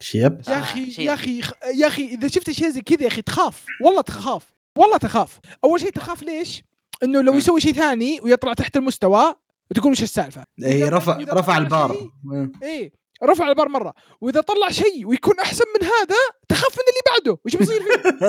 شيب. 0.00 0.40
يا 0.48 0.54
آه، 0.56 0.58
أخي 0.60 0.90
شيء 0.90 1.04
يا 1.06 1.14
أخي 1.14 1.40
يا 1.80 1.86
أخي 1.86 2.04
إذا 2.06 2.28
شفت 2.28 2.50
شيء 2.50 2.68
زي 2.70 2.80
كذا 2.80 3.02
يا 3.02 3.08
أخي 3.08 3.22
تخاف. 3.22 3.64
والله 3.84 4.00
تخاف 4.00 4.44
والله 4.78 4.96
تخاف. 4.96 5.40
أول 5.64 5.80
شيء 5.80 5.90
تخاف 5.90 6.22
ليش؟ 6.22 6.62
إنه 7.02 7.20
لو. 7.22 7.34
يسوي 7.34 7.60
شيء 7.60 7.72
ثاني 7.72 8.20
ويطلع 8.22 8.52
تحت 8.54 8.76
المستوى 8.76 9.34
وتقول 9.70 9.92
وش 9.92 10.02
السالفة؟ 10.02 10.44
اي 10.64 10.88
رفع 10.88 11.16
رفع 11.28 11.58
البار 11.58 11.92
شيء- 11.94 12.50
إيه 12.62 12.92
رفع 13.24 13.48
البار 13.48 13.68
مرة 13.68 13.94
وإذا 14.20 14.40
طلع 14.40 14.68
شيء 14.70 15.06
ويكون 15.06 15.34
أحسن 15.40 15.64
من 15.80 15.86
هذا 15.86 16.16
تخاف 16.48 16.72
من 16.78 16.84
اللي 16.88 17.00
بعده 17.30 17.40
وش 17.44 17.56
بيصير 17.56 17.80
فيه؟ 17.82 18.20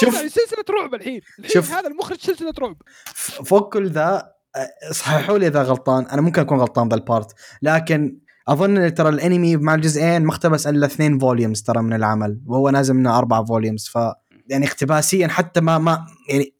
شوف. 0.00 0.14
سلسلة 0.18 0.64
رعب 0.80 0.94
الحين 0.94 1.20
الحين 1.38 1.50
شوف. 1.52 1.70
هذا 1.72 1.88
المخرج 1.88 2.18
سلسلة 2.20 2.52
رعب 2.58 2.76
فوق 3.44 3.72
كل 3.72 3.88
ذا 3.90 4.32
صححوا 4.92 5.38
لي 5.38 5.46
إذا 5.46 5.62
غلطان 5.62 6.04
أنا 6.06 6.22
ممكن 6.22 6.42
أكون 6.42 6.58
غلطان 6.58 6.88
ذا 6.88 6.94
ال 6.94 7.02
part 7.02 7.34
لكن 7.62 8.18
أظن 8.48 8.76
إن 8.78 8.94
ترى 8.94 9.08
الأنمي 9.08 9.56
مع 9.56 9.74
الجزئين 9.74 10.22
ما 10.22 10.30
اقتبس 10.32 10.66
الا 10.66 10.86
اثنين 10.86 11.18
volumes 11.18 11.62
ترى 11.62 11.82
من 11.82 11.92
العمل 11.92 12.40
وهو 12.46 12.70
نازل 12.70 12.94
منه 12.94 13.18
أربع 13.18 13.44
volumes 13.44 13.88
ف 13.88 13.98
يعني 14.48 14.66
اقتباسيا 14.66 15.28
حتى 15.28 15.60
ما 15.60 15.78
ما 15.78 16.06
يعني 16.28 16.54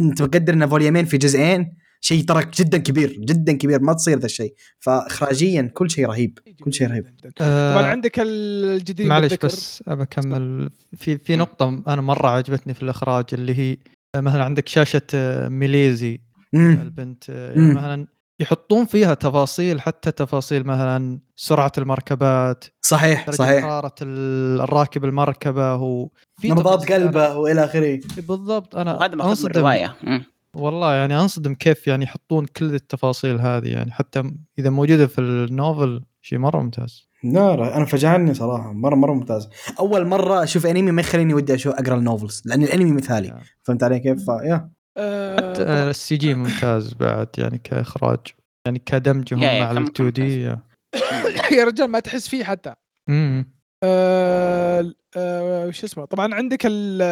انت 0.00 0.22
مقدر 0.22 0.54
ان 0.54 0.66
volume 0.66 0.94
ين 0.94 1.04
في 1.04 1.18
جزئين 1.18 1.76
شيء 2.00 2.24
ترى 2.24 2.44
جدا 2.54 2.78
كبير 2.78 3.12
جدا 3.12 3.52
كبير 3.52 3.82
ما 3.82 3.92
تصير 3.92 4.18
ذا 4.18 4.26
الشيء 4.26 4.54
فاخراجيا 4.78 5.62
كل 5.74 5.90
شيء 5.90 6.06
رهيب 6.06 6.38
كل 6.64 6.72
شيء 6.72 6.88
رهيب 6.88 7.06
آه، 7.40 7.74
طبعا 7.74 7.86
عندك 7.86 8.20
الجديد 8.20 9.06
معلش. 9.06 9.34
بس 9.44 9.82
أبى 9.88 10.02
أكمل 10.02 10.70
في 10.96 11.18
في 11.18 11.36
نقطة 11.36 11.82
أنا 11.88 12.02
مرة 12.02 12.28
عجبتني 12.28 12.74
في 12.74 12.82
الإخراج 12.82 13.24
اللي 13.32 13.58
هي 13.58 13.76
آه، 14.14 14.20
مثلا 14.20 14.44
عندك 14.44 14.68
شاشة 14.68 15.02
آه، 15.14 15.48
ميليزي 15.48 16.20
مم. 16.52 16.78
البنت 16.82 17.28
يعني 17.28 17.60
مم. 17.60 17.74
مثلا 17.74 18.06
يحطون 18.42 18.84
فيها 18.84 19.14
تفاصيل 19.14 19.80
حتى 19.80 20.12
تفاصيل 20.12 20.64
مثلا 20.66 21.18
سرعة 21.36 21.72
المركبات 21.78 22.64
صحيح 22.80 23.30
صحيح. 23.30 23.62
حرارة 23.64 23.94
ال- 24.02 24.60
الراكب 24.60 25.04
المركبة 25.04 25.72
هو 25.72 26.08
في 26.40 26.50
نبضات 26.50 26.92
قلبه 26.92 27.36
وإلى 27.36 27.64
آخره. 27.64 28.00
بالضبط 28.28 28.76
أنا 28.76 28.92
ماخذ 28.98 29.14
من 29.14 29.20
أنصدم 29.20 29.50
الرواية. 29.50 29.96
والله 30.54 30.94
يعني 30.94 31.20
أنصدم 31.20 31.54
كيف 31.54 31.86
يعني 31.86 32.04
يحطون 32.04 32.46
كل 32.46 32.74
التفاصيل 32.74 33.40
هذه 33.40 33.68
يعني 33.68 33.92
حتى 33.92 34.32
إذا 34.58 34.70
موجودة 34.70 35.06
في 35.06 35.20
ال 35.20 35.34
novel 35.34 36.02
شيء 36.22 36.38
مرة 36.38 36.60
ممتاز. 36.62 37.08
لا 37.24 37.56
لا 37.56 37.76
أنا 37.76 37.84
فجعني 37.84 38.34
صراحة 38.34 38.72
مرة 38.72 38.94
مرة 38.94 39.12
ممتاز. 39.12 39.48
أول 39.80 40.06
مرة 40.06 40.42
أشوف 40.42 40.66
أنمي 40.66 40.90
ما 40.92 41.00
يخليني 41.00 41.34
ودي 41.34 41.54
أشوف 41.54 41.74
أقرأ 41.74 41.94
ال 41.94 42.01
novels 42.01 42.42
لأن 42.44 42.62
الأنمي 42.62 42.92
مثالي. 42.92 43.40
فهمت 43.62 43.82
علي 43.82 44.00
كيف؟ 44.00 44.18
فيا. 44.24 44.70
حتى 44.96 45.62
آه 45.62 45.90
ال 45.90 46.16
CG 46.16 46.34
ممتاز 46.34 46.94
بعد 46.94 47.28
يعني 47.38 47.58
كإخراج 47.64 48.18
يعني 48.66 48.78
كدمجهم 48.86 49.40
مع 49.40 49.70
ال 49.70 49.76
2 49.76 49.86
كم 49.86 50.08
دي 50.08 50.42
يا. 50.42 50.60
رجال 51.64 51.88
ما 51.88 52.00
تحس 52.00 52.28
فيه 52.28 52.44
حتى. 52.44 52.74
امم 53.08 53.46
آه 53.84 54.92
آه 55.16 55.66
وش 55.66 55.84
اسمه؟ 55.84 56.04
طبعا 56.04 56.34
عندك 56.34 56.66
ال- 56.66 57.02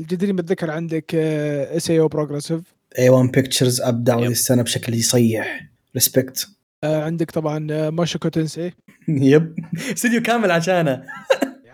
الجديرين 0.00 0.36
بالذكر 0.36 0.70
عندك 0.70 1.14
SAO 1.14 1.90
Progressive 1.90 2.60
A-1 2.98 3.08
Pictures 3.08 3.80
ابدعوا 3.80 4.26
السنة 4.26 4.62
بشكل 4.62 4.94
يصيح 4.94 5.66
respect 5.94 6.48
عندك 6.84 7.30
طبعا 7.30 7.90
ماشوكو 7.90 8.28
تنسي 8.28 8.72
yep. 9.08 9.54
استوديو 9.74 10.22
كامل 10.22 10.50
عشانه 10.50 11.04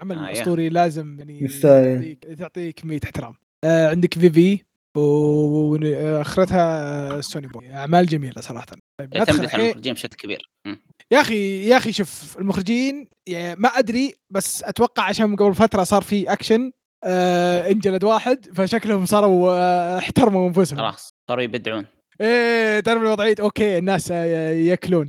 عمل. 0.02 0.18
أسطوري 0.18 0.68
لازم 0.68 1.18
يعني. 1.18 1.48
تعطيك 1.48 2.24
تعطيك 2.38 2.80
كميه 2.80 3.00
احترام. 3.04 3.34
عندك 3.64 4.14
Vivy 4.18 4.58
واخرتها 4.98 7.20
Sonny 7.20 7.46
Boy 7.46 7.74
أعمال 7.74 8.06
جميلة 8.06 8.40
صراحة. 8.40 8.66
ندخل 9.00 9.18
يعتمد 9.18 9.36
على 9.36 9.44
الحين 9.44 9.60
المخرجين 9.60 9.94
بشكل 9.94 10.16
كبير. 10.16 10.50
يا 11.10 11.20
أخي 11.20 11.68
يا 11.68 11.76
أخي 11.76 11.92
شوف 11.92 12.38
المخرجين 12.38 13.08
يعني 13.26 13.60
ما 13.60 13.68
أدري 13.68 14.14
بس 14.30 14.62
أتوقع 14.62 15.02
عشان 15.02 15.36
قبل 15.36 15.54
فترة 15.54 15.84
صار 15.84 16.02
في 16.02 16.32
اكشن 16.32 16.72
آه 17.04 17.70
انجلد 17.70 18.04
واحد 18.04 18.46
فشكلهم 18.54 19.06
صاروا 19.06 19.52
آه 19.52 19.98
احترموا 19.98 20.48
أنفسهم. 20.48 20.78
خلاص 20.78 21.14
صاروا 21.28 21.42
يبدعون. 21.42 21.86
إيه 22.20 22.80
تعرف 22.80 23.02
الوضعية 23.02 23.34
okay 23.40 23.78
الناس 23.78 24.12
آه، 24.12 24.50
يأكلون. 24.50 25.08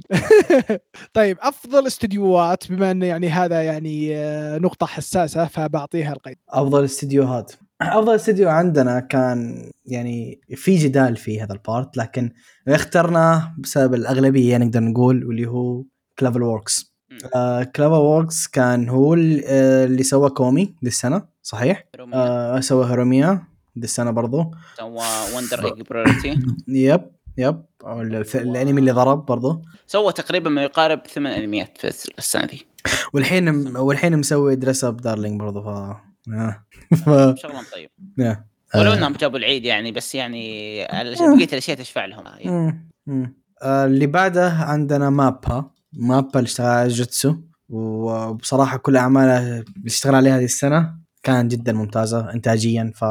طيب 1.14 1.38
أفضل 1.42 1.88
استديوهات 1.88 2.72
بما 2.72 2.92
انه 2.92 3.06
يعني 3.06 3.30
هذا 3.30 3.64
يعني 3.64 4.16
آه، 4.18 4.58
نقطة 4.58 4.86
حساسة 4.86 5.46
فبعطيها 5.46 6.14
القيد. 6.14 6.38
أفضل 6.50 6.84
استديوهات. 6.84 7.54
أفضل 7.82 8.16
استديو 8.16 8.50
عندنا 8.50 9.00
كان 9.00 9.70
يعني 9.86 10.42
في 10.56 10.78
جدال 10.78 11.16
في 11.18 11.42
هذا 11.42 11.54
البارت 11.54 11.98
لكن 11.98 12.32
اخترناه 12.68 13.56
بسبب 13.60 13.94
الأغلبية 13.94 14.58
نقدر 14.58 14.80
نقول 14.80 15.26
واللي 15.26 15.48
هو 15.48 15.84
CloverWorks. 16.20 16.94
آه 17.36 17.64
CloverWorks 17.64 18.48
كان 18.48 18.90
هو 18.90 19.14
آه، 19.14 19.86
اللي 19.86 20.04
سوى 20.04 20.30
كومي 20.30 20.64
ذي 20.64 20.88
السنة 20.88 21.24
صحيح؟ 21.42 21.86
آه 22.14 22.60
سوى 22.60 22.92
هوريميا 22.92 23.34
ذي 23.80 23.84
السنة 23.84 24.12
برضو. 24.12 24.52
سوى 24.78 25.06
Wonder 25.38 25.68
Egg 25.68 25.87
Priority 25.87 26.40
yep 26.68 27.02
yep. 27.38 27.64
أو 27.86 28.02
ال- 28.02 28.26
الأنمي 28.36 28.80
اللي 28.80 28.92
ضرب 28.92 29.26
برضو. 29.26 29.62
سوى 29.88 30.14
تقريبا 30.14 30.50
ما 30.50 30.64
يقارب 30.64 31.02
ثمان 31.08 31.34
أنميات 31.42 31.78
في 31.78 31.88
الس- 31.88 32.10
السنة 32.20 32.46
ذي 32.46 32.66
والحين 33.14 33.78
والحين 33.78 34.18
مسوي 34.18 34.56
Dress 34.56 34.84
Up 34.84 34.98
Darling 34.98 35.40
برضو 35.40 35.62
ف 35.62 35.96
آه. 36.34 36.66
ف 36.96 37.06
شغلهم 37.40 37.64
طيب. 37.74 37.90
آه. 38.20 38.46
ولو 38.76 38.92
آه. 38.92 38.98
إنهم 38.98 39.14
جابوا 39.14 39.38
العيد 39.40 39.66
يعني 39.66 39.92
بس 39.92 40.16
يعني 40.16 40.84
بقيه 40.84 41.48
الأشياء 41.54 41.78
تشفع 41.78 42.06
لهم. 42.06 42.24
يعني. 42.26 43.36
آه، 43.62 43.86
اللي 43.86 44.08
بعده 44.08 44.50
عندنا 44.50 45.10
مابا. 45.10 45.72
مابا 45.94 46.40
اللي 46.40 46.48
اشتغل 46.48 46.68
على 46.68 46.88
جوجوتسو 46.88 47.36
وبصراحة 47.70 48.78
كل 48.78 48.98
أعماله 48.98 49.38
اللي 49.60 49.66
اشتغل 49.86 50.16
عليها 50.16 50.38
هذه 50.38 50.46
السنة 50.46 50.96
كان 51.24 51.48
جدا 51.48 51.74
ممتازة 51.74 52.34
انتاجيا. 52.34 52.92
ف 52.96 53.06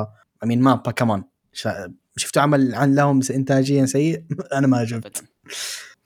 I 0.45 0.48
mean 0.48 0.61
مابا 0.61 0.91
كمان 0.91 1.23
شفتوا 2.16 2.43
عمل 2.43 2.75
عن 2.75 2.95
لهم 2.95 3.21
انتاجيا 3.31 3.87
سيء؟ 3.87 4.23
أنا 4.59 4.66
ما 4.66 4.77
عجبت. 4.77 5.25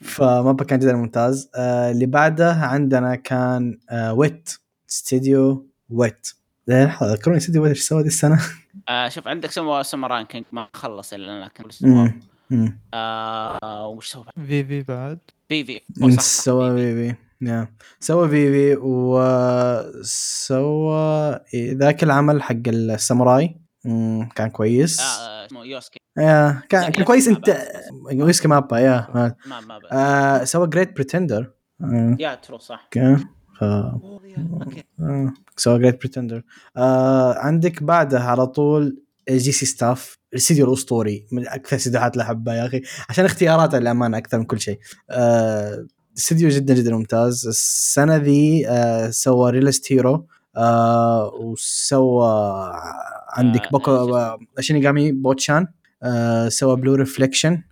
فمابا 0.00 0.64
كان 0.64 0.78
جدا 0.78 0.92
ممتاز. 0.92 1.50
آه 1.54 1.90
اللي 1.90 2.06
بعده 2.06 2.52
عندنا 2.52 3.14
كان 3.14 3.78
آه 3.90 4.12
ويت. 4.12 4.50
استديو 4.90 5.68
ويت. 5.90 6.28
لحظه 6.68 7.12
ذكروني 7.12 7.38
استديو 7.38 7.62
ويت 7.62 7.70
إيش 7.70 7.82
سوى 7.82 8.02
هذه 8.02 8.06
السنة؟ 8.06 8.40
آه 8.88 9.08
شوف 9.08 9.28
عندك 9.28 9.50
سوى 9.50 9.84
سمران 9.84 10.24
كينج 10.24 10.44
ما 10.52 10.68
خلص 10.74 11.12
إلا 11.12 11.44
لكن. 11.44 11.64
مم. 12.50 12.78
آه 12.94 13.86
وش 13.86 14.08
سوى 14.08 14.24
بعد؟ 14.24 14.46
في 14.46 14.64
في 14.64 14.82
بعد. 14.82 15.18
في 15.48 15.64
في. 15.64 15.80
سوى 16.18 16.70
في 16.70 16.94
Vivy 16.94 17.16
yeah 17.40 17.68
سوى 18.00 18.28
Vivy 18.28 18.76
وسوى 18.82 20.30
ذاك 21.54 22.02
العمل 22.02 22.42
حق 22.42 22.56
الساموراي. 22.66 23.56
كان 24.34 24.50
كويس. 24.52 25.00
آه 25.00 25.46
اسمه 25.46 25.64
يوسكي. 25.64 26.00
yeah 26.18 26.62
كان 26.68 26.92
كان 26.92 27.04
كويس. 27.04 27.28
انت. 27.28 27.58
يوسكي 28.10 28.48
مابا 28.48 28.78
yeah 28.78 29.06
ما 29.14 29.34
ما 29.46 29.78
بقى. 29.78 29.96
آه 29.96 30.44
سوى 30.44 30.66
Great 30.66 30.94
Pretender 30.94 31.50
yeah 32.18 32.34
true 32.34 32.58
صح. 32.58 32.88
okay 33.62 34.84
آه، 35.58 35.60
سوى 35.60 35.78
Great 35.78 36.00
Pretender 36.00 36.42
آه 36.76 37.34
عندك 37.38 37.82
بعده 37.82 38.20
على 38.20 38.46
طول 38.46 39.02
J.C.Staff 39.30 40.18
الاستديو 40.32 40.66
الاسطوري 40.66 41.26
من 41.32 41.48
أكثر 41.48 41.76
استديوهات 41.76 42.12
اللي 42.12 42.24
أحبها 42.24 42.54
يا 42.54 42.66
أخي. 42.66 42.82
عشان 43.08 43.24
اختياراته 43.24 43.78
للأمانة 43.78 44.18
أكثر 44.18 44.38
من 44.38 44.44
كل 44.44 44.60
شيء. 44.60 44.78
آه 45.10 45.86
استديو 46.18 46.48
جدا 46.48 46.74
جدا 46.74 46.96
ممتاز. 46.96 47.46
السنة 47.46 48.16
ذي 48.16 48.68
آه 48.68 49.10
سوى 49.10 49.50
Realist 49.50 49.92
Hero 49.92 50.26
آه 50.56 51.34
وسوى 51.34 52.72
عندك 53.28 53.60
آه، 53.62 53.68
بوكو 53.70 53.84
شو 53.96 54.02
اسمه؟ 54.04 54.16
آه 54.18 54.38
شينيغامي 54.60 55.12
بوتشان 55.12 55.66
آه 56.02 56.48
سوى 56.48 56.76
بلو 56.76 56.94
ريفليكشن 56.94 57.62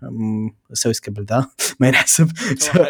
سوي 0.72 0.92
سكيب 0.92 1.20
ذا 1.20 1.46
ما 1.80 1.88
ينحسب. 1.88 2.28
سوى 2.58 2.84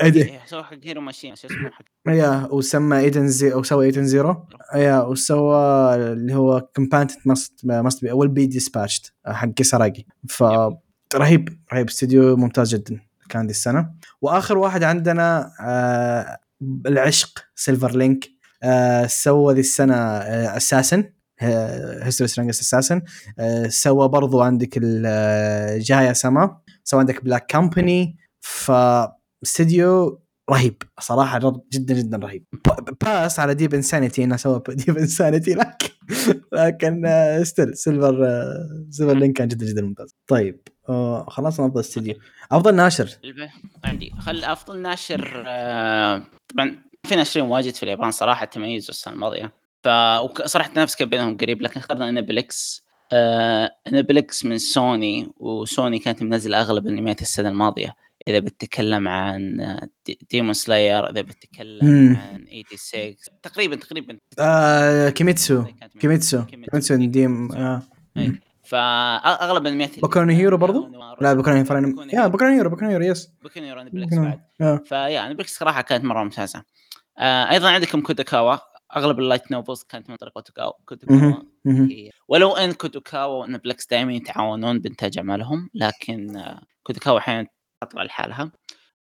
حق- 0.63 0.79
هيرو 0.85 1.01
ماشين 1.01 1.37
شو 1.37 1.47
اسمه 1.49 1.71
حق 1.71 1.85
يا 2.09 2.49
وسمى 2.53 2.99
ايدن 2.99 3.29
زي 3.29 3.53
أو 3.53 3.63
سوى 3.63 3.87
ايدن 3.87 4.05
زيرو 4.07 4.47
يا 4.75 5.01
وسوى 5.03 5.95
اللي 5.95 6.35
هو 6.35 6.69
كومبانتد 6.77 7.17
ماست 7.25 7.61
ماست 7.65 8.05
ويل 8.05 8.29
بي 8.29 8.47
ديسباتشد 8.47 9.07
حق 9.27 9.49
كيساراجي 9.49 10.07
ف 10.29 10.43
رهيب 11.15 11.49
رهيب. 11.73 11.89
استوديو 11.89 12.37
ممتاز 12.37 12.75
جدا 12.75 13.01
كان 13.29 13.47
دي 13.47 13.51
السنة. 13.51 13.95
وآخر 14.23 14.59
واحد 14.59 14.83
عندنا 14.83 15.53
آه 15.61 16.39
العشق 16.87 17.45
Silver 17.55 17.97
Link 17.97 18.25
آه 18.63 19.07
سوى 19.07 19.55
ذي 19.55 19.61
السنة 19.61 19.95
assassin 20.57 21.05
history 21.43 22.29
strongest 22.29 22.61
assassin 22.61 23.03
سوى 23.69 24.09
برضو 24.09 24.41
عندك 24.41 24.77
ال- 24.77 25.03
آه، 25.07 26.13
سما 26.13 26.61
سوى 26.85 27.01
عندك 27.01 27.25
Black 27.25 27.47
Company 27.47 28.17
ف 28.41 28.73
استديو 29.45 30.21
رهيب. 30.51 30.83
صراحة 31.01 31.39
جدا 31.73 31.95
جدا 31.95 32.17
رهيب. 32.17 32.45
بس 33.03 33.41
على 33.41 33.55
Deep 33.55 33.75
Insanity 33.75 34.25
إنه 34.25 34.37
سوى 34.37 34.63
Deep 34.69 34.99
Insanity 34.99 35.55
لكن 35.55 35.89
لكن 36.53 37.03
still 37.45 37.77
Silver 37.77 38.27
Silver 38.91 39.15
Link 39.19 39.37
كان 39.37 39.49
جدا 39.49 39.67
جدا 39.67 39.83
ممتاز. 39.83 40.15
طيب 40.27 40.61
آه، 40.89 41.27
خلاص 41.29 41.61
أفضل 41.61 41.81
استديو 41.81 42.15
أفضل 42.53 42.75
ناشر. 42.75 43.11
الب- 43.25 43.49
عندي. 43.85 44.11
خل 44.19 44.45
أفضل 44.45 44.83
ناشر 44.83 45.45
آه، 45.47 46.23
طبعا 46.55 46.77
في 47.09 47.17
ناشرين 47.17 47.47
واجد 47.47 47.75
في 47.75 47.83
اليابان 47.83 48.11
صراحة 48.11 48.45
تميزوا 48.45 48.91
السنة 48.91 49.15
الماضية. 49.15 49.53
ف 49.85 49.89
صراحة 50.47 50.71
نفس 50.77 50.97
كان 50.97 51.09
بينهم 51.09 51.37
قريب 51.37 51.63
لكن 51.63 51.81
اخترنا 51.81 52.09
Aniplex 52.09 52.85
آه 53.13 53.71
Aniplex 53.89 54.45
من 54.45 54.59
سوني 54.59 55.31
وسوني 55.37 55.99
كانت 55.99 56.23
منزلة 56.23 56.61
أغلب 56.61 56.87
انميات 56.87 57.23
السنة 57.23 57.49
الماضية. 57.49 57.95
إذا 58.29 58.39
بتتكلم 58.39 59.09
عن 59.09 59.61
آه، 59.61 59.89
دي- 60.07 60.19
Demon 60.31 60.53
Slayer 60.53 61.11
إذا 61.11 61.21
بتتكلم 61.21 61.85
مم. 61.87 62.17
عن 62.17 62.47
86 62.77 63.17
تقريبا 63.43 63.77
تقريبا. 63.77 64.19
آه 64.39 65.09
Kimetsu 65.11 65.65
Kimetsu 66.01 66.45
Kimetsu 66.45 66.95
ديم 66.97 67.53
آه. 67.53 67.83
إيه. 68.17 68.41
فاغلب 68.65 69.67
انميات 69.67 70.01
Boku 70.01 70.21
no 70.23 70.33
Hero 70.33 70.57
برضو؟ 70.57 70.89
لا 71.21 71.33
Boku 71.35 71.51
no 71.51 71.57
Hero 71.57 72.03
yeah 72.13 72.27
Hero 72.51 72.77
Hero 72.83 73.05
yes 73.05 73.29
Boku 73.43 73.61
no 73.61 73.73
Aniplex 73.81 74.15
Boku 74.15 74.23
no- 74.25 74.29
بعد. 74.29 74.41
آه. 74.61 74.83
ف 74.87 75.27
yeah 75.27 75.38
Aniplex 75.38 75.59
صراحة 75.59 75.83
كانت 75.83 76.05
مرة 76.05 76.23
ممتازة. 76.23 76.63
آه 77.19 77.51
أيضا 77.51 77.71
عندكم 77.71 78.01
Kadokawa 78.01 78.57
أغلب 78.97 79.19
ال 79.19 79.24
light 79.24 79.53
novels 79.53 79.83
كانت 79.83 80.11
من 80.11 80.17
طريق. 80.17 80.39
هي- 81.67 82.11
ولو 82.29 82.53
إن 82.57 82.73
Kadokawa 82.73 83.41
و 83.41 83.46
Aniplex 83.47 83.87
دائما 83.87 84.13
يتعاونون 84.13 84.79
بإنتاج 84.79 85.19
أعمالهم 85.19 85.71
لكن 85.75 86.45
Kadokawa 86.83 87.19
أحيانا 87.19 87.47
تطلع 87.83 88.03
لحالها. 88.03 88.53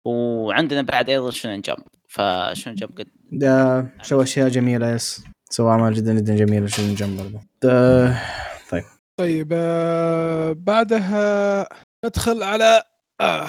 وعندنا 0.05 0.81
بعد 0.81 1.09
أيضا 1.09 1.31
Shonen 1.31 1.61
Jump 1.61 1.83
ف 2.09 2.18
Shonen 2.18 2.75
Jump 2.75 2.97
قد 2.97 3.07
ده 3.31 3.87
سوى 4.01 4.23
أشياء 4.23 4.49
جميلة 4.49 4.91
yes. 4.91 5.23
سوى 5.49 5.71
أعمال 5.71 5.93
جدا 5.93 6.13
جدا 6.13 6.35
جميلة 6.35 6.67
Shonen 6.67 6.81
Jump 6.95 7.17
برضه. 7.17 7.39
ده- 7.63 8.19
طيب. 8.71 8.83
طيب 9.17 9.49
آه 9.53 10.51
بعدها 10.57 11.67
ندخل 12.05 12.43
على 12.43 12.83
آه 13.21 13.47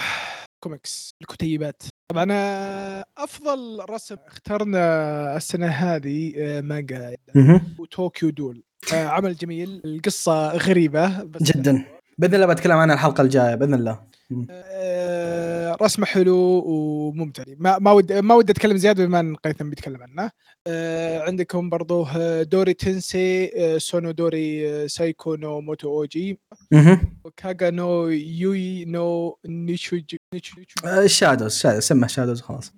كوميكس 0.60 1.14
الكتيبات. 1.20 1.82
طبعا 2.08 2.26
أفضل 3.18 3.84
رسم 3.90 4.16
اخترنا 4.26 5.36
السنة 5.36 5.66
هذه 5.66 6.32
آه 6.36 6.60
مانجا 6.60 7.16
مهم. 7.34 7.60
وطوكيو 7.78 8.30
دول. 8.30 8.62
آه 8.94 9.06
عمل 9.06 9.36
جميل 9.36 9.82
القصة 9.84 10.56
غريبة 10.56 11.22
بس 11.22 11.42
جدا. 11.42 11.84
بإذن 12.18 12.34
الله 12.34 12.46
بتكلم 12.46 12.76
عنها 12.76 12.94
الحلقة 12.94 13.22
الجاية 13.22 13.54
بإذن 13.54 13.74
الله. 13.74 14.07
آه، 14.50 15.76
رسمه 15.82 16.06
حلو 16.06 16.36
وممتع. 16.66 17.44
ما 17.58 17.78
ما 17.78 17.92
ودي 17.92 18.20
ما 18.20 18.34
ودي 18.34 18.52
أتكلم 18.52 18.76
زيادة 18.76 19.06
بما 19.06 19.20
أن 19.20 19.36
هيثم 19.36 19.70
بيتكلم 19.70 20.02
عنه. 20.02 20.30
آه، 20.66 21.20
عندكم 21.20 21.70
برضو 21.70 22.06
آه، 22.16 22.42
دوري 22.42 22.74
تنسي 22.74 23.50
آه، 23.56 23.78
سونو 23.78 24.10
دوري 24.10 24.70
آه، 24.70 24.86
سايكو 24.86 25.34
نو 25.34 25.60
موتو 25.60 25.88
اوجي. 25.88 26.40
وكاغا 27.24 27.70
نو 27.70 28.08
يوي 28.08 28.84
نو 28.84 29.38
نيشو 29.46 30.00
آه، 30.84 31.02
الشادوز 31.02 31.56
شادوز 31.56 31.82
سمه 31.82 32.06
شادوز 32.06 32.40
خلاص. 32.40 32.72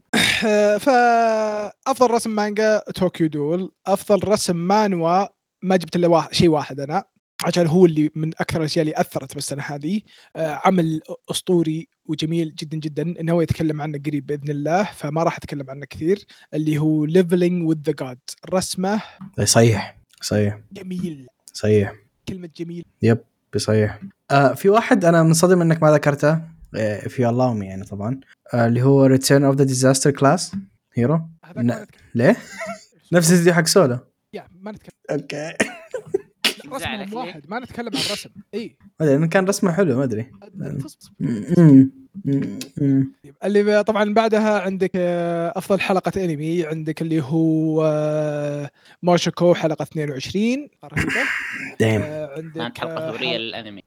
آه، 0.47 0.77
فافضل 0.77 2.11
رسم 2.11 2.31
مانجا 2.31 2.79
طوكيو 2.79 3.27
دول. 3.27 3.73
أفضل 3.87 4.29
رسم 4.29 4.57
مانوا 4.57 5.27
ما 5.63 5.77
جبت 5.77 5.97
إلا 5.97 6.09
واحد 6.09 6.35
شيء 6.35 6.49
واحد 6.49 6.81
أنا. 6.81 7.05
عشان 7.45 7.67
هو 7.67 7.87
اللي 7.87 8.11
من 8.15 8.29
أكثر 8.29 8.61
الأشياء 8.61 8.83
اللي 8.83 9.01
أثرت 9.01 9.35
بالسنة 9.35 9.63
هذه. 9.63 10.01
آه، 10.37 10.61
عمل 10.65 11.01
أسطوري 11.31 11.89
وجميل 12.07 12.55
جدا 12.55 12.77
جدا. 12.77 13.03
إنه 13.03 13.33
هو 13.33 13.41
يتكلم 13.41 13.83
عنه 13.83 13.99
قريب 14.07 14.27
بإذن 14.27 14.51
الله 14.51 14.83
فما 14.83 15.23
راح 15.23 15.37
أتكلم 15.37 15.71
عنه 15.71 15.87
كثير. 15.87 16.25
اللي 16.55 16.79
هو 16.79 17.05
Leveling 17.05 17.69
with 17.69 17.79
the 17.87 17.93
Gods 17.93 18.19
رسمة 18.55 19.03
صحيح 19.45 19.97
صحيح. 20.23 20.59
جميل. 20.73 21.27
صحيح. 21.53 21.95
كلمة 22.29 22.51
جميل. 22.57 22.85
بصحيح 23.55 24.01
آه 24.31 24.55
في 24.55 24.69
واحد 24.69 25.05
أنا 25.05 25.23
منصدم 25.23 25.61
إنك 25.61 25.83
ما 25.83 25.91
ذكرته. 25.93 26.43
آه 26.77 27.09
في 27.09 27.29
الله 27.29 27.65
يعني 27.65 27.85
طبعا. 27.85 28.21
آه 28.55 28.67
اللي 28.67 28.83
هو 28.83 29.05
Return 29.05 29.45
of 29.45 29.57
the 29.57 29.65
Disaster 29.65 30.11
Class 30.11 30.53
Hero 30.95 31.21
ليه؟ 32.15 32.37
نفس 33.13 33.33
الفيديو 33.33 33.53
حق 33.53 33.67
سولا 33.67 33.99
يا 34.35 34.49
ما 34.61 34.73
نتكلم. 34.73 34.93
okay. 35.11 35.80
رسمهم؟ 36.77 37.15
واحد 37.15 37.43
ما 37.49 37.59
نتكلم 37.61 37.87
عن 37.95 38.03
الرسم 38.07 38.31
اي 38.55 38.77
ما 39.01 39.15
إنه 39.15 39.27
كان 39.27 39.45
رسمه 39.45 39.73
حلو 39.73 39.99
ما 39.99 40.05
أدري. 40.05 40.27
اللي 43.45 43.85
طبعا 43.85 44.15
بعدها 44.15 44.61
عندك 44.61 44.91
آه، 44.95 45.53
أفضل 45.57 45.81
حلقة 45.81 46.25
أنمي. 46.25 46.67
عندك 46.67 47.03
اللي 47.03 47.23
هو 47.23 47.85
آه، 47.87 48.71
Mushoku 49.03 49.55
حلقة 49.55 49.83
22 49.83 50.69
رهيبه 50.85 51.13
دايم. 51.81 52.01
آه، 52.03 52.31
عندك 52.37 52.55
كانت 52.55 52.79
حلقة 52.79 53.11
ثورية 53.13 53.37
للأنمي. 53.37 53.83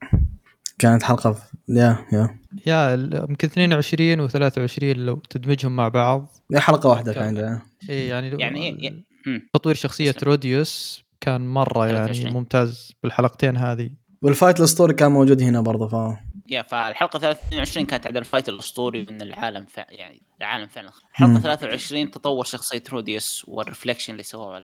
كانت 0.80 1.04
حلقة 1.04 1.36
yeah 1.70 1.98
yeah. 2.14 2.40
yeah 2.66 2.94
ال- 2.94 3.26
يمكن 3.30 3.48
22 3.48 4.30
و23 4.30 4.84
لو 4.84 5.16
تدمجهم 5.30 5.76
مع 5.76 5.88
بعض. 5.88 6.28
yeah 6.52 6.60
حلقة 6.60 6.90
واحدة 6.90 7.14
كان 7.14 7.24
عندنا 7.24 7.62
اي 7.90 8.08
يعني 8.08 8.30
يعني 8.42 8.86
ي- 8.88 9.04
مم. 9.28 9.48
تطوير 9.54 9.76
شخصية. 9.76 10.16
روديوس. 10.24 11.03
كان 11.24 11.48
مرة 11.48 11.86
يعني 11.86 11.98
23. 11.98 12.34
ممتاز 12.34 12.92
بالحلقتين 13.04 13.58
هذه. 13.58 13.90
وال 14.22 14.32
fight 14.32 14.60
الأسطوري 14.60 14.94
كان 14.94 15.12
موجود 15.12 15.42
هنا 15.42 15.62
برضه 15.62 15.88
ف 15.88 16.18
yeah 16.50 16.62
فالحلقة 16.62 17.20
23 17.20 17.86
كانت 17.86 18.08
عن 18.08 18.18
ال 18.18 18.23
fight 18.23 18.50
الأسطوري 18.50 19.06
من 19.10 19.22
العالم 19.22 19.66
فع 19.70 19.86
يعني 19.90 20.22
العالم 20.42 20.68
فعلا. 20.68 20.90
الحلقة 21.12 21.30
مم. 21.32 21.40
23 21.40 22.12
تطور 22.12 22.46
شخصية 22.46 22.84
روديوس 22.92 23.46
وال 23.48 23.58
reflection 23.58 24.12
اللي 24.14 24.24
سووه 24.24 24.64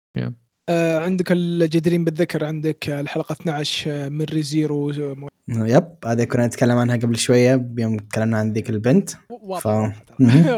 آه، 0.70 1.00
عندك 1.00 1.32
الجديرين 1.32 2.04
بالذكر 2.04 2.46
عندك 2.46 2.90
الحلقة 2.90 3.34
12 3.34 4.10
من 4.10 4.26
Re:Zero 4.26 4.90
yep 5.50 5.96
هذه 6.06 6.24
كنا 6.24 6.48
نتكلم 6.48 6.78
عنها 6.78 6.96
قبل 6.96 7.18
شوية 7.18 7.68
يوم 7.78 7.98
تكلمنا 7.98 8.38
عن 8.38 8.54
ذيك 8.54 8.70
البنت. 8.70 9.10
واضح 9.30 9.62
ف- 9.62 10.12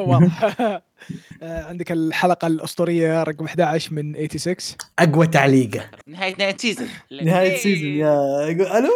واضح. 0.07 0.57
آه، 1.43 1.63
عندك 1.63 1.91
الحلقة 1.91 2.47
الأسطورية 2.47 3.23
رقم 3.23 3.45
11 3.45 3.93
من 3.93 4.13
86 4.27 4.55
أقوى 4.99 5.27
تعليقة. 5.27 5.85
نهايه 6.07 6.35
نهاية 6.39 6.57
season 6.57 6.87
نهاية 7.23 7.57
season 7.57 7.91
yeah 7.91 8.49
ألو! 8.79 8.89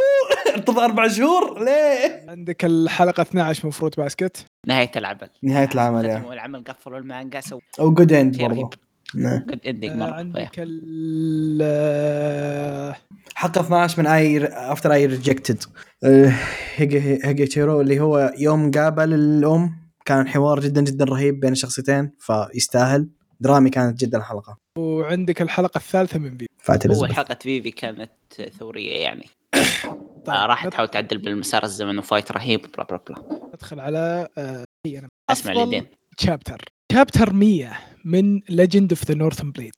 انتظر 0.56 0.84
أربع 0.86 1.08
شهور! 1.08 1.64
ليه؟ 1.66 2.26
عندك 2.28 2.66
الحلقة 2.66 3.22
12 3.22 3.62
من 3.66 3.72
Fruits 3.72 3.98
Basket 3.98 4.46
نهاية 4.68 4.92
العمل. 4.96 5.30
نهاية 5.44 5.70
العمل 5.76 6.06
yeah. 6.06 6.18
ختموا 6.20 6.34
العمل 6.34 6.64
قفلوا 6.64 7.00
المانجا 7.00 7.40
سووا 7.42 7.62
أو 7.80 7.94
good 7.94 8.14
end 8.14 8.38
برضه. 8.42 8.70
نعم. 9.16 9.40
good 9.50 9.60
ending 9.68 9.92
مرة. 9.92 10.12
عندك 10.14 10.52
ال 10.58 11.60
آه، 11.62 12.96
حلقة 13.36 13.62
12 13.62 14.02
من 14.02 14.08
اي 14.08 14.46
After 14.46 14.94
I 14.94 15.06
Rejected 15.06 17.46
Higehiro 17.46 17.82
اللي 17.82 18.00
هو 18.00 18.34
يوم 18.38 18.72
قابل 18.72 19.14
الأم. 19.14 19.83
كان 20.06 20.28
حوار 20.28 20.60
جدا 20.60 20.82
جدا 20.82 21.06
رهيب 21.06 21.40
بين 21.40 21.52
الشخصيتين 21.52 22.12
فيستاهل. 22.20 23.10
درامي 23.40 23.70
كانت 23.70 24.00
جدا 24.00 24.18
الحلقة. 24.18 24.58
وعندك 24.78 25.42
الحلقة 25.42 25.78
الثالثة 25.78 26.20
من 26.20 26.38
هو 26.70 26.78
اليزابيث. 26.86 27.16
حلقة 27.16 27.38
Vivy 27.42 27.72
كانت 27.72 28.12
ثورية 28.60 28.92
يعني. 28.92 29.30
طيب، 30.26 30.36
راح 30.36 30.68
تحاول 30.68 30.88
تعدل 30.88 31.18
بالمسار 31.18 31.64
الزمن 31.64 31.98
و 31.98 32.03
fight 32.03 32.32
رهيب 32.32 32.62
blah 32.62 32.86
blah 32.86 33.00
blah. 33.10 33.50
ندخل 33.54 33.80
على 33.80 34.28
آه، 34.38 34.64
أنا. 34.86 35.08
اسمع 35.30 35.52
اليدين 35.52 35.86
chapter 36.20 36.66
chapter 36.94 37.34
100 37.34 37.72
من 38.06 38.42
Legend 38.50 38.92
of 38.92 39.06
the 39.06 39.16
Northern 39.16 39.52
Blade 39.52 39.76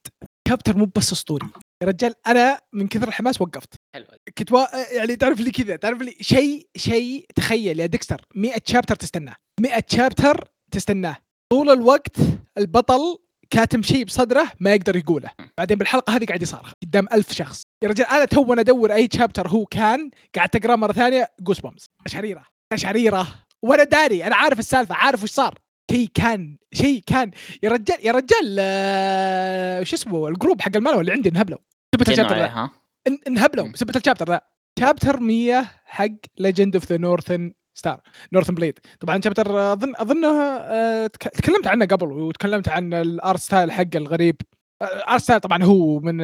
chapter 0.48 0.76
مو 0.76 0.90
بس 0.96 1.12
أسطوري. 1.12 1.46
يا 1.82 1.86
رجال 1.88 2.14
أنا 2.26 2.60
من 2.72 2.88
كثر 2.88 3.08
الحماس 3.08 3.40
وقفت. 3.40 3.74
حلو. 3.94 4.06
كنت. 4.38 4.50
يعني 4.92 5.16
تعرف 5.16 5.40
لي 5.40 5.50
كذا 5.50 5.76
تعرف 5.76 6.02
لي 6.02 6.16
شيء 6.20 6.68
شيء 6.76 7.26
تخيل 7.34 7.80
يا 7.80 7.86
ديكستر 7.86 8.26
100 8.34 8.52
chapter 8.66 8.96
تستناه. 8.96 9.36
100 9.60 9.82
chapter 9.88 10.48
تستناه. 10.70 11.16
طول 11.52 11.70
الوقت 11.70 12.16
البطل 12.58 13.18
كاتم 13.50 13.82
شيء 13.82 14.04
بصدره 14.04 14.52
ما 14.60 14.74
يقدر 14.74 14.96
يقوله. 14.96 15.30
بعدين 15.58 15.78
بالحلقة 15.78 16.16
هذه 16.16 16.24
قاعد 16.24 16.42
يصارخ 16.42 16.72
قدام 16.82 17.06
ألف 17.12 17.32
شخص. 17.32 17.62
يا 17.84 17.88
رجال 17.88 18.06
أنا 18.06 18.24
تو 18.24 18.52
أنا 18.52 18.60
أدور 18.60 18.92
أي 18.92 19.08
chapter 19.12 19.48
هو 19.48 19.66
كان 19.66 20.10
قاعد 20.34 20.48
تقرا 20.48 20.76
مرة 20.76 20.92
ثانية 20.92 21.28
goosebumps 21.40 21.86
أشعريرة. 22.06 22.44
أشعريرة. 22.72 23.28
وأنا 23.62 23.84
داري 23.84 24.24
أنا 24.24 24.36
عارف 24.36 24.58
السالفة 24.58 24.94
عارف 24.94 25.22
وش 25.22 25.30
صار. 25.30 25.58
شيء 25.90 26.08
كان 26.14 26.56
شيء 26.72 27.02
كان. 27.06 27.30
يا 27.62 27.70
رجال 27.70 27.98
يا 28.06 28.12
رجال 28.12 28.56
آه، 28.60 29.82
شو 29.82 29.96
اسمه 29.96 30.28
ال 30.28 30.33
group 30.33 30.60
حق 30.60 30.76
المانوا 30.76 31.00
اللي 31.00 31.12
عندي 31.12 31.28
انهبلوا. 31.28 31.58
جنوا 31.94 32.08
ال 32.12 32.15
chapter 32.15 32.36
ذا. 32.36 32.70
ان- 33.08 33.18
انهبلوا. 33.28 33.68
بسبة 33.68 33.92
ال 33.96 34.00
chapter 34.00 34.28
ذا. 34.28 34.40
chapter 34.80 35.20
100 35.20 35.68
حق 35.84 36.08
Legend 36.38 36.74
of 36.76 36.84
the 36.92 36.96
Northern 36.96 37.52
star 37.78 38.00
Northern 38.32 38.54
Blade 38.54 38.78
طبعا 39.00 39.20
chapter 39.24 39.72
أظن 39.72 39.92
أظنه 39.96 40.28
آه، 40.42 41.06
تك- 41.06 41.28
تكلمت 41.28 41.66
عنه 41.66 41.84
قبل 41.86 42.06
وتكلمت 42.12 42.68
عن 42.68 42.94
ال 42.94 43.05
art 43.05 43.40
style 43.40 43.72
حقه 43.72 43.90
الغريب. 43.96 44.36
آه، 44.82 44.84
ال 44.84 44.93
art 44.93 45.22
style 45.22 45.40
طبعا 45.40 45.62
هو 45.64 46.00
من 46.00 46.16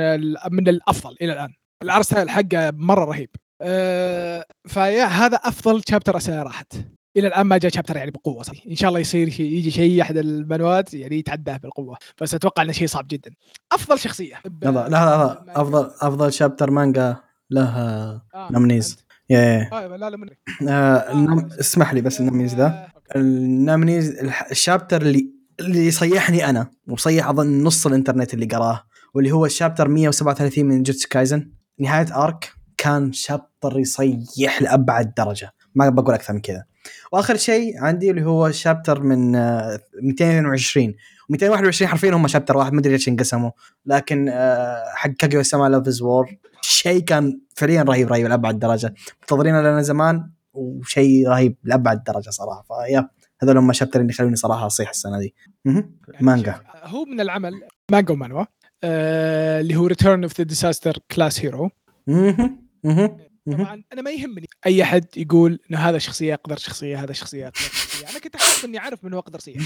من 0.53 0.69
الأفضل 0.69 1.17
إلى 1.23 1.33
الآن. 1.33 1.55
ال 1.83 1.88
art 1.88 2.05
style 2.05 2.31
حقه 2.31 2.71
مرة 2.71 3.05
رهيب. 3.05 3.31
آه، 3.63 4.45
ف 4.69 4.76
yeah 4.76 5.05
هذا 5.05 5.37
أفضل 5.37 5.83
chapter 5.91 6.17
اسئله 6.17 6.43
راحت 6.43 6.73
إلى 7.17 7.29
الآن 7.29 7.47
ما 7.47 7.59
جاء 7.59 7.71
chapter 7.71 7.97
يعني 7.97 8.11
بقوة 8.11 8.43
صحيح. 8.43 8.67
إن 8.67 8.75
شاء 8.75 8.89
الله 8.89 9.01
يصير 9.01 9.31
شيء 9.31 9.53
يجي 9.53 9.71
شيء 9.71 10.03
أحد 10.03 10.17
المانوات 10.17 10.95
يعني 10.95 11.19
يتعداه 11.19 11.57
بالقوة. 11.57 11.97
بس 12.21 12.35
أتوقع 12.35 12.63
إنه 12.63 12.73
شيء 12.73 12.87
صعب 12.87 13.09
جدا. 13.09 13.31
أفضل 13.73 13.99
شخصية. 13.99 14.35
لا 14.63 14.71
لا 14.71 14.89
لا. 14.89 15.45
أفضل 15.49 15.91
أفضل 16.01 16.33
chapter 16.33 16.71
مانجا 16.71 17.17
له 17.51 17.69
آه، 17.69 18.23
nominees 18.51 18.91
أنت. 18.91 19.01
yeah 19.31 19.69
آه، 19.73 19.97
لا 19.97 20.11
لا 20.11 20.17
من 20.17 20.29
آه. 20.69 21.49
اسمح 21.61 21.95
لي 21.95 22.01
بس 22.01 22.21
ال 22.21 22.25
nominees 22.25 22.55
ذا 22.55 22.89
ال 23.17 23.28
nominees 23.28 24.19
ال 24.51 24.57
chapter 24.57 25.03
اللي 25.03 25.33
اللي 25.61 25.87
يصيحني 25.87 26.51
أنا 26.51 26.71
وصيح 26.89 27.29
أظن 27.29 27.63
نص 27.63 27.87
الإنترنت 27.87 28.35
اللي 28.35 28.47
قراه 28.47 28.85
واللي 29.15 29.33
هو 29.33 29.47
ال 29.47 29.52
chapter 29.52 29.89
137 29.89 30.65
من 30.65 30.83
Jujutsu 30.83 31.09
Kaisen 31.09 31.51
نهاية 31.79 32.25
arc 32.25 32.53
كان 32.77 33.13
chapter 33.13 33.79
يصيح 33.79 34.63
لأبعد 34.63 35.15
درجة. 35.17 35.53
ما 35.75 35.89
بقول 35.89 36.15
أكثر 36.15 36.33
من 36.33 36.41
كذا. 36.41 36.65
وآخر 37.13 37.37
شيء 37.37 37.79
عندي 37.79 38.11
اللي 38.11 38.25
هو 38.25 38.51
chapter 38.51 39.03
من 39.03 39.37
آه، 39.37 39.81
222 40.03 40.95
221 41.29 41.89
حرفيا 41.89 42.11
هم 42.11 42.29
chapter 42.29 42.57
واحد 42.57 42.73
ما 42.73 42.81
أدري 42.81 42.93
ليش 42.93 43.09
انقسموا. 43.09 43.51
لكن 43.87 44.29
آه، 44.29 44.85
حق 44.95 45.11
كاجويا 45.11 45.43
سما 45.43 45.69
Love 45.69 45.92
is 45.92 46.03
War 46.03 46.37
شيء 46.61 47.01
كان 47.01 47.41
فعليا 47.57 47.83
رهيب 47.83 48.09
رهيب 48.09 48.27
لأبعد 48.27 48.59
درجة. 48.59 48.95
منتظرينه 49.21 49.61
لنا 49.61 49.83
زمان 49.83 50.31
وشيء 50.55 51.29
رهيب 51.29 51.57
لأبعد 51.65 52.05
درجة 52.05 52.31
صراحة. 52.31 52.65
فيا 52.69 53.09
هذول 53.43 53.59
هم 53.59 53.71
ال 53.71 53.75
chapter 53.75 54.01
اللي 54.01 54.11
يخلوني 54.11 54.37
صراحة 54.37 54.67
أصيح 54.67 54.91
السنة 54.91 55.19
دي. 55.19 55.35
يعني 55.65 55.87
مانجا. 56.21 56.61
هو 56.85 57.05
من 57.05 57.21
العمل 57.21 57.53
مانجا 57.91 58.13
ومانوا 58.13 58.45
آه 58.85 59.61
اللي 59.61 59.77
هو 59.77 59.87
Return 59.87 60.23
of 60.23 60.39
the 60.39 60.45
Disaster 60.45 60.99
Class 61.11 61.41
Hero. 61.45 61.71
طبعا 63.51 63.83
أنا 63.93 64.03
ما 64.03 64.11
يهمني. 64.11 64.49
أي 64.67 64.83
أحد 64.83 65.05
يقول 65.17 65.59
إنه 65.71 65.79
هذا 65.79 65.99
شخصية 65.99 66.35
أقدر 66.35 66.57
شخصية 66.57 67.03
هذا 67.05 67.13
شخصية 67.13 67.47
أقدر 67.47 67.61
شخصية 67.83 68.09
أنا 68.11 68.19
كنت 68.19 68.35
احس 68.35 68.65
إني 68.65 68.79
عارف 68.79 69.05
من 69.05 69.13
هو 69.13 69.19
أقدر 69.19 69.39
شخصية. 69.39 69.57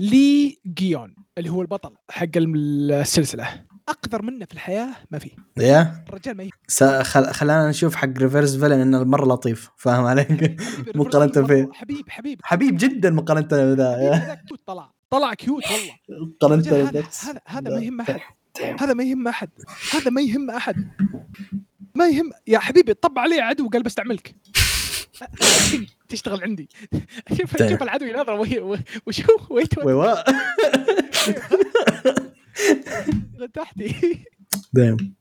لي 0.00 0.58
جيون 0.66 1.14
اللي 1.38 1.50
هو 1.50 1.62
البطل 1.62 1.96
حق 2.10 2.28
السلسلة. 2.36 3.64
أقدر 3.88 4.22
منه 4.22 4.44
في 4.44 4.54
الحياة 4.54 4.88
ما 5.10 5.18
في. 5.18 5.30
يا؟ 5.58 6.04
الرجال 6.08 6.36
ما. 6.36 7.02
خلانا 7.32 7.68
نشوف 7.68 7.94
حق 7.94 8.08
ريفرس 8.18 8.56
فيلن 8.56 8.80
إنه 8.80 9.04
مره 9.04 9.24
لطيف 9.34 9.70
فاهم 9.76 10.04
علي؟ 10.04 10.22
حبيبي، 10.30 10.56
مقارنة 10.98 11.32
الرجال 11.36 11.46
فيه. 11.46 11.72
حبيب 11.72 12.10
حبيب. 12.10 12.40
حبيب 12.44 12.76
جدا 12.76 13.10
مقارنة 13.10 13.48
بذا 13.74 14.38
طلع. 14.66 14.90
طلع 15.10 15.34
كيوت 15.34 15.64
والله. 15.70 15.94
مقارنة. 16.08 16.88
هذا 16.88 17.40
هذا 17.46 17.70
ما 17.70 17.80
يهم 17.80 18.00
أحد. 18.00 18.20
هذا 18.80 18.94
ما 18.94 19.04
يهم 19.04 19.28
أحد. 19.28 19.48
هذا 19.92 20.10
ما 20.10 20.20
يهم 20.20 20.50
أحد. 20.50 20.88
ما 21.94 22.08
يهم 22.08 22.30
يا 22.46 22.58
حبيبي 22.58 22.94
طب 22.94 23.18
علي 23.18 23.40
عدو 23.40 23.68
قال 23.68 23.82
بستعملك. 23.82 24.34
تشتغل 26.08 26.42
عندي. 26.42 26.68
شوف 27.38 27.56
طيب. 27.56 27.70
شوف 27.70 27.82
العدو 27.82 28.04
يناظر 28.06 28.32
وهي 28.32 28.80
وشو 29.06 29.36
ويت 29.50 29.78
ويوا 29.78 30.14
تحتي. 33.54 34.24
دايم. 34.72 35.14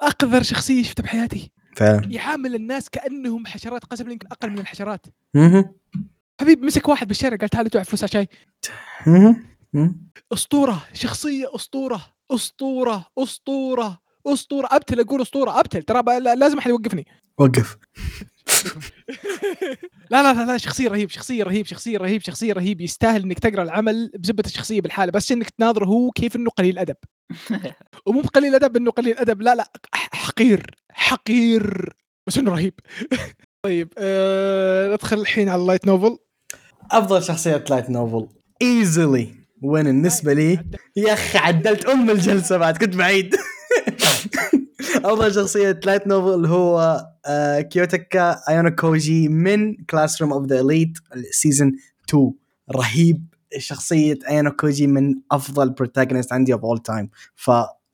أقذر 0.00 0.42
شخصية 0.42 0.82
شفتها 0.82 1.02
بحياتي. 1.02 1.50
فعلا. 1.76 2.02
يعامل 2.10 2.54
الناس 2.54 2.90
كأنهم 2.90 3.46
حشرات 3.46 3.84
قسم 3.84 4.10
يمكن 4.10 4.26
أقل 4.26 4.50
من 4.50 4.58
الحشرات. 4.58 5.06
حبيب 6.40 6.62
مسك 6.64 6.88
واحد 6.88 7.08
بالشارع 7.08 7.36
قال 7.36 7.48
تعال 7.48 7.66
ادفع 7.66 7.82
فلوس 7.82 8.04
شاي. 8.04 8.28
أسطورة 10.32 10.86
شخصية 10.92 11.54
أسطورة. 11.54 12.14
أسطورة 12.30 13.06
أسطورة. 13.18 14.01
اسطورة 14.26 14.68
أبتل 14.70 15.00
أقول 15.00 15.22
اسطورة 15.22 15.60
أبتل. 15.60 15.82
ترى 15.82 16.20
لازم 16.20 16.58
أحد 16.58 16.70
يوقفني. 16.70 17.06
وقف. 17.38 17.76
لا 20.10 20.22
لا 20.22 20.32
لا 20.34 20.52
لا 20.52 20.58
شخصية 20.58 20.88
رهيب 20.88 21.10
شخصية 21.10 21.44
رهيب 21.44 21.66
شخصية 21.66 21.98
رهيب 21.98 22.22
شخصية 22.22 22.52
رهيب. 22.52 22.80
يستاهل 22.80 23.22
إنك 23.22 23.38
تقرأ 23.38 23.62
العمل 23.62 24.10
بزبدة 24.18 24.46
الشخصية 24.46 24.80
بالحالة 24.80 25.12
بس 25.12 25.32
إنك 25.32 25.50
تناظره 25.50 25.84
هو 25.86 26.10
كيف 26.10 26.36
إنه 26.36 26.50
قليل 26.50 26.78
ادب 26.78 26.96
ومو 28.06 28.20
بقليل 28.20 28.54
ادب 28.54 28.76
إنه 28.76 28.90
قليل 28.90 29.18
ادب 29.18 29.42
لا 29.42 29.54
لا 29.54 29.72
حقير 29.94 30.76
حقير 30.92 31.92
بس 32.26 32.38
إنه 32.38 32.50
رهيب. 32.50 32.74
طيب 33.64 33.92
آه 33.98 34.92
ندخل 34.94 35.18
الحين 35.20 35.48
على 35.48 35.62
اللايت 35.62 35.86
نوفل 35.86 36.18
أفضل 36.90 37.22
شخصية 37.22 37.64
لايت 37.70 37.90
نوفل 37.90 38.28
ايزلي 38.62 39.34
وين 39.62 39.86
النسبة 39.86 40.32
لي؟ 40.32 40.64
يا 40.96 41.12
أخي 41.12 41.38
عدلت 41.38 41.86
أم 41.86 42.10
الجلسة 42.10 42.56
بعد 42.56 42.76
كنت 42.76 42.96
بعيد. 42.96 43.34
افضل 45.04 45.34
شخصية 45.34 45.80
light 45.84 46.06
novel 46.06 46.46
هو 46.46 47.06
آه، 47.26 47.60
كيوتاكا 47.60 48.40
ايانوكوجي 48.48 49.28
من 49.28 49.74
Classroom 49.74 50.32
of 50.32 50.46
the 50.46 50.60
Elite 50.60 50.98
season 51.30 51.72
2 52.08 52.32
رهيب 52.76 53.26
شخصية 53.58 54.18
ايانوكوجي 54.28 54.86
من 54.86 55.14
أفضل 55.32 55.70
protagonist 55.70 56.32
عندي 56.32 56.52
of 56.52 56.64
all 56.64 56.78
time 56.78 57.10
ف 57.36 57.50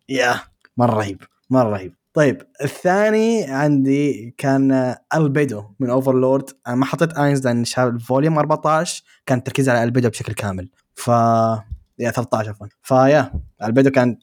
يا 0.08 0.40
مرة 0.76 0.94
رهيب 0.94 1.22
مرة 1.50 1.70
رهيب. 1.70 1.94
طيب 2.14 2.42
الثاني 2.62 3.44
عندي 3.44 4.34
كان 4.38 4.72
آه، 4.72 4.98
البيدو 5.14 5.64
من 5.80 5.90
اوفرلورد 5.90 6.50
أنا 6.66 6.76
ما 6.76 6.84
حطيت 6.84 7.12
اينز 7.12 7.46
لأن 7.46 7.64
شاب 7.64 7.94
ال 7.94 8.01
volume 8.01 8.38
14 8.38 9.04
كان 9.26 9.38
التركيز 9.38 9.68
على 9.68 9.84
البيدو 9.84 10.08
بشكل 10.08 10.32
كامل. 10.32 10.68
ف 10.94 11.10
يا 11.98 12.10
13 12.10 12.50
عفوا. 12.50 12.66
فيا 12.82 13.32
البيدو 13.64 13.90
كان 13.90 14.16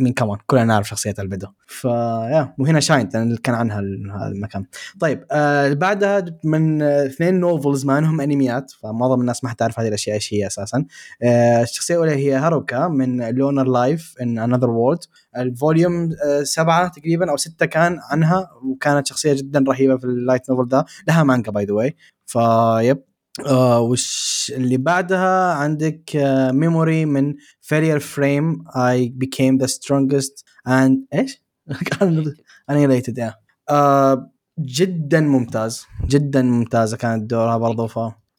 مين 0.00 0.12
كمان 0.12 0.38
كلنا 0.46 0.64
نعرف 0.64 0.88
شخصية 0.88 1.14
البيدو 1.18 1.46
فيا 1.66 2.54
وهنا 2.58 2.80
شاين 2.80 3.08
لأن 3.14 3.36
كان 3.36 3.54
عنها 3.54 3.80
المكان. 4.28 4.64
طيب 5.00 5.24
آه 5.30 5.72
بعدها 5.72 6.24
من 6.44 6.82
اثنين 6.82 7.40
نوفلز 7.40 7.84
ما 7.84 7.98
انهم 7.98 8.20
انميات 8.20 8.70
فمعظم 8.70 9.20
الناس 9.20 9.44
ما 9.44 9.50
حتعرف 9.50 9.80
هذه 9.80 9.88
الأشياء 9.88 10.14
إيش 10.14 10.34
هي 10.34 10.46
أساسا. 10.46 10.84
آه 11.22 11.62
الشخصية 11.62 11.94
الأولى 11.94 12.12
هي 12.16 12.34
هاروكا 12.34 12.88
من 12.88 13.30
لونر 13.30 13.64
لايف 13.68 14.14
ان 14.22 14.38
انذر 14.38 14.70
وورد 14.70 14.98
الفوليوم 15.36 16.10
آه 16.24 16.42
سبعة 16.42 16.88
تقريبا 16.88 17.30
أو 17.30 17.36
ستة 17.36 17.66
كان 17.66 17.98
عنها 18.10 18.50
وكانت 18.64 19.06
شخصية 19.06 19.32
جدا 19.32 19.64
رهيبة 19.68 19.96
في 19.96 20.04
اللايت 20.04 20.50
نوفل 20.50 20.68
ده. 20.68 20.84
لها 21.08 21.22
مانجا 21.24 21.50
باي 21.50 21.64
ذا 21.64 21.72
واي 21.74 21.96
فيب 22.26 23.02
آه 23.46 23.80
وش 23.80 24.52
اللي 24.56 24.76
بعدها 24.76 25.54
عندك 25.54 26.10
ميموري 26.52 27.04
من 27.04 27.34
فيرير 27.60 27.98
فريم 27.98 28.64
I 28.68 29.10
became 29.24 29.64
the 29.64 29.68
strongest 29.68 30.44
and 30.68 30.92
إيش؟ 31.14 31.42
annihilated 32.70 33.14
yeah. 33.18 33.32
آه 33.70 34.30
جدا 34.58 35.20
ممتاز 35.20 35.86
جدا 36.06 36.42
ممتازة 36.42 36.96
كانت 36.96 37.30
دورها 37.30 37.56
برضو 37.56 37.86
ف 37.86 37.98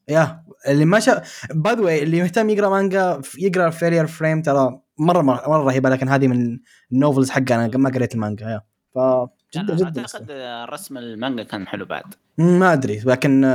يا 0.10 0.44
اللي 0.68 0.86
ما 0.86 1.00
شاف 1.00 1.48
باي 1.54 1.76
ذا 1.76 1.82
واي 1.82 2.04
اللي 2.04 2.22
مهتم 2.22 2.50
يقرأ 2.50 2.70
مانجا 2.70 3.22
يقرأ 3.38 3.70
فيرير 3.70 4.08
فريم 4.08 4.42
ترى 4.42 4.82
مرة 5.00 5.22
مرة, 5.22 5.50
مرة 5.50 5.64
رهيبة 5.64 5.90
لكن 5.90 6.10
هذه 6.10 6.28
من 6.28 6.60
النوفلز 6.92 7.30
حقها 7.30 7.66
أنا 7.66 7.78
ما 7.78 7.90
قريت 7.90 8.16
المانجا 8.16 8.50
يا 8.50 8.62
ف 8.96 8.98
جدا 9.56 9.76
جدا 9.76 10.02
أعتقد 10.02 10.32
رسم 10.74 10.98
المانجا 10.98 11.44
كان 11.44 11.68
حلو 11.68 11.86
بعد. 11.86 12.14
ما 12.38 12.74
أدري 12.74 13.00
لكن 13.00 13.46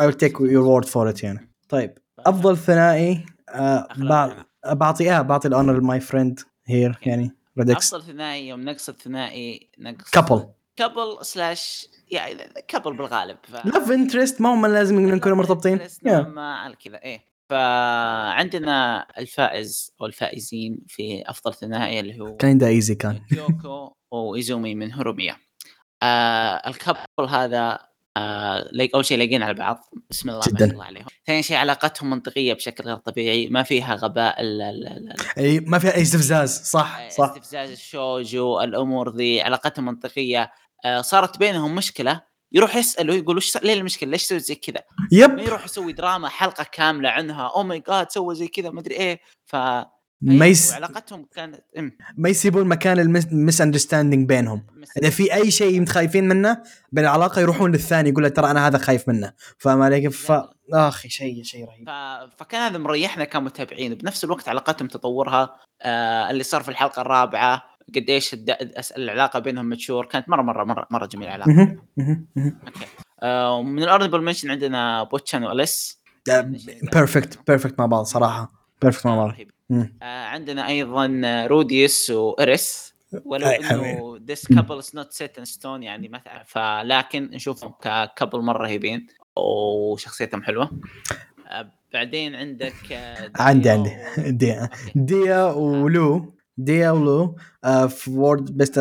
I 0.00 0.04
will 0.04 0.14
take 0.14 0.32
your 0.32 0.64
word 0.84 0.88
for 0.88 1.14
it 1.16 1.24
يعني. 1.24 1.50
طيب 1.68 1.98
أفضل 2.18 2.56
ثنائي 2.56 3.26
آه 3.48 3.86
أخلاق. 3.90 4.36
بع- 4.66 4.72
بعطي 4.72 5.12
آه 5.12 5.22
بعطي 5.22 5.48
ال 5.48 5.53
honor 5.53 5.80
my 5.80 6.00
friend 6.00 6.40
here 6.66 6.98
يعني 7.06 7.30
ريدكس 7.58 7.94
أفضل 7.94 8.06
ثنائي 8.06 8.48
يوم 8.48 8.60
نقصد 8.60 8.94
ثنائي 9.00 9.68
نقص 9.78 10.10
couple 10.10 10.46
couple 10.76 11.18
slash 11.22 11.88
يعني 12.10 12.42
couple 12.68 12.96
بالغالب. 12.96 13.36
ف... 13.42 13.66
love 13.66 13.90
interest 13.90 14.40
ما 14.40 14.54
هم 14.54 14.66
لازم 14.66 15.00
نكون 15.00 15.32
مرتبطين. 15.32 15.78
على 16.36 16.74
كذا. 16.84 16.96
إيه. 17.02 17.28
فعندنا 17.50 19.06
الفائز 19.18 19.92
أو 20.00 20.06
الفائزين 20.06 20.78
في 20.88 21.22
أفضل 21.26 21.54
ثنائي 21.54 22.00
اللي 22.00 22.20
هو 22.20 22.36
كان 22.36 22.58
ده 22.58 22.66
easy 22.66 22.94
كان. 22.94 23.18
كيوكو 23.30 23.92
وايزومي 24.10 24.74
من 24.74 24.92
هوريميا. 24.92 25.36
آه 26.02 26.68
ال 26.68 26.72
couple 26.72 26.98
هذا 27.28 27.78
آه 28.16 28.70
أول 28.94 29.04
شيء 29.04 29.18
لايقين 29.18 29.42
على 29.42 29.54
بعض. 29.54 29.84
بسم 30.10 30.30
الله 30.30 30.40
ما 30.40 30.46
جداً. 30.52 30.58
شاء 30.66 30.72
الله 30.72 30.84
عليهم. 30.84 31.06
ثاني 31.26 31.42
شيء 31.42 31.56
علاقتهم 31.56 32.10
منطقية 32.10 32.54
بشكل 32.54 32.84
غير 32.84 32.96
طبيعي. 32.96 33.46
ما 33.48 33.62
فيها 33.62 33.94
غباء 33.94 34.40
ال- 34.40 34.62
ال- 34.62 34.86
ال- 34.86 35.38
أي 35.38 35.60
ما 35.60 35.78
فيها 35.78 35.94
أي 35.94 36.02
استفزاز. 36.02 36.60
صح 36.62 37.08
صح. 37.08 37.24
استفزاز 37.24 37.70
ال 37.70 37.83
shoujo 37.83 38.60
الأمور 38.60 39.16
ذي. 39.16 39.40
علاقتهم 39.40 39.84
منطقية. 39.84 40.52
آه 40.84 41.00
صارت 41.00 41.38
بينهم 41.38 41.74
مشكلة. 41.74 42.28
يروح 42.52 42.76
يساله 42.76 43.14
يقول 43.14 43.36
وش 43.36 43.56
ليه 43.56 43.74
المشكلة؟ 43.74 44.10
ليش 44.10 44.22
سويت 44.22 44.42
زي 44.42 44.54
كذا؟ 44.54 44.82
ما 44.98 45.08
يب 45.12 45.38
يروح 45.38 45.64
يسوي 45.64 45.92
دراما 45.92 46.28
حلقة 46.28 46.64
كاملة 46.72 47.08
عنها. 47.08 47.48
oh 47.54 47.62
my 47.62 47.80
god 47.88 48.10
سوى 48.10 48.34
زي 48.34 48.48
كذا 48.48 48.70
ما 48.70 48.80
أدري 48.80 48.94
إيه. 48.94 49.20
ف 49.46 49.56
ما 50.20 50.46
يس... 50.46 50.72
علاقتهم 50.72 51.26
كانت 51.34 51.60
إم. 51.78 51.92
ما 52.16 52.28
يسيبون 52.28 52.68
مكان 52.68 52.98
المس 52.98 53.60
اندرستاندينج 53.60 54.28
بينهم. 54.28 54.66
إذا 54.96 55.10
في 55.10 55.34
أي 55.34 55.50
شيء 55.50 55.84
خايفين 55.84 56.28
منه 56.28 56.62
بين 56.92 57.04
العلاقة 57.04 57.40
يروحون 57.40 57.72
للثاني 57.72 58.08
يقول 58.08 58.22
له 58.22 58.28
ترى 58.28 58.50
أنا 58.50 58.66
هذا 58.66 58.78
خايف 58.78 59.08
منه. 59.08 59.32
فاهم 59.58 59.82
علي؟ 59.82 60.10
ف... 60.10 60.32
أخي 60.72 61.08
شيء 61.08 61.42
شيء 61.42 61.64
رهيب. 61.64 61.88
ف... 61.88 61.90
فكان 62.38 62.60
هذا 62.60 62.78
مريحنا 62.78 63.24
كمتابعين. 63.24 63.94
بنفس 63.94 64.24
الوقت 64.24 64.48
علاقتهم 64.48 64.88
تطورها. 64.88 65.56
آه 65.82 66.30
اللي 66.30 66.42
صار 66.42 66.62
في 66.62 66.68
الحلقة 66.68 67.02
الرابعة 67.02 67.62
قديش 67.94 68.34
الد... 68.34 68.56
العلاقة 68.96 69.38
بينهم 69.38 69.68
متشور 69.68 70.06
كانت 70.06 70.28
مره 70.28 70.42
مره 70.42 70.64
مره 70.64 70.86
مرة 70.90 71.06
جميلة 71.06 71.34
العلاقة. 71.34 71.76
أوكي. 71.98 72.54
آه 73.22 73.54
ومن 73.54 73.82
الأرنبل 73.82 74.22
منشن 74.22 74.50
عندنا 74.50 75.02
بوتشان 75.02 75.44
وأليس. 75.44 76.02
بيرفكت 76.92 77.38
بيرفكت 77.46 77.78
مع 77.78 77.86
بعض 77.86 78.04
صراحة. 78.04 78.52
بيرفكت 78.82 79.06
مع 79.06 79.16
بعض. 79.16 79.28
رهيب. 79.28 79.50
آه 79.70 80.24
عندنا 80.24 80.68
أيضا 80.68 81.22
روديوس 81.46 82.10
وإريس. 82.10 82.94
ولو 83.24 83.46
إنه 83.46 84.18
this 84.18 84.54
couple 84.54 84.82
is 84.84 84.88
not 84.88 85.12
set 85.12 85.40
in 85.40 85.44
stone 85.44 85.82
يعني 85.82 86.08
ما 86.08 86.18
تعرف 86.18 86.48
فلكن 86.48 87.30
نشوفهم 87.32 87.72
ككبل 87.82 88.40
مرة 88.40 88.62
رهيبين 88.62 89.06
وشخصيتهم 89.36 90.42
حلوة. 90.42 90.70
آه 91.48 91.72
بعدين 91.92 92.34
عندك 92.34 92.92
آه، 92.92 93.30
عندي 93.36 93.70
عندي. 93.70 93.90
ديا. 94.44 94.68
ديا 94.94 95.44
ولو 95.44 96.34
ديا 96.56 96.90
ولو 96.90 97.36
آه، 97.64 97.86
في 97.86 98.10
وورد 98.10 98.56
بيست 98.56 98.80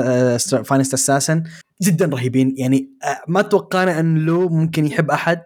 فاينست 0.66 0.94
اساسن 0.94 1.44
جدا 1.82 2.06
رهيبين. 2.06 2.56
يعني 2.58 2.90
آه، 3.04 3.22
ما 3.28 3.42
توقعنا 3.42 4.00
إن 4.00 4.18
لو 4.18 4.50
ممكن 4.50 4.86
يحب 4.86 5.12
أحد. 5.12 5.44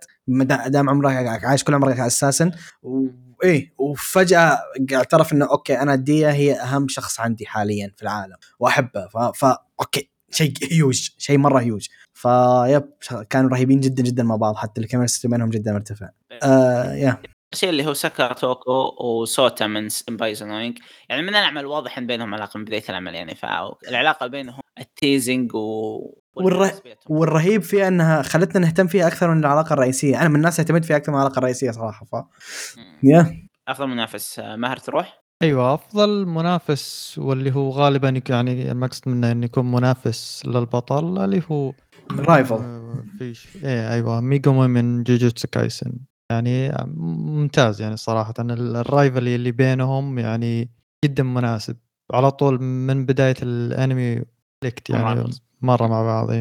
دام 0.67 0.89
عمره 0.89 1.09
عايش 1.09 1.63
كل 1.63 1.73
عمره 1.73 2.07
أساسا 2.07 2.51
وايه 3.43 3.73
وفجأة 3.77 4.59
اعترف 4.93 5.33
إنه 5.33 5.51
أوكي 5.51 5.81
أنا 5.81 5.95
ديا 5.95 6.31
هي 6.31 6.53
أهم 6.53 6.87
شخص 6.87 7.19
عندي 7.19 7.45
حاليا 7.45 7.91
في 7.97 8.03
العالم 8.03 8.35
وأحبه. 8.59 9.07
ف... 9.07 9.17
ف... 9.17 9.55
أوكي 9.79 10.09
شيء 10.31 10.53
هيوج 10.71 11.09
شيء 11.17 11.37
مرة 11.37 11.59
هيوج 11.59 11.87
فيب 12.13 12.83
كانوا 13.29 13.49
رهيبين 13.49 13.79
جدا 13.79 14.03
جدا 14.03 14.23
مع 14.23 14.35
بعض 14.35 14.55
حتى 14.55 14.81
الكيمستري 14.81 15.31
بينهم 15.31 15.49
جدا 15.49 15.73
مرتفع. 15.73 16.09
آه 16.43 16.93
يا 16.93 17.21
الشيء 17.53 17.69
اللي 17.69 17.85
هو 17.85 17.93
سكر 17.93 18.33
توكو 18.33 18.95
وسوتا 18.99 19.67
من 19.67 19.87
امبايز 20.09 20.43
نوينج 20.43 20.79
يعني 21.09 21.21
من 21.21 21.29
العمل 21.29 21.65
واضح 21.65 21.97
إن 21.97 22.07
بينهم 22.07 22.33
علاقة 22.33 22.57
من 22.57 22.65
بداية 22.65 22.83
العمل 22.89 23.15
يعني. 23.15 23.35
فالعلاقه 23.35 24.27
بينهم 24.27 24.61
التيزنج 24.79 25.55
و 25.55 26.20
والر- 26.35 26.71
والرهيب 27.09 27.61
فيها 27.61 27.87
إنها 27.87 28.21
خلتنا 28.21 28.61
نهتم 28.65 28.87
فيها 28.87 29.07
أكثر 29.07 29.31
من 29.33 29.39
العلاقة 29.39 29.73
الرئيسية. 29.73 30.21
أنا 30.21 30.29
من 30.29 30.35
الناس 30.35 30.59
اهتميت 30.59 30.85
فيها 30.85 30.97
أكثر 30.97 31.11
من 31.11 31.17
العلاقة 31.17 31.37
الرئيسية 31.39 31.71
صراحة 31.71 32.05
ف 32.05 32.15
yeah. 33.03 33.47
أفضل 33.67 33.87
منافس 33.87 34.39
آه، 34.39 34.55
ماهر 34.55 34.77
تروح؟ 34.77 35.21
أيوه 35.41 35.73
أفضل 35.73 36.25
منافس 36.25 37.15
واللي 37.17 37.55
هو 37.55 37.69
غالبا 37.69 38.21
يعني 38.29 38.71
المقصد 38.71 39.09
منه 39.09 39.31
إنه 39.31 39.45
يكون 39.45 39.71
منافس 39.71 40.43
للبطل 40.45 41.23
اللي 41.23 41.41
هو 41.51 41.73
rival 42.11 42.55
آه، 42.55 43.03
في 43.17 43.33
إيه 43.63 43.93
أيوه 43.93 44.21
ميجومي 44.21 44.67
من 44.67 45.03
جوجوتسو 45.03 45.47
كايسن. 45.47 45.91
يعني 46.31 46.71
ممتاز 46.97 47.81
يعني 47.81 47.97
صراحة. 47.97 48.33
ال- 48.39 48.75
ال 48.75 48.83
rivalry 48.83 49.35
اللي 49.35 49.51
بينهم 49.51 50.19
يعني 50.19 50.69
جدا 51.05 51.23
مناسب. 51.23 51.77
على 52.13 52.31
طول 52.31 52.61
من 52.61 53.05
بداية 53.05 53.35
الأنمي 53.41 54.21
clicked 54.61 54.89
يعني. 54.89 55.29
مرة 55.61 55.87
مع 55.87 56.03
بعض 56.03 56.31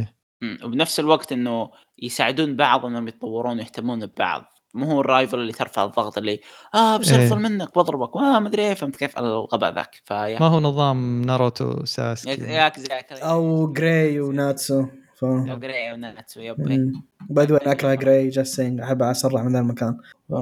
مم. 0.42 0.58
وبنفس 0.64 1.00
الوقت 1.00 1.32
إنه 1.32 1.70
يساعدون 2.02 2.56
بعض 2.56 2.86
إنهم 2.86 3.08
يتطورون 3.08 3.58
ويهتمون 3.58 4.06
ببعض. 4.06 4.44
مو 4.74 4.86
هو 4.86 5.00
ال 5.00 5.07
rival 5.07 5.38
اللي 5.38 5.52
ترفع 5.52 5.84
الضغط 5.84 6.18
اللي 6.18 6.40
آه 6.74 6.96
بصير 6.96 7.20
إيه. 7.20 7.34
منك 7.34 7.78
بضربك. 7.78 8.16
آه 8.16 8.38
ما 8.38 8.48
أدري 8.48 8.62
إيه 8.62 8.74
فهمت 8.74 8.96
كيف؟ 8.96 9.18
الغباء 9.18 9.74
ذاك. 9.74 10.02
ف 10.04 10.11
yeah 10.11 10.40
ما 10.40 10.46
هو 10.46 10.60
نظام 10.60 11.22
ناروتو 11.22 11.84
ساسكي 11.84 12.70
أو 13.12 13.72
جراي 13.72 14.20
وناتسو 14.20 14.86
ف 15.14 15.24
أو 15.24 15.58
جراي 15.58 15.92
وناتسو 15.92 16.40
yep. 16.40 16.68
إيه. 16.68 16.92
by 17.30 17.46
the 17.46 17.62
أنا 17.62 17.72
أكره 17.72 17.94
جراي 17.94 18.28
just 18.28 18.56
saying 18.56 18.80
أحب 18.80 19.02
اسرع 19.02 19.42
من 19.42 19.52
ذا 19.52 19.58
المكان. 19.58 19.98
ف... 20.30 20.34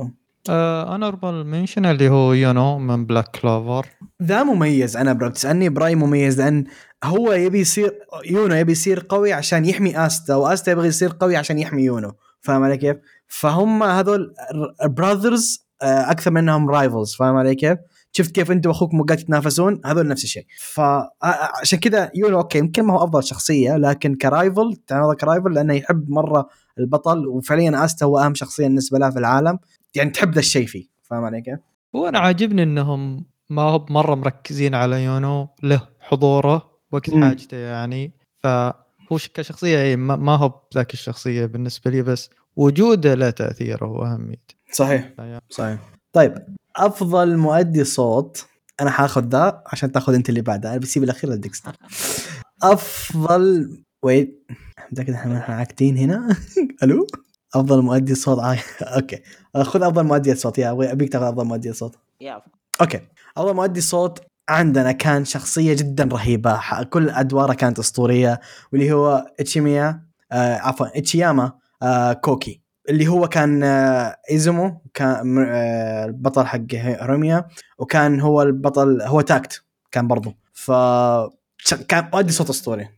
honorable 0.50 1.44
mention 1.44 1.86
اللي 1.86 2.08
هو 2.08 2.32
يونو 2.32 2.78
من 2.78 3.06
Black 3.06 3.36
Clover 3.40 3.86
ذا 4.22 4.42
مميز. 4.42 4.96
أنا 4.96 5.12
bro 5.12 5.28
بتسألني 5.28 5.68
برأي 5.68 5.94
مميز 5.94 6.40
لأن 6.40 6.64
هو 7.04 7.32
يبي 7.32 7.60
يصير 7.60 7.98
يونو 8.24 8.54
يبي 8.54 8.72
يصير 8.72 9.06
قوي 9.08 9.32
عشان 9.32 9.64
يحمي 9.64 10.06
آستا 10.06 10.34
وآستا 10.34 10.72
يبغى 10.72 10.88
يصير 10.88 11.16
قوي 11.20 11.36
عشان 11.36 11.58
يحمي 11.58 11.82
يونو 11.84 12.12
فاهم 12.40 12.62
علي 12.62 12.76
كيف؟ 12.76 12.96
فهم 13.26 13.82
هذول 13.82 14.34
brothers 14.84 15.68
أكثر 15.82 16.30
منهم 16.30 16.70
rivals 16.70 17.14
فاهم 17.14 17.36
علي 17.36 17.54
كيف؟ 17.54 17.78
شفت 18.12 18.34
كيف 18.34 18.50
انت 18.50 18.66
وأخوك 18.66 18.94
مو 18.94 19.04
قاعد 19.04 19.18
تتنافسون 19.18 19.80
هذول 19.84 20.08
نفس 20.08 20.24
الشيء 20.24 20.46
فعشان 20.58 21.78
كذا 21.78 22.10
يونو 22.14 22.38
okay 22.38 22.58
يمكن 22.58 22.82
ما 22.82 22.94
هو 22.94 23.04
أفضل 23.04 23.24
شخصية 23.24 23.76
لكن 23.76 24.14
ك 24.14 24.25
rival 24.25 24.76
تعامل 24.86 25.14
ك 25.14 25.21
rival 25.21 25.54
لأنه 25.54 25.74
يحب 25.74 26.10
مرة 26.10 26.48
البطل 26.78 27.26
وفعليا 27.26 27.84
آستا 27.84 28.06
هو 28.06 28.18
أهم 28.18 28.34
شخصية 28.34 28.66
بالنسبة 28.66 28.98
له 28.98 29.10
في 29.10 29.18
العالم 29.18 29.58
يعني 29.94 30.10
تحب 30.10 30.32
ذا 30.32 30.38
الشيء 30.38 30.66
فيه 30.66 30.86
فاهم 31.02 31.24
علي 31.24 31.40
كيف؟ 31.40 31.58
وأنا 31.92 32.18
عاجبني 32.18 32.62
إنهم 32.62 33.24
ما 33.50 33.62
هو 33.62 33.86
مرة 33.90 34.14
مركزين 34.14 34.74
على 34.74 35.04
يونو 35.04 35.48
له 35.62 35.88
حضوره 36.00 36.77
وقت 36.92 37.10
مم. 37.10 37.24
حاجته 37.24 37.56
يعني. 37.56 38.12
فهو 38.42 39.18
كشخصية 39.34 39.78
إيه 39.78 39.96
ما 39.96 40.16
ما 40.16 40.36
هو 40.36 40.60
بذاك 40.72 40.92
الشخصية 40.94 41.46
بالنسبة 41.46 41.90
لي 41.90 42.02
بس 42.02 42.30
وجوده 42.56 43.14
له 43.14 43.30
تاثيره 43.30 43.86
واهميته 43.86 44.54
صحيح. 44.72 45.08
ف 45.16 45.20
yeah- 45.20 45.40
صحيح. 45.50 45.78
طيب 46.12 46.34
أفضل 46.76 47.36
مؤدي 47.36 47.84
صوت 47.84 48.46
أنا 48.80 48.90
حاخذ 48.90 49.24
ذا 49.28 49.62
عشان 49.66 49.92
تأخذ 49.92 50.14
أنت 50.14 50.28
اللي 50.28 50.40
بعده 50.40 50.70
أنا 50.70 50.78
بسيب 50.78 51.02
الأخير 51.02 51.30
لديكستر. 51.30 51.76
أفضل 52.62 53.68
wait 54.02 54.46
متاكد 54.92 55.10
إحنا 55.12 55.38
إحنا 55.38 55.54
عاكتين 55.54 55.96
هنا. 55.96 56.36
ألو؟ 56.82 57.06
أفضل 57.54 57.82
مؤدي 57.82 58.14
صوت 58.14 58.38
عا... 58.38 58.56
okay. 58.82 59.22
خذ 59.62 59.82
أفضل 59.82 60.04
مؤدي 60.04 60.34
صوت. 60.34 60.58
yeah 60.58 60.92
أبيك 60.92 61.12
تأخذ 61.12 61.24
أفضل 61.24 61.44
مؤدي 61.44 61.72
صوت. 61.72 61.96
yeah. 62.20 62.42
okay. 62.80 63.00
أفضل 63.36 63.54
مؤدي 63.54 63.80
صوت 63.80 64.20
عندنا 64.48 64.92
كان 64.92 65.24
شخصية 65.24 65.74
جدا 65.74 66.04
رهيبة 66.04 66.60
كل 66.90 67.10
أدواره 67.10 67.54
كانت 67.54 67.78
أسطورية 67.78 68.40
واللي 68.72 68.92
هو 68.92 69.26
إتشيميا 69.40 70.02
آه 70.32 70.56
عفوا 70.56 70.98
إتشياما 70.98 71.52
آه 71.82 72.12
كوكي. 72.12 72.60
اللي 72.88 73.08
هو 73.08 73.28
كان 73.28 73.62
آه 73.62 74.16
إيزومو 74.30 74.82
كان 74.94 75.38
آه 75.48 76.04
البطل 76.04 76.46
حق 76.46 76.60
هيروميا 76.72 77.44
وكان 77.78 78.20
هو 78.20 78.42
البطل 78.42 79.02
هو 79.02 79.20
تاكت 79.20 79.62
كان 79.90 80.08
برضو. 80.08 80.34
ف 80.52 80.72
كان 81.88 82.08
مؤدي 82.12 82.32
صوت 82.32 82.50
أسطوري. 82.50 82.88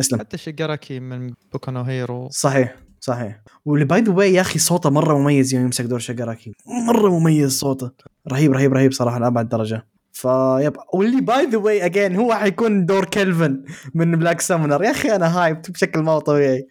اسلم. 0.00 0.18
حتى 0.18 0.38
شيجاراكي 0.38 1.00
من 1.00 1.32
بوكو 1.52 1.70
نو 1.70 1.82
هيرو. 1.82 2.28
صحيح 2.30 2.76
صحيح. 3.00 3.40
واللي 3.64 3.84
باي 3.84 4.00
ذا 4.00 4.12
واي 4.12 4.34
يا 4.34 4.40
أخي 4.40 4.58
صوته 4.58 4.90
مرة 4.90 5.18
مميز 5.18 5.54
يوم 5.54 5.64
يمسك 5.64 5.84
دور 5.84 5.98
شاكاراكي 5.98 6.52
مرة 6.88 7.18
مميز 7.18 7.58
صوته. 7.58 7.90
رهيب 8.32 8.52
رهيب 8.52 8.72
رهيب 8.72 8.92
صراحة 8.92 9.18
لأبعد 9.18 9.48
درجة. 9.48 9.86
فيب 10.18 10.76
واللي 10.94 11.20
by 11.20 11.46
the 11.46 11.58
way 11.58 11.84
again 11.86 12.16
هو 12.16 12.34
حيكون 12.34 12.86
دور 12.86 13.04
كلفن 13.04 13.64
من 13.94 14.16
Black 14.18 14.40
Summoner 14.40 14.84
يا 14.84 14.90
أخي 14.90 15.14
أنا 15.16 15.38
hype 15.38 15.62
بشكل 15.62 16.00
ما 16.00 16.12
هو 16.12 16.18
طبيعي. 16.18 16.68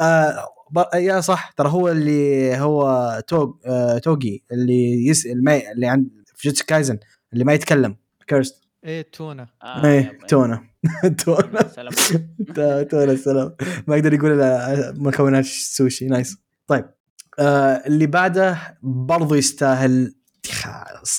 آه 0.00 0.46
yeah 0.94 1.20
صح 1.20 1.50
ترى 1.56 1.68
هو 1.68 1.88
اللي 1.88 2.56
هو 2.56 3.22
توج 3.26 3.54
آه 3.66 3.98
توجي 3.98 4.44
اللي 4.52 5.06
yes 5.06 5.26
اللي, 5.26 5.72
اللي 5.72 5.86
عند 5.86 6.08
في 6.36 6.48
جوتسو 6.48 6.64
كايزن 6.64 6.98
اللي 7.32 7.44
ما 7.44 7.52
يتكلم. 7.52 7.96
كيرست 8.26 8.64
إيه 8.84 9.06
تونا. 9.12 9.46
آه 9.62 9.84
إيه. 9.86 10.18
تونا. 10.28 10.64
تونا. 11.24 11.68
سلام. 11.68 11.92
تونا 12.84 13.12
السلام 13.12 13.54
ما 13.86 13.96
يقدر 13.96 14.14
يقول 14.14 14.32
إلا 14.32 14.92
مكونات 14.96 15.44
سوشي. 15.44 16.06
nice 16.06 16.36
طيب. 16.66 16.84
آه 17.38 17.82
اللي 17.86 18.06
بعده 18.06 18.58
برضو 18.82 19.34
يستاهل 19.34 20.14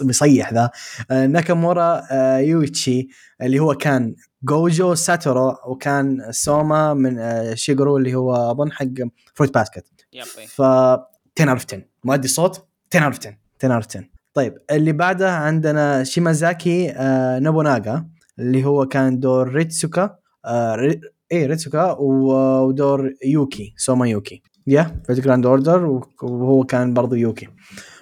بيصيح 0.02 0.54
ذا. 0.54 0.70
آه 1.12 1.26
ناكامورا 1.28 2.02
آه 2.12 2.38
يويتشي 2.38 3.08
اللي 3.42 3.60
هو 3.60 3.74
كان 3.74 4.16
جوجو 4.44 4.96
ساتورو 4.96 5.56
وكان 5.68 6.28
سوما 6.32 6.94
من 6.94 7.20
آه 7.20 7.54
شيجورو 7.54 7.98
اللي 7.98 8.16
هو 8.16 8.52
أظن 8.52 8.72
حق 8.72 8.86
Fruit 9.34 9.54
Basket 9.54 9.86
إيه. 10.14 10.22
ف 10.48 10.62
10 10.62 11.52
of 11.52 11.66
10 11.66 11.82
مؤدي 12.04 12.28
صوت؟ 12.28 12.68
10 12.96 13.06
of 13.06 13.20
10 13.20 13.38
10 13.64 13.76
of 13.76 13.86
10 13.88 14.04
طيب 14.34 14.58
اللي 14.72 14.92
بعده 14.92 15.32
عندنا 15.32 16.04
شيمازاكي 16.04 16.94
نوبوناغا 17.40 18.08
اللي 18.40 18.64
هو 18.66 18.86
كان 18.86 19.20
دور 19.20 19.50
ريتسوكا 19.50 20.16
ري... 20.50 21.02
إيه 21.32 21.46
ريتسوكا 21.46 21.92
ودور 22.00 23.14
يوكي 23.26 23.74
سوما 23.78 24.08
يوكي. 24.08 24.42
yeah 24.68 25.02
Fate 25.08 25.20
Grand 25.20 25.46
Order 25.46 26.02
وهو 26.24 26.64
كان 26.64 26.94
برضو 26.94 27.16
يوكي. 27.16 27.48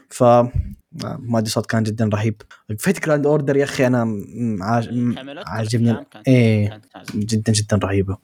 ف 0.09 0.23
مؤدي 1.19 1.49
صوت 1.49 1.65
كان 1.65 1.83
جدا 1.83 2.09
رهيب. 2.13 2.41
Fate 2.77 3.05
Grand 3.05 3.25
Order 3.25 3.57
يا 3.57 3.63
أخي 3.63 3.87
أنا 3.87 3.99
عاج- 4.61 4.89
عاجبني. 5.47 5.91
عاجبة. 5.91 6.81
جدا 7.15 7.51
جدا 7.53 7.77
رهيبة. 7.77 8.17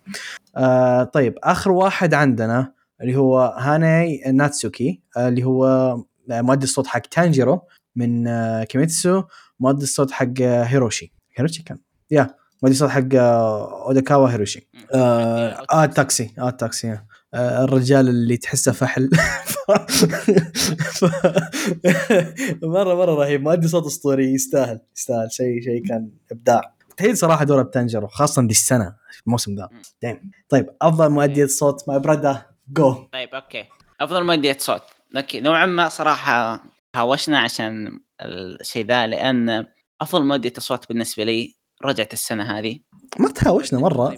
آه 0.57 1.03
طيب 1.03 1.36
آخر 1.43 1.72
واحد 1.72 2.13
عندنا 2.13 2.74
اللي 3.01 3.16
هو 3.16 3.39
هاني 3.57 4.22
ناتسوكي 4.34 5.01
آه 5.18 5.28
اللي 5.28 5.43
هو 5.43 5.95
مؤدي 6.30 6.63
الصوت 6.63 6.88
حق 6.88 6.99
تانجيرو 6.99 7.61
من 7.95 8.28
آه 8.28 8.63
كيميتسو 8.63 9.24
مؤدي 9.59 9.84
الصوت 9.84 10.11
حق 10.11 10.28
آه 10.41 10.63
هيروشي. 10.63 11.13
هيروشي 11.36 11.63
كان؟ 11.63 11.78
yeah 12.12 12.36
مؤدي 12.63 12.74
الصوت 12.76 12.89
حق 12.89 13.03
آه 13.16 13.86
اوداكاوا 13.88 14.30
هيروشي. 14.30 14.68
آه, 14.93 15.66
آه 15.74 15.86
تاكسي 15.86 16.32
آه 16.39 16.49
تاكسي 16.49 16.91
آه 16.91 17.05
الرجال 17.36 18.10
اللي 18.10 18.38
تحسه 18.38 18.72
فحل. 18.72 19.10
ف... 19.46 21.04
مره 22.64 22.96
مرة 22.96 23.16
رهيب. 23.16 23.42
مؤدي 23.42 23.68
صوت 23.68 23.86
أسطوري 23.86 24.34
يستاهل 24.34 24.80
يستاهل. 24.96 25.32
شيء 25.32 25.62
شيء 25.62 25.88
كان 25.88 26.12
إبداع. 26.32 26.76
تهيد 26.98 27.16
صراحة 27.16 27.46
دورة 27.46 27.62
بتنجرو 27.64 28.08
خاصه 28.08 28.42
دي 28.42 28.52
السنة 28.52 28.96
الموسم 29.28 29.56
ذا. 29.56 29.70
دايم. 30.02 30.32
طيب 30.50 30.70
أفضل 30.82 31.10
مؤدية 31.10 31.46
صوت 31.46 31.90
مع 31.90 31.98
بردا 31.98 32.42
جو 32.74 32.94
طيب 32.94 33.30
أوكي. 33.30 33.64
أفضل 34.02 34.24
مؤدية 34.24 34.58
صوت. 34.60 34.82
أوكي. 35.18 35.40
نوعا 35.40 35.66
ما 35.66 35.90
صراحة 35.90 36.64
تهاوشنا 36.95 37.39
عشان 37.40 38.00
الشيء 38.22 38.86
ذا 38.86 39.08
لأن 39.08 39.66
أفضل 40.02 40.26
مؤدية 40.26 40.54
اصوات 40.58 40.90
بالنسبة 40.90 41.24
لي 41.24 41.56
رجعت 41.86 42.14
السنة 42.14 42.60
هذه. 42.60 42.80
ما 43.20 43.32
تهاوشنا 43.32 43.80
مرة. 43.80 44.16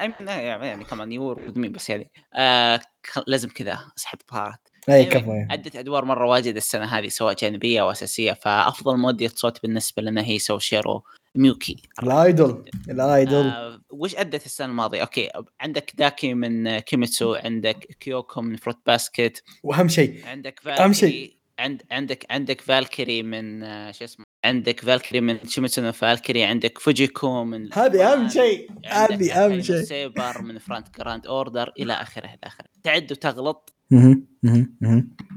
يعني 0.00 0.66
يعني 0.66 0.84
كمان 0.84 1.12
يور 1.12 1.46
قدمي 1.46 1.68
بس 1.68 1.90
يعني 1.90 2.10
آه 2.34 2.80
لازم 3.26 3.48
كذا 3.48 3.78
أسحب 3.98 4.18
بهارات. 4.32 4.68
اي 4.88 5.06
Anyway، 5.06 5.08
كفو 5.08 5.32
ادت 5.50 5.76
أدوار 5.76 6.04
مرة 6.04 6.26
واجد 6.26 6.56
السنة 6.56 6.84
هذه 6.84 7.08
سواء 7.08 7.34
جانبية 7.34 7.80
أو 7.80 7.90
أساسية 7.90 8.32
فأفضل 8.32 8.96
مؤدية 8.96 9.28
صوت 9.28 9.62
بالنسبة 9.62 10.02
لنا 10.02 10.24
هي 10.24 10.38
سوشيرو 10.38 11.02
ميوكي. 11.34 11.82
ال 12.02 12.16
idol 12.16 12.70
ال 12.90 12.99
idol. 12.99 13.46
آه 13.46 13.80
وش 13.90 14.14
ادت 14.14 14.46
السنة 14.46 14.66
الماضية؟ 14.66 15.00
okay 15.00 15.30
عندك 15.60 15.92
داكي 15.94 16.34
من 16.34 16.78
كيميتسو 16.78 17.34
عندك 17.34 17.76
كيوكو 18.00 18.40
من 18.42 18.56
Fruit 18.56 18.78
Basket 18.86 19.42
وأهم 19.62 19.88
شيء 19.88 20.26
عندك 20.26 20.66
أهم 20.66 20.92
شيء. 20.92 21.43
عند 21.58 21.82
عندك 21.90 22.26
عندك 22.30 22.60
فالكري 22.60 23.22
من 23.22 23.62
آه، 23.62 23.90
شو 23.90 24.04
اسمه 24.04 24.24
عندك 24.44 24.80
فالكري 24.80 25.20
من 25.20 25.38
شيميتسو 25.46 25.82
نو 25.82 25.92
فالكري 25.92 26.44
عندك 26.44 26.78
فوجيكو 26.78 27.44
من 27.44 27.74
هذه 27.74 28.12
أهم 28.12 28.28
شيء 28.28 28.70
هذه 28.86 29.44
أهم 29.44 29.60
شيء. 29.60 29.82
سيبر 29.82 30.42
من 30.42 30.58
Fate 30.58 30.98
Grand 30.98 31.26
Order 31.26 31.72
إلى 31.78 31.92
آخره 31.92 32.26
إلى 32.26 32.38
آخره. 32.44 32.66
تعد 32.84 33.12
وتغلط. 33.12 33.74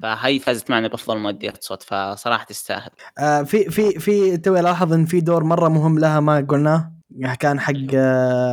فهي 0.01 0.39
فازت 0.39 0.69
معنا 0.71 0.87
بأفضل 0.87 1.17
مؤدية 1.17 1.53
صوت 1.59 1.83
فصراحة 1.83 2.45
تستاهل. 2.45 2.89
آه 3.19 3.43
في 3.43 3.63
في 3.69 3.99
في 3.99 4.37
توي 4.37 4.61
لاحظ 4.61 4.93
إن 4.93 5.05
في 5.05 5.21
دور 5.21 5.43
مرة 5.43 5.69
مهم 5.69 5.99
لها 5.99 6.19
ما 6.19 6.45
قلناه 6.49 6.91
كان 7.39 7.59
حق 7.59 7.73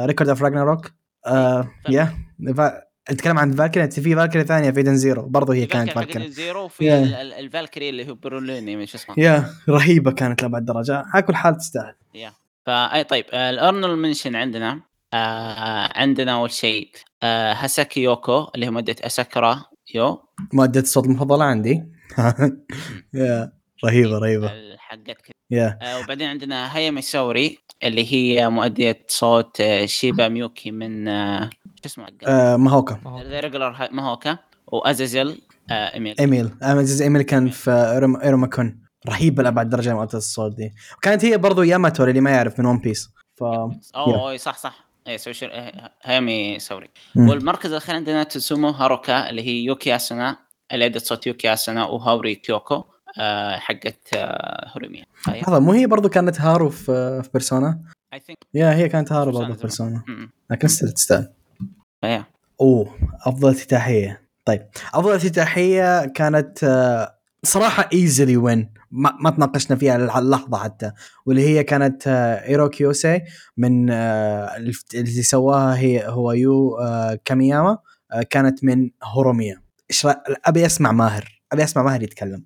ريكورد 0.06 0.28
اوف 0.28 0.42
راجناروك 0.42 0.90
يا 1.88 2.14
نتكلم 3.12 3.38
عن 3.38 3.52
فالكري 3.52 3.90
في 3.90 4.14
فالكري 4.14 4.44
ثانية 4.44 4.70
في 4.70 4.82
دن 4.82 4.96
زيرو 4.96 5.22
برضه 5.26 5.54
هي 5.54 5.66
كانت 5.66 5.90
فالكري 5.90 6.24
الزيرو 6.24 6.64
وفي 6.64 6.84
يا. 6.84 7.02
ال- 7.22 7.32
الفالكري 7.32 7.88
اللي 7.88 8.10
هو 8.10 8.14
بروليني 8.14 8.86
شو 8.86 8.96
اسمه. 8.98 9.14
يا 9.18 9.50
رهيبة 9.68 10.12
كانت 10.12 10.42
لأبعد 10.42 10.64
درجة. 10.64 11.04
على 11.14 11.22
كل 11.22 11.34
حال 11.34 11.56
تستاهل. 11.56 11.94
فاي 12.66 13.04
طيب 13.04 13.24
آه، 13.32 13.50
الارنول 13.50 13.98
منشن 13.98 14.36
عندنا 14.36 14.80
آه 15.12 15.98
عندنا 15.98 16.34
أول 16.34 16.50
شيء 16.50 16.90
آه 17.22 17.52
هاساكي 17.52 18.02
يوكو 18.02 18.46
اللي 18.54 18.66
هي 18.66 18.70
مؤدية 18.70 18.96
أساكرا 19.00 19.64
يو. 19.94 20.24
مادة 20.52 20.80
الصوت 20.80 21.04
المفضلة 21.06 21.44
عندي. 21.44 21.84
يا 23.14 23.52
رهيبة 23.84 24.18
رهيبة. 24.18 24.76
حقت 24.78 25.04
كذا 25.06 25.34
يا 25.50 25.78
آه 25.82 26.00
وبعدين 26.00 26.28
عندنا 26.28 26.76
هيا 26.76 26.90
ميسوري 26.90 27.58
اللي 27.82 28.12
هي 28.12 28.48
مؤدية 28.50 29.04
صوت 29.08 29.60
آه 29.60 29.86
شيبا 29.86 30.28
ميوكي 30.28 30.70
من 30.70 31.08
آه 31.08 31.50
شو 31.64 31.86
اسمه 31.86 32.06
آه 32.26 32.56
ماهوكا. 32.56 33.00
ريجولار 33.40 33.88
ماهوكا. 33.92 34.38
وأزازيل 34.66 35.42
آه 35.70 35.94
إيميل. 35.94 36.14
إيميل. 36.20 36.50
أمازيز 36.62 37.02
إيميل 37.02 37.22
كان 37.22 37.50
في 37.50 37.70
إيروم- 37.70 38.24
ايروما 38.24 38.46
كون 38.46 38.80
رهيبة 39.08 39.42
لأبعد 39.42 39.68
درجة 39.68 39.94
مادة 39.96 40.18
الصوت 40.18 40.56
دي. 40.56 40.74
وكانت 40.96 41.24
هي 41.24 41.38
برضو 41.38 41.62
ياماتوري 41.62 42.10
اللي 42.10 42.20
ما 42.20 42.30
يعرف 42.30 42.58
من 42.60 42.66
ون 42.66 42.78
بيس 42.78 43.10
ف 43.36 43.42
أوه 43.42 43.80
أوه، 43.94 44.36
صح 44.36 44.58
صح. 44.58 44.84
اي 45.08 45.18
سوي 45.18 45.32
شر... 45.34 45.48
آه، 45.52 45.90
هيامي 46.02 46.58
سوري. 46.58 46.88
مم. 47.14 47.28
والمركز 47.28 47.70
الأخير 47.70 47.94
عندنا 47.94 48.22
تسومو 48.22 48.68
هاروكا 48.68 49.30
اللي 49.30 49.42
هي 49.42 49.64
يوكي 49.64 49.96
اسنا 49.96 50.36
اللي 50.72 50.86
ادت 50.86 51.04
صوت 51.04 51.26
يوكي 51.26 51.52
اسنا 51.52 51.84
وهاوري 51.84 52.34
كيوكو. 52.34 52.84
حقت 53.58 54.08
آه 54.16 54.68
هوريميا 54.74 55.04
لحظة 55.28 55.58
مو 55.58 55.72
هي 55.72 55.86
برضو 55.86 56.08
كانت 56.08 56.40
هارو 56.40 56.70
في 56.70 57.22
في 57.22 57.28
بيرسونا؟ 57.32 57.80
I 58.14 58.20
think 58.20 58.38
yeah 58.54 58.74
هي 58.74 58.88
كانت 58.88 59.12
هارو 59.12 59.32
برضو 59.32 59.54
في 59.54 59.60
بيرسونا. 59.60 60.02
لكن 60.50 60.68
still 60.68 60.92
تستاهل. 60.92 61.32
ف 62.00 62.05
yeah 62.05 62.24
أوه 62.60 62.94
أفضل 63.26 63.50
افتتاحيه 63.50 64.22
طيب 64.44 64.66
أفضل 64.94 65.14
افتتاحيه 65.14 66.06
كانت 66.06 66.64
آه، 66.64 67.14
صراحة 67.42 67.88
easily 67.92 68.36
وين 68.36 68.70
ما, 68.90 69.16
ما 69.20 69.30
تناقشنا 69.30 69.76
فيها 69.76 70.06
لح- 70.08 70.16
اللحظه 70.16 70.58
حتى. 70.58 70.92
واللي 71.26 71.42
هي 71.48 71.64
كانت 71.64 72.02
آه، 72.08 72.46
ايرو 72.48 72.68
كيوسي 72.68 73.20
من 73.56 73.90
آه، 73.90 74.56
اللي 74.94 75.22
سواها 75.22 75.76
هي 75.76 76.06
هو 76.08 76.32
يو 76.32 76.76
آه، 76.78 77.18
كامياما 77.24 77.78
آه، 78.12 78.22
كانت 78.22 78.64
من 78.64 78.90
هوريميا 79.04 79.62
أبي 80.44 80.66
أسمع 80.66 80.92
ماهر. 80.92 81.42
أبي 81.52 81.64
أسمع 81.64 81.82
ماهر 81.82 82.02
يتكلم. 82.02 82.44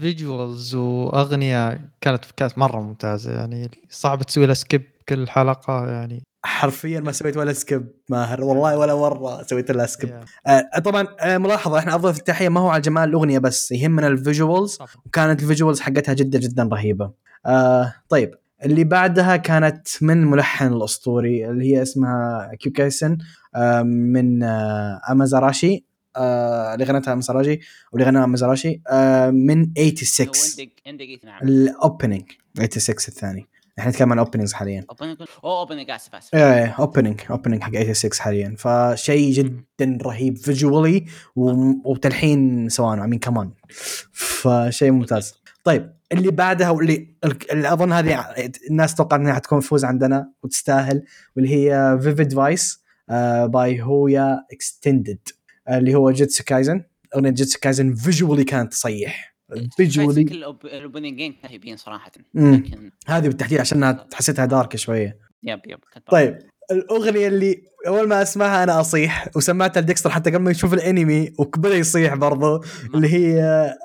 visuals 0.00 0.74
واغنيه 0.74 1.80
كانت 2.00 2.24
كانت 2.36 2.58
مرة 2.58 2.80
ممتازة. 2.80 3.32
يعني 3.32 3.70
صعب 3.90 4.22
تسوي 4.22 4.46
لها 4.46 4.54
skip 4.54 4.82
كل 5.08 5.28
حلقة 5.28 5.86
يعني. 5.90 6.22
حرفيا 6.44 7.00
ما 7.00 7.12
سويت 7.12 7.36
ولا 7.36 7.52
skip 7.52 7.86
ماهر 8.08 8.44
والله 8.44 8.78
ولا 8.78 8.94
مرة 8.94 9.42
سويت 9.42 9.70
لها 9.70 9.86
skip 9.86 10.10
يا. 10.10 10.24
آه، 10.46 10.78
طبعا 10.78 11.06
آه، 11.20 11.38
ملاحظة 11.38 11.78
إحنا 11.78 11.94
أفضل 11.96 12.08
افتتاحيه 12.10 12.48
ما 12.48 12.60
هو 12.60 12.68
على 12.68 12.80
جمال 12.80 13.08
الأغنية 13.08 13.38
بس 13.38 13.72
يهمنا 13.72 14.06
ال 14.06 14.14
visuals. 14.14 14.78
وكانت 15.06 15.42
ال 15.42 15.47
visuals 15.47 15.80
حقتها 15.80 16.12
جدا 16.14 16.38
جدا 16.38 16.68
رهيبة. 16.72 17.10
آه 17.46 17.94
طيب. 18.08 18.34
اللي 18.64 18.84
بعدها 18.84 19.36
كانت 19.36 19.88
من 20.02 20.24
ملحن 20.26 20.72
الأسطوري 20.72 21.50
اللي 21.50 21.72
هي 21.72 21.82
اسمها 21.82 22.50
كيوكايسن 22.60 23.18
آه 23.54 23.82
من 23.82 24.42
آه 24.42 25.00
امازاراشي 25.10 25.84
آه 26.16 26.74
اللي 26.74 26.84
غنتها 26.84 27.12
امازاراشي 27.12 27.60
واللي 27.92 28.06
غناها 28.06 28.24
امازاراشي 28.24 28.80
آه 28.88 29.30
من 29.30 29.72
86 29.74 30.28
عندك 30.60 30.82
عندك 30.86 31.24
نعم 31.24 31.42
ال 31.42 31.52
opening 31.52 32.22
86 32.56 32.96
الثاني. 33.08 33.46
إحنا 33.78 33.90
نتكلم 33.90 34.12
عن 34.12 34.18
openings 34.18 34.52
حاليا. 34.52 34.84
opening 34.90 35.16
opening 35.44 35.90
آسف 35.90 36.14
آسف. 36.14 36.34
إيه 36.34 36.76
opening 36.78 37.20
opening 37.30 37.62
حق 37.62 37.72
86 37.72 38.12
حاليا. 38.20 38.54
فشيء 38.58 39.32
جدا 39.32 39.98
رهيب 40.02 40.38
visually 40.38 41.04
وتلحين 41.84 42.68
سواء 42.68 42.98
عمين 42.98 43.18
كمان 43.18 43.50
فشيء 44.12 44.90
ممتاز. 44.90 45.34
طيب 45.64 45.92
اللي 46.12 46.30
بعدها 46.30 46.70
واللي 46.70 47.08
اللي 47.52 47.72
أظن 47.72 47.92
هذه 47.92 48.24
الناس 48.70 48.94
توقعت 48.94 49.20
إنها 49.20 49.34
حتكون 49.34 49.60
فوز 49.60 49.84
عندنا 49.84 50.32
وتستاهل 50.42 51.02
واللي 51.36 51.54
هي 51.54 51.98
Vivid 52.02 52.32
Vice 52.32 52.82
by 53.44 53.82
Who-ya 53.82 54.46
Extended 54.52 55.18
اللي 55.70 55.94
هو 55.94 56.10
جيتسو 56.10 56.44
كايزن. 56.44 56.84
أغنية 57.16 57.30
جيتسو 57.30 57.58
كايزن 57.58 57.94
visually 57.94 58.44
كانت 58.44 58.72
تصيح. 58.72 59.34
visually 59.76 60.24
كل 60.24 60.44
ال 60.64 60.71
opening 60.71 61.22
ين 61.22 61.36
رهيبين 61.44 61.76
صراحة. 61.76 62.10
لكن 62.34 62.90
هذه 63.06 63.28
بالتحديد 63.28 63.60
عشانها 63.60 64.06
حسيتها 64.14 64.44
dark 64.46 64.76
شوية. 64.76 65.18
yep 65.42 65.60
yep 65.66 65.78
طيب 66.10 66.38
الأغنية 66.70 67.28
اللي 67.28 67.62
أول 67.86 68.08
ما 68.08 68.22
أسمعها 68.22 68.62
أنا 68.62 68.80
أصيح. 68.80 69.28
وسمعتها 69.36 69.80
لديكستر 69.80 70.10
حتى 70.10 70.30
قبل 70.30 70.42
ما 70.42 70.50
يشوف 70.50 70.74
الأنمي 70.74 71.32
وبدا 71.38 71.74
يصيح 71.74 72.14
برضو. 72.14 72.64
اللي 72.94 73.08
هي 73.14 73.42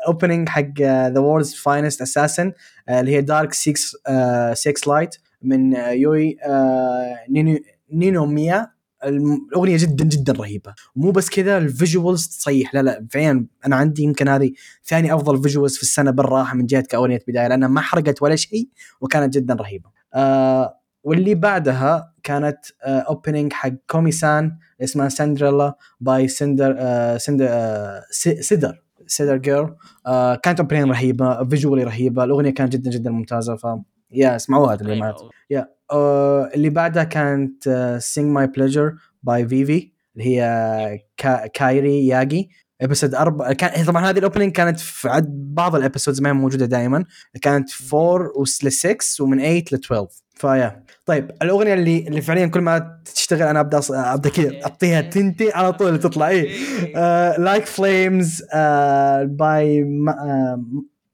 opening 0.08 0.50
حق 0.50 0.82
The 0.82 1.20
World's 1.20 1.54
Finest 1.54 2.02
Assassin 2.02 2.52
اللي 2.90 3.12
هي 3.16 3.22
Dark 3.22 3.54
seeks 3.54 4.54
light 4.54 5.16
من 5.42 5.74
يوي 5.74 6.38
آه، 6.44 7.16
نينو 7.30 7.60
نينوميا. 7.94 8.77
الأغنية 9.06 9.78
جدا 9.78 10.06
جدا 10.06 10.34
رهيبة. 10.34 10.74
ومو 10.96 11.12
بس 11.12 11.30
كذا 11.30 11.58
ال 11.58 11.66
visuals 11.66 12.28
تصيح. 12.28 12.74
لا 12.76 12.82
لا 12.82 13.08
فعلا 13.12 13.48
أنا 13.66 13.76
عندي 13.76 14.04
يمكن 14.04 14.28
هذه 14.28 14.52
ثاني 14.86 15.14
أفضل 15.16 15.42
visuals 15.44 15.76
في 15.76 15.84
السنة 15.84 16.12
بالراحة 16.12 16.56
من 16.56 16.66
جهة 16.66 16.82
كأغنية 16.82 17.20
بداية 17.28 17.48
لأنها 17.48 17.68
ما 17.68 17.82
حرقت 17.82 18.22
ولا 18.22 18.36
شيء 18.36 18.70
وكانت 19.02 19.34
جدا 19.34 19.54
رهيبة. 19.54 19.90
آه 20.14 20.74
واللي 21.04 21.36
بعدها 21.36 22.14
كانت 22.24 22.58
opening 22.84 23.54
حق 23.54 23.70
كومي 23.90 24.12
سان 24.12 24.58
اسمها 24.84 25.10
Cinderella 25.10 25.76
by 26.00 26.28
سندر 26.28 26.76
آه 26.80 27.18
سندر 27.18 27.46
آه 27.50 28.04
سي- 28.12 28.42
Cider 28.42 28.84
Cider 29.08 29.38
Girl. 29.38 29.76
آه 30.08 30.36
كانت 30.36 30.60
opening 30.60 30.90
رهيبة 30.90 31.44
visually 31.50 31.84
رهيبة. 31.84 32.24
الأغنية 32.24 32.50
كانت 32.50 32.74
جدا 32.74 32.92
جدا 32.92 33.12
ممتازة 33.12 33.56
ف 33.56 33.66
yeah 34.12 34.36
اسمعوها 34.36 34.76
طيب، 34.76 34.88
yeah 35.50 35.68
اللي 36.56 36.70
بعدها 36.70 37.04
كانت 37.04 37.70
Sing 38.02 38.28
My 38.32 38.48
Pleasure 38.48 38.94
by 39.24 39.48
Vivy 39.48 39.92
اللي 40.16 40.26
هي 40.42 41.00
كا 41.18 41.48
كايري 41.48 42.08
ياجي 42.08 42.50
episode 42.82 43.16
أربعة 43.16 43.54
كان 43.54 43.86
طبعا 43.86 44.10
هذه 44.10 44.18
ال 44.18 44.22
opening 44.22 44.52
كانت 44.52 44.80
في 44.80 45.10
عد 45.10 45.54
بعض 45.54 45.76
ال 45.76 45.81
episodes 45.81 46.22
ما 46.22 46.30
هي 46.30 46.34
موجودة 46.34 46.66
دائما 46.66 47.06
كانت 47.42 47.70
4 47.94 48.32
ل 48.64 48.72
6 48.72 49.24
ومن 49.24 49.38
8 49.38 49.60
ل 49.72 49.76
12 49.76 50.08
ف 50.36 50.45
yeah 50.45 50.84
طيب 51.06 51.32
الأغنية 51.42 51.74
اللي 51.74 52.08
اللي 52.08 52.22
فعليا 52.22 52.46
كل 52.46 52.62
ما 52.62 53.00
تشتغل 53.16 53.42
أنا 53.48 53.60
أبدأ 53.60 53.82
أص- 53.82 53.92
أبدأ 53.92 54.30
كذا 54.30 54.52
أعطيها 54.66 55.02
تنتي 55.02 55.52
على 55.52 55.74
طول 55.74 56.00
تطلع. 56.00 56.28
اي 56.30 56.50
Like 57.38 57.66
Flames 57.66 58.44
by 59.24 59.84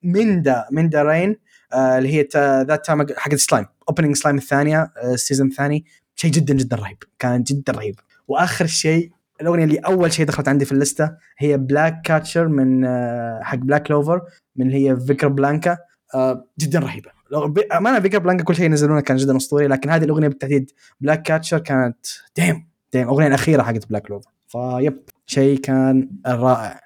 مندا 0.04 0.66
MindaRyn 0.72 1.36
اللي 1.74 2.13
هي 2.13 2.28
That 2.64 2.86
Time 2.86 3.06
حقت 3.17 3.36
سلايم 3.36 3.65
opening 3.89 4.16
سلايم 4.15 4.38
الثانية 4.38 4.91
ال 5.04 5.10
season 5.10 5.47
الثاني 5.47 5.86
شيء 6.15 6.32
جدا 6.32 6.53
جدا 6.53 6.76
رهيب. 6.76 6.97
كان 7.19 7.43
جدا 7.43 7.74
رهيب. 7.74 7.95
وآخر 8.28 8.65
شيء 8.65 9.11
الأغنية 9.41 9.63
اللي 9.63 9.78
أول 9.78 10.13
شيء 10.13 10.26
دخلت 10.26 10.47
عندي 10.47 10.65
في 10.65 10.71
اللسته 10.71 11.11
هي 11.38 11.57
Black 11.58 12.01
Catcher 12.01 12.47
من 12.47 12.86
آه، 12.86 13.39
حق 13.43 13.55
Black 13.58 13.84
Clover 13.88 14.22
من 14.55 14.67
اللي 14.67 14.89
هي 14.89 14.99
فيكر 14.99 15.28
بلانكا 15.28 15.78
آه، 16.15 16.45
جدا 16.59 16.80
رهيبة. 16.80 17.11
ب- 17.32 17.59
امانه 17.59 17.99
فيكر 17.99 18.19
بلانكا 18.19 18.43
كل 18.43 18.55
شيء 18.55 18.65
ينزلونه 18.65 19.01
كان 19.01 19.17
جدا 19.17 19.38
أسطوري 19.38 19.67
لكن 19.67 19.89
هذه 19.89 20.03
الأغنية 20.03 20.28
بالتحديد 20.28 20.71
Black 21.01 21.22
Catcher 21.22 21.60
كانت 21.59 22.05
damn 22.36 22.68
damn 22.93 23.04
الاغنيه 23.03 23.28
الأخيرة 23.28 23.63
حقت 23.63 23.89
Black 23.89 24.01
Clover 24.01 24.30
ف 24.47 24.59
yep. 24.59 25.04
شيء 25.26 25.59
كان 25.59 26.09
رائع. 26.28 26.80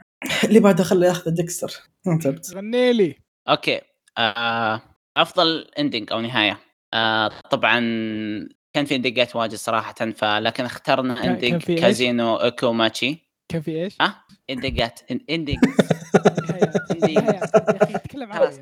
اللي 0.43 0.59
بعده 0.59 0.83
خليه 0.83 1.07
ياخذ 1.07 1.31
ديكستر 1.31 1.71
غني 2.55 2.93
لي. 2.93 3.15
okay. 3.49 3.75
آه 3.77 3.81
أفضل 5.17 5.67
ending 5.79 6.11
أو 6.11 6.21
نهاية. 6.21 6.59
آه 6.93 7.31
طبعا 7.51 7.79
كان 8.73 8.85
في 8.85 8.95
ending 8.95 9.30
ات 9.30 9.35
واجد 9.35 9.55
صراحة 9.55 9.93
فلكن 9.93 10.65
اخترنا 10.65 11.25
ending؟ 11.25 11.61
كازينو 11.79 12.35
اوكو 12.35 12.73
ماتشي 12.73 13.29
كان 13.49 13.61
في 13.61 13.83
إيش؟ 13.83 13.95
ها؟ 14.01 14.23
ending 14.49 14.92
ات 14.92 14.99
ending 15.29 15.57
خلاص،. 18.33 18.59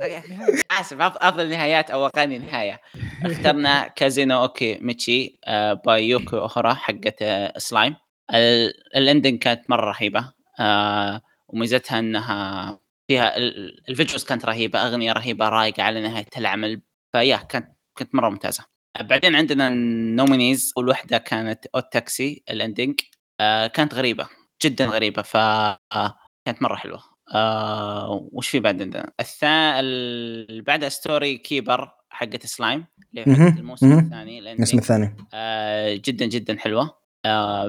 آسف 0.72 1.01
أفضل 1.01 1.49
نهايات 1.49 1.91
أو 1.91 2.06
اغاني 2.06 2.38
نهاية. 2.39 2.82
اخترنا 3.26 3.88
كازينو 3.97 4.41
أوكي 4.41 4.78
ميتشي 4.82 5.39
آه 5.45 5.74
by 5.74 6.10
يوكو 6.10 6.38
اوهورا 6.38 6.74
حقت 6.74 7.22
آه 7.22 7.53
سلايم 7.58 7.95
ال- 8.34 8.74
ال 8.95 9.02
ending 9.02 9.39
كانت 9.39 9.70
مرة 9.70 9.91
رهيبة. 9.91 10.32
آه 10.60 11.22
وميزتها 11.47 11.99
إنها 11.99 12.80
فيها 13.08 13.38
ال- 13.38 13.89
ال 13.89 13.94
visuals 13.94 14.24
كانت 14.24 14.45
رهيبة 14.45 14.80
أغنية 14.80 15.12
رهيبة 15.12 15.49
رايقه 15.49 15.84
على 15.84 16.01
نهاية 16.01 16.26
العمل 16.38 16.82
ف 17.16 17.20
yeah 17.20 17.38
كانت 17.38 17.76
كانت 17.97 18.16
مرة 18.16 18.30
ممتازة. 18.30 18.66
بعدين 19.01 19.36
عندنا 19.36 19.68
ال 19.68 19.79
nominees 19.79 20.74
والوحدة 20.78 21.18
كانت 21.18 21.66
Odd 21.66 21.93
Taxi 21.93 22.43
ال 22.49 22.57
ending 22.57 22.99
آه 23.39 23.68
كانت 23.68 23.93
غريبة 23.93 24.28
جدا 24.64 24.86
غريبة 24.86 25.22
ف 25.22 25.38
آه 25.38 26.18
كانت 26.45 26.62
مرة 26.62 26.76
حلوة. 26.76 27.03
آه 27.34 28.30
وش 28.32 28.47
في 28.49 28.60
بعد 28.60 28.82
عندنا؟ 28.82 29.12
الثا 29.20 29.82
بعدها 30.62 30.89
Story 30.89 31.38
Keeper 31.38 31.91
حقت 32.10 32.45
سلايم 32.45 32.86
اللي 33.18 33.47
الموسم. 33.60 33.99
الثاني 33.99 34.39
ال 34.39 34.45
ending 34.45 34.76
الثاني. 34.76 35.16
آه 35.34 36.01
جدا 36.06 36.26
جدا 36.26 36.58
حلوة. 36.60 37.05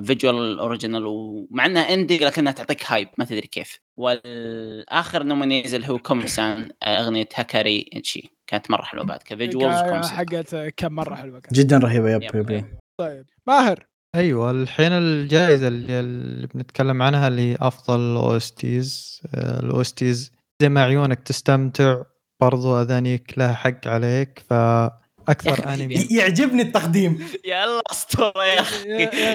visual 0.04 0.58
original 0.58 1.04
ومع 1.06 1.66
انها 1.66 1.94
ending 1.94 2.18
لكنها 2.18 2.52
تعطيك 2.52 2.92
hype 2.92 3.08
ما 3.18 3.24
تدري 3.24 3.40
كيف. 3.40 3.78
والآخر 3.96 5.22
nominees 5.22 5.74
اللي 5.74 5.88
هو 5.88 5.98
كومسان 5.98 6.70
آه 6.82 6.86
أغنية 6.86 7.28
هاكاري 7.34 7.90
انشي 7.96 8.30
كانت 8.46 8.70
مرة 8.70 8.82
حلوة 8.82 9.04
بعد 9.04 9.22
ك 9.22 9.33
visuals 9.33 10.06
حقت 10.10 10.56
كم 10.76 10.92
مرة 10.92 11.14
حلوة 11.14 11.40
كانت. 11.40 11.54
جدا 11.54 11.78
رهيبة 11.78 12.10
yep 12.10 12.22
yep. 12.22 12.34
yep 12.34 12.50
yep. 12.50 12.64
طيب. 13.00 13.26
ماهر. 13.46 13.86
أيوه 14.14 14.50
الحين 14.50 14.92
الجائزة 14.92 15.68
اللي, 15.68 16.00
اللي 16.00 16.46
بنتكلم 16.46 17.02
عنها 17.02 17.28
اللي 17.28 17.52
هي 17.52 17.56
افضل 17.60 18.16
OSTs 18.16 19.20
ال 19.34 19.54
OSTs 19.54 20.32
زي 20.62 20.68
ما 20.68 20.82
عيونك 20.82 21.18
تستمتع 21.22 22.02
برضو 22.40 22.82
أذانيك 22.82 23.38
لها 23.38 23.54
حق 23.54 23.88
عليك 23.88 24.42
يا 24.50 24.90
فاكثر 25.26 25.52
أخي 25.52 25.74
انمي 25.74 25.94
يعجبني 26.10 26.62
التقديم. 26.62 27.26
يا 27.44 27.64
الله 27.64 27.82
اسطوره 27.90 28.44
يا 28.44 28.60
أخي. 28.60 28.88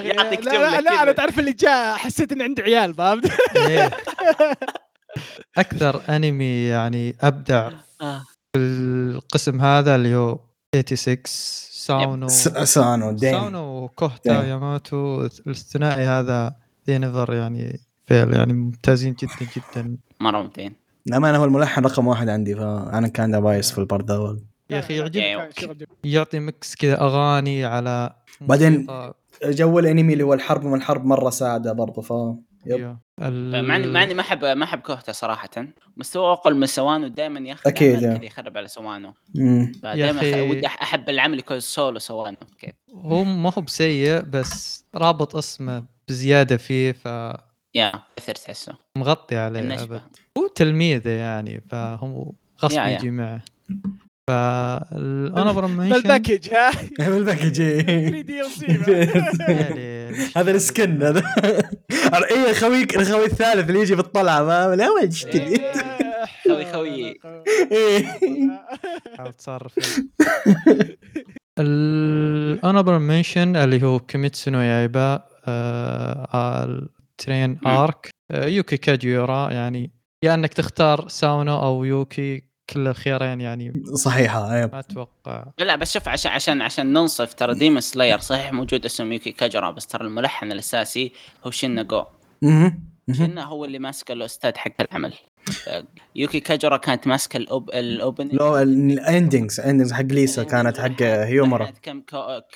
يعطيك 0.10 0.46
لا 0.46 0.52
لا, 0.52 0.82
لا 0.82 1.04
أنا. 1.04 1.12
تعرف 1.12 1.40
اللي 1.40 1.54
جاء 1.54 1.96
حسيت 1.98 2.32
ان 2.32 2.42
عندي 2.42 2.62
عيال 2.62 2.94
فهمت؟ 2.94 3.32
إيه. 3.56 3.92
أكثر 5.58 6.02
انمي 6.10 6.64
يعني 6.64 7.16
أبدع 7.22 7.72
آه. 8.02 8.24
في 8.54 8.60
القسم 8.60 9.62
هذا 9.62 9.96
اللي 9.96 10.16
هو 10.16 10.40
86 10.76 11.18
ساونو. 11.26 12.28
س- 12.28 12.48
سانو 12.74 13.12
ديم 13.12 13.32
ساونو 13.32 13.84
وكوهتا. 13.84 14.44
ياماتو 14.44 15.26
الثنائي 15.48 16.06
هذا 16.06 16.56
ذي 16.88 16.98
نظر 16.98 17.34
يعني 17.34 17.80
فيل 18.08 18.34
يعني 18.34 18.54
ممتازين 18.54 19.14
جدا 19.14 19.48
جدا. 19.56 19.98
مرة 20.20 20.42
ممتعين. 20.42 20.76
للأمانة 21.08 21.38
هو 21.38 21.46
الملحن 21.46 21.82
رقم 21.86 22.08
واحد 22.08 22.30
عندي 22.30 22.56
فأنا 22.56 23.08
كان 23.08 23.42
بايس 23.42 23.72
في 23.72 23.78
البارت 23.78 24.10
الأول 24.12 24.42
يا 24.72 24.80
أخي 24.80 24.94
لا، 24.94 25.00
لا، 25.00 25.04
يعجب 25.04 25.22
أيوة. 25.22 25.44
كان 25.46 25.52
شغل 25.66 25.78
جميل. 25.78 25.88
يعطي 26.04 26.40
مكس 26.40 26.76
كذا 26.76 27.02
أغاني 27.02 27.66
على 27.66 28.16
بعدين-. 28.42 28.88
جو 29.44 29.80
الأنمي 29.80 30.14
اللي 30.14 30.24
هو 30.24 30.34
الحرب 30.34 30.64
من 30.66 30.74
الحرب 30.74 31.06
مرة 31.06 31.30
ساعدة 31.30 31.74
برضه 31.74 32.02
ف 32.02 32.14
يب. 32.66 32.98
مع 33.18 33.28
اني 33.76 33.88
مع 33.88 34.04
اني 34.04 34.14
ما 34.14 34.22
احب 34.22 34.46
ما 34.46 34.64
أحب 34.64 34.80
كوهتا 34.80 35.12
صراحة 35.12 35.50
مستوى 35.98 36.32
أقل 36.32 36.56
من 36.56 36.66
سوانو 36.66 37.08
دائما 37.08 37.40
يا 37.40 37.54
أخي. 37.54 37.72
كذا 37.72 38.24
يخرب 38.24 38.58
على 38.58 38.68
سوانو 38.68 39.14
أخي- 40.20 40.50
ودي 40.50 40.68
أحب 40.68 41.10
العمل 41.10 41.40
يكون 41.40 41.60
سولو 41.60 42.00
سوانو 42.00 42.38
كيف 42.60 42.72
هو 42.94 43.24
ما 43.24 43.54
هو 43.58 43.62
بسيء 43.62 44.20
بس 44.22 44.86
رابط 44.96 45.36
اسمه 45.36 45.84
بزيادة 46.08 46.58
فيه 46.58 46.92
فمغطي 46.92 47.42
يا 47.76 47.92
كثر 48.16 48.36
تحسه 48.36 48.76
عليه 49.32 49.60
النشبة. 49.60 49.96
أبد 49.96 50.02
هو 50.38 50.48
تلميذة 50.48 51.10
يعني 51.10 51.62
فهو 51.70 52.32
غصب. 52.64 52.78
يجي 52.80 53.12
معه 53.12 53.42
فال 54.32 54.56
honorable 54.56 55.68
mention 55.68 55.94
بال 55.96 56.09
package 56.09 56.54
ها؟ 56.54 56.72
بال 57.10 57.20
package 57.20 57.54
3 57.54 58.22
DLC 58.22 58.66
يعني 59.48 60.16
هذا 60.38 60.52
السكن 60.52 61.04
هذا. 61.04 61.24
اي 62.32 62.54
خويك 62.54 62.96
الخوي 62.96 63.26
الثالث 63.26 63.70
اللي 63.70 63.82
يجي 63.82 63.96
بالطلعة 63.96 64.44
ما 64.44 64.76
لا 64.76 64.90
وين 64.90 65.10
تشتري 65.10 65.62
خوي 66.48 66.66
خوي. 66.66 67.20
إيه. 67.72 68.06
حاول 69.18 69.34
تصرف. 69.34 69.74
ال 71.60 71.74
honorable 71.74 73.00
mention 73.00 73.56
اللي 73.56 73.84
هو 73.84 74.00
كيميتسو 74.00 74.52
نو 74.52 74.60
يايبا 74.62 75.24
آه، 75.48 76.66
ال 76.66 76.80
train 76.80 77.50
مم. 77.50 77.68
arc 77.68 78.10
آه، 78.32 78.46
يوكي 78.46 78.78
كاجيورا 78.78 79.52
يعني 79.52 79.92
يا 80.24 80.34
إنك 80.34 80.54
تختار 80.54 81.08
ساونو 81.08 81.64
أو 81.64 81.84
يوكي 81.84 82.51
كل 82.74 82.88
الخيارين 82.88 83.42
يعني. 83.42 83.74
صحيحة 83.94 84.54
أيوة. 84.54 84.70
ما 84.74 84.80
أتوقع. 84.80 85.46
لا 85.60 85.76
بس 85.76 85.94
شوف 85.94 86.08
عشان 86.08 86.32
عشان 86.32 86.62
عشان 86.62 86.94
ننصف 86.94 87.34
ترى 87.34 87.56
ديمون 87.56 87.82
سلاير 87.82 88.20
صحيح 88.20 88.54
موجود 88.54 88.86
اسم 88.86 89.12
يوكي 89.12 89.32
كاجرا 89.32 89.72
بس 89.72 89.88
ترى 89.88 90.08
الملحن 90.08 90.52
الأساسي 90.52 91.14
هو 91.46 91.52
شينا 91.52 91.84
جو. 91.84 92.04
شينا 93.12 93.44
هو 93.44 93.66
اللي 93.66 93.80
ماسك 93.80 94.12
الأستاذ 94.12 94.58
حق 94.58 94.72
العمل. 94.82 95.14
يوكي 96.16 96.40
كاجرا 96.40 96.78
كانت 96.78 97.08
ماسكة 97.08 97.38
ال 97.38 97.48
op 97.48 97.70
ال 97.70 97.82
open 97.82 98.30
لو 98.34 98.58
ال 98.58 98.70
endings 98.71 99.60
endings 99.60 99.94
حق 99.94 100.02
ليسا 100.02 100.44
كانت 100.44 100.78
حق 100.78 101.02
هيومرا 101.02 101.64
لحنت 101.64 101.78
كم 101.82 102.02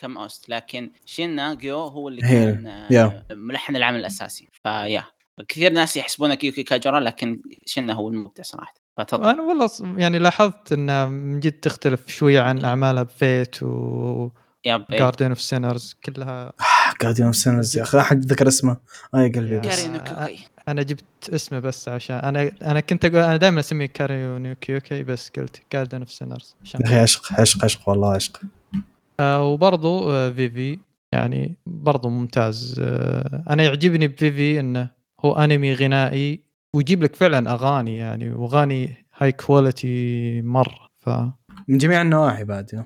كم 0.02 0.18
OST. 0.18 0.50
لكن 0.50 0.92
شينا 1.06 1.54
جيو 1.54 1.78
هو 1.78 2.10
اللي 2.10 2.22
كان. 2.22 3.16
ملحن 3.32 3.76
العمل 3.76 4.00
الأساسي. 4.00 4.50
ف 4.64 4.70
yeah. 4.70 5.04
كثير 5.48 5.72
ناس 5.72 5.98
يحسبونك 5.98 6.44
يوكي 6.44 6.64
كاجرا 6.64 7.00
لكن 7.00 7.42
شينا 7.66 7.94
هو 7.94 8.10
المبدع 8.10 8.44
صراحة؟ 8.44 8.74
فتفضل. 8.98 9.30
أنا 9.30 9.42
والله 9.42 9.70
يعني 10.02 10.20
لاحظت 10.20 10.72
انها 10.72 11.06
من 11.06 11.40
جد 11.40 11.52
تختلف 11.52 12.08
شوية 12.08 12.42
عن 12.42 12.66
اعمالها 12.66 13.04
بفيت 13.04 13.64
و 13.64 14.30
Garden 14.92 15.30
of 15.30 15.42
Sinners 15.42 15.96
كلها. 16.06 16.54
Garden 17.02 17.28
of 17.28 17.36
Sinners 17.36 17.78
يا 17.78 17.84
أخي 17.84 18.00
أحد 18.00 18.26
ذكر 18.26 18.48
اسمه؟ 18.48 18.78
اي 19.16 19.30
قلبي. 19.30 19.56
يا. 19.56 19.60
بس 19.60 19.86
كاري 19.86 19.94
نوكوكي 19.94 20.48
أنا 20.68 20.84
جبت 20.84 21.30
اسمه 21.34 21.60
بس 21.60 21.90
عشان 21.90 22.16
أنا 22.16 22.52
أنا 22.62 22.80
كنت 22.80 23.06
أقول 23.06 23.18
أنا 23.18 23.38
دائما 23.38 23.60
أسميه 23.60 23.86
كاريو 23.86 24.38
نيوكيوكي 24.38 25.04
بس 25.04 25.30
قلت 25.30 25.62
Garden 25.74 26.00
of 26.00 26.12
Sinners 26.12 26.56
عشان 26.64 26.82
يا 26.82 26.86
أخي 26.86 26.96
عشق 26.96 27.34
عشق 27.40 27.64
عشق 27.64 27.90
والله 27.90 28.14
عشق. 28.14 28.42
آه 29.20 29.44
وبرضو 29.44 30.12
آه 30.12 30.30
فيفي 30.30 30.80
يعني 31.12 31.56
برضو 31.66 32.10
ممتاز. 32.10 32.76
آه 32.80 33.44
أنا 33.50 33.64
يعجبني 33.64 34.08
بفيفي 34.08 34.60
إنه 34.60 34.90
هو 35.26 35.34
أنمي 35.34 35.74
غنائي 35.74 36.44
ويجيب 36.76 37.04
لك 37.04 37.16
فعلا 37.16 37.52
أغاني 37.54 37.98
يعني 37.98 38.32
وأغاني 38.32 39.06
high 39.18 39.32
quality 39.32 40.42
مرة 40.42 40.90
ف 40.98 41.10
من 41.68 41.78
جميع 41.78 42.02
النواحي 42.02 42.44
بعد 42.44 42.74
yeah. 42.74 42.86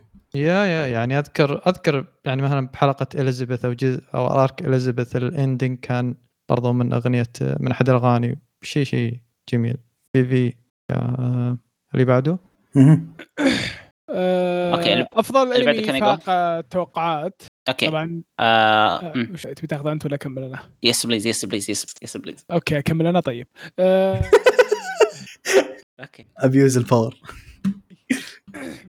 yeah 0.65 0.87
يعني 0.87 1.19
أذكر 1.19 1.61
أذكر 1.67 2.05
يعني 2.25 2.41
مثلا 2.41 2.67
بحلقة 2.67 3.07
اليزابيث 3.15 3.65
أو 3.65 3.73
جزء 3.73 4.03
أو 4.15 4.27
arc 4.27 4.61
اليزابيث 4.61 5.15
ال 5.15 5.24
ending 5.24 5.79
كان 5.79 6.15
برضو 6.49 6.73
من 6.73 6.93
أغنية 6.93 7.27
من 7.59 7.71
أحد 7.71 7.89
الأغاني 7.89 8.39
شيء 8.63 8.83
شيء 8.83 9.19
جميل 9.53 9.77
فيفي 10.13 10.53
آه 10.91 11.57
اللي 11.93 12.05
بعده. 12.05 12.37
آه، 14.09 15.07
أفضل 15.13 15.53
أنمي. 15.53 15.99
فاق 15.99 16.29
التوقعات 16.29 17.41
okay. 17.69 17.87
طبعا 17.87 18.21
آه 18.39 18.43
آه، 18.99 19.11
تبي 19.53 19.67
تاخذ 19.67 19.87
أنت 19.87 20.05
ولا 20.05 20.15
أكمل 20.15 20.43
أنا؟ 20.43 20.69
yes 20.83 21.05
please 21.05 21.27
yes 21.27 21.45
please 21.45 21.69
yes 21.69 21.85
yes 22.03 22.17
please 22.17 22.45
okay 22.51 22.79
أكمل 22.79 23.07
أنا 23.07 23.19
طيب. 23.19 23.47
آه، 23.79 24.21
okay. 25.99 26.25
abuse 26.37 26.77
ال 26.77 26.83
power 26.83 27.15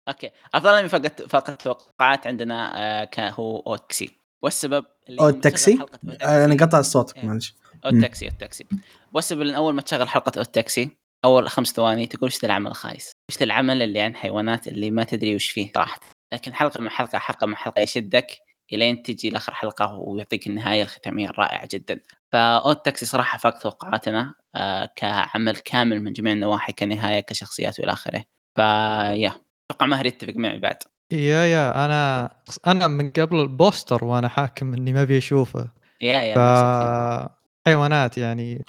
okay. 0.08 0.30
أفضل 0.54 0.70
انمي 0.74 0.90
فقط 0.90 1.22
فقط 1.22 1.62
توقعات 1.62 2.28
عندنا 2.28 2.72
آه 3.04 3.10
هو 3.30 3.60
أود 3.60 3.81
تاكسي 3.81 4.10
والسبب 4.44 4.86
اللي 5.10 5.22
أو 5.22 5.28
لما 5.28 5.36
أود 5.36 5.52
تاكسي 5.52 5.74
تشغل 5.74 5.80
حلقة 5.88 6.00
أود 6.12 6.17
تاكسي- 6.17 6.26
أنا 6.26 6.66
قطع 6.66 6.80
الصوت 6.80 7.18
إيه. 7.18 7.26
معلش. 7.26 7.56
أو 7.86 7.92
مم. 7.92 7.98
أود 7.98 8.10
تاكسي 8.10 8.26
أود 8.26 8.32
تاكسي 8.32 8.66
والسبب 9.14 9.42
ان 9.42 9.50
أول 9.56 9.74
ما 9.74 9.82
تشغل 9.82 10.10
حلقة 10.10 10.32
أود 10.38 10.42
تاكسي 10.42 10.90
أول 11.26 11.50
خمس 11.50 11.68
ثواني 11.72 12.08
تقول 12.08 12.28
وش 12.28 12.40
ذا 12.42 12.46
العمل 12.46 12.68
الخايس؟ 12.68 13.12
وش 13.32 13.38
ذا 13.38 13.44
العمل 13.46 13.82
اللي 13.82 14.02
عن 14.02 14.16
حيوانات 14.16 14.68
اللي 14.68 14.92
ما 14.92 15.04
تدري 15.04 15.36
وش 15.36 15.50
فيه؟ 15.50 15.72
صراحة 15.76 16.00
لكن 16.34 16.54
حلقة 16.54 16.82
من 16.82 16.90
حلقة 16.90 17.18
حلقة 17.20 17.48
من 17.48 17.56
حلقة 17.56 17.82
يشدك. 17.82 18.38
إلين 18.74 19.04
تجي 19.04 19.30
لآخر 19.30 19.54
حلقة 19.54 19.94
ويعطيك 19.94 20.48
النهاية 20.48 20.84
الختامية 20.84 21.30
الرائعة 21.30 21.68
جدا. 21.72 22.00
فأود 22.32 22.86
تاكسي 22.86 23.06
صراحة 23.06 23.38
فاق 23.38 23.60
توقعاتنا 23.60 24.34
آه 24.56 24.90
كعمل 24.96 25.56
كامل 25.56 26.04
من 26.04 26.14
جميع 26.14 26.34
النواحي 26.34 26.74
كنهاية 26.74 27.20
كشخصيات 27.20 27.80
وإلى 27.80 27.92
آخره. 27.92 28.24
ف 28.56 28.71
yeah 28.71 29.32
أتوقع 29.72 29.86
ماهر 29.86 30.06
يتفق 30.06 30.34
معي 30.36 30.60
بعد. 30.60 30.78
yeah 31.12 31.46
yeah 31.46 31.86
أنا 31.86 32.30
أنا 32.68 32.88
من 32.88 33.10
قبل 33.12 33.36
البوستر 33.42 34.06
وأنا 34.06 34.28
حاكم 34.28 34.74
إني 34.74 34.94
ما 34.94 35.02
أبي 35.02 35.18
أشوفه. 35.18 35.72
yeah 36.02 36.22
yeah 36.22 36.36
ف. 36.36 37.30
حيوانات 37.66 38.18
يعني 38.18 38.66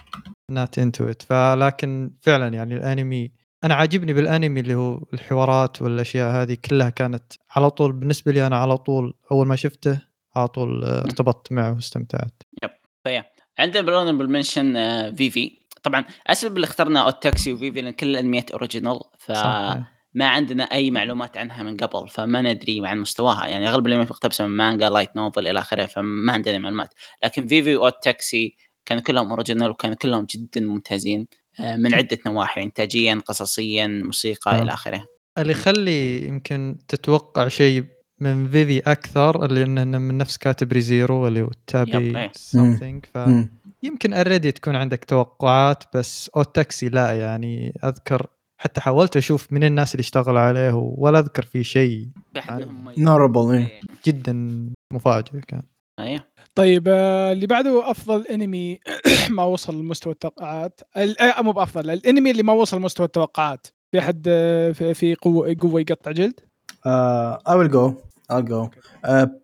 not 0.51 0.79
into 0.79 1.09
it 1.11 1.23
فلكن 1.23 2.11
فعلا 2.21 2.49
يعني 2.49 2.77
الأنمي 2.77 3.33
أنا 3.65 3.75
عاجبني 3.75 4.13
بالأنمي 4.13 4.61
اللي 4.61 4.75
هو 4.75 5.01
الحوارات 5.15 5.83
والأشياء 5.83 6.31
هذه 6.31 6.57
كلها 6.65 6.91
كانت 6.91 7.33
على 7.51 7.71
طول 7.71 7.93
بالنسبة 7.93 8.33
لي 8.33 8.47
أنا 8.47 8.57
على 8.57 8.77
طول 8.79 9.15
أول 9.33 9.47
ما 9.47 9.57
شفته 9.57 10.01
على 10.37 10.49
طول 10.49 10.85
آه، 10.85 11.05
ارتبطت 11.05 11.53
معه 11.53 11.75
واستمتعت. 11.75 12.43
ف 13.05 13.09
yeah 13.09 13.25
عندنا 13.59 13.83
بال 13.83 13.92
honorable 13.92 14.31
mention 14.31 14.75
فيفي 15.15 15.61
طبعا 15.83 16.05
السبب 16.31 16.57
اللي 16.57 16.65
اخترنا 16.65 17.01
أود 17.01 17.23
تاكسي 17.23 17.53
وفيفي 17.53 17.81
لأن 17.81 17.93
كل 17.93 18.07
الأنميات 18.07 18.51
original 18.51 19.01
ف 19.19 19.33
ما 20.15 20.29
عندنا 20.29 20.65
أي 20.65 20.91
معلومات 20.91 21.37
عنها 21.37 21.63
من 21.63 21.77
قبل 21.77 22.09
فما 22.09 22.43
ندري 22.43 22.87
عن 22.87 22.99
مستواها. 22.99 23.47
يعني 23.47 23.69
اغلب 23.69 23.87
اللي 23.87 23.99
مقتبسة 23.99 24.47
من 24.47 24.57
مانجا 24.57 24.91
light 24.91 25.17
novel 25.17 25.49
إلى 25.49 25.59
آخره 25.59 25.87
فما 25.87 26.33
عندنا 26.33 26.59
معلومات. 26.59 26.95
لكن 27.25 27.47
فيفي 27.47 27.77
وأود 27.77 27.95
تاكسي 28.03 28.57
كانوا 28.85 29.03
كلهم 29.03 29.31
original 29.31 29.71
وكانوا 29.71 29.97
كلهم 29.97 30.27
جدا 30.31 30.61
ممتازين. 30.61 31.27
من 31.61 31.95
عدة 31.95 32.19
نواحي 32.27 32.63
انتاجيا 32.63 33.21
قصصيا 33.27 33.87
موسيقى 33.87 34.59
آه. 34.59 34.63
إلى 34.63 34.73
آخره 34.73 35.07
اللي 35.39 35.53
يخلي 35.53 36.29
يمكن 36.29 36.79
تتوقع 36.89 37.49
شيء 37.49 37.85
من 38.21 38.49
فيفي 38.49 38.79
أكثر 38.79 39.47
لأنه 39.47 39.99
من 39.99 40.19
نفس 40.19 40.37
كاتب 40.37 40.73
ريزيرو 40.73 41.29
اللي 41.29 41.43
هو 41.43 41.51
تابي 41.67 42.19
إيه. 42.19 42.31
something 42.35 43.05
مم. 43.17 43.51
فيمكن 43.81 44.13
already 44.13 44.53
تكون 44.53 44.77
عندك 44.77 45.05
توقعات 45.05 45.85
بس 45.95 46.31
أود 46.37 46.43
تاكسي 46.43 46.89
لا 46.89 47.21
يعني 47.21 47.75
أذكر 47.85 48.27
حتى 48.61 48.81
حاولت 48.81 49.17
أشوف 49.17 49.53
من 49.53 49.65
الناس 49.65 49.95
اللي 49.95 50.01
اشتغلوا 50.01 50.41
عليه 50.41 50.73
ولا 50.75 51.19
أذكر 51.19 51.43
في 51.43 51.65
شيء. 51.65 52.09
notable 52.99 53.53
إيه. 53.55 53.59
إيه. 53.59 53.81
جدا 54.07 54.33
مفاجئ 54.93 55.41
كان 55.41 55.63
أيوه 55.99 56.25
طيب 56.55 56.85
آه، 56.89 57.33
اللي 57.33 57.47
بعده 57.47 57.91
أفضل 57.91 58.27
انمي 58.27 58.81
ما 59.37 59.45
وصل 59.45 59.75
لمستوى 59.81 60.13
التوقعات. 60.13 60.81
ال- 60.97 61.21
آه، 61.21 61.43
مو 61.43 61.53
بأفضل 61.53 61.91
الانمي 61.91 62.31
اللي 62.31 62.43
ما 62.43 62.53
وصل 62.53 62.77
لمستوى 62.77 63.07
التوقعات. 63.07 63.67
في 63.93 63.99
أحد 63.99 64.25
آه، 64.29 64.73
في 64.73 64.95
في 64.95 65.15
قوة 65.15 65.57
قوة 65.61 65.81
يقطع 65.81 66.11
جلد؟ 66.11 66.41
I 67.49 67.53
will 67.53 67.71
go. 67.73 67.93
I'll 68.33 68.49
go. 68.51 68.69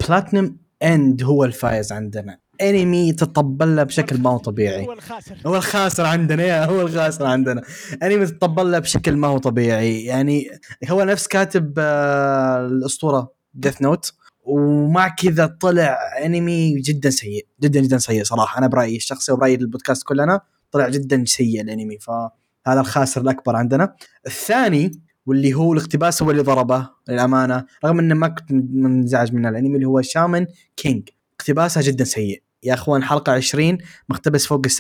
بلاتنم 0.09 0.57
اند 0.83 1.23
هو 1.23 1.45
الفايز 1.45 1.93
عندنا. 1.93 2.39
انمي 2.62 3.12
تطبل 3.12 3.77
له 3.77 3.83
بشكل 3.83 4.19
ما 4.20 4.31
هو 4.31 4.39
طبيعي. 4.39 4.87
هو 4.87 4.93
الخاسر. 4.93 5.37
هو 5.47 5.57
الخاسر 5.57 6.07
عندنا 6.07 6.43
yeah 6.43 6.64
هو 6.65 6.81
الخاسر 6.81 7.27
عندنا. 7.27 7.62
انمي 8.03 8.27
تطبل 8.27 8.73
له 8.73 8.78
بشكل 8.78 9.16
ما 9.16 9.28
هو 9.28 9.39
طبيعي. 9.39 10.05
يعني 10.05 10.51
هو 10.89 11.03
نفس 11.05 11.27
كاتب 11.27 11.74
آه، 11.78 12.66
الأسطورة 12.66 13.33
ديث 13.55 13.83
نوت 13.83 14.12
ومع 14.47 15.09
كذا 15.09 15.47
طلع 15.47 15.98
أنمي 16.24 16.81
جدا 16.81 17.10
سيء 17.10 17.47
جدا 17.62 17.81
جدا 17.81 17.98
سيء 17.98 18.24
صراحة. 18.24 18.59
أنا 18.59 18.66
برأيي 18.66 18.97
الشخصي 18.97 19.32
وبرأيي 19.32 19.55
البودكاست 19.55 20.02
كلنا 20.02 20.40
طلع 20.70 20.89
جدا 20.89 21.24
سيء 21.27 21.60
الأنمي 21.60 21.98
فهذا 21.98 22.81
الخاسر 22.81 23.20
الأكبر 23.20 23.56
عندنا. 23.56 23.94
الثاني 24.27 25.01
واللي 25.27 25.55
هو 25.55 25.73
الاقتباس 25.73 26.23
هو 26.23 26.31
اللي 26.31 26.43
ضربه 26.43 26.89
للأمانة 27.09 27.64
رغم 27.85 27.98
إنه 27.98 28.14
ما 28.14 28.28
كنت 28.28 28.52
منزعج 28.52 29.32
من 29.32 29.47
الأنمي 29.47 29.74
اللي 29.74 29.86
هو 29.86 30.02
شامان 30.02 30.47
كينج 30.77 31.09
اقتباسها 31.40 31.82
جدا 31.82 32.05
سيء. 32.05 32.43
يا 32.62 32.74
أخوان 32.74 33.02
حلقة 33.02 33.32
20 33.32 33.78
مقتبس 34.09 34.47
فوق 34.47 34.62
ال 34.64 34.70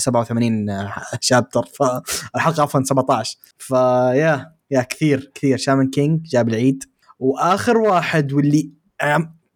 87 0.00 0.66
chapter 1.20 1.64
فالحلقه 1.74 2.62
عفوا 2.62 2.82
17 2.84 3.38
ف 3.58 4.52
yeah 4.70 4.76
yeah 4.76 4.82
كثير 4.82 5.30
كثير. 5.34 5.56
شامان 5.56 5.90
كينج 5.90 6.22
جاب 6.22 6.48
العيد. 6.48 6.84
وآخر 7.18 7.76
واحد 7.76 8.32
واللي 8.32 8.79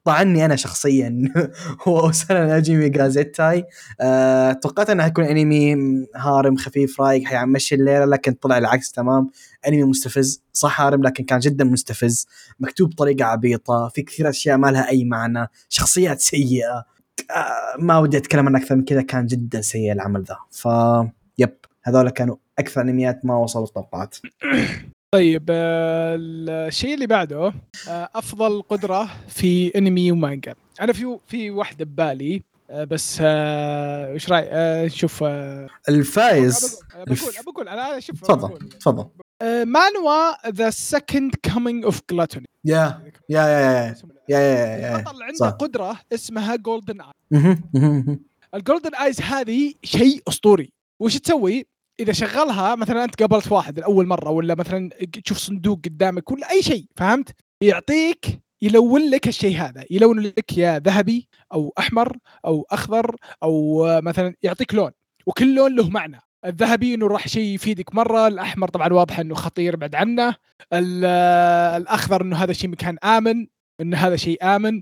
طعني 0.05 0.45
أنا 0.45 0.57
شخصيا 0.57 1.33
هو 1.89 2.01
أوسانا 2.01 2.47
ناجيمي 2.47 2.89
جازيتاي 2.89 3.65
أه 4.01 4.53
توقعت 4.53 4.91
إنه 4.91 5.03
حيكون 5.03 5.25
أنمي 5.25 5.77
هارم 6.16 6.57
خفيف 6.57 7.01
رايق 7.01 7.25
حيمشي 7.25 7.75
الليلة 7.75 8.05
لكن 8.05 8.33
طلع 8.33 8.59
العكس 8.59 8.93
تمام. 8.93 9.31
أنمي 9.69 9.83
مستفز 9.83 10.43
صح 10.53 10.81
هارم 10.81 11.03
لكن 11.03 11.25
كان 11.25 11.39
جدا 11.39 11.65
مستفز. 11.65 12.27
مكتوب 12.61 12.91
بطريقة 12.91 13.25
عبيطة 13.25 13.89
في 13.95 14.03
كثير 14.03 14.29
أشياء 14.29 14.57
ما 14.57 14.71
لها 14.71 14.89
أي 14.89 15.05
معنى. 15.05 15.49
شخصيات 15.69 16.21
سيئة. 16.21 16.85
آه، 17.31 17.77
ما 17.79 17.99
ودي 17.99 18.16
أتكلم 18.16 18.49
عن 18.49 18.57
أكثر 18.57 18.77
من 18.77 18.85
كذا 18.85 19.03
كان 19.03 19.27
جدا 19.27 19.61
سيء 19.61 19.93
العمل 19.93 20.23
ذا. 20.23 20.37
ف 20.51 20.69
يب 21.39 21.57
هذول 21.83 22.11
كانوا 22.11 22.37
أكثر 22.59 22.81
أنميات 22.81 23.25
ما 23.25 23.37
وصلوا 23.37 23.65
التوقعات. 23.65 24.16
طيب 25.15 25.47
آه، 25.51 26.16
الشيء 26.20 26.95
اللي 26.95 27.07
بعده 27.07 27.53
آه، 27.89 28.09
أفضل 28.15 28.62
قدرة 28.62 29.11
في 29.28 29.78
أنمي 29.78 30.12
ومانجا. 30.12 30.55
أنا 30.81 30.93
في 30.93 31.19
في 31.27 31.51
واحدة 31.51 31.85
ببالي 31.85 32.43
آه، 32.70 32.85
بس 32.85 33.19
إيش 33.20 34.31
رايك 34.31 34.93
شوف 34.93 35.23
آه، 35.23 35.69
الفايز. 35.89 36.81
بقول 36.97 37.32
بقول 37.47 37.69
أنا 37.69 38.01
شوف 38.01 38.20
تفضل. 38.20 38.69
تفضل. 38.69 39.07
مانوا 39.43 40.49
The 40.51 40.70
Second 40.70 41.35
Coming 41.53 41.85
of 41.85 42.01
Gluttony 42.11 42.47
yeah 42.65 43.01
yeah 43.31 43.43
yeah 43.49 43.95
yeah 44.28 44.39
yeah 44.39 44.97
البطل 44.97 45.23
عنده. 45.23 45.51
قدرة 45.51 46.01
اسمها 46.15 46.57
golden 46.57 47.01
اي. 47.01 48.19
ال 48.55 48.60
golden 48.60 48.95
eyes 48.95 49.20
هذه 49.20 49.74
شيء 49.82 50.23
أسطوري. 50.28 50.73
وش 51.01 51.19
تسوي؟ 51.19 51.66
إذا 52.01 52.12
شغلها 52.12 52.75
مثلا 52.75 53.05
أنت 53.05 53.23
قابلت 53.23 53.53
واحد 53.53 53.79
لأول 53.81 54.07
مرة 54.07 54.31
ولا 54.31 54.55
مثلا 54.55 54.91
تشوف 55.25 55.39
صندوق 55.39 55.81
قدامك 55.85 56.31
ولا 56.31 56.51
أي 56.51 56.62
شيء 56.62 56.85
فهمت؟ 56.97 57.31
يعطيك 57.61 58.41
يلون 58.62 59.11
لك 59.11 59.29
الشيء 59.29 59.57
هذا 59.57 59.85
يلون 59.91 60.21
لك 60.21 60.59
يا 60.59 60.79
ذهبي 60.79 61.29
أو 61.53 61.75
أحمر 61.79 62.16
أو 62.45 62.66
أخضر 62.71 63.16
أو 63.43 63.85
مثلا 64.01 64.35
يعطيك 64.43 64.75
لون 64.75 64.91
وكل 65.27 65.55
لون 65.55 65.77
له 65.77 65.89
معنى. 65.89 66.21
الذهبي 66.45 66.95
إنه 66.95 67.07
راح 67.07 67.29
شيء 67.29 67.55
يفيدك 67.55 67.95
مرة 67.95 68.27
الأحمر 68.29 68.69
طبعا 68.69 68.93
واضح 68.93 69.19
إنه 69.19 69.35
خطير 69.35 69.77
بعد 69.77 69.95
عنه 69.95 70.35
ال- 70.73 71.05
الأخضر 71.83 72.23
إنه 72.23 72.37
هذا 72.37 72.53
شيء 72.53 72.71
مكان 72.71 72.99
آمن 73.05 73.47
ان 73.81 73.95
هذا 73.95 74.16
شيء 74.16 74.45
آمن. 74.57 74.81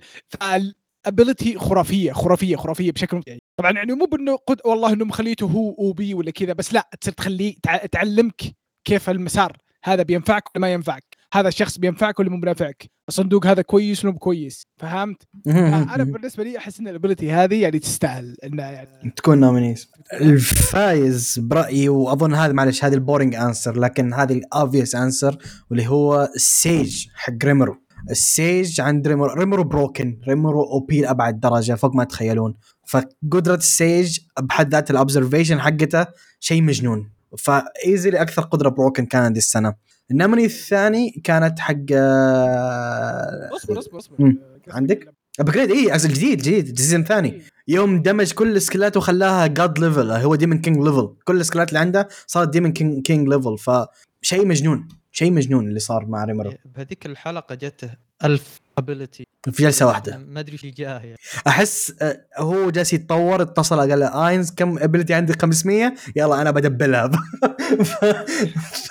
فال 1.04 1.16
ability 1.16 1.58
خرافية 1.58 2.12
خرافية 2.12 2.56
خرافية 2.56 2.92
بشكل 2.92 3.16
مو 3.16 3.23
طبيعي 3.23 3.38
طبعا 3.56 3.70
يعني 3.72 3.92
مو 3.92 4.04
بأنه 4.04 4.36
قد 4.46 4.60
والله 4.64 4.92
إنه 4.92 5.04
مخليته 5.04 5.46
هو 5.46 5.74
OP 5.78 6.14
ولا 6.14 6.30
كذا 6.30 6.52
بس 6.52 6.74
لا 6.74 6.90
تصير 7.00 7.12
تخليه 7.14 7.54
تع- 7.62 7.86
تعلمك 7.86 8.42
كيف 8.84 9.10
المسار. 9.10 9.56
هذا 9.84 10.02
بينفعك 10.02 10.42
ولا 10.54 10.60
ما 10.60 10.72
ينفعك؟ 10.72 11.04
هذا 11.34 11.48
الشخص 11.48 11.78
بينفعك 11.78 12.18
ولا 12.20 12.30
مو 12.30 12.40
بينفعك؟ 12.40 12.90
الصندوق 13.08 13.46
هذا 13.46 13.62
كويس 13.62 14.04
ولا 14.04 14.12
مو 14.12 14.18
كويس؟ 14.18 14.62
فهمت؟ 14.80 15.22
أنا 15.46 16.04
بالنسبة 16.04 16.44
لي 16.44 16.58
أحس 16.58 16.80
إن 16.80 16.88
ال 16.88 16.94
ability 16.94 17.32
هذه 17.32 17.62
يعني 17.62 17.78
تستاهل 17.78 18.36
انها 18.44 18.70
يعني 18.70 19.10
تكون 19.16 19.40
nominees 19.40 19.90
الفايز 20.12 21.38
برأيي 21.38 21.88
وأظن 21.88 22.34
هذا 22.34 22.52
معلش 22.52 22.84
هذه 22.84 22.94
ال 22.94 23.00
boring 23.00 23.34
answer 23.34 23.78
لكن 23.80 24.14
هذه 24.14 24.32
ال 24.32 24.40
obvious 24.40 24.94
answer 24.94 25.36
واللي 25.70 25.86
هو 25.88 26.28
ال 26.36 26.50
sage 26.50 27.06
حق 27.14 27.44
ريمرو 27.44 27.76
ال 28.10 28.24
sage 28.24 28.80
عند 28.80 29.08
ريمرو 29.08 29.32
ريمرو 29.32 29.64
broken 29.64 30.20
ريمرو 30.28 30.62
OP 30.62 31.00
لأبعد 31.00 31.40
درجة 31.40 31.74
فوق 31.74 31.94
ما 31.94 32.04
تتخيلون 32.04 32.54
فقدرة 32.86 33.54
ال 33.54 33.67
sage 33.67 34.18
بحد 34.40 34.74
ذات 34.74 34.90
ال 34.90 34.96
observation 34.96 35.60
حقته 35.60 36.06
شيء 36.40 36.62
مجنون. 36.62 37.10
ف 37.38 37.50
easily 37.50 38.22
أكثر 38.22 38.42
قدرة 38.42 38.68
broken 38.68 39.06
كان 39.06 39.22
هذه 39.22 39.36
السنة. 39.36 39.74
ال 40.10 40.15
nominee 40.15 40.44
الثاني 40.44 41.10
كانت 41.24 41.58
حق 41.58 41.74
آه، 41.92 43.50
اصبر 43.56 43.78
اصبر 43.78 43.98
اصبر. 43.98 44.16
مم. 44.18 44.38
عندك؟ 44.68 45.14
upgrade 45.40 45.70
اي 45.70 45.98
جديد 45.98 46.38
جديد 46.38 46.68
ال 46.68 46.73
season 46.73 47.00
الثاني 47.00 47.42
يوم 47.68 48.02
دمج 48.02 48.32
كل 48.32 48.56
السكيلات 48.56 48.96
وخلاها 48.96 49.46
god 49.46 49.78
level 49.78 50.10
هو 50.10 50.34
demon 50.34 50.58
king 50.60 50.76
level 50.76 51.14
كل 51.24 51.40
السكيلات 51.40 51.68
اللي 51.68 51.80
عنده 51.80 52.08
صارت 52.26 52.48
demon 52.48 52.72
king, 52.72 53.02
king 53.02 53.28
level 53.28 53.56
فشيء 53.58 54.46
مجنون. 54.46 54.88
شيء 55.12 55.32
مجنون 55.32 55.68
اللي 55.68 55.78
صار 55.78 56.06
مع 56.06 56.24
ريمرو 56.24 56.54
بهذيك 56.64 57.06
الحلقة 57.06 57.54
جته 57.54 57.94
ألف 58.24 58.60
ability 58.78 59.26
في 59.50 59.62
جلسة 59.62 59.86
واحدة. 59.86 60.18
ما 60.28 60.40
أدري 60.40 60.52
إيش 60.52 60.66
جاه 60.66 60.98
يعني 60.98 61.16
أحس 61.46 61.94
هو 62.38 62.70
جالس 62.70 62.92
يتطور 62.92 63.42
اتصل 63.42 63.90
قال 63.90 64.00
له 64.00 64.28
آينز 64.28 64.50
كم 64.50 64.78
ability 64.78 65.14
عندي 65.14 65.32
500 65.42 65.92
يلا 66.16 66.42
أنا 66.42 66.50
بدبلها. 66.50 67.10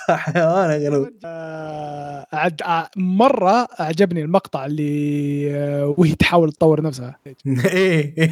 فحيوان 0.08 0.70
غريب. 0.70 1.12
عد 2.32 2.62
مرة 2.96 3.68
أعجبني 3.80 4.22
المقطع 4.22 4.66
اللي 4.66 5.52
وهي 5.98 6.14
تحاول 6.14 6.52
تطور 6.52 6.82
نفسها. 6.82 7.16
إيه 7.64 8.30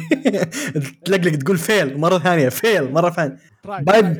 تلقلق 1.05 1.35
تقول 1.37 1.57
fail 1.57 1.97
مرة 1.97 2.19
ثانية 2.19 2.49
fail 2.49 2.91
مرة 2.93 3.09
ثانية. 3.09 3.37
باي- 3.65 4.15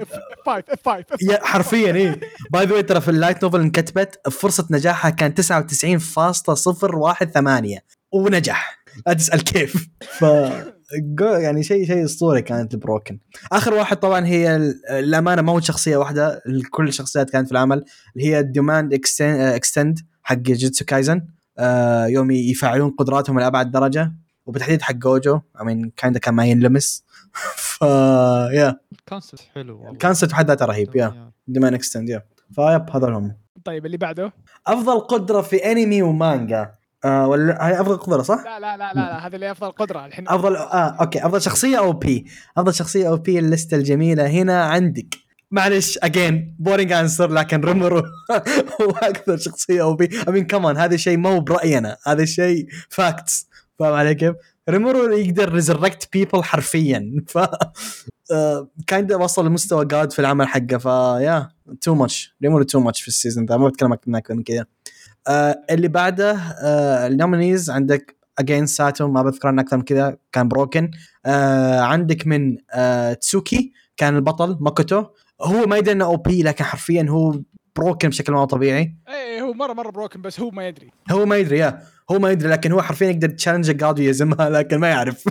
F5 0.48 0.52
F5 0.88 1.04
yeah 1.22 1.40
حرفيا 1.44 1.96
إيه. 1.96 2.20
by 2.52 2.66
the 2.66 2.82
ترى 2.82 3.02
في 3.02 3.12
ال 3.12 3.17
light 3.17 3.44
novel 3.44 3.60
انكتبت 3.60 4.28
فرصة 4.32 4.68
نجاحها 4.72 5.12
كان 5.12 5.34
99.018 5.34 7.82
ونجح. 8.12 8.80
لا 9.08 9.14
تسأل 9.14 9.44
كيف. 9.44 9.88
ف 10.20 10.26
يعني 11.22 11.64
شيء 11.64 11.86
شيء 11.88 12.06
اسطوري 12.06 12.42
كانت 12.42 12.74
ال 12.74 12.80
broken 12.80 13.20
آخر 13.52 13.74
واحد 13.74 13.98
طبعا 13.98 14.26
هي 14.26 14.56
ال- 14.56 14.86
الأمانة 14.90 15.42
ما 15.42 15.52
هو 15.52 15.60
شخصية 15.60 15.98
واحدة 15.98 16.42
كل 16.72 16.88
الشخصيات 16.88 17.30
كانت 17.30 17.46
في 17.46 17.52
العمل 17.52 17.86
اللي 18.16 18.28
هي 18.28 18.40
ال 18.40 18.48
domain 18.48 18.94
extend 18.94 20.00
حق 20.24 20.36
جيتسو 20.36 20.86
كايزن 20.86 21.22
آه، 21.60 22.06
يوم 22.06 22.32
يفعلون 22.32 22.90
قدراتهم 22.92 23.40
لأبعد 23.40 23.72
درجة 23.72 24.12
وبالتحديد 24.46 24.82
حق 24.82 24.94
جوجو 24.94 25.40
I 25.58 25.62
mean 25.62 25.90
كان 25.98 26.18
كان 26.18 26.34
ما 26.34 26.46
ينلمس. 26.46 27.04
ف 27.56 27.82
yeah 28.52 28.80
ال 28.92 28.98
concept 28.98 29.42
حلو 29.56 29.78
والله. 29.84 29.98
concept 29.98 30.32
بحد 30.32 30.48
ذاته 30.48 30.66
رهيب 30.66 30.96
yeah 30.96 31.32
domain 31.48 31.74
extend 31.74 32.10
يا 32.10 32.24
فيب 32.56 32.90
هذول 32.92 33.14
هم. 33.14 33.36
طيب 33.66 33.86
اللي 33.86 33.98
بعده؟ 33.98 34.34
أفضل 34.68 35.00
قدرة 35.00 35.42
في 35.42 35.72
انمي 35.72 36.02
ومانجا. 36.02 36.72
آه 37.06 37.28
ولا 37.28 37.68
هاي 37.68 37.82
أفضل 37.82 37.98
قدرة 37.98 38.22
صح؟ 38.22 38.44
لا 38.46 38.60
لا 38.60 38.78
لا 38.78 38.94
لا, 38.94 38.94
لا 38.94 39.28
هذا 39.28 39.36
اللي 39.36 39.52
أفضل 39.52 39.72
قدرة 39.72 40.06
الحين. 40.06 40.28
أفضل 40.28 40.56
آه 40.56 40.98
okay 41.02 41.26
أفضل 41.26 41.42
شخصية 41.42 41.78
OP 41.80 42.26
أفضل 42.58 42.74
شخصية 42.74 43.08
OP 43.08 43.40
الليستة 43.40 43.78
الجميلة 43.78 44.28
هنا 44.28 44.64
عندك. 44.64 45.16
معلش 45.52 46.00
again 46.04 46.56
boring 46.60 46.92
answer 46.92 47.32
لكن 47.32 47.62
ريمورو 47.62 47.98
هو 48.82 48.92
أكثر 49.04 49.38
شخصية 49.38 49.82
OP 49.82 50.10
I 50.30 50.34
mean 50.34 50.48
come 50.48 50.68
on 50.68 50.78
هذا 50.78 50.98
شيء 50.98 51.18
مو 51.18 51.40
برأينا 51.40 51.98
هذا 52.08 52.26
شيء 52.26 52.68
facts 52.90 53.48
فاهم 53.80 53.94
علي 53.94 54.16
كيف؟ 54.16 54.36
ريمورو 54.70 55.12
يقدر 55.12 55.52
resurrect 55.54 56.10
people 56.14 56.44
حرفيا. 56.44 57.24
ف 57.28 57.38
kind 58.88 59.14
وصل 59.14 59.46
لمستوى 59.46 59.86
god 59.86 60.12
في 60.12 60.20
العمل 60.20 60.48
حقه 60.48 60.78
ف 60.78 61.50
yeah 61.82 61.90
too 61.90 61.96
much 61.96 62.36
ريمورو 62.44 62.64
too 62.64 62.80
much 62.80 63.02
في 63.02 63.08
ال 63.08 63.13
season 63.13 63.46
ذا 63.46 63.58
ما 63.58 63.68
بتكلم 63.68 63.94
أكثر 63.94 64.34
من 64.34 64.44
كذا. 64.44 64.66
آه 65.28 65.62
اللي 65.70 65.88
بعده 65.88 66.32
آه 66.64 67.08
ال 67.08 67.15
nominees 67.15 67.70
عندك 67.70 68.16
again 68.40 68.66
ساتو 68.66 69.08
ما 69.08 69.24
بذكر 69.24 69.48
عنه 69.48 69.62
أكثر 69.62 69.78
من 69.78 69.84
كذا 69.84 70.18
كان 70.32 70.48
broken 70.48 70.92
آه 71.26 71.80
عندك 71.80 72.28
من 72.28 72.58
آه 72.74 73.14
تسوكي 73.14 73.74
كان 73.98 74.16
البطل 74.16 74.58
ماكوتو 74.60 75.06
هو 75.42 75.66
ما 75.66 75.78
يدري 75.78 75.92
إنه 75.92 76.06
OP 76.06 76.44
لكن 76.44 76.64
حرفيا 76.64 77.06
هو 77.10 77.42
broken 77.76 78.10
بشكل 78.10 78.34
ما 78.34 78.46
طبيعي. 78.46 78.96
إيه 79.10 79.42
هو 79.42 79.54
مرة 79.54 79.74
مرة 79.74 79.92
broken 79.92 80.22
بس 80.22 80.40
هو 80.40 80.52
ما 80.52 80.68
يدري. 80.68 80.92
هو 81.12 81.26
ما 81.26 81.38
يدري 81.38 81.58
yeah. 81.58 81.82
هو 82.12 82.20
ما 82.20 82.32
يدري 82.32 82.50
لكن 82.50 82.72
هو 82.72 82.82
حرفيا 82.82 83.08
يقدر 83.10 83.30
challenge 83.30 83.72
god 83.72 84.00
ويهزمها 84.00 84.50
لكن 84.50 84.78
ما 84.78 84.90
يعرف. 84.90 85.24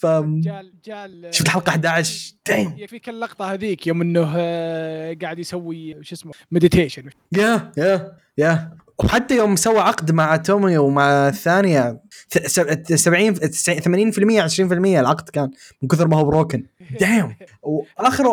ف 0.00 0.06
جال 0.06 0.72
جال 0.84 1.28
شفت 1.30 1.48
حلقه 1.48 1.70
11 1.70 2.34
damn 2.46 2.74
يكفيك 2.78 3.08
اللقطه 3.08 3.52
هذيك 3.52 3.86
يوم 3.86 4.02
إنه 4.02 4.32
آه، 4.36 5.16
قاعد 5.22 5.38
يسوي 5.38 6.04
شو 6.04 6.14
اسمه 6.14 6.32
meditation 6.50 7.10
yeah 7.32 7.72
yeah 7.78 8.12
yeah. 8.38 8.76
وحتى 9.04 9.36
يوم 9.36 9.56
سوى 9.56 9.78
عقد 9.78 10.12
مع 10.12 10.36
تومي 10.36 10.78
ومع 10.78 11.28
الثانية 11.28 12.00
ث- 12.34 12.46
س- 12.46 13.04
70 13.04 13.34
80% 13.34 14.42
20% 14.42 15.00
العقد 15.00 15.28
كان 15.28 15.50
من 15.82 15.88
كثر 15.88 16.08
ما 16.08 16.16
هو 16.16 16.24
broken 16.24 16.66
damn 17.00 17.34
وآخر. 17.62 18.24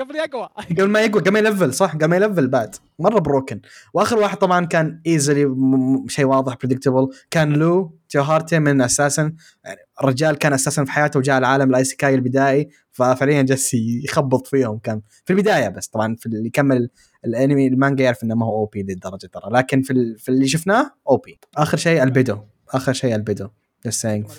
قبل 0.00 0.16
يقوى. 0.16 0.48
قبل 0.78 0.84
ما 0.88 1.00
يقوى 1.00 1.20
قبل 1.22 1.30
ما 1.30 1.38
يلفل 1.38 1.74
صح 1.74 1.94
قبل 1.94 2.04
ما 2.04 2.16
يلفل 2.16 2.48
بعد. 2.48 2.74
مرة 2.98 3.18
broken 3.18 3.60
وآخر 3.94 4.18
واحد 4.18 4.36
طبعا 4.38 4.66
كان 4.66 5.00
easily 5.06 5.54
شيء 6.08 6.24
واضح 6.24 6.56
predictable 6.62 7.08
كان 7.30 7.52
لو 7.52 7.98
تيوهارتي 8.08 8.58
من 8.58 8.80
أساسا 8.80 9.32
يعني 9.64 9.80
الرجال 10.00 10.36
كان 10.38 10.52
أساسا 10.52 10.84
في 10.84 10.92
حياته 10.92 11.18
وجاء 11.18 11.38
العالم 11.38 11.70
الايسيكاي 11.70 12.14
البدائي 12.14 12.68
ففعليا 12.92 13.42
جالس 13.42 13.74
يخبط 13.74 14.46
فيهم 14.46 14.78
كان. 14.78 15.00
في 15.24 15.32
البداية 15.32 15.68
بس 15.68 15.86
طبعا 15.86 16.16
في 16.18 16.26
اللي 16.26 16.46
يكمل 16.46 16.90
الأنمي 17.24 17.66
المانجا 17.66 18.04
يعرف 18.04 18.24
إنه 18.24 18.34
ما 18.34 18.46
هو 18.46 18.52
OP 18.56 18.82
للدرجة 18.82 19.26
ترى 19.26 19.50
لكن 19.52 19.82
في, 19.82 19.92
ال- 19.92 20.18
في 20.18 20.28
اللي 20.28 20.48
شفناه 20.48 20.90
OP 21.08 21.38
آخر 21.56 21.76
شيء 21.76 22.02
البيدو 22.02 22.38
آخر 22.70 22.92
شيء 22.92 23.14
البيدو. 23.14 23.48
Just 23.88 23.92
saying. 24.00 24.32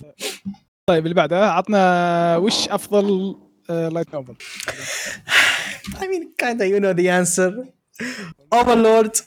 طيب 0.90 1.04
اللي 1.04 1.14
بعده 1.16 1.52
عطنا 1.52 2.38
وش 2.38 2.70
أفضل 2.70 3.36
light 3.70 4.14
novel 4.14 4.36
I 6.02 6.06
mean 6.08 6.24
kind 6.44 6.60
of 6.62 6.68
you 6.68 6.80
know 6.80 6.94
the 6.94 7.10
answer. 7.10 7.52
Overlord 8.56 9.24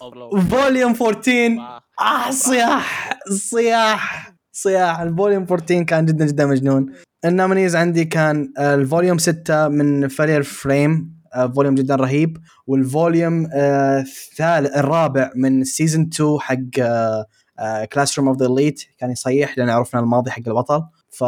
volume 0.51 0.95
14 1.03 1.59
آه 2.01 2.31
صياح 2.31 3.19
صياح 3.31 4.35
صياح. 4.63 5.01
ال 5.01 5.07
volume 5.07 5.43
14 5.51 5.83
كان 5.83 6.07
جدا 6.07 6.27
جدا 6.27 6.47
مجنون. 6.47 6.87
ال 7.25 7.31
nominees 7.31 7.77
عندي 7.77 8.05
كان 8.05 8.53
آه، 8.59 8.75
ال 8.75 8.81
volume 8.81 9.19
6 9.19 9.69
من 9.69 10.09
فالير 10.09 10.43
فريم 10.43 11.19
آه، 11.35 11.47
volume 11.47 11.75
جدا 11.75 11.95
رهيب. 11.97 12.39
وال 12.67 12.87
volume 12.87 13.49
آه، 13.53 14.01
الثالث 14.01 14.77
الرابع 14.77 15.31
من 15.37 15.65
season 15.65 16.11
2 16.13 16.39
حق 16.41 16.57
آه، 16.81 17.85
Classroom 17.93 18.29
of 18.29 18.37
the 18.39 18.47
Elite 18.47 18.83
كان 18.99 19.11
يصيح 19.11 19.59
لأن 19.59 19.69
عرفنا 19.71 20.01
الماضي 20.01 20.31
حق 20.31 20.43
البطل. 20.49 20.83
ف 21.11 21.25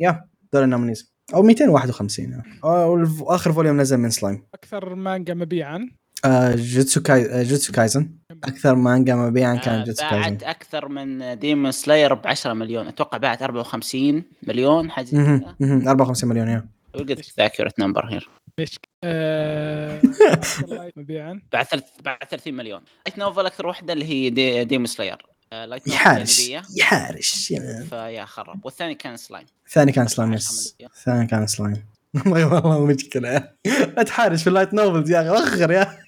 yeah 0.00 0.24
دول 0.52 0.62
ال 0.64 0.69
nominees 0.69 1.12
أو 1.34 1.42
251 1.42 2.42
آه، 2.64 2.86
والف- 2.86 3.22
واخر 3.22 3.52
volume 3.52 3.80
نزل 3.80 3.96
من 3.96 4.10
سلايم 4.10 4.42
أكثر 4.54 4.94
مانجا 4.94 5.34
مبيعا. 5.34 5.88
آه، 6.24 6.54
جوتسو 6.56 7.02
كاي 7.02 7.44
جوتسو 7.44 7.72
كايزن. 7.72 8.10
أكثر 8.44 8.74
مانجا 8.74 9.14
مبيعا 9.14 9.54
كان 9.54 9.74
آه، 9.80 9.84
جوتسو 9.84 10.02
كايزن. 10.10 10.28
باعت 10.30 10.42
أكثر 10.42 10.88
من 10.88 11.38
Demon 11.38 11.72
Slayer 11.72 12.14
ب 12.14 12.26
10 12.26 12.52
مليون. 12.52 12.86
أتوقع 12.88 13.18
باعت 13.18 13.42
54 13.42 14.24
مليون 14.42 14.90
حاجة 14.90 15.04
زي 15.04 15.18
مهم، 15.18 15.38
كذا. 15.40 15.54
مهم، 15.60 15.88
54 15.88 16.28
مليون 16.30 16.48
يا. 16.48 16.66
وقلت 16.94 17.32
ذاكرة 17.38 17.72
number 17.78 18.06
here 18.06 18.28
إيش؟ 18.58 18.78
آه، 19.04 20.00
مبيعا. 20.96 21.40
بعد 21.52 21.64
ثلاث 21.66 21.84
بعد 22.04 22.18
30 22.30 22.54
مليون. 22.54 22.80
light 23.06 23.18
novel 23.18 23.46
أكثر 23.46 23.66
واحدة 23.66 23.92
اللي 23.92 24.04
هي 24.04 24.30
دي 24.30 24.64
Demon 24.64 24.86
Slayer 24.86 25.26
light 25.52 25.88
novel 25.88 25.90
يحارش 25.92 26.50
يحارش 26.76 27.50
yeah. 27.50 27.86
ف 27.90 27.97
yeah 27.97 28.24
خرب. 28.24 28.64
والثاني 28.64 28.94
كان 28.94 29.16
سلايم 29.16 29.46
الثاني 29.66 29.92
كان 29.92 30.06
سلايم 30.08 30.32
10 30.32 30.36
yes. 30.38 30.76
الثاني 30.96 31.26
كان 31.26 31.46
سلايم 31.46 31.84
والله 32.26 32.54
والله 32.54 32.86
مشكلة. 32.86 33.48
لا 33.96 34.02
تحارش 34.02 34.42
في 34.42 34.46
ال 34.48 34.52
light 34.52 34.74
novels 34.74 35.10
يا 35.10 35.20
أخي 35.20 35.30
وخر 35.30 35.70
يا. 35.72 35.98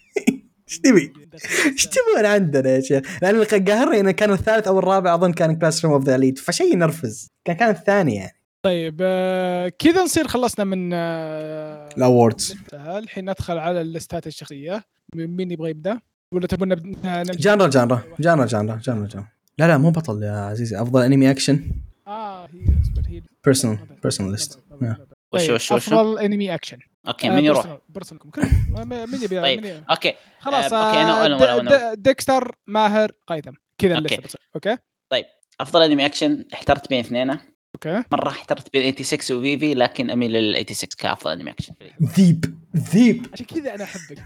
إيش 0.69 0.79
تبي؟ 0.79 1.13
إيش 1.73 1.87
تبون 1.87 2.27
عندنا 2.27 2.71
يا 2.71 2.81
شيخ؟ 2.81 3.03
لأن 3.23 3.35
اللي 3.35 3.47
قهرني 3.73 4.01
إنه 4.01 4.11
كان 4.11 4.31
الثالث 4.33 4.69
أو 4.69 4.79
الرابع 4.79 5.15
أظن 5.15 5.33
كان 5.33 5.57
Classroom 5.57 5.95
of 5.95 6.05
the 6.05 6.15
Elite 6.15 6.39
فشيء 6.39 6.73
ينرفز 6.73 7.29
كان 7.45 7.57
كان 7.57 7.71
الثاني 7.71 8.15
يعني 8.15 8.33
طيب 8.63 8.99
آه، 9.01 9.69
كذا 9.79 10.03
نصير 10.03 10.29
خلصنا 10.29 10.65
من 10.65 10.91
آه، 10.93 11.89
ال 11.97 12.04
awards. 12.04 12.57
الحين 12.75 13.31
ندخل 13.31 13.59
على 13.59 13.81
اللستات 13.81 14.27
الشخصية 14.27 14.85
مين 15.15 15.51
يبغى 15.51 15.71
يبدأ؟ 15.71 16.01
ولا 16.33 16.47
تبون؟ 16.47 16.69
جانرا 17.31 17.67
جانرا 17.69 18.03
جانرا 18.21 18.47
جانرا 18.47 18.47
جانرا 18.47 19.07
جانرا 19.07 19.29
لا 19.59 19.69
لا 19.69 19.79
مو 19.79 19.91
بطل 19.91 20.23
يا 20.23 20.33
عزيزي 20.33 20.83
أفضل 20.83 21.03
انمي 21.03 21.31
اكشن 21.31 21.61
آه 22.07 22.45
هي 22.47 22.61
اصبر 22.83 23.03
هي 23.09 23.23
Personal- 23.49 24.09
personal 24.09 24.37
list. 24.39 24.51
Yeah. 24.53 24.85
وش 25.33 25.41
طيب 25.47 25.51
وش 25.55 25.73
وش 25.73 25.73
أفضل 25.73 26.19
انمي 26.19 26.55
اكشن 26.55 26.79
okay 27.09 27.29
مين 27.29 27.45
يروح؟ 27.45 27.79
personal 27.89 28.21
مين 29.11 29.23
يبي 29.23 29.41
طيب؟ 29.41 29.85
okay. 29.91 30.15
خلاص 30.41 30.73
آه، 30.73 30.87
أوكي، 30.89 30.99
أنا- 30.99 31.41
أنا- 31.41 31.43
آه، 31.43 31.59
د- 31.59 31.95
د- 31.95 32.03
ديكستر 32.03 32.55
ماهر 32.67 33.13
قيثم. 33.27 33.53
كذا 33.79 34.01
بتصير 34.01 34.41
okay. 34.55 34.77
أفضل 35.61 35.83
أنمي 35.83 36.07
أكشن 36.07 36.45
احترت 36.55 36.89
بين 36.91 37.01
اثنين. 37.01 37.31
okay. 37.75 38.03
مرة 38.13 38.29
احترت 38.29 38.73
بين 38.73 38.95
86 38.95 39.39
وفيفي 39.39 39.75
لكن 39.75 40.11
أميل 40.11 40.33
لل 40.33 40.57
86 40.57 40.89
كأفضل 40.99 41.31
أنمي 41.33 41.51
أكشن. 41.51 41.73
ذيب 42.03 42.59
ذيب. 42.77 43.27
عشان 43.33 43.47
كذا 43.47 43.75
أنا 43.75 43.85
أحبك. 43.85 44.19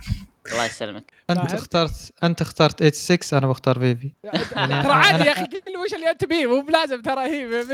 الله 0.53 0.65
يسلمك. 0.65 1.13
أنت؟ 1.31 1.53
اخترت 1.55 2.13
أنت 2.23 2.41
اخترت 2.41 2.83
86 2.95 3.39
أنا 3.39 3.47
بختار 3.53 3.79
فيفي 3.79 4.13
ترى 4.55 4.93
عادي 4.93 5.25
يا 5.25 5.33
أخي 5.33 5.43
قل 5.45 5.77
وش 5.87 5.95
اللي 5.95 6.11
أنت 6.11 6.25
بيه 6.25 6.47
مو 6.47 6.61
بلازم 6.61 7.03
ترى 7.03 7.21
هي 7.21 7.65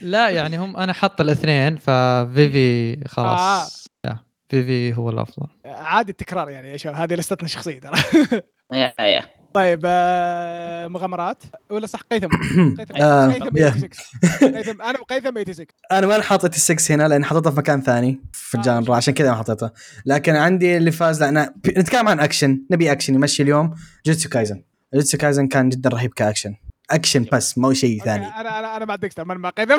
لا 0.00 0.28
يعني 0.28 0.58
هم 0.58 0.76
أنا 0.76 0.92
حط 0.92 1.20
الاثنين 1.20 1.76
ففيفي 1.76 2.92
آه. 3.04 3.08
خلاص. 3.08 3.79
يا 4.52 4.62
فيفي 4.62 4.96
هو 4.98 5.10
الأفضل. 5.10 5.46
عادي 5.64 6.10
التكرار 6.12 6.50
يعني 6.50 6.70
يا 6.70 6.76
شباب 6.76 6.94
هذه 6.94 7.14
لستنا 7.14 7.44
الشخصيه 7.44 7.80
ترى. 7.80 7.98
yeah 8.72 8.92
yeah. 8.98 9.22
طيب 9.54 9.80
آه، 9.84 10.88
مغامرات؟ 10.88 11.42
ولا 11.70 11.86
صح 11.86 12.00
قيثم. 12.00 12.28
قيثم 12.78 12.96
آه، 12.96 13.32
قيثم 13.32 13.56
yeah. 13.56 13.70
86 13.70 14.54
قيثم 14.56 14.82
أنا 14.82 15.00
وقيثم 15.00 15.30
86 15.30 15.66
أنا 15.92 16.06
ما 16.06 16.22
حاطط 16.22 16.54
السكس 16.54 16.92
هنا 16.92 17.08
لأن 17.08 17.24
حطيتها 17.24 17.50
في 17.50 17.56
مكان 17.56 17.82
ثاني 17.82 18.20
في 18.32 18.56
آه، 18.56 18.60
ال 18.60 18.66
genre 18.66 18.96
عشان 18.96 19.14
كذا 19.14 19.30
ما 19.30 19.36
حطيتها 19.36 19.72
لكن 20.06 20.36
عندي 20.36 20.76
اللي 20.76 20.90
فاز 20.90 21.22
لأن 21.22 21.54
نتكلم 21.78 22.08
عن 22.08 22.20
اكشن 22.20 22.62
نبي 22.70 22.92
اكشن 22.92 23.14
يمشي 23.14 23.42
اليوم. 23.42 23.74
جوجوتسو 24.06 24.28
كايسن 24.28 24.62
جوجوتسو 24.94 25.18
كايسن 25.18 25.48
كان 25.48 25.68
جدا 25.68 25.90
رهيب 25.90 26.14
كاكشن. 26.14 26.54
اكشن 26.90 27.26
بس 27.32 27.58
مو 27.58 27.72
شيء 27.72 28.04
ثاني. 28.04 28.26
أنا 28.26 28.58
أنا 28.58 28.76
أنا 28.76 28.84
مع 28.84 28.96
ديكستر 28.96 29.24
ما 29.24 29.34
مع 29.34 29.50
قيثم. 29.50 29.78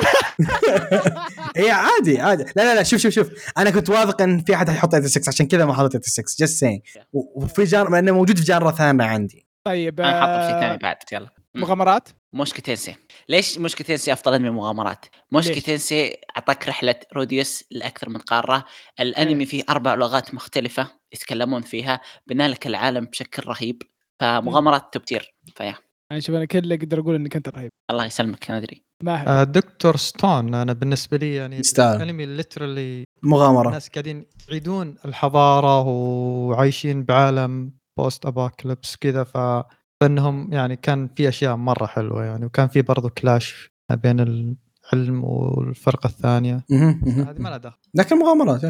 هي 1.56 1.70
عادي 1.70 2.20
عادي. 2.20 2.44
لا 2.44 2.62
لا 2.62 2.74
لا 2.74 2.82
شوف 2.82 3.00
شوف 3.00 3.14
شوف. 3.14 3.28
أنا 3.58 3.70
كنت 3.70 3.90
واثق 3.90 4.22
إن 4.22 4.40
في 4.40 4.54
أحد 4.54 4.70
حيحط 4.70 4.94
86 4.94 5.28
عشان 5.28 5.46
كذا 5.46 5.64
ما 5.64 5.74
حطيت 5.74 6.04
86 6.04 6.24
just 6.40 6.58
saying 6.58 6.82
وفي 7.12 7.64
genre 7.64 7.90
لأنه 7.90 8.12
موجود 8.12 8.38
في 8.38 8.44
genre 8.44 8.70
ثانية 8.70 9.04
عندي. 9.04 9.46
طيب 9.64 10.00
أنا 10.00 10.20
حاطه 10.20 10.48
شيء 10.48 10.56
آه، 10.56 10.60
ثاني 10.60 10.78
بعد 10.78 10.96
يلا. 11.12 11.28
مغامرات؟ 11.54 12.08
موشوكو 12.32 12.69
تينسي 12.69 12.96
ليش 13.28 13.58
موشوكو 13.58 13.89
تينسي 13.89 14.12
أفضل 14.12 14.34
انمي 14.34 14.50
مغامرات؟ 14.50 15.06
موشوكو 15.32 15.81
تينسي 15.81 16.16
أعطاك 16.36 16.68
رحلة 16.68 16.94
روديوس 17.14 17.64
لأكثر 17.70 18.08
من 18.08 18.18
قارة، 18.18 18.64
الأنمي 19.00 19.46
فيه 19.46 19.64
أربع 19.70 19.94
لغات 19.94 20.34
مختلفة 20.34 20.90
يتكلمون 21.12 21.62
فيها، 21.62 22.00
بنى 22.26 22.46
لك 22.46 22.66
العالم 22.66 23.04
بشكل 23.04 23.48
رهيب، 23.48 23.82
فمغامرات 24.20 24.92
top 24.92 25.04
tier 25.04 25.34
ف 25.56 25.59
yeah. 25.59 25.74
يعني 26.12 26.20
شوف 26.20 26.36
أنا 26.36 26.44
كل 26.44 26.58
اللي 26.58 26.74
أقدر 26.74 27.00
أقول 27.00 27.14
إنك 27.14 27.36
أنت 27.36 27.48
رهيب. 27.48 27.70
الله 27.90 28.04
يسلمك 28.04 28.50
أنا 28.50 28.58
أدري. 28.58 28.82
ماهر 29.02 29.28
آه، 29.28 29.44
دكتور 29.44 29.96
ستون 29.96 30.54
أنا 30.54 30.72
بالنسبة 30.72 31.16
لي 31.16 31.34
يعني 31.34 31.58
يستاهل. 31.58 32.02
انمي 32.02 32.26
literally 32.26 33.04
مغامرة. 33.22 33.68
الناس 33.68 33.88
قاعدين 33.88 34.26
يعيدون 34.48 34.94
الحضارة 35.04 35.82
وعايشين 35.82 37.04
بعالم 37.04 37.72
post 37.98 38.26
apocalypse 38.26 38.96
كذا 38.96 39.24
ف 39.24 39.64
فإنهم 40.00 40.52
يعني 40.52 40.76
كان 40.76 41.08
في 41.16 41.28
أشياء 41.28 41.56
مرة 41.56 41.86
حلوة 41.86 42.24
يعني 42.24 42.46
وكان 42.46 42.68
في 42.68 42.82
برضو 42.82 43.08
clash 43.08 43.70
ما 43.90 43.96
بين 43.96 44.20
العلم 44.20 45.24
والفرقة 45.24 46.06
الثانية. 46.06 46.64
هذه 46.70 47.38
ما 47.38 47.48
لها 47.48 47.56
دخل. 47.56 47.76
لكن 47.94 48.18
مغامرات 48.18 48.64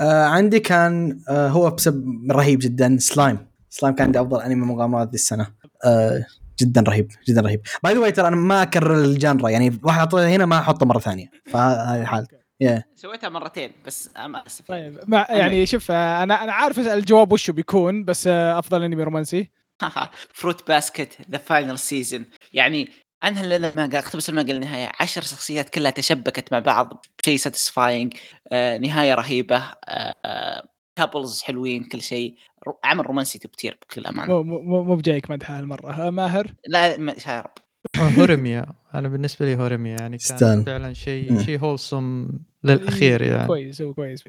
آه 0.00 0.24
عندي 0.24 0.60
كان 0.60 1.20
آه 1.28 1.48
هو 1.48 1.70
بسبب 1.70 2.32
رهيب 2.32 2.58
جدا 2.62 2.96
سلايم. 2.98 3.49
سلايم 3.70 3.94
كان 3.94 4.06
عندي 4.06 4.20
أفضل 4.20 4.40
أنمي 4.40 4.66
مغامرات 4.66 5.08
ذي 5.08 5.14
السنة. 5.14 5.46
آه 5.84 6.24
جدا 6.60 6.80
رهيب 6.80 7.12
جدا 7.28 7.40
رهيب. 7.40 7.60
by 7.84 7.94
the 7.94 8.02
way 8.02 8.10
ترى 8.10 8.28
أنا 8.28 8.36
ما 8.36 8.62
أكرر 8.62 9.04
ال 9.04 9.11
genre 9.11 9.48
يعني 9.48 9.78
واحد 9.82 9.98
اعطيه 9.98 10.28
هنا 10.28 10.46
ما 10.46 10.58
أحطه 10.58 10.86
مرة 10.86 10.98
ثانية. 10.98 11.30
فهذه 11.46 12.00
الحال. 12.00 12.26
يا 12.60 12.84
سويتها 12.96 13.28
مرتين 13.28 13.72
بس 13.86 14.10
أنا 14.16 14.46
أسف. 14.46 14.68
طيب 14.68 15.00
مع 15.06 15.26
يعني 15.30 15.66
شوف 15.66 15.90
آه، 15.90 16.22
أنا 16.22 16.44
أنا 16.44 16.52
عارف 16.52 16.78
الجواب 16.78 17.32
وش 17.32 17.50
بيكون 17.50 18.04
بس 18.04 18.26
آه، 18.26 18.58
أفضل 18.58 18.82
أنمي 18.82 19.02
رومانسي. 19.02 19.50
Fruits 20.32 20.68
Basket 20.68 21.08
the 21.30 21.38
final 21.38 21.78
season 21.78 22.24
يعني 22.52 22.88
انهى 23.24 23.56
المانجا 23.56 23.98
اقتبس 23.98 24.28
المانجا 24.28 24.52
للنهايه 24.52 24.92
عشر 25.00 25.22
شخصيات 25.22 25.68
كلها 25.68 25.90
تشبكت 25.90 26.52
مع 26.52 26.58
بعض 26.58 27.06
بشيء 27.22 27.36
satisfying 27.36 28.14
آه 28.52 28.78
نهاية 28.78 29.14
رهيبة 29.14 29.64
آه 29.88 30.68
couples 30.96 31.42
حلوين 31.42 31.84
كل 31.84 32.02
شيء. 32.02 32.34
عمل 32.84 33.06
رومانسي 33.06 33.38
كثير 33.38 33.78
بكل 33.82 34.06
أمانة. 34.06 34.42
مو 34.42 34.42
مو 34.42 34.82
مو 34.82 34.96
بجايك 34.96 35.30
مدح 35.30 35.50
هالمره 35.50 35.90
آه، 36.06 36.10
ماهر؟ 36.10 36.54
لا 36.68 36.96
ما- 36.96 37.14
يا 37.28 37.40
رب 37.40 37.50
هوريميا. 38.18 38.66
أنا 38.94 39.08
بالنسبة 39.08 39.46
لي 39.46 39.56
هوريميا 39.56 39.96
يعني. 40.00 40.18
كان 40.40 40.64
فعلا 40.64 40.92
شيء. 40.92 41.38
شيء 41.42 41.58
wholesome 41.58 42.28
للأخير 42.64 43.22
يعني. 43.22 43.46
كويس 43.46 43.82
هو 43.82 43.94
كويس 43.94 44.24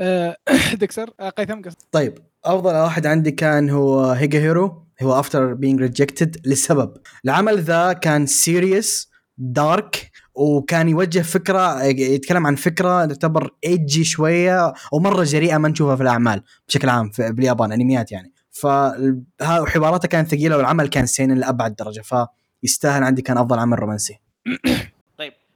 آه، 0.00 0.36
ديكستر 0.80 1.10
آه، 1.20 1.28
قيثم 1.28 1.62
قصد 1.62 1.76
طيب 1.92 2.18
أفضل 2.44 2.74
واحد 2.74 3.06
عندي 3.06 3.30
كان 3.30 3.70
هو 3.70 4.04
هيجيهيرو 4.10 4.86
هو 5.02 5.20
After 5.20 5.54
Being 5.54 5.80
Rejected 5.80 6.46
لسبب. 6.46 6.94
العمل 7.24 7.58
ذا 7.58 7.92
كان 7.92 8.26
serious 8.26 9.10
dark 9.38 10.10
وكان 10.34 10.88
يوجه 10.88 11.20
فكرة 11.20 11.82
يتكلم 11.84 12.46
عن 12.46 12.54
فكرة 12.54 13.04
تعتبر 13.04 13.50
ايجي 13.64 14.04
شوية 14.04 14.72
ومرة 14.92 15.24
جريئة 15.24 15.58
ما 15.58 15.68
نشوفها 15.68 15.96
في 15.96 16.02
الأعمال 16.02 16.42
بشكل 16.68 16.88
عام 16.88 17.10
في 17.10 17.32
باليابان 17.32 17.72
أنميات 17.72 18.12
يعني. 18.12 18.32
فحواراته 18.50 20.08
كانت 20.08 20.30
ثقيلة 20.30 20.56
والعمل 20.56 20.88
كان 20.88 21.06
seinen 21.06 21.38
لأبعد 21.38 21.74
درجة 21.74 22.02
فيستاهل 22.62 23.02
عندي 23.02 23.22
كان 23.22 23.38
أفضل 23.38 23.58
عمل 23.58 23.78
رومانسي. 23.78 24.20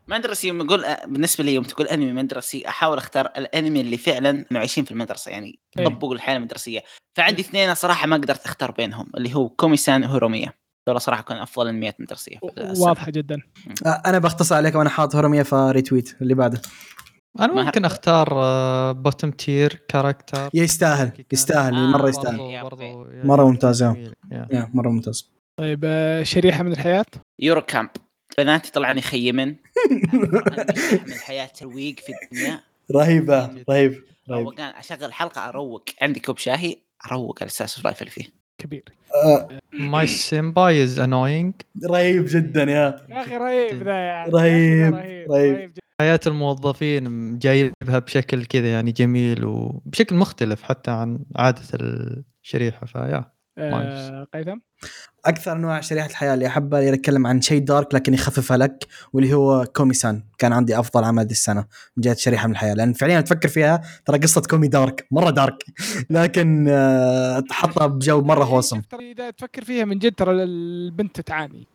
مدرسي 0.09 0.49
يوم 0.49 0.61
أقول 0.61 0.85
بالنسبة 1.07 1.45
لي 1.45 1.55
يوم 1.55 1.65
تقول 1.65 1.87
أنمي 1.87 2.13
مدرسي 2.13 2.69
أحاول 2.69 2.99
أختار 2.99 3.27
الأنمي 3.27 3.81
اللي 3.81 3.97
فعلا 3.97 4.45
عايشين 4.53 4.85
في 4.85 4.91
المدرسة 4.91 5.31
يعني 5.31 5.59
إيه. 5.79 5.85
يطبقوا 5.85 6.15
الحياة 6.15 6.37
المدرسية. 6.37 6.81
فعندي 7.15 7.43
اثنين 7.43 7.75
صراحة 7.75 8.07
ما 8.07 8.17
قدرت 8.17 8.45
أختار 8.45 8.71
بينهم 8.71 9.07
اللي 9.17 9.35
هو 9.35 9.49
كوميسان 9.49 10.05
وهوريميا 10.05 10.53
دول 10.89 11.01
صراحة 11.01 11.23
كانوا 11.23 11.43
أفضل 11.43 11.69
انميات 11.69 12.01
مدرسيه 12.01 12.39
في 12.39 12.61
السنة. 12.61 12.87
واضحة 12.87 13.11
جدا. 13.11 13.43
آه، 13.87 14.03
أنا 14.07 14.19
بختصر 14.19 14.55
عليك 14.55 14.75
وأنا 14.75 14.91
حاط 14.91 15.17
هوريميا 15.17 15.43
فريتويت 15.43 16.17
اللي 16.23 16.35
بعده. 16.35 16.63
أنا 17.41 17.53
ممكن 17.65 17.85
أختار 17.85 18.29
Bottom-tier 18.93 19.83
Character 19.89 20.51
يستاهل 20.55 21.25
يستاهل 21.33 21.75
آه، 21.75 21.91
مرة. 21.91 22.09
يستاهل. 22.09 22.63
برضو. 22.63 22.83
يعني 22.83 23.29
مرة 23.29 23.45
ممتاز، 23.45 23.83
مرة 24.75 24.89
ممتاز. 24.89 25.31
طيب 25.57 25.81
آه، 25.85 26.23
شريحة 26.23 26.63
من 26.63 26.73
الحياة؟ 26.73 27.05
يورو 27.39 27.61
كامب 27.63 27.91
بناتي 28.39 28.73
طلعن 28.73 29.01
يخيمن. 29.03 29.49
من 31.07 31.13
الحياة 31.13 31.47
ترويق 31.47 32.01
في 32.01 32.13
الدنيا. 32.23 32.61
رهيبة 32.95 33.51
رهيب 33.71 34.05
رهيب. 34.31 34.49
أشغل 34.59 35.13
حلقة 35.13 35.49
أروق. 35.49 35.85
عندي 36.03 36.21
كوب 36.21 36.39
شاهي 36.39 36.77
أروق 37.07 37.39
على 37.43 37.49
أساس 37.49 37.79
اللي 37.79 38.11
فيه. 38.11 38.38
كبير. 38.59 38.85
My 39.73 40.07
Senpai 40.07 40.85
is 40.85 40.99
Annoying 40.99 41.55
رهيب 41.91 42.25
جدا 42.29 42.63
yeah. 42.63 43.07
أخي 43.11 43.37
رهيب 43.37 43.83
ذا 43.83 43.93
يعني 43.93 44.31
رهيب، 44.33 44.95
رهيب 44.95 45.33
رهيب. 45.33 45.73
حياة 46.01 46.21
الموظفين 46.27 47.39
جايبها 47.39 47.99
بشكل 47.99 48.45
كذا 48.45 48.73
يعني 48.73 48.93
جميل 48.93 49.45
وبشكل 49.45 50.17
مختلف 50.17 50.63
حتى 50.63 50.91
عن 50.91 51.19
عادة 51.37 51.63
الشريحة 52.45 52.87
ف 52.87 52.95
yeah. 52.95 53.38
قيثم؟ 54.35 54.59
أكثر 55.25 55.53
انواع 55.53 55.81
شريحة 55.81 56.07
الحياة 56.07 56.35
اللي 56.35 56.47
احبها 56.47 56.81
اللي 56.81 56.93
يتكلم 56.93 57.27
عن 57.27 57.41
شيء 57.41 57.65
dark 57.65 57.95
لكن 57.95 58.15
يخففها 58.15 58.57
لك 58.57 58.87
واللي 59.13 59.35
هو 59.35 59.65
كوميسان. 59.77 60.23
كان 60.39 60.53
عندي 60.53 60.79
أفضل 60.79 61.05
عمل 61.05 61.25
دي 61.25 61.33
السنة 61.33 61.61
من 61.97 62.03
جهة 62.03 62.15
شريحة 62.15 62.47
من 62.47 62.53
الحياة. 62.53 62.75
لأن 62.75 62.93
فعليا 62.93 63.21
تفكر 63.21 63.49
فيها 63.49 63.83
ترى 64.05 64.19
قصة 64.19 64.41
كومي 64.41 64.69
dark 64.69 65.07
مرة 65.11 65.31
dark. 65.31 65.65
لكن 66.11 66.67
آه، 66.69 67.45
حطها 67.51 67.87
بجو 67.87 68.21
مرة 68.21 68.45
wholesome 68.45 68.81
ترى 68.81 69.13
إذا 69.13 69.31
تفكر 69.31 69.65
فيها 69.65 69.85
من 69.85 69.99
جد 69.99 70.15
ترى 70.15 70.43
البنت 70.43 71.21
تعاني. 71.21 71.67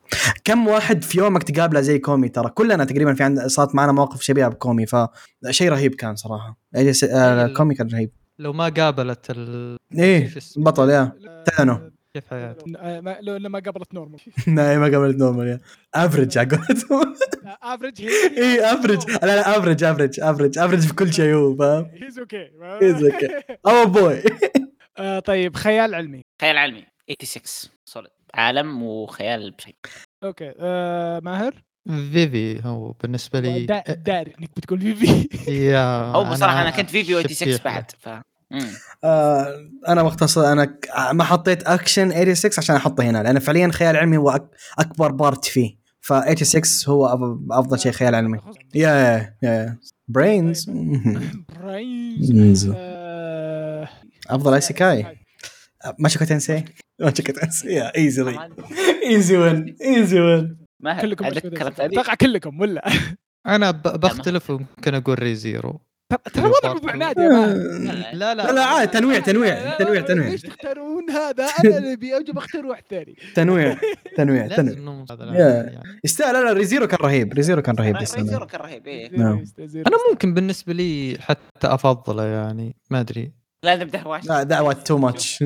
كم 0.44 0.68
واحد 0.68 1.04
في 1.04 1.18
يومك 1.18 1.44
تقابله 1.44 1.82
زي 1.82 2.00
كومي؟ 2.00 2.30
ترى 2.30 2.50
كلنا 2.50 2.84
تقريبا 2.84 3.14
في 3.14 3.24
عند 3.24 3.40
صارت 3.40 3.76
معنا 3.76 3.92
مواقف 3.92 4.22
شبيهة 4.22 4.48
بكومي 4.48 4.86
فشيء 4.86 5.70
رهيب 5.70 5.96
كان 5.96 6.16
صراحة. 6.16 6.58
يعني 6.74 6.92
آه، 7.12 7.48
كومي 7.48 7.76
كان 7.76 7.88
رهيب. 7.88 8.23
لو 8.40 8.54
ما 8.54 8.70
قابلت 8.70 9.30
ال... 9.30 9.78
إيه 10.00 10.28
شو 10.30 10.38
اسمه؟ 10.38 10.64
بطل 10.64 10.90
يا. 10.90 11.12
تادانو. 11.58 11.92
كيف 12.14 12.28
حياته؟ 12.30 12.66
ما- 13.02 13.18
لو 13.22 13.36
لما 13.38 13.60
قابلت 13.60 13.94
نورمال. 13.94 14.20
لا 14.48 14.78
ما 14.80 14.84
قابلت 14.86 15.18
normal 15.18 15.48
yeah. 15.48 15.60
average 15.96 16.38
على 16.38 16.48
قولتهم. 16.58 17.16
average 17.64 18.02
اي 18.38 18.62
average 18.74 19.10
لا 19.10 19.26
لا 19.26 19.58
average 19.58 19.84
average 19.84 20.20
average 20.20 20.60
average 20.60 20.80
في 20.80 20.94
كل 20.94 21.14
شيء 21.14 21.34
هو 21.34 21.56
فاهم؟ 21.56 21.92
He's 22.02 22.20
okay 22.20 22.48
He's 22.48 23.12
okay. 23.14 23.56
Oh 23.68 23.86
boy 23.86 24.22
طيب 25.30 25.56
خيال 25.56 25.96
علمي. 25.96 26.22
خيال 26.42 26.58
علمي 26.58 26.86
86 27.10 27.72
solid 27.86 28.12
عالم 28.34 28.84
وخيال 28.84 29.52
بشيء. 29.52 29.76
okay 30.24 30.54
آه، 30.60 31.20
ماهر؟ 31.20 31.54
فيفي 31.88 32.62
هو 32.66 32.92
بالنسبة 32.92 33.40
لي 33.40 33.66
دا- 33.66 33.84
داري 33.88 34.34
إنك 34.40 34.50
بتقول 34.58 34.80
فيفي. 34.96 35.28
yeah 35.72 36.14
أو 36.16 36.24
بصراحة 36.24 36.62
أنا 36.62 36.70
كنت 36.70 36.90
فيفي 36.90 37.15
و 37.15 37.22
86 37.22 37.54
شبيح. 37.58 37.64
بعد 37.66 37.92
ف. 38.00 38.10
آه 39.04 39.48
أنا 39.88 40.04
مختصر 40.04 40.52
أنا 40.52 40.78
ما 41.12 41.24
حطيت 41.24 41.64
اكشن 41.64 42.10
86 42.12 42.52
عشان 42.58 42.76
أحطه 42.76 43.04
هنا 43.04 43.24
لأن 43.24 43.40
فعليا 43.40 43.72
خيال 43.72 43.98
علمي 43.98 44.18
هو 44.18 44.40
أكبر 44.80 45.12
part 45.12 45.46
فيه 45.46 45.78
ف 46.02 46.14
86 46.14 46.62
هو 46.96 47.06
أفضل 47.52 47.80
شيء 47.80 47.92
خيال 47.92 48.16
علمي. 48.16 48.40
yeah 48.76 48.90
yeah 48.90 49.36
yeah. 49.44 49.78
brains 50.08 50.70
brains 51.60 52.72
آه، 52.76 53.90
أفضل 54.30 54.54
isekai 54.54 55.18
موشوكو 56.00 56.26
تينسي 56.26 56.66
موشوكو 57.00 57.32
تينسي 57.32 57.68
yeah 57.68 57.96
easy 57.98 58.38
easy 59.10 59.38
win 59.38 59.76
easy 59.86 60.20
win 60.20 60.63
ما 60.84 61.02
كلكم 61.02 61.26
أتوقع 61.26 62.14
كلكم 62.14 62.60
ولا؟ 62.62 62.90
أنا. 63.48 63.72
بختلف 63.72 64.50
وممكن 64.50 64.96
أقول 64.96 65.24
ري 65.24 65.36
زيرو 65.36 65.82
ترى- 66.14 66.66
ابو 66.66 66.88
عناد 66.90 67.18
يا 67.18 67.30
ماهر. 67.30 67.56
لا 68.14 68.36
لا. 68.36 68.52
لا 68.52 68.64
عادي 68.66 68.92
تنويع 68.92 69.20
تنويع 69.20 69.78
تنويع 69.78 70.02
تنويع. 70.02 70.30
ليش 70.30 70.42
تختارون 70.42 71.10
هذا؟ 71.10 71.44
أنا 71.46 71.78
اللي 71.78 71.94
أبي 71.94 72.18
أجي 72.18 72.32
بختار 72.32 72.66
واحد 72.66 72.84
ثاني. 72.90 73.16
تنويع 73.36 73.78
تنويع 74.18 74.48
تنويع. 74.48 75.70
يستاهل 76.04 76.34
لا 76.34 76.44
لا 76.44 76.54
Re:Zero 76.54 76.88
كان 76.88 77.00
رهيب 77.02 77.34
Re:Zero 77.34 77.62
كان 77.62 77.76
رهيب 77.76 77.96
Re:Zero 77.98 78.46
كان 78.46 78.62
رهيب 78.62 78.88
إيه. 78.88 79.18
نعم. 79.18 79.44
أنا 79.60 79.98
ممكن 80.12 80.34
بالنسبة 80.34 80.74
لي 80.74 81.18
حتى 81.20 81.40
أفضله 81.68 82.24
يعني 82.26 82.76
ما 82.90 83.00
أدري. 83.00 83.32
لا 83.64 83.76
نبدا 83.76 84.00
هواش 84.00 84.26
لا 84.26 84.44
دعوة 84.44 84.74
too 84.74 84.98
much 84.98 85.38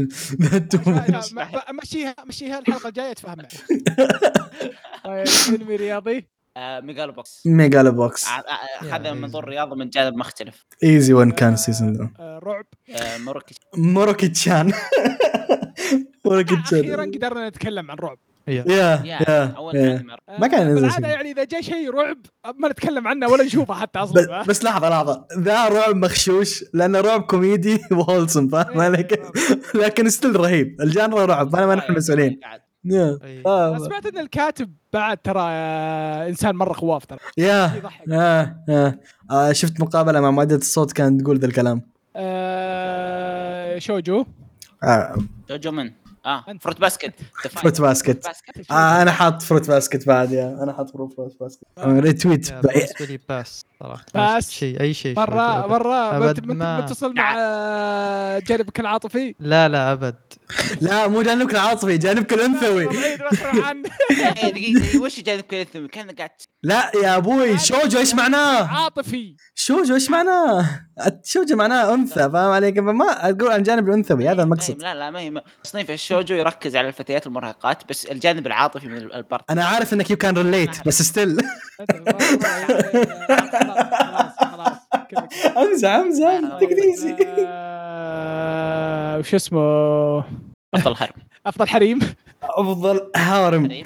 too 0.71 0.91
much 0.91 1.33
مشيها 1.83 2.15
مشيها 2.25 2.59
الحلقة 2.59 2.87
الجاية 2.87 3.13
تفهم 3.13 3.37
معي 3.37 3.47
طيب 5.25 5.27
انمي 5.61 5.75
رياضي؟ 5.75 6.27
Megalo 6.57 7.11
Box 7.11 7.41
Megalo 7.45 7.91
Box 7.91 8.25
هذا. 8.91 9.13
منظور 9.13 9.45
رياضه 9.45 9.75
من 9.75 9.89
جانب 9.89 10.15
مختلف. 10.15 10.65
easy 10.83 11.13
win 11.13 11.31
كان 11.31 11.53
ال 11.53 11.59
season 11.59 11.93
ذا 11.93 12.09
رعب. 12.43 12.65
آه، 12.89 13.17
Mieruko 13.17 13.55
Mieruko-chan 13.77 14.73
Mieruko 16.25 16.55
أخيرا 16.63 17.05
chan 17.05 17.11
قدرنا 17.11 17.49
نتكلم 17.49 17.91
عن 17.91 17.97
رعب. 17.97 18.17
yeah. 18.47 18.63
yeah 18.67 19.01
yeah 19.05 19.19
yeah 19.29 19.53
أول 19.57 19.75
yeah. 19.75 20.03
ما 20.07 20.37
ما 20.39 20.47
كان 20.47 20.69
ينزل 20.69 20.81
بالعادة. 20.81 21.07
يعني 21.07 21.31
إذا 21.31 21.43
جاء 21.43 21.61
شيء 21.61 21.93
رعب 21.93 22.17
ما 22.57 22.69
نتكلم 22.69 23.07
عنه 23.07 23.27
ولا 23.27 23.43
نشوفه 23.43 23.73
حتى 23.73 23.99
بس, 23.99 24.09
أصلا 24.09 24.43
بس 24.43 24.63
لحظة 24.63 24.89
لحظة 24.89 25.25
ذا 25.37 25.67
رعب 25.67 25.95
مغشوش 25.95 26.63
لأنه 26.73 27.01
رعب 27.01 27.21
كوميدي 27.21 27.79
و 27.91 27.97
wholesome 27.97 28.47
فاهم 28.47 28.79
عليك؟ 28.81 29.21
لكن 29.75 30.09
still 30.09 30.35
رهيب 30.35 30.81
ال 30.81 30.89
genre 30.89 31.25
رعب 31.25 31.55
أنا 31.55 31.65
ما 31.65 31.75
نحن 31.75 31.93
مسؤولين 31.93 32.39
yeah 32.85 33.19
أي. 33.23 33.43
آه. 33.45 33.77
سمعت 33.77 34.05
إن 34.05 34.17
الكاتب 34.17 34.73
بعد 34.93 35.17
ترى 35.17 35.41
آه، 35.41 36.27
إنسان 36.27 36.55
مرة 36.55 36.73
خواف 36.73 37.05
ترى 37.05 37.19
yeah 37.37 37.81
آه 38.11 38.55
آه. 38.69 38.99
آه 39.31 39.51
شفت 39.51 39.81
مقابلة 39.81 40.21
مع 40.21 40.31
مؤدية 40.31 40.55
الصوت 40.55 40.91
كانت 40.91 41.21
تقول 41.21 41.37
ذا 41.39 41.45
الكلام 41.45 41.81
آه، 42.15 43.79
شوجو 43.79 44.25
آه 44.83 45.15
جوجو 45.49 45.71
من 45.71 45.91
آه. 46.27 46.45
Fruits 46.59 46.79
Basket 46.79 47.13
Fruits 47.49 47.81
Basket 47.81 48.27
آه 48.71 49.01
أنا 49.01 49.11
حاط 49.11 49.41
Fruits 49.41 49.67
Basket 49.67 50.07
بعد 50.07 50.31
yeah. 50.31 50.63
أنا 50.63 50.73
حاط 50.73 50.89
Fruits 50.89 51.37
Basket 51.39 51.63
retweet 51.79 52.49
yeah 52.49 52.61
بالنسبة 52.61 53.05
لي 53.05 53.19
pass 53.29 53.65
صراحة. 53.79 54.05
pass. 54.13 54.51
شيء 54.51 54.81
أي 54.81 54.93
شيء 54.93 55.15
مره. 55.19 55.67
مره 55.67 56.19
متصل 56.79 57.13
مع 57.13 57.33
جانبك 58.39 58.79
العاطفي 58.79 59.35
لا 59.39 59.67
لا 59.69 59.91
أبد. 59.91 60.15
لا 60.81 61.07
مو 61.07 61.21
جانبك 61.21 61.51
العاطفي 61.51 61.97
جانبك 61.97 62.33
الانثوي 62.33 62.87
إيه، 62.91 64.49
دقيقة 64.51 65.01
وش 65.01 65.19
جانب 65.19 65.41
كذا 65.41 65.63
كان 65.63 66.11
قاعد 66.11 66.29
لا 66.63 66.91
يا 67.03 67.17
أبوي 67.17 67.57
شوجو 67.57 67.99
إيش 67.99 68.15
معناه؟ 68.15 68.67
عاطفي. 68.67 69.35
شوجو 69.55 69.93
إيش 69.93 70.09
معناه؟ 70.09 70.65
شوجو 71.23 71.55
معناه 71.55 71.93
أنثى 71.93 72.29
فاهم 72.29 72.51
علي 72.51 72.71
كيف؟ 72.71 72.83
ما 72.83 73.29
أقول 73.29 73.51
عن 73.51 73.59
الجانب 73.59 73.89
الأنثوي 73.89 74.29
هذا 74.29 74.43
المقصد. 74.43 74.81
لا 74.81 74.95
لا 74.95 75.09
ما 75.11 75.19
هي 75.19 75.41
تصنيف 75.63 75.91
الشوجو 75.91 76.35
يركز 76.35 76.75
على 76.75 76.87
الفتيات 76.87 77.27
المراهقات 77.27 77.89
بس 77.89 78.05
الجانب 78.05 78.47
العاطفي 78.47 78.87
من 78.87 78.97
ال 78.97 79.08
part 79.08 79.51
أنا 79.51 79.65
عارف 79.65 79.93
إنك 79.93 80.11
you 80.11 80.17
can 80.17 80.37
relate 80.37 80.87
بس 80.87 81.01
still 81.01 81.37
خلاص 83.73 84.33
خلاص. 84.51 84.77
امزح 85.57 85.89
امزح 85.89 86.41
آه، 87.47 89.17
وش 89.17 89.35
اسمه؟ 89.35 90.19
أفضل 90.73 90.95
حرب 90.95 91.13
أفضل 91.45 91.67
حريم. 91.67 91.99
أفضل 92.43 93.11
harem 93.15 93.67
كان 93.67 93.83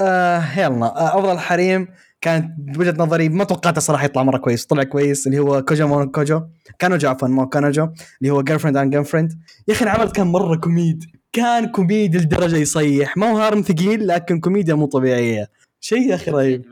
آه 0.00 0.42
يلا. 0.56 0.86
آه 0.86 1.18
أفضل 1.18 1.38
حريم 1.38 1.88
كانت 2.20 2.54
بوجهة 2.58 2.94
نظري 2.98 3.28
ما 3.28 3.44
توقعته 3.44 3.80
صراحة 3.80 4.04
يطلع 4.04 4.22
مرة 4.22 4.38
كويس. 4.38 4.66
طلع 4.66 4.82
كويس 4.82 5.26
اللي 5.26 5.38
هو 5.38 5.62
كوجو 5.62 5.86
مو 5.86 6.10
كوجو. 6.10 6.42
كانوجو 6.78 7.08
عفوا 7.08 7.28
مو 7.28 7.48
كانوجو 7.48 7.88
اللي 8.22 8.32
هو 8.32 8.42
girlfriend 8.42 8.76
and 8.76 8.90
girlfriend 8.90 9.32
يا 9.68 9.74
أخي 9.74 9.84
العمل 9.84 10.10
كان 10.10 10.26
مرة 10.26 10.56
كوميد. 10.56 11.04
كان 11.32 11.66
كوميدي 11.66 12.18
لدرجة 12.18 12.56
يصيح. 12.56 13.16
ما 13.16 13.30
هو 13.30 13.38
harem 13.38 13.62
ثقيل 13.62 14.06
لكن 14.06 14.40
كوميديا 14.40 14.74
مو 14.74 14.86
طبيعية. 14.86 15.50
شيء 15.84 16.10
يا 16.10 16.14
أخي 16.14 16.30
رهيب. 16.30 16.64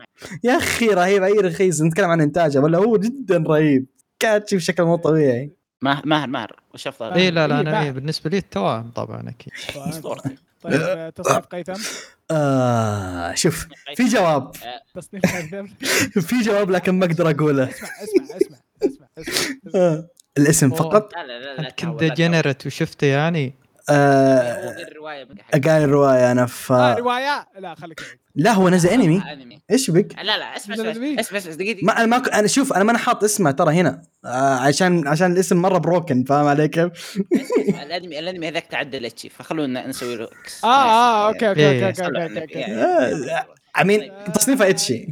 يا 0.44 0.56
أخي 0.56 0.86
رهيب 0.86 1.22
أي 1.22 1.32
رخيص. 1.32 1.82
نتكلم 1.82 2.10
عن 2.10 2.20
إنتاجه 2.20 2.58
ولا 2.58 2.78
هو 2.78 2.96
جدا 2.96 3.44
رهيب. 3.48 3.86
كاتشي 4.18 4.56
بشكل 4.56 4.82
مو 4.82 4.96
طبيعي. 4.96 5.50
ماهر 5.82 6.02
ماهر 6.06 6.26
ماهر. 6.28 6.60
وش 6.74 6.86
أفضل؟ 6.86 7.12
اي 7.12 7.30
لا 7.30 7.48
لا 7.48 7.54
إيه، 7.54 7.60
أنا. 7.60 7.82
إيه 7.82 7.90
بالنسبة 7.90 8.30
لي 8.30 8.38
التوائم 8.38 8.90
طبعا 8.90 9.28
أكيد. 9.28 9.52
اسطورتي 9.88 10.36
طيب 10.60 10.72
آه، 10.80 11.10
تصنيف 11.16 11.44
قيثم؟ 11.46 11.82
آه 12.30 13.34
شوف 13.34 13.66
في 13.96 14.04
جواب. 14.04 14.52
تصنيف 14.94 15.22
قيثم؟ 15.36 15.66
في 16.28 16.40
جواب 16.44 16.70
لكن 16.70 16.94
ما 16.98 17.06
أقدر 17.06 17.30
أقوله. 17.30 17.64
اسمع 17.64 17.88
اسمع 17.88 18.36
اسمع 18.36 18.36
اسمع 18.36 18.58
اسمع 18.86 19.06
اسمع. 19.18 19.80
آه 19.80 20.08
الاسم. 20.38 20.70
فقط. 20.70 21.12
لا 21.14 21.26
لا 21.26 21.62
لا 21.62 21.70
كنت. 21.70 22.00
ديجنريت 22.00 22.66
وشفته 22.66 23.06
يعني؟ 23.06 23.54
آه 23.90 24.64
هو 24.66 24.70
غير 24.76 24.88
الروايه 24.88 25.24
قال 25.52 25.82
الرواية 25.84 26.32
أنا 26.32 26.46
ف 26.46 26.72
آه 26.72 26.94
رواية؟ 26.94 27.48
لا 27.58 27.74
خليك. 27.74 28.00
لا 28.34 28.52
هو 28.52 28.68
نزل 28.68 28.88
أنمي. 28.88 29.18
آه، 29.18 29.32
أنمي. 29.32 29.60
إيش 29.70 29.90
بك؟ 29.90 30.16
لا 30.22 30.38
لا 30.38 30.56
اسمع 30.56 30.74
اسمع. 30.74 31.20
اسمع 31.20 31.52
دقيقة 31.54 31.84
ما 31.86 31.96
أنا 31.98 32.06
ما 32.06 32.18
ك- 32.18 32.28
أنا 32.34 32.46
شوف 32.46 32.72
أنا 32.72 32.84
ما 32.84 32.90
أنا 32.90 32.98
حاط 32.98 33.24
اسمه 33.24 33.50
ترى 33.50 33.74
هنا. 33.74 34.02
آه 34.24 34.54
عشان 34.56 35.08
عشان 35.08 35.32
الاسم 35.32 35.56
مرة 35.62 35.78
broken 35.78 36.24
فاهم 36.24 36.46
علي 36.46 36.68
كيف؟ 36.68 37.18
الأنمي 37.82 38.18
الأنمي 38.18 38.48
هذاك 38.48 38.66
تعدل 38.66 39.06
اتشي 39.06 39.28
فخلونا 39.28 39.86
نسوي 39.86 40.16
له 40.16 40.24
X 40.24 40.64
آه 40.64 40.68
آه 40.68 41.28
okay 41.28 41.48
okay 41.48 41.60
إيه. 41.60 41.86
okay 41.86 42.04
okay 42.06 42.22
okay. 42.22 42.40
okay 42.40 42.64
آه، 42.64 43.46
I 43.80 43.87
mean 43.87 44.12
تصنيفه 44.34 44.68
إتشي. 44.70 45.06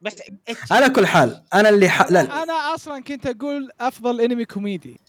بس 0.00 0.16
على 0.70 0.88
كل 0.90 1.06
حال 1.06 1.42
أنا 1.54 1.68
اللي 1.68 1.88
ح... 1.88 2.10
لا 2.10 2.42
أنا 2.42 2.52
أصلا 2.74 3.02
كنت 3.02 3.26
أقول 3.26 3.70
أفضل 3.80 4.20
أنمي 4.20 4.44
كوميدي. 4.44 5.00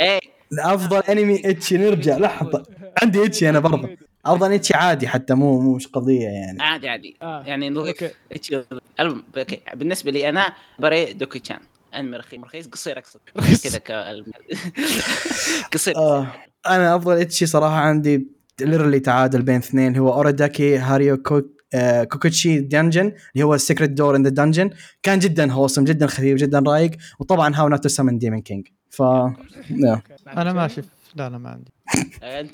إيه. 0.00 0.20
أفضل 0.58 0.98
أنمي 0.98 1.50
اتشي 1.50 1.76
نرجع 1.78 2.16
لحظة. 2.18 2.62
عندي 3.02 3.24
اتشي 3.24 3.48
أنا 3.48 3.58
برضه 3.58 3.88
أفضل 4.26 4.52
اتشي 4.52 4.74
عادي 4.74 5.08
حتى 5.08 5.34
مو 5.34 5.60
مو 5.60 5.74
مش 5.74 5.86
قضية 5.86 6.28
يعني. 6.28 6.62
عادي 6.62 6.88
عادي. 6.88 7.16
آه. 7.22 7.42
يعني 7.46 7.70
نضيف 7.70 8.02
أوكي. 8.02 8.14
اتشي 8.32 8.62
المهم 9.00 9.24
أوكي. 9.38 9.60
بالنسبة 9.74 10.10
لي 10.10 10.28
أنا 10.28 10.52
بري 10.78 11.12
دوكي 11.12 11.38
تشان 11.38 11.58
أنمي 11.94 12.16
رخيص. 12.16 12.40
رخيص 12.44 12.66
قصير 12.66 12.98
أقصد. 12.98 13.20
رخيص. 13.36 13.62
كذا 13.62 13.80
قصير 15.72 15.96
آه. 15.96 16.26
أنا 16.66 16.96
أفضل 16.96 17.20
اتشي 17.20 17.46
صراحة 17.46 17.76
عندي 17.76 18.28
ليرلي 18.60 19.00
تعادل 19.00 19.42
بين 19.42 19.56
اثنين. 19.56 19.88
اللي 19.88 20.00
هو 20.00 20.12
أوريداكي 20.12 20.78
هاريو 20.78 21.16
كوك 21.16 21.56
آه 21.74 22.04
كوكوتشي 22.04 22.60
دنجن 22.60 23.12
اللي 23.34 23.44
هو 23.44 23.54
السيكريت 23.54 23.90
دور 23.90 24.16
ان 24.16 24.22
ذا 24.22 24.30
دنجن 24.30 24.70
كان 25.02 25.18
جدا 25.18 25.52
wholesome 25.52 25.84
جدا 25.84 26.06
خفيف 26.06 26.38
جدا 26.38 26.58
رايق 26.66 26.90
وطبعا 27.18 27.56
how 27.56 27.68
not 27.68 27.82
to 27.82 27.88
summon 27.88 28.18
demon 28.18 28.40
king 28.40 28.66
ف 28.90 29.00
yeah. 29.00 30.02
أنا 30.28 30.52
ما 30.52 30.68
شفت 30.68 30.88
لا 31.14 31.28
لا 31.30 31.38
ما 31.38 31.50
عندي. 31.50 31.72
أنت 32.22 32.52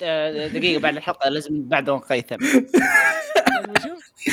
دقيقة 0.53 0.79
بعد 0.79 0.95
الحلقة 0.97 1.29
لازم 1.29 1.63
بعد 1.69 1.89
عن 1.89 1.99
قيثم. 1.99 2.37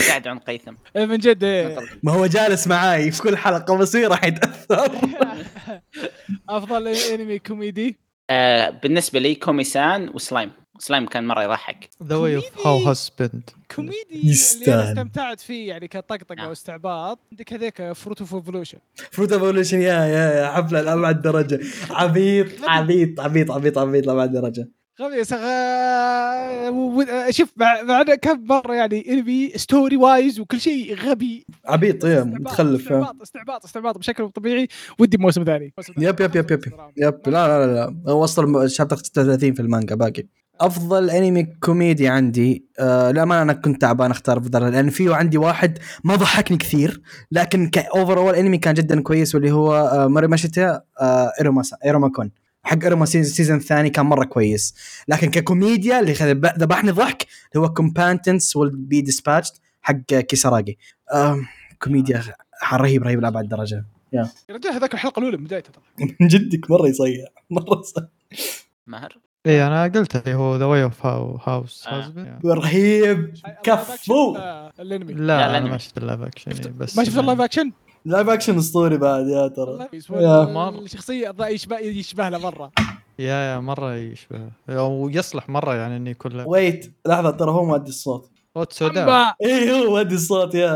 بعد 0.08 0.28
عن 0.28 0.38
قيثم. 0.38 0.74
إيه، 0.96 1.06
من 1.06 1.16
جد 1.18 1.44
إيه. 1.44 1.78
ما 2.02 2.12
هو 2.12 2.26
جالس 2.26 2.66
معاي 2.66 3.10
في 3.10 3.22
كل 3.22 3.36
حلقة 3.36 3.76
بصير 3.76 4.10
راح 4.10 4.24
يتأثر. 4.24 4.92
أفضل 6.48 6.88
أنمي 6.88 7.38
كوميدي. 7.38 7.98
آه 8.30 8.70
بالنسبة 8.70 9.18
لي 9.18 9.34
كومي 9.34 9.84
سان 9.84 10.08
و 10.08 10.14
Slime. 10.14 10.50
Slime 10.80 11.06
كان 11.06 11.26
مرة 11.26 11.42
يضحك. 11.42 11.88
the 12.02 12.16
way 12.16 12.36
of 12.36 12.44
comedy. 12.44 12.68
house 12.68 12.88
husband 12.88 13.50
كوميدي 13.76 13.96
اللي 14.12 14.74
أنا. 14.74 14.90
استمتعت 14.90 15.40
فيه 15.40 15.68
يعني 15.68 15.88
كطقطقة 15.88 16.34
نعم. 16.34 16.48
واستعباط. 16.48 17.18
عندك 17.32 17.52
هذيك 17.52 17.92
Fruit 17.92 18.20
of 18.20 18.34
Evolution 18.34 18.78
Fruit 19.10 19.32
Evolution 19.32 19.80
yeah 19.80 20.04
yeah 20.04 20.40
yeah 20.40 20.46
حفله 20.50 20.80
لأبعد 20.80 21.22
درجة. 21.22 21.60
عبيط 21.90 22.46
عبيط 22.62 23.20
عبيط 23.20 23.50
عبيط 23.50 23.78
عبيط 23.78 24.06
لأبعد 24.06 24.32
درجة. 24.32 24.68
غبي 25.00 25.24
سغ... 25.24 25.40
شوف 27.30 27.52
مع 27.56 28.02
كم 28.02 28.46
مرة 28.46 28.74
يعني 28.74 29.12
إنمي 29.12 29.52
story 29.56 29.96
wise 29.96 30.40
وكل 30.40 30.60
شيء 30.60 30.94
غبي. 30.94 31.46
عبيط 31.64 32.04
يا 32.04 32.22
متخلف. 32.22 32.82
استعباط 32.82 33.22
استعباط 33.22 33.64
استعباط 33.64 33.98
بشكل 33.98 34.22
مو 34.22 34.28
طبيعي. 34.28 34.68
ودي 34.98 35.16
موسم 35.18 35.44
ثاني. 35.44 35.72
موسم 35.78 35.92
ثاني. 35.92 36.06
yep 36.06 36.20
yep 36.20 36.36
yep 36.36 36.50
yep. 36.50 36.60
yep. 36.96 37.20
لا 37.26 37.30
لا 37.48 37.66
لا, 37.66 37.74
لا. 37.74 38.12
هو 38.12 38.22
وصل 38.22 38.70
chapter 38.70 38.96
36 38.96 39.54
في 39.54 39.60
المانجا 39.62 39.94
باقي. 39.94 40.22
أفضل 40.60 41.10
انمي 41.10 41.42
كوميدي 41.44 42.08
عندي. 42.08 42.64
آه 42.78 43.10
لا 43.10 43.24
ما 43.24 43.42
أنا 43.42 43.52
كنت 43.52 43.80
تعبان 43.80 44.10
أختار 44.10 44.38
أفضل. 44.38 44.72
لأن 44.72 44.90
فيه 44.90 45.14
عندي 45.14 45.38
واحد 45.38 45.78
ما 46.04 46.16
ضحكني 46.16 46.56
كثير 46.56 47.02
لكن 47.32 47.68
ك 47.70 48.18
overall 48.18 48.34
انمي 48.34 48.58
كان 48.58 48.74
جدا 48.74 49.00
كويس 49.02 49.34
واللي 49.34 49.50
هو 49.52 49.74
آه 49.76 50.06
ماري 50.06 50.26
ماشيتا 50.26 50.82
آه 51.00 51.32
ايروماسا 51.40 51.76
ايروماكون 51.84 52.30
حق 52.62 52.78
ايروما 52.82 53.04
ال 53.04 53.12
season 53.12 53.56
الثاني 53.56 53.90
كان 53.90 54.06
مرة 54.06 54.24
كويس. 54.24 54.74
لكن 55.08 55.30
ككوميديا 55.30 56.00
اللي 56.00 56.14
خذ- 56.14 56.58
ذبحني 56.58 56.90
ضحك 56.90 57.26
اللي 57.54 57.66
هو 57.66 57.72
combatants 57.72 58.56
will 58.56 58.70
be 58.70 59.00
dispatched 59.00 59.52
حق 59.82 59.94
كيساراجي. 59.96 60.78
آه 61.12 61.40
كوميديا 61.82 62.22
رهيب 62.72 63.02
رهيب 63.02 63.20
لأبعد 63.20 63.48
درجة. 63.48 63.84
yeah 64.12 64.28
رجال 64.50 64.72
هذاك 64.72 64.94
الحلقة 64.94 65.20
الأولى 65.20 65.36
من 65.36 65.44
بدايتها 65.44 65.72
ترى. 65.72 66.14
من 66.20 66.28
جدك 66.28 66.70
مرة 66.70 66.88
يصيح. 66.88 67.28
مرة 67.50 67.80
يصيح. 67.80 68.04
ماهر؟ 68.86 69.18
اي 69.46 69.66
أنا 69.66 69.84
قلت 69.84 70.16
اللي 70.16 70.34
هو 70.34 70.56
the 70.56 70.64
way 70.64 70.82
of 70.82 71.06
how 71.06 71.36
house. 71.44 71.88
husband 71.88 72.46
رهيب. 72.46 73.34
كفو. 73.62 74.36
آه، 74.36 74.72
الأنمي. 74.80 75.12
لا, 75.12 75.58
أنا. 75.58 75.70
ما 75.70 75.78
شفت 75.78 75.98
ال 75.98 76.03
live 76.03 76.22
action 76.22 76.52
بس 76.78 76.98
ما 76.98 77.04
شفت 77.04 77.18
ال 77.18 77.23
live 77.23 77.40
action؟ 77.40 77.72
live 78.04 78.28
action 78.28 78.58
أسطوري 78.58 78.96
بعد 78.96 79.26
yeah 79.26 79.48
ترى. 79.48 79.88
الشخصية 80.84 81.34
يشبه 81.40 81.78
يشبه 81.78 82.28
له 82.28 82.38
مرة. 82.38 82.72
yeah 83.18 83.34
yeah 83.34 83.58
مرة 83.58 83.94
يشبه. 83.94 84.50
ويصلح 84.68 85.48
مرة 85.48 85.74
يعني 85.74 85.96
اني 85.96 86.14
كله 86.14 86.48
wait. 86.48 86.92
لحظة 87.06 87.30
ترى 87.30 87.50
هو 87.50 87.64
مؤدي 87.64 87.88
الصوت. 87.88 88.30
صوت 88.54 88.72
تسودا 88.72 89.34
اي 89.44 89.72
هو 89.72 89.90
مؤدي 89.90 90.14
الصوت 90.14 90.54
yeah. 90.54 90.74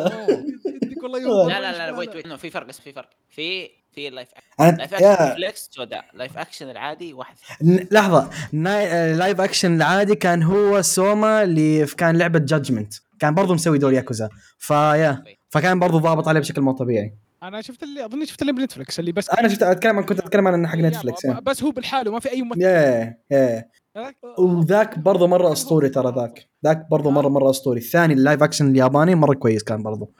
لا 1.22 1.60
لا 1.60 1.90
لا 1.90 1.98
wait 1.98 2.14
wait 2.14 2.32
في 2.32 2.50
فرق 2.50 2.66
بس 2.66 2.80
في 2.80 2.92
فرق. 2.92 3.10
في 3.28 3.68
في 3.94 4.08
ال 4.08 4.12
live 4.12 4.28
أنا 4.60 4.76
live 4.76 4.94
action 4.94 5.34
فليكس 5.34 5.68
سوداء. 5.72 6.04
live 6.14 6.38
action 6.38 6.70
العادي 6.70 7.12
واحد 7.12 7.36
لحظة. 7.90 8.30
ناي... 8.52 8.86
آه، 8.86 9.14
live 9.16 9.40
action 9.40 9.76
العادي 9.76 10.14
كان 10.14 10.42
هو 10.42 10.82
سوما 10.82 11.42
اللي 11.42 11.86
كان 11.86 12.16
لعبة 12.16 12.38
جادجمنت 12.38 12.94
كان 13.18 13.34
برضو 13.34 13.54
مسوي 13.54 13.78
دور 13.78 13.92
ياكوزا. 13.92 14.28
فيا 14.58 15.24
فكان 15.50 15.78
برضو 15.78 15.98
ضابط 15.98 16.28
عليه 16.28 16.40
بشكل 16.40 16.60
مو 16.60 16.72
طبيعي. 16.72 17.14
أنا 17.42 17.60
شفت 17.60 17.82
اللي 17.82 18.04
اظني 18.04 18.26
شفت 18.26 18.42
اللي 18.42 18.52
بنتفلكس 18.52 19.00
اللي 19.00 19.12
بس 19.12 19.30
أنا 19.30 19.48
شفت 19.48 19.62
أتكلم 19.62 19.96
عن 19.96 20.04
كنت 20.04 20.18
أتكلم 20.18 20.48
عن 20.48 20.66
حق 20.66 20.76
نتفلكس 20.76 21.26
بس 21.26 21.62
هو 21.62 21.70
بالحالة 21.70 22.12
ما 22.12 22.20
في 22.20 22.30
أي 22.30 22.42
ممثل. 22.42 22.62
yeah 22.62 23.16
yeah. 23.30 23.64
وذاك 24.38 24.98
برضه 24.98 25.26
مرة 25.26 25.52
أسطوري 25.52 25.88
ترى 25.88 26.12
ذاك. 26.16 26.48
ذاك 26.64 26.86
برضه 26.90 27.10
مره 27.10 27.28
مرة 27.28 27.50
أسطوري. 27.50 27.80
الثاني 27.80 28.14
ال 28.14 28.20
live 28.20 28.42
action 28.42 28.70
الياباني 28.70 29.14
مرة 29.14 29.34
كويس 29.34 29.62
كان 29.62 29.82
برضه 29.82 30.10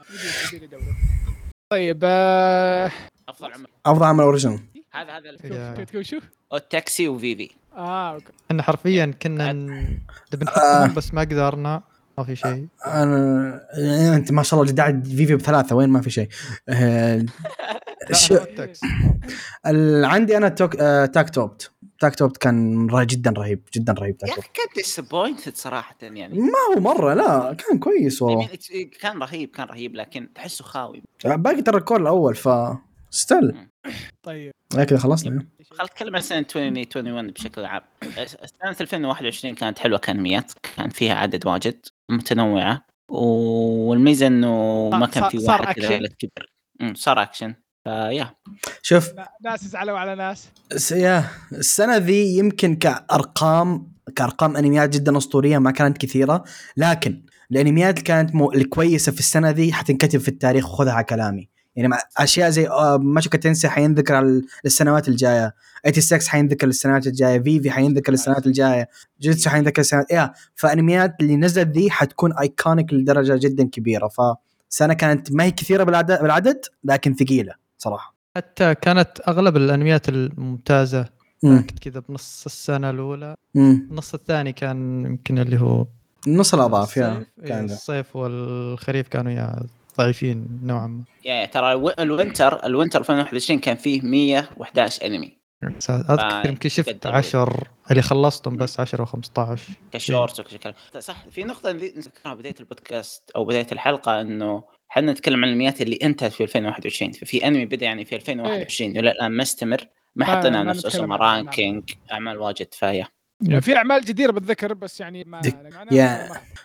طيب 1.70 2.00
آه، 2.04 2.90
أفضل 3.28 3.52
عمل. 3.52 3.66
أفضل 3.86 4.04
عمل 4.06 4.24
original 4.24 4.60
هذا 4.92 5.12
هذا 5.18 5.84
تقول 5.84 6.06
شو؟ 6.06 6.18
التاكسي 6.54 7.08
وفيفي. 7.08 7.50
آه 7.76 8.14
أوكي. 8.14 8.32
إحنا 8.50 8.62
حرفيا 8.62 9.14
كنا 9.22 9.52
ن- 9.52 9.98
نبي 10.34 10.46
آه. 10.56 10.86
بس 10.86 11.14
ما 11.14 11.20
قدرنا 11.20 11.82
ما 12.18 12.24
في 12.24 12.36
شيء. 12.36 12.66
أنا 12.86 13.60
أنت 14.16 14.32
ما 14.32 14.42
شاء 14.42 14.62
الله 14.62 14.74
قاعد 14.74 15.06
فيفي 15.06 15.34
بثلاثة 15.36 15.76
وين 15.76 15.88
ما 15.88 16.00
في 16.00 16.10
شيء. 16.10 16.28
آه، 16.68 17.24
عندي 20.06 20.36
أنا 20.36 20.48
توك 20.48 20.76
آه، 20.76 21.06
تاك 21.06 21.30
توبت 21.30 21.70
تاك 22.00 22.14
توبت 22.14 22.36
كان 22.36 22.86
رهيب 22.90 23.06
جدا 23.10 23.30
رهيب 23.30 23.62
جدا 23.74 23.92
رهيب 23.92 24.16
تاك 24.18 24.28
يا 24.28 24.34
أخي 24.34 24.48
كان 24.54 24.66
disappointed 24.76 25.56
صراحة 25.56 25.96
يعني. 26.02 26.38
ما 26.38 26.52
هو 26.76 26.80
مرة 26.80 27.14
لا 27.14 27.54
كان 27.54 27.78
كويس 27.78 28.22
والله. 28.22 28.48
كان 29.00 29.18
رهيب 29.22 29.48
كان 29.50 29.66
رهيب 29.66 29.94
لكن 29.94 30.28
تحسه 30.34 30.64
خاوي. 30.64 31.02
باقي 31.24 31.62
ترى 31.62 31.76
ال 31.78 31.83
cour 31.83 32.00
الأول 32.00 32.34
ف 32.34 32.48
still. 33.14 33.68
طيب. 34.22 34.52
كذا 34.70 34.98
خلصنا. 34.98 35.46
خل 35.70 35.84
نتكلم 35.84 36.16
عن 36.16 36.22
سنة 36.22 36.38
2021 36.56 37.30
بشكل 37.30 37.64
عام. 37.64 37.82
سنة 38.62 38.76
2021 38.80 39.54
كانت 39.54 39.78
حلوة 39.78 39.98
كانميات 39.98 40.52
كان 40.76 40.88
فيها 40.88 41.14
عدد 41.14 41.46
واجد 41.46 41.86
متنوعة 42.10 42.86
والميزة 43.08 44.26
إنه 44.26 44.88
ما 44.92 45.06
كان 45.06 45.28
في 45.28 45.38
واحد 45.38 45.74
كذا 45.74 46.00
أمم، 46.80 46.94
صار 46.94 47.22
action 47.22 47.54
ف 47.84 47.94
yeah 47.94 48.34
شوف. 48.82 49.10
ناس 49.44 49.64
زعلوا 49.64 49.98
على 49.98 50.14
ناس. 50.14 50.48
yeah 50.92 51.24
السنة 51.52 51.96
ذي 51.96 52.38
يمكن 52.38 52.76
كأرقام 52.76 53.92
كأرقام 54.16 54.56
أنميات 54.56 54.88
جدا 54.88 55.16
أسطورية 55.16 55.58
ما 55.58 55.70
كانت 55.70 55.98
كثيرة 55.98 56.44
لكن 56.76 57.26
الأنميات 57.50 57.94
اللي 57.94 58.04
كانت 58.04 58.34
مو... 58.34 58.52
الكويسه 58.52 59.12
في 59.12 59.18
السنة 59.18 59.50
ذي 59.50 59.72
حتنكتب 59.72 60.20
في 60.20 60.28
التاريخ 60.28 60.72
وخذها 60.72 60.92
على 60.92 61.04
كلامي. 61.04 61.53
يعني 61.76 61.94
أشياء 62.16 62.50
زي 62.50 62.68
آه، 62.68 62.96
موشوكو 62.96 63.38
تنسي 63.38 63.68
حينذكر 63.68 64.14
على 64.14 64.42
السنوات 64.64 65.08
الجاية. 65.08 65.54
86 65.84 66.28
حينذكر 66.28 66.66
السنوات 66.66 67.06
الجاية. 67.06 67.42
فيفي 67.42 67.70
حينذكر 67.70 68.12
السنوات 68.12 68.46
الجاية. 68.46 68.88
جيتسو 69.20 69.50
حينذكر 69.50 69.80
السنوات 69.80 70.10
yeah 70.10 70.32
فأنميات 70.54 71.14
اللي 71.20 71.36
نزلت 71.36 71.68
ذي 71.68 71.90
حتكون 71.90 72.32
iconic 72.32 72.92
لدرجة 72.92 73.36
جدا 73.36 73.68
كبيرة. 73.68 74.08
فسنة 74.08 74.94
كانت 74.94 75.32
ما 75.32 75.44
هي 75.44 75.50
كثيرة 75.50 75.84
بالعدد, 75.84 76.22
بالعدد 76.22 76.60
لكن 76.84 77.14
ثقيلة 77.14 77.54
صراحة. 77.78 78.14
حتى 78.36 78.74
كانت 78.74 79.20
أغلب 79.28 79.56
الأنميات 79.56 80.08
الممتازة. 80.08 81.06
كانت 81.42 81.78
كذا 81.78 82.02
بنص 82.08 82.42
السنة 82.46 82.90
الأولى. 82.90 83.36
النص 83.56 84.14
الثاني 84.14 84.52
كان 84.52 85.06
يمكن 85.06 85.38
اللي 85.38 85.60
هو 85.60 85.86
نص 86.28 86.54
الاضعاف 86.54 86.96
yeah 86.96 87.12
الصيف, 87.12 87.28
إيه،. 87.44 87.60
الصيف 87.60 88.16
والخريف 88.16 89.08
كانوا 89.08 89.32
yeah 89.32 89.66
ضعيفين 89.98 90.60
نوعا 90.62 90.86
ما. 90.86 91.04
يعني 91.24 91.46
ترى 91.46 91.72
الو- 91.72 91.94
ال 91.98 92.08
winter 92.08 92.66
ال 92.66 92.71
winter 92.71 93.00
2021 93.00 93.58
كان 93.60 93.76
فيه 93.76 94.00
111 94.02 95.06
انمي 95.06 95.38
أذكر 95.90 96.48
يمكن 96.48 96.68
شفت 96.68 96.88
قدروا. 96.88 97.16
10 97.16 97.62
اللي 97.90 98.02
خلصتهم 98.02 98.56
بس 98.56 98.80
10 98.80 99.00
أو 99.00 99.04
15 99.06 99.62
ك 99.92 99.99
shorts 99.99 100.40
وكذا 100.40 100.74
صح 101.00 101.28
في 101.30 101.44
نقطة 101.44 101.70
اللي 101.70 101.92
نذكرها 101.96 102.34
بداية 102.34 102.54
البودكاست 102.60 103.30
أو 103.36 103.44
بداية 103.44 103.66
الحلقة 103.72 104.20
إنه 104.20 104.64
إحنا 104.90 105.12
نتكلم 105.12 105.36
عن 105.36 105.44
الانميات 105.44 105.82
اللي 105.82 105.98
انتهت 106.02 106.32
في 106.32 106.42
2021 106.44 107.12
ففي 107.12 107.46
انمي 107.46 107.66
بدأ 107.66 107.86
يعني 107.86 108.04
في 108.04 108.14
2021 108.16 108.96
والى 108.96 109.10
الآن 109.10 109.32
ما 109.32 109.42
استمر. 109.42 109.86
ما 110.16 110.24
حطينا 110.24 110.62
نفس 110.62 110.86
اسمه. 110.86 111.16
ranking 111.16 111.90
أعمال 112.12 112.38
واجد 112.38 112.74
ف 112.74 112.80
yeah. 112.80 113.08
يعني 113.40 113.60
في 113.60 113.76
أعمال 113.76 114.00
جديرة 114.04 114.32
بالذكر 114.32 114.74
بس 114.74 115.00
يعني 115.00 115.24
ما 115.24 115.40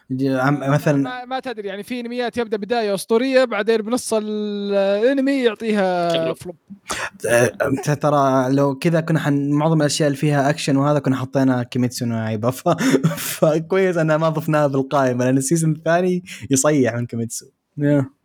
yeah- 0.09 0.49
ما- 0.51 0.69
مثلا 0.69 0.97
ما, 0.97 1.25
ما 1.25 1.39
تدري 1.39 1.67
يعني 1.67 1.83
في 1.83 1.99
إنميات 1.99 2.37
يبدأ 2.37 2.57
بداية 2.57 2.93
أسطورية 2.95 3.45
بعدين 3.45 3.77
بنص 3.77 4.13
الإنمي 4.13 5.43
يعطيها. 5.43 6.09
flop 6.33 6.55
أنت 7.61 7.91
ترى 7.91 8.49
لو 8.53 8.75
كذا 8.75 9.01
كنا 9.01 9.19
حن 9.19 9.49
معظم 9.49 9.81
الأشياء 9.81 10.07
اللي 10.07 10.17
فيها 10.17 10.49
أكشن 10.49 10.75
وهذا 10.77 10.99
كنا 10.99 11.15
حطينا 11.15 11.63
كيميتسو 11.63 12.05
نو 12.05 12.17
عيبه 12.17 12.49
ف... 12.51 12.69
فكويس 13.39 13.97
انها 13.97 14.17
ما 14.17 14.29
ضفناها 14.29 14.67
بالقائمة 14.67 15.25
لأن 15.25 15.37
ال 15.37 15.42
season 15.42 15.71
الثاني 15.71 16.23
يصيح 16.49 16.93
من 16.93 17.05
كيميتسو. 17.05 17.45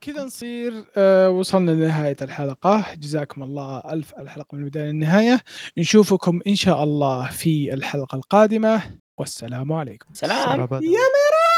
كذا 0.01 0.25
نصير 0.25 0.85
آه 0.97 1.31
وصلنا 1.31 1.71
لنهاية 1.71 2.17
الحلقة. 2.23 2.85
جزاكم 2.99 3.43
الله 3.43 3.79
ألف 3.79 4.15
الحلقة 4.19 4.57
من 4.57 4.65
البداية 4.65 4.85
للنهاية. 4.85 5.41
نشوفكم 5.79 6.41
إن 6.47 6.55
شاء 6.55 6.85
الله 6.85 7.31
في 7.31 7.75
الحلقة 7.75 8.17
القادمة. 8.17 8.83
والسلام 9.19 9.73
عليكم. 9.73 10.15
سلام. 10.15 10.61
يا 10.61 10.79
ميرا! 10.79 11.54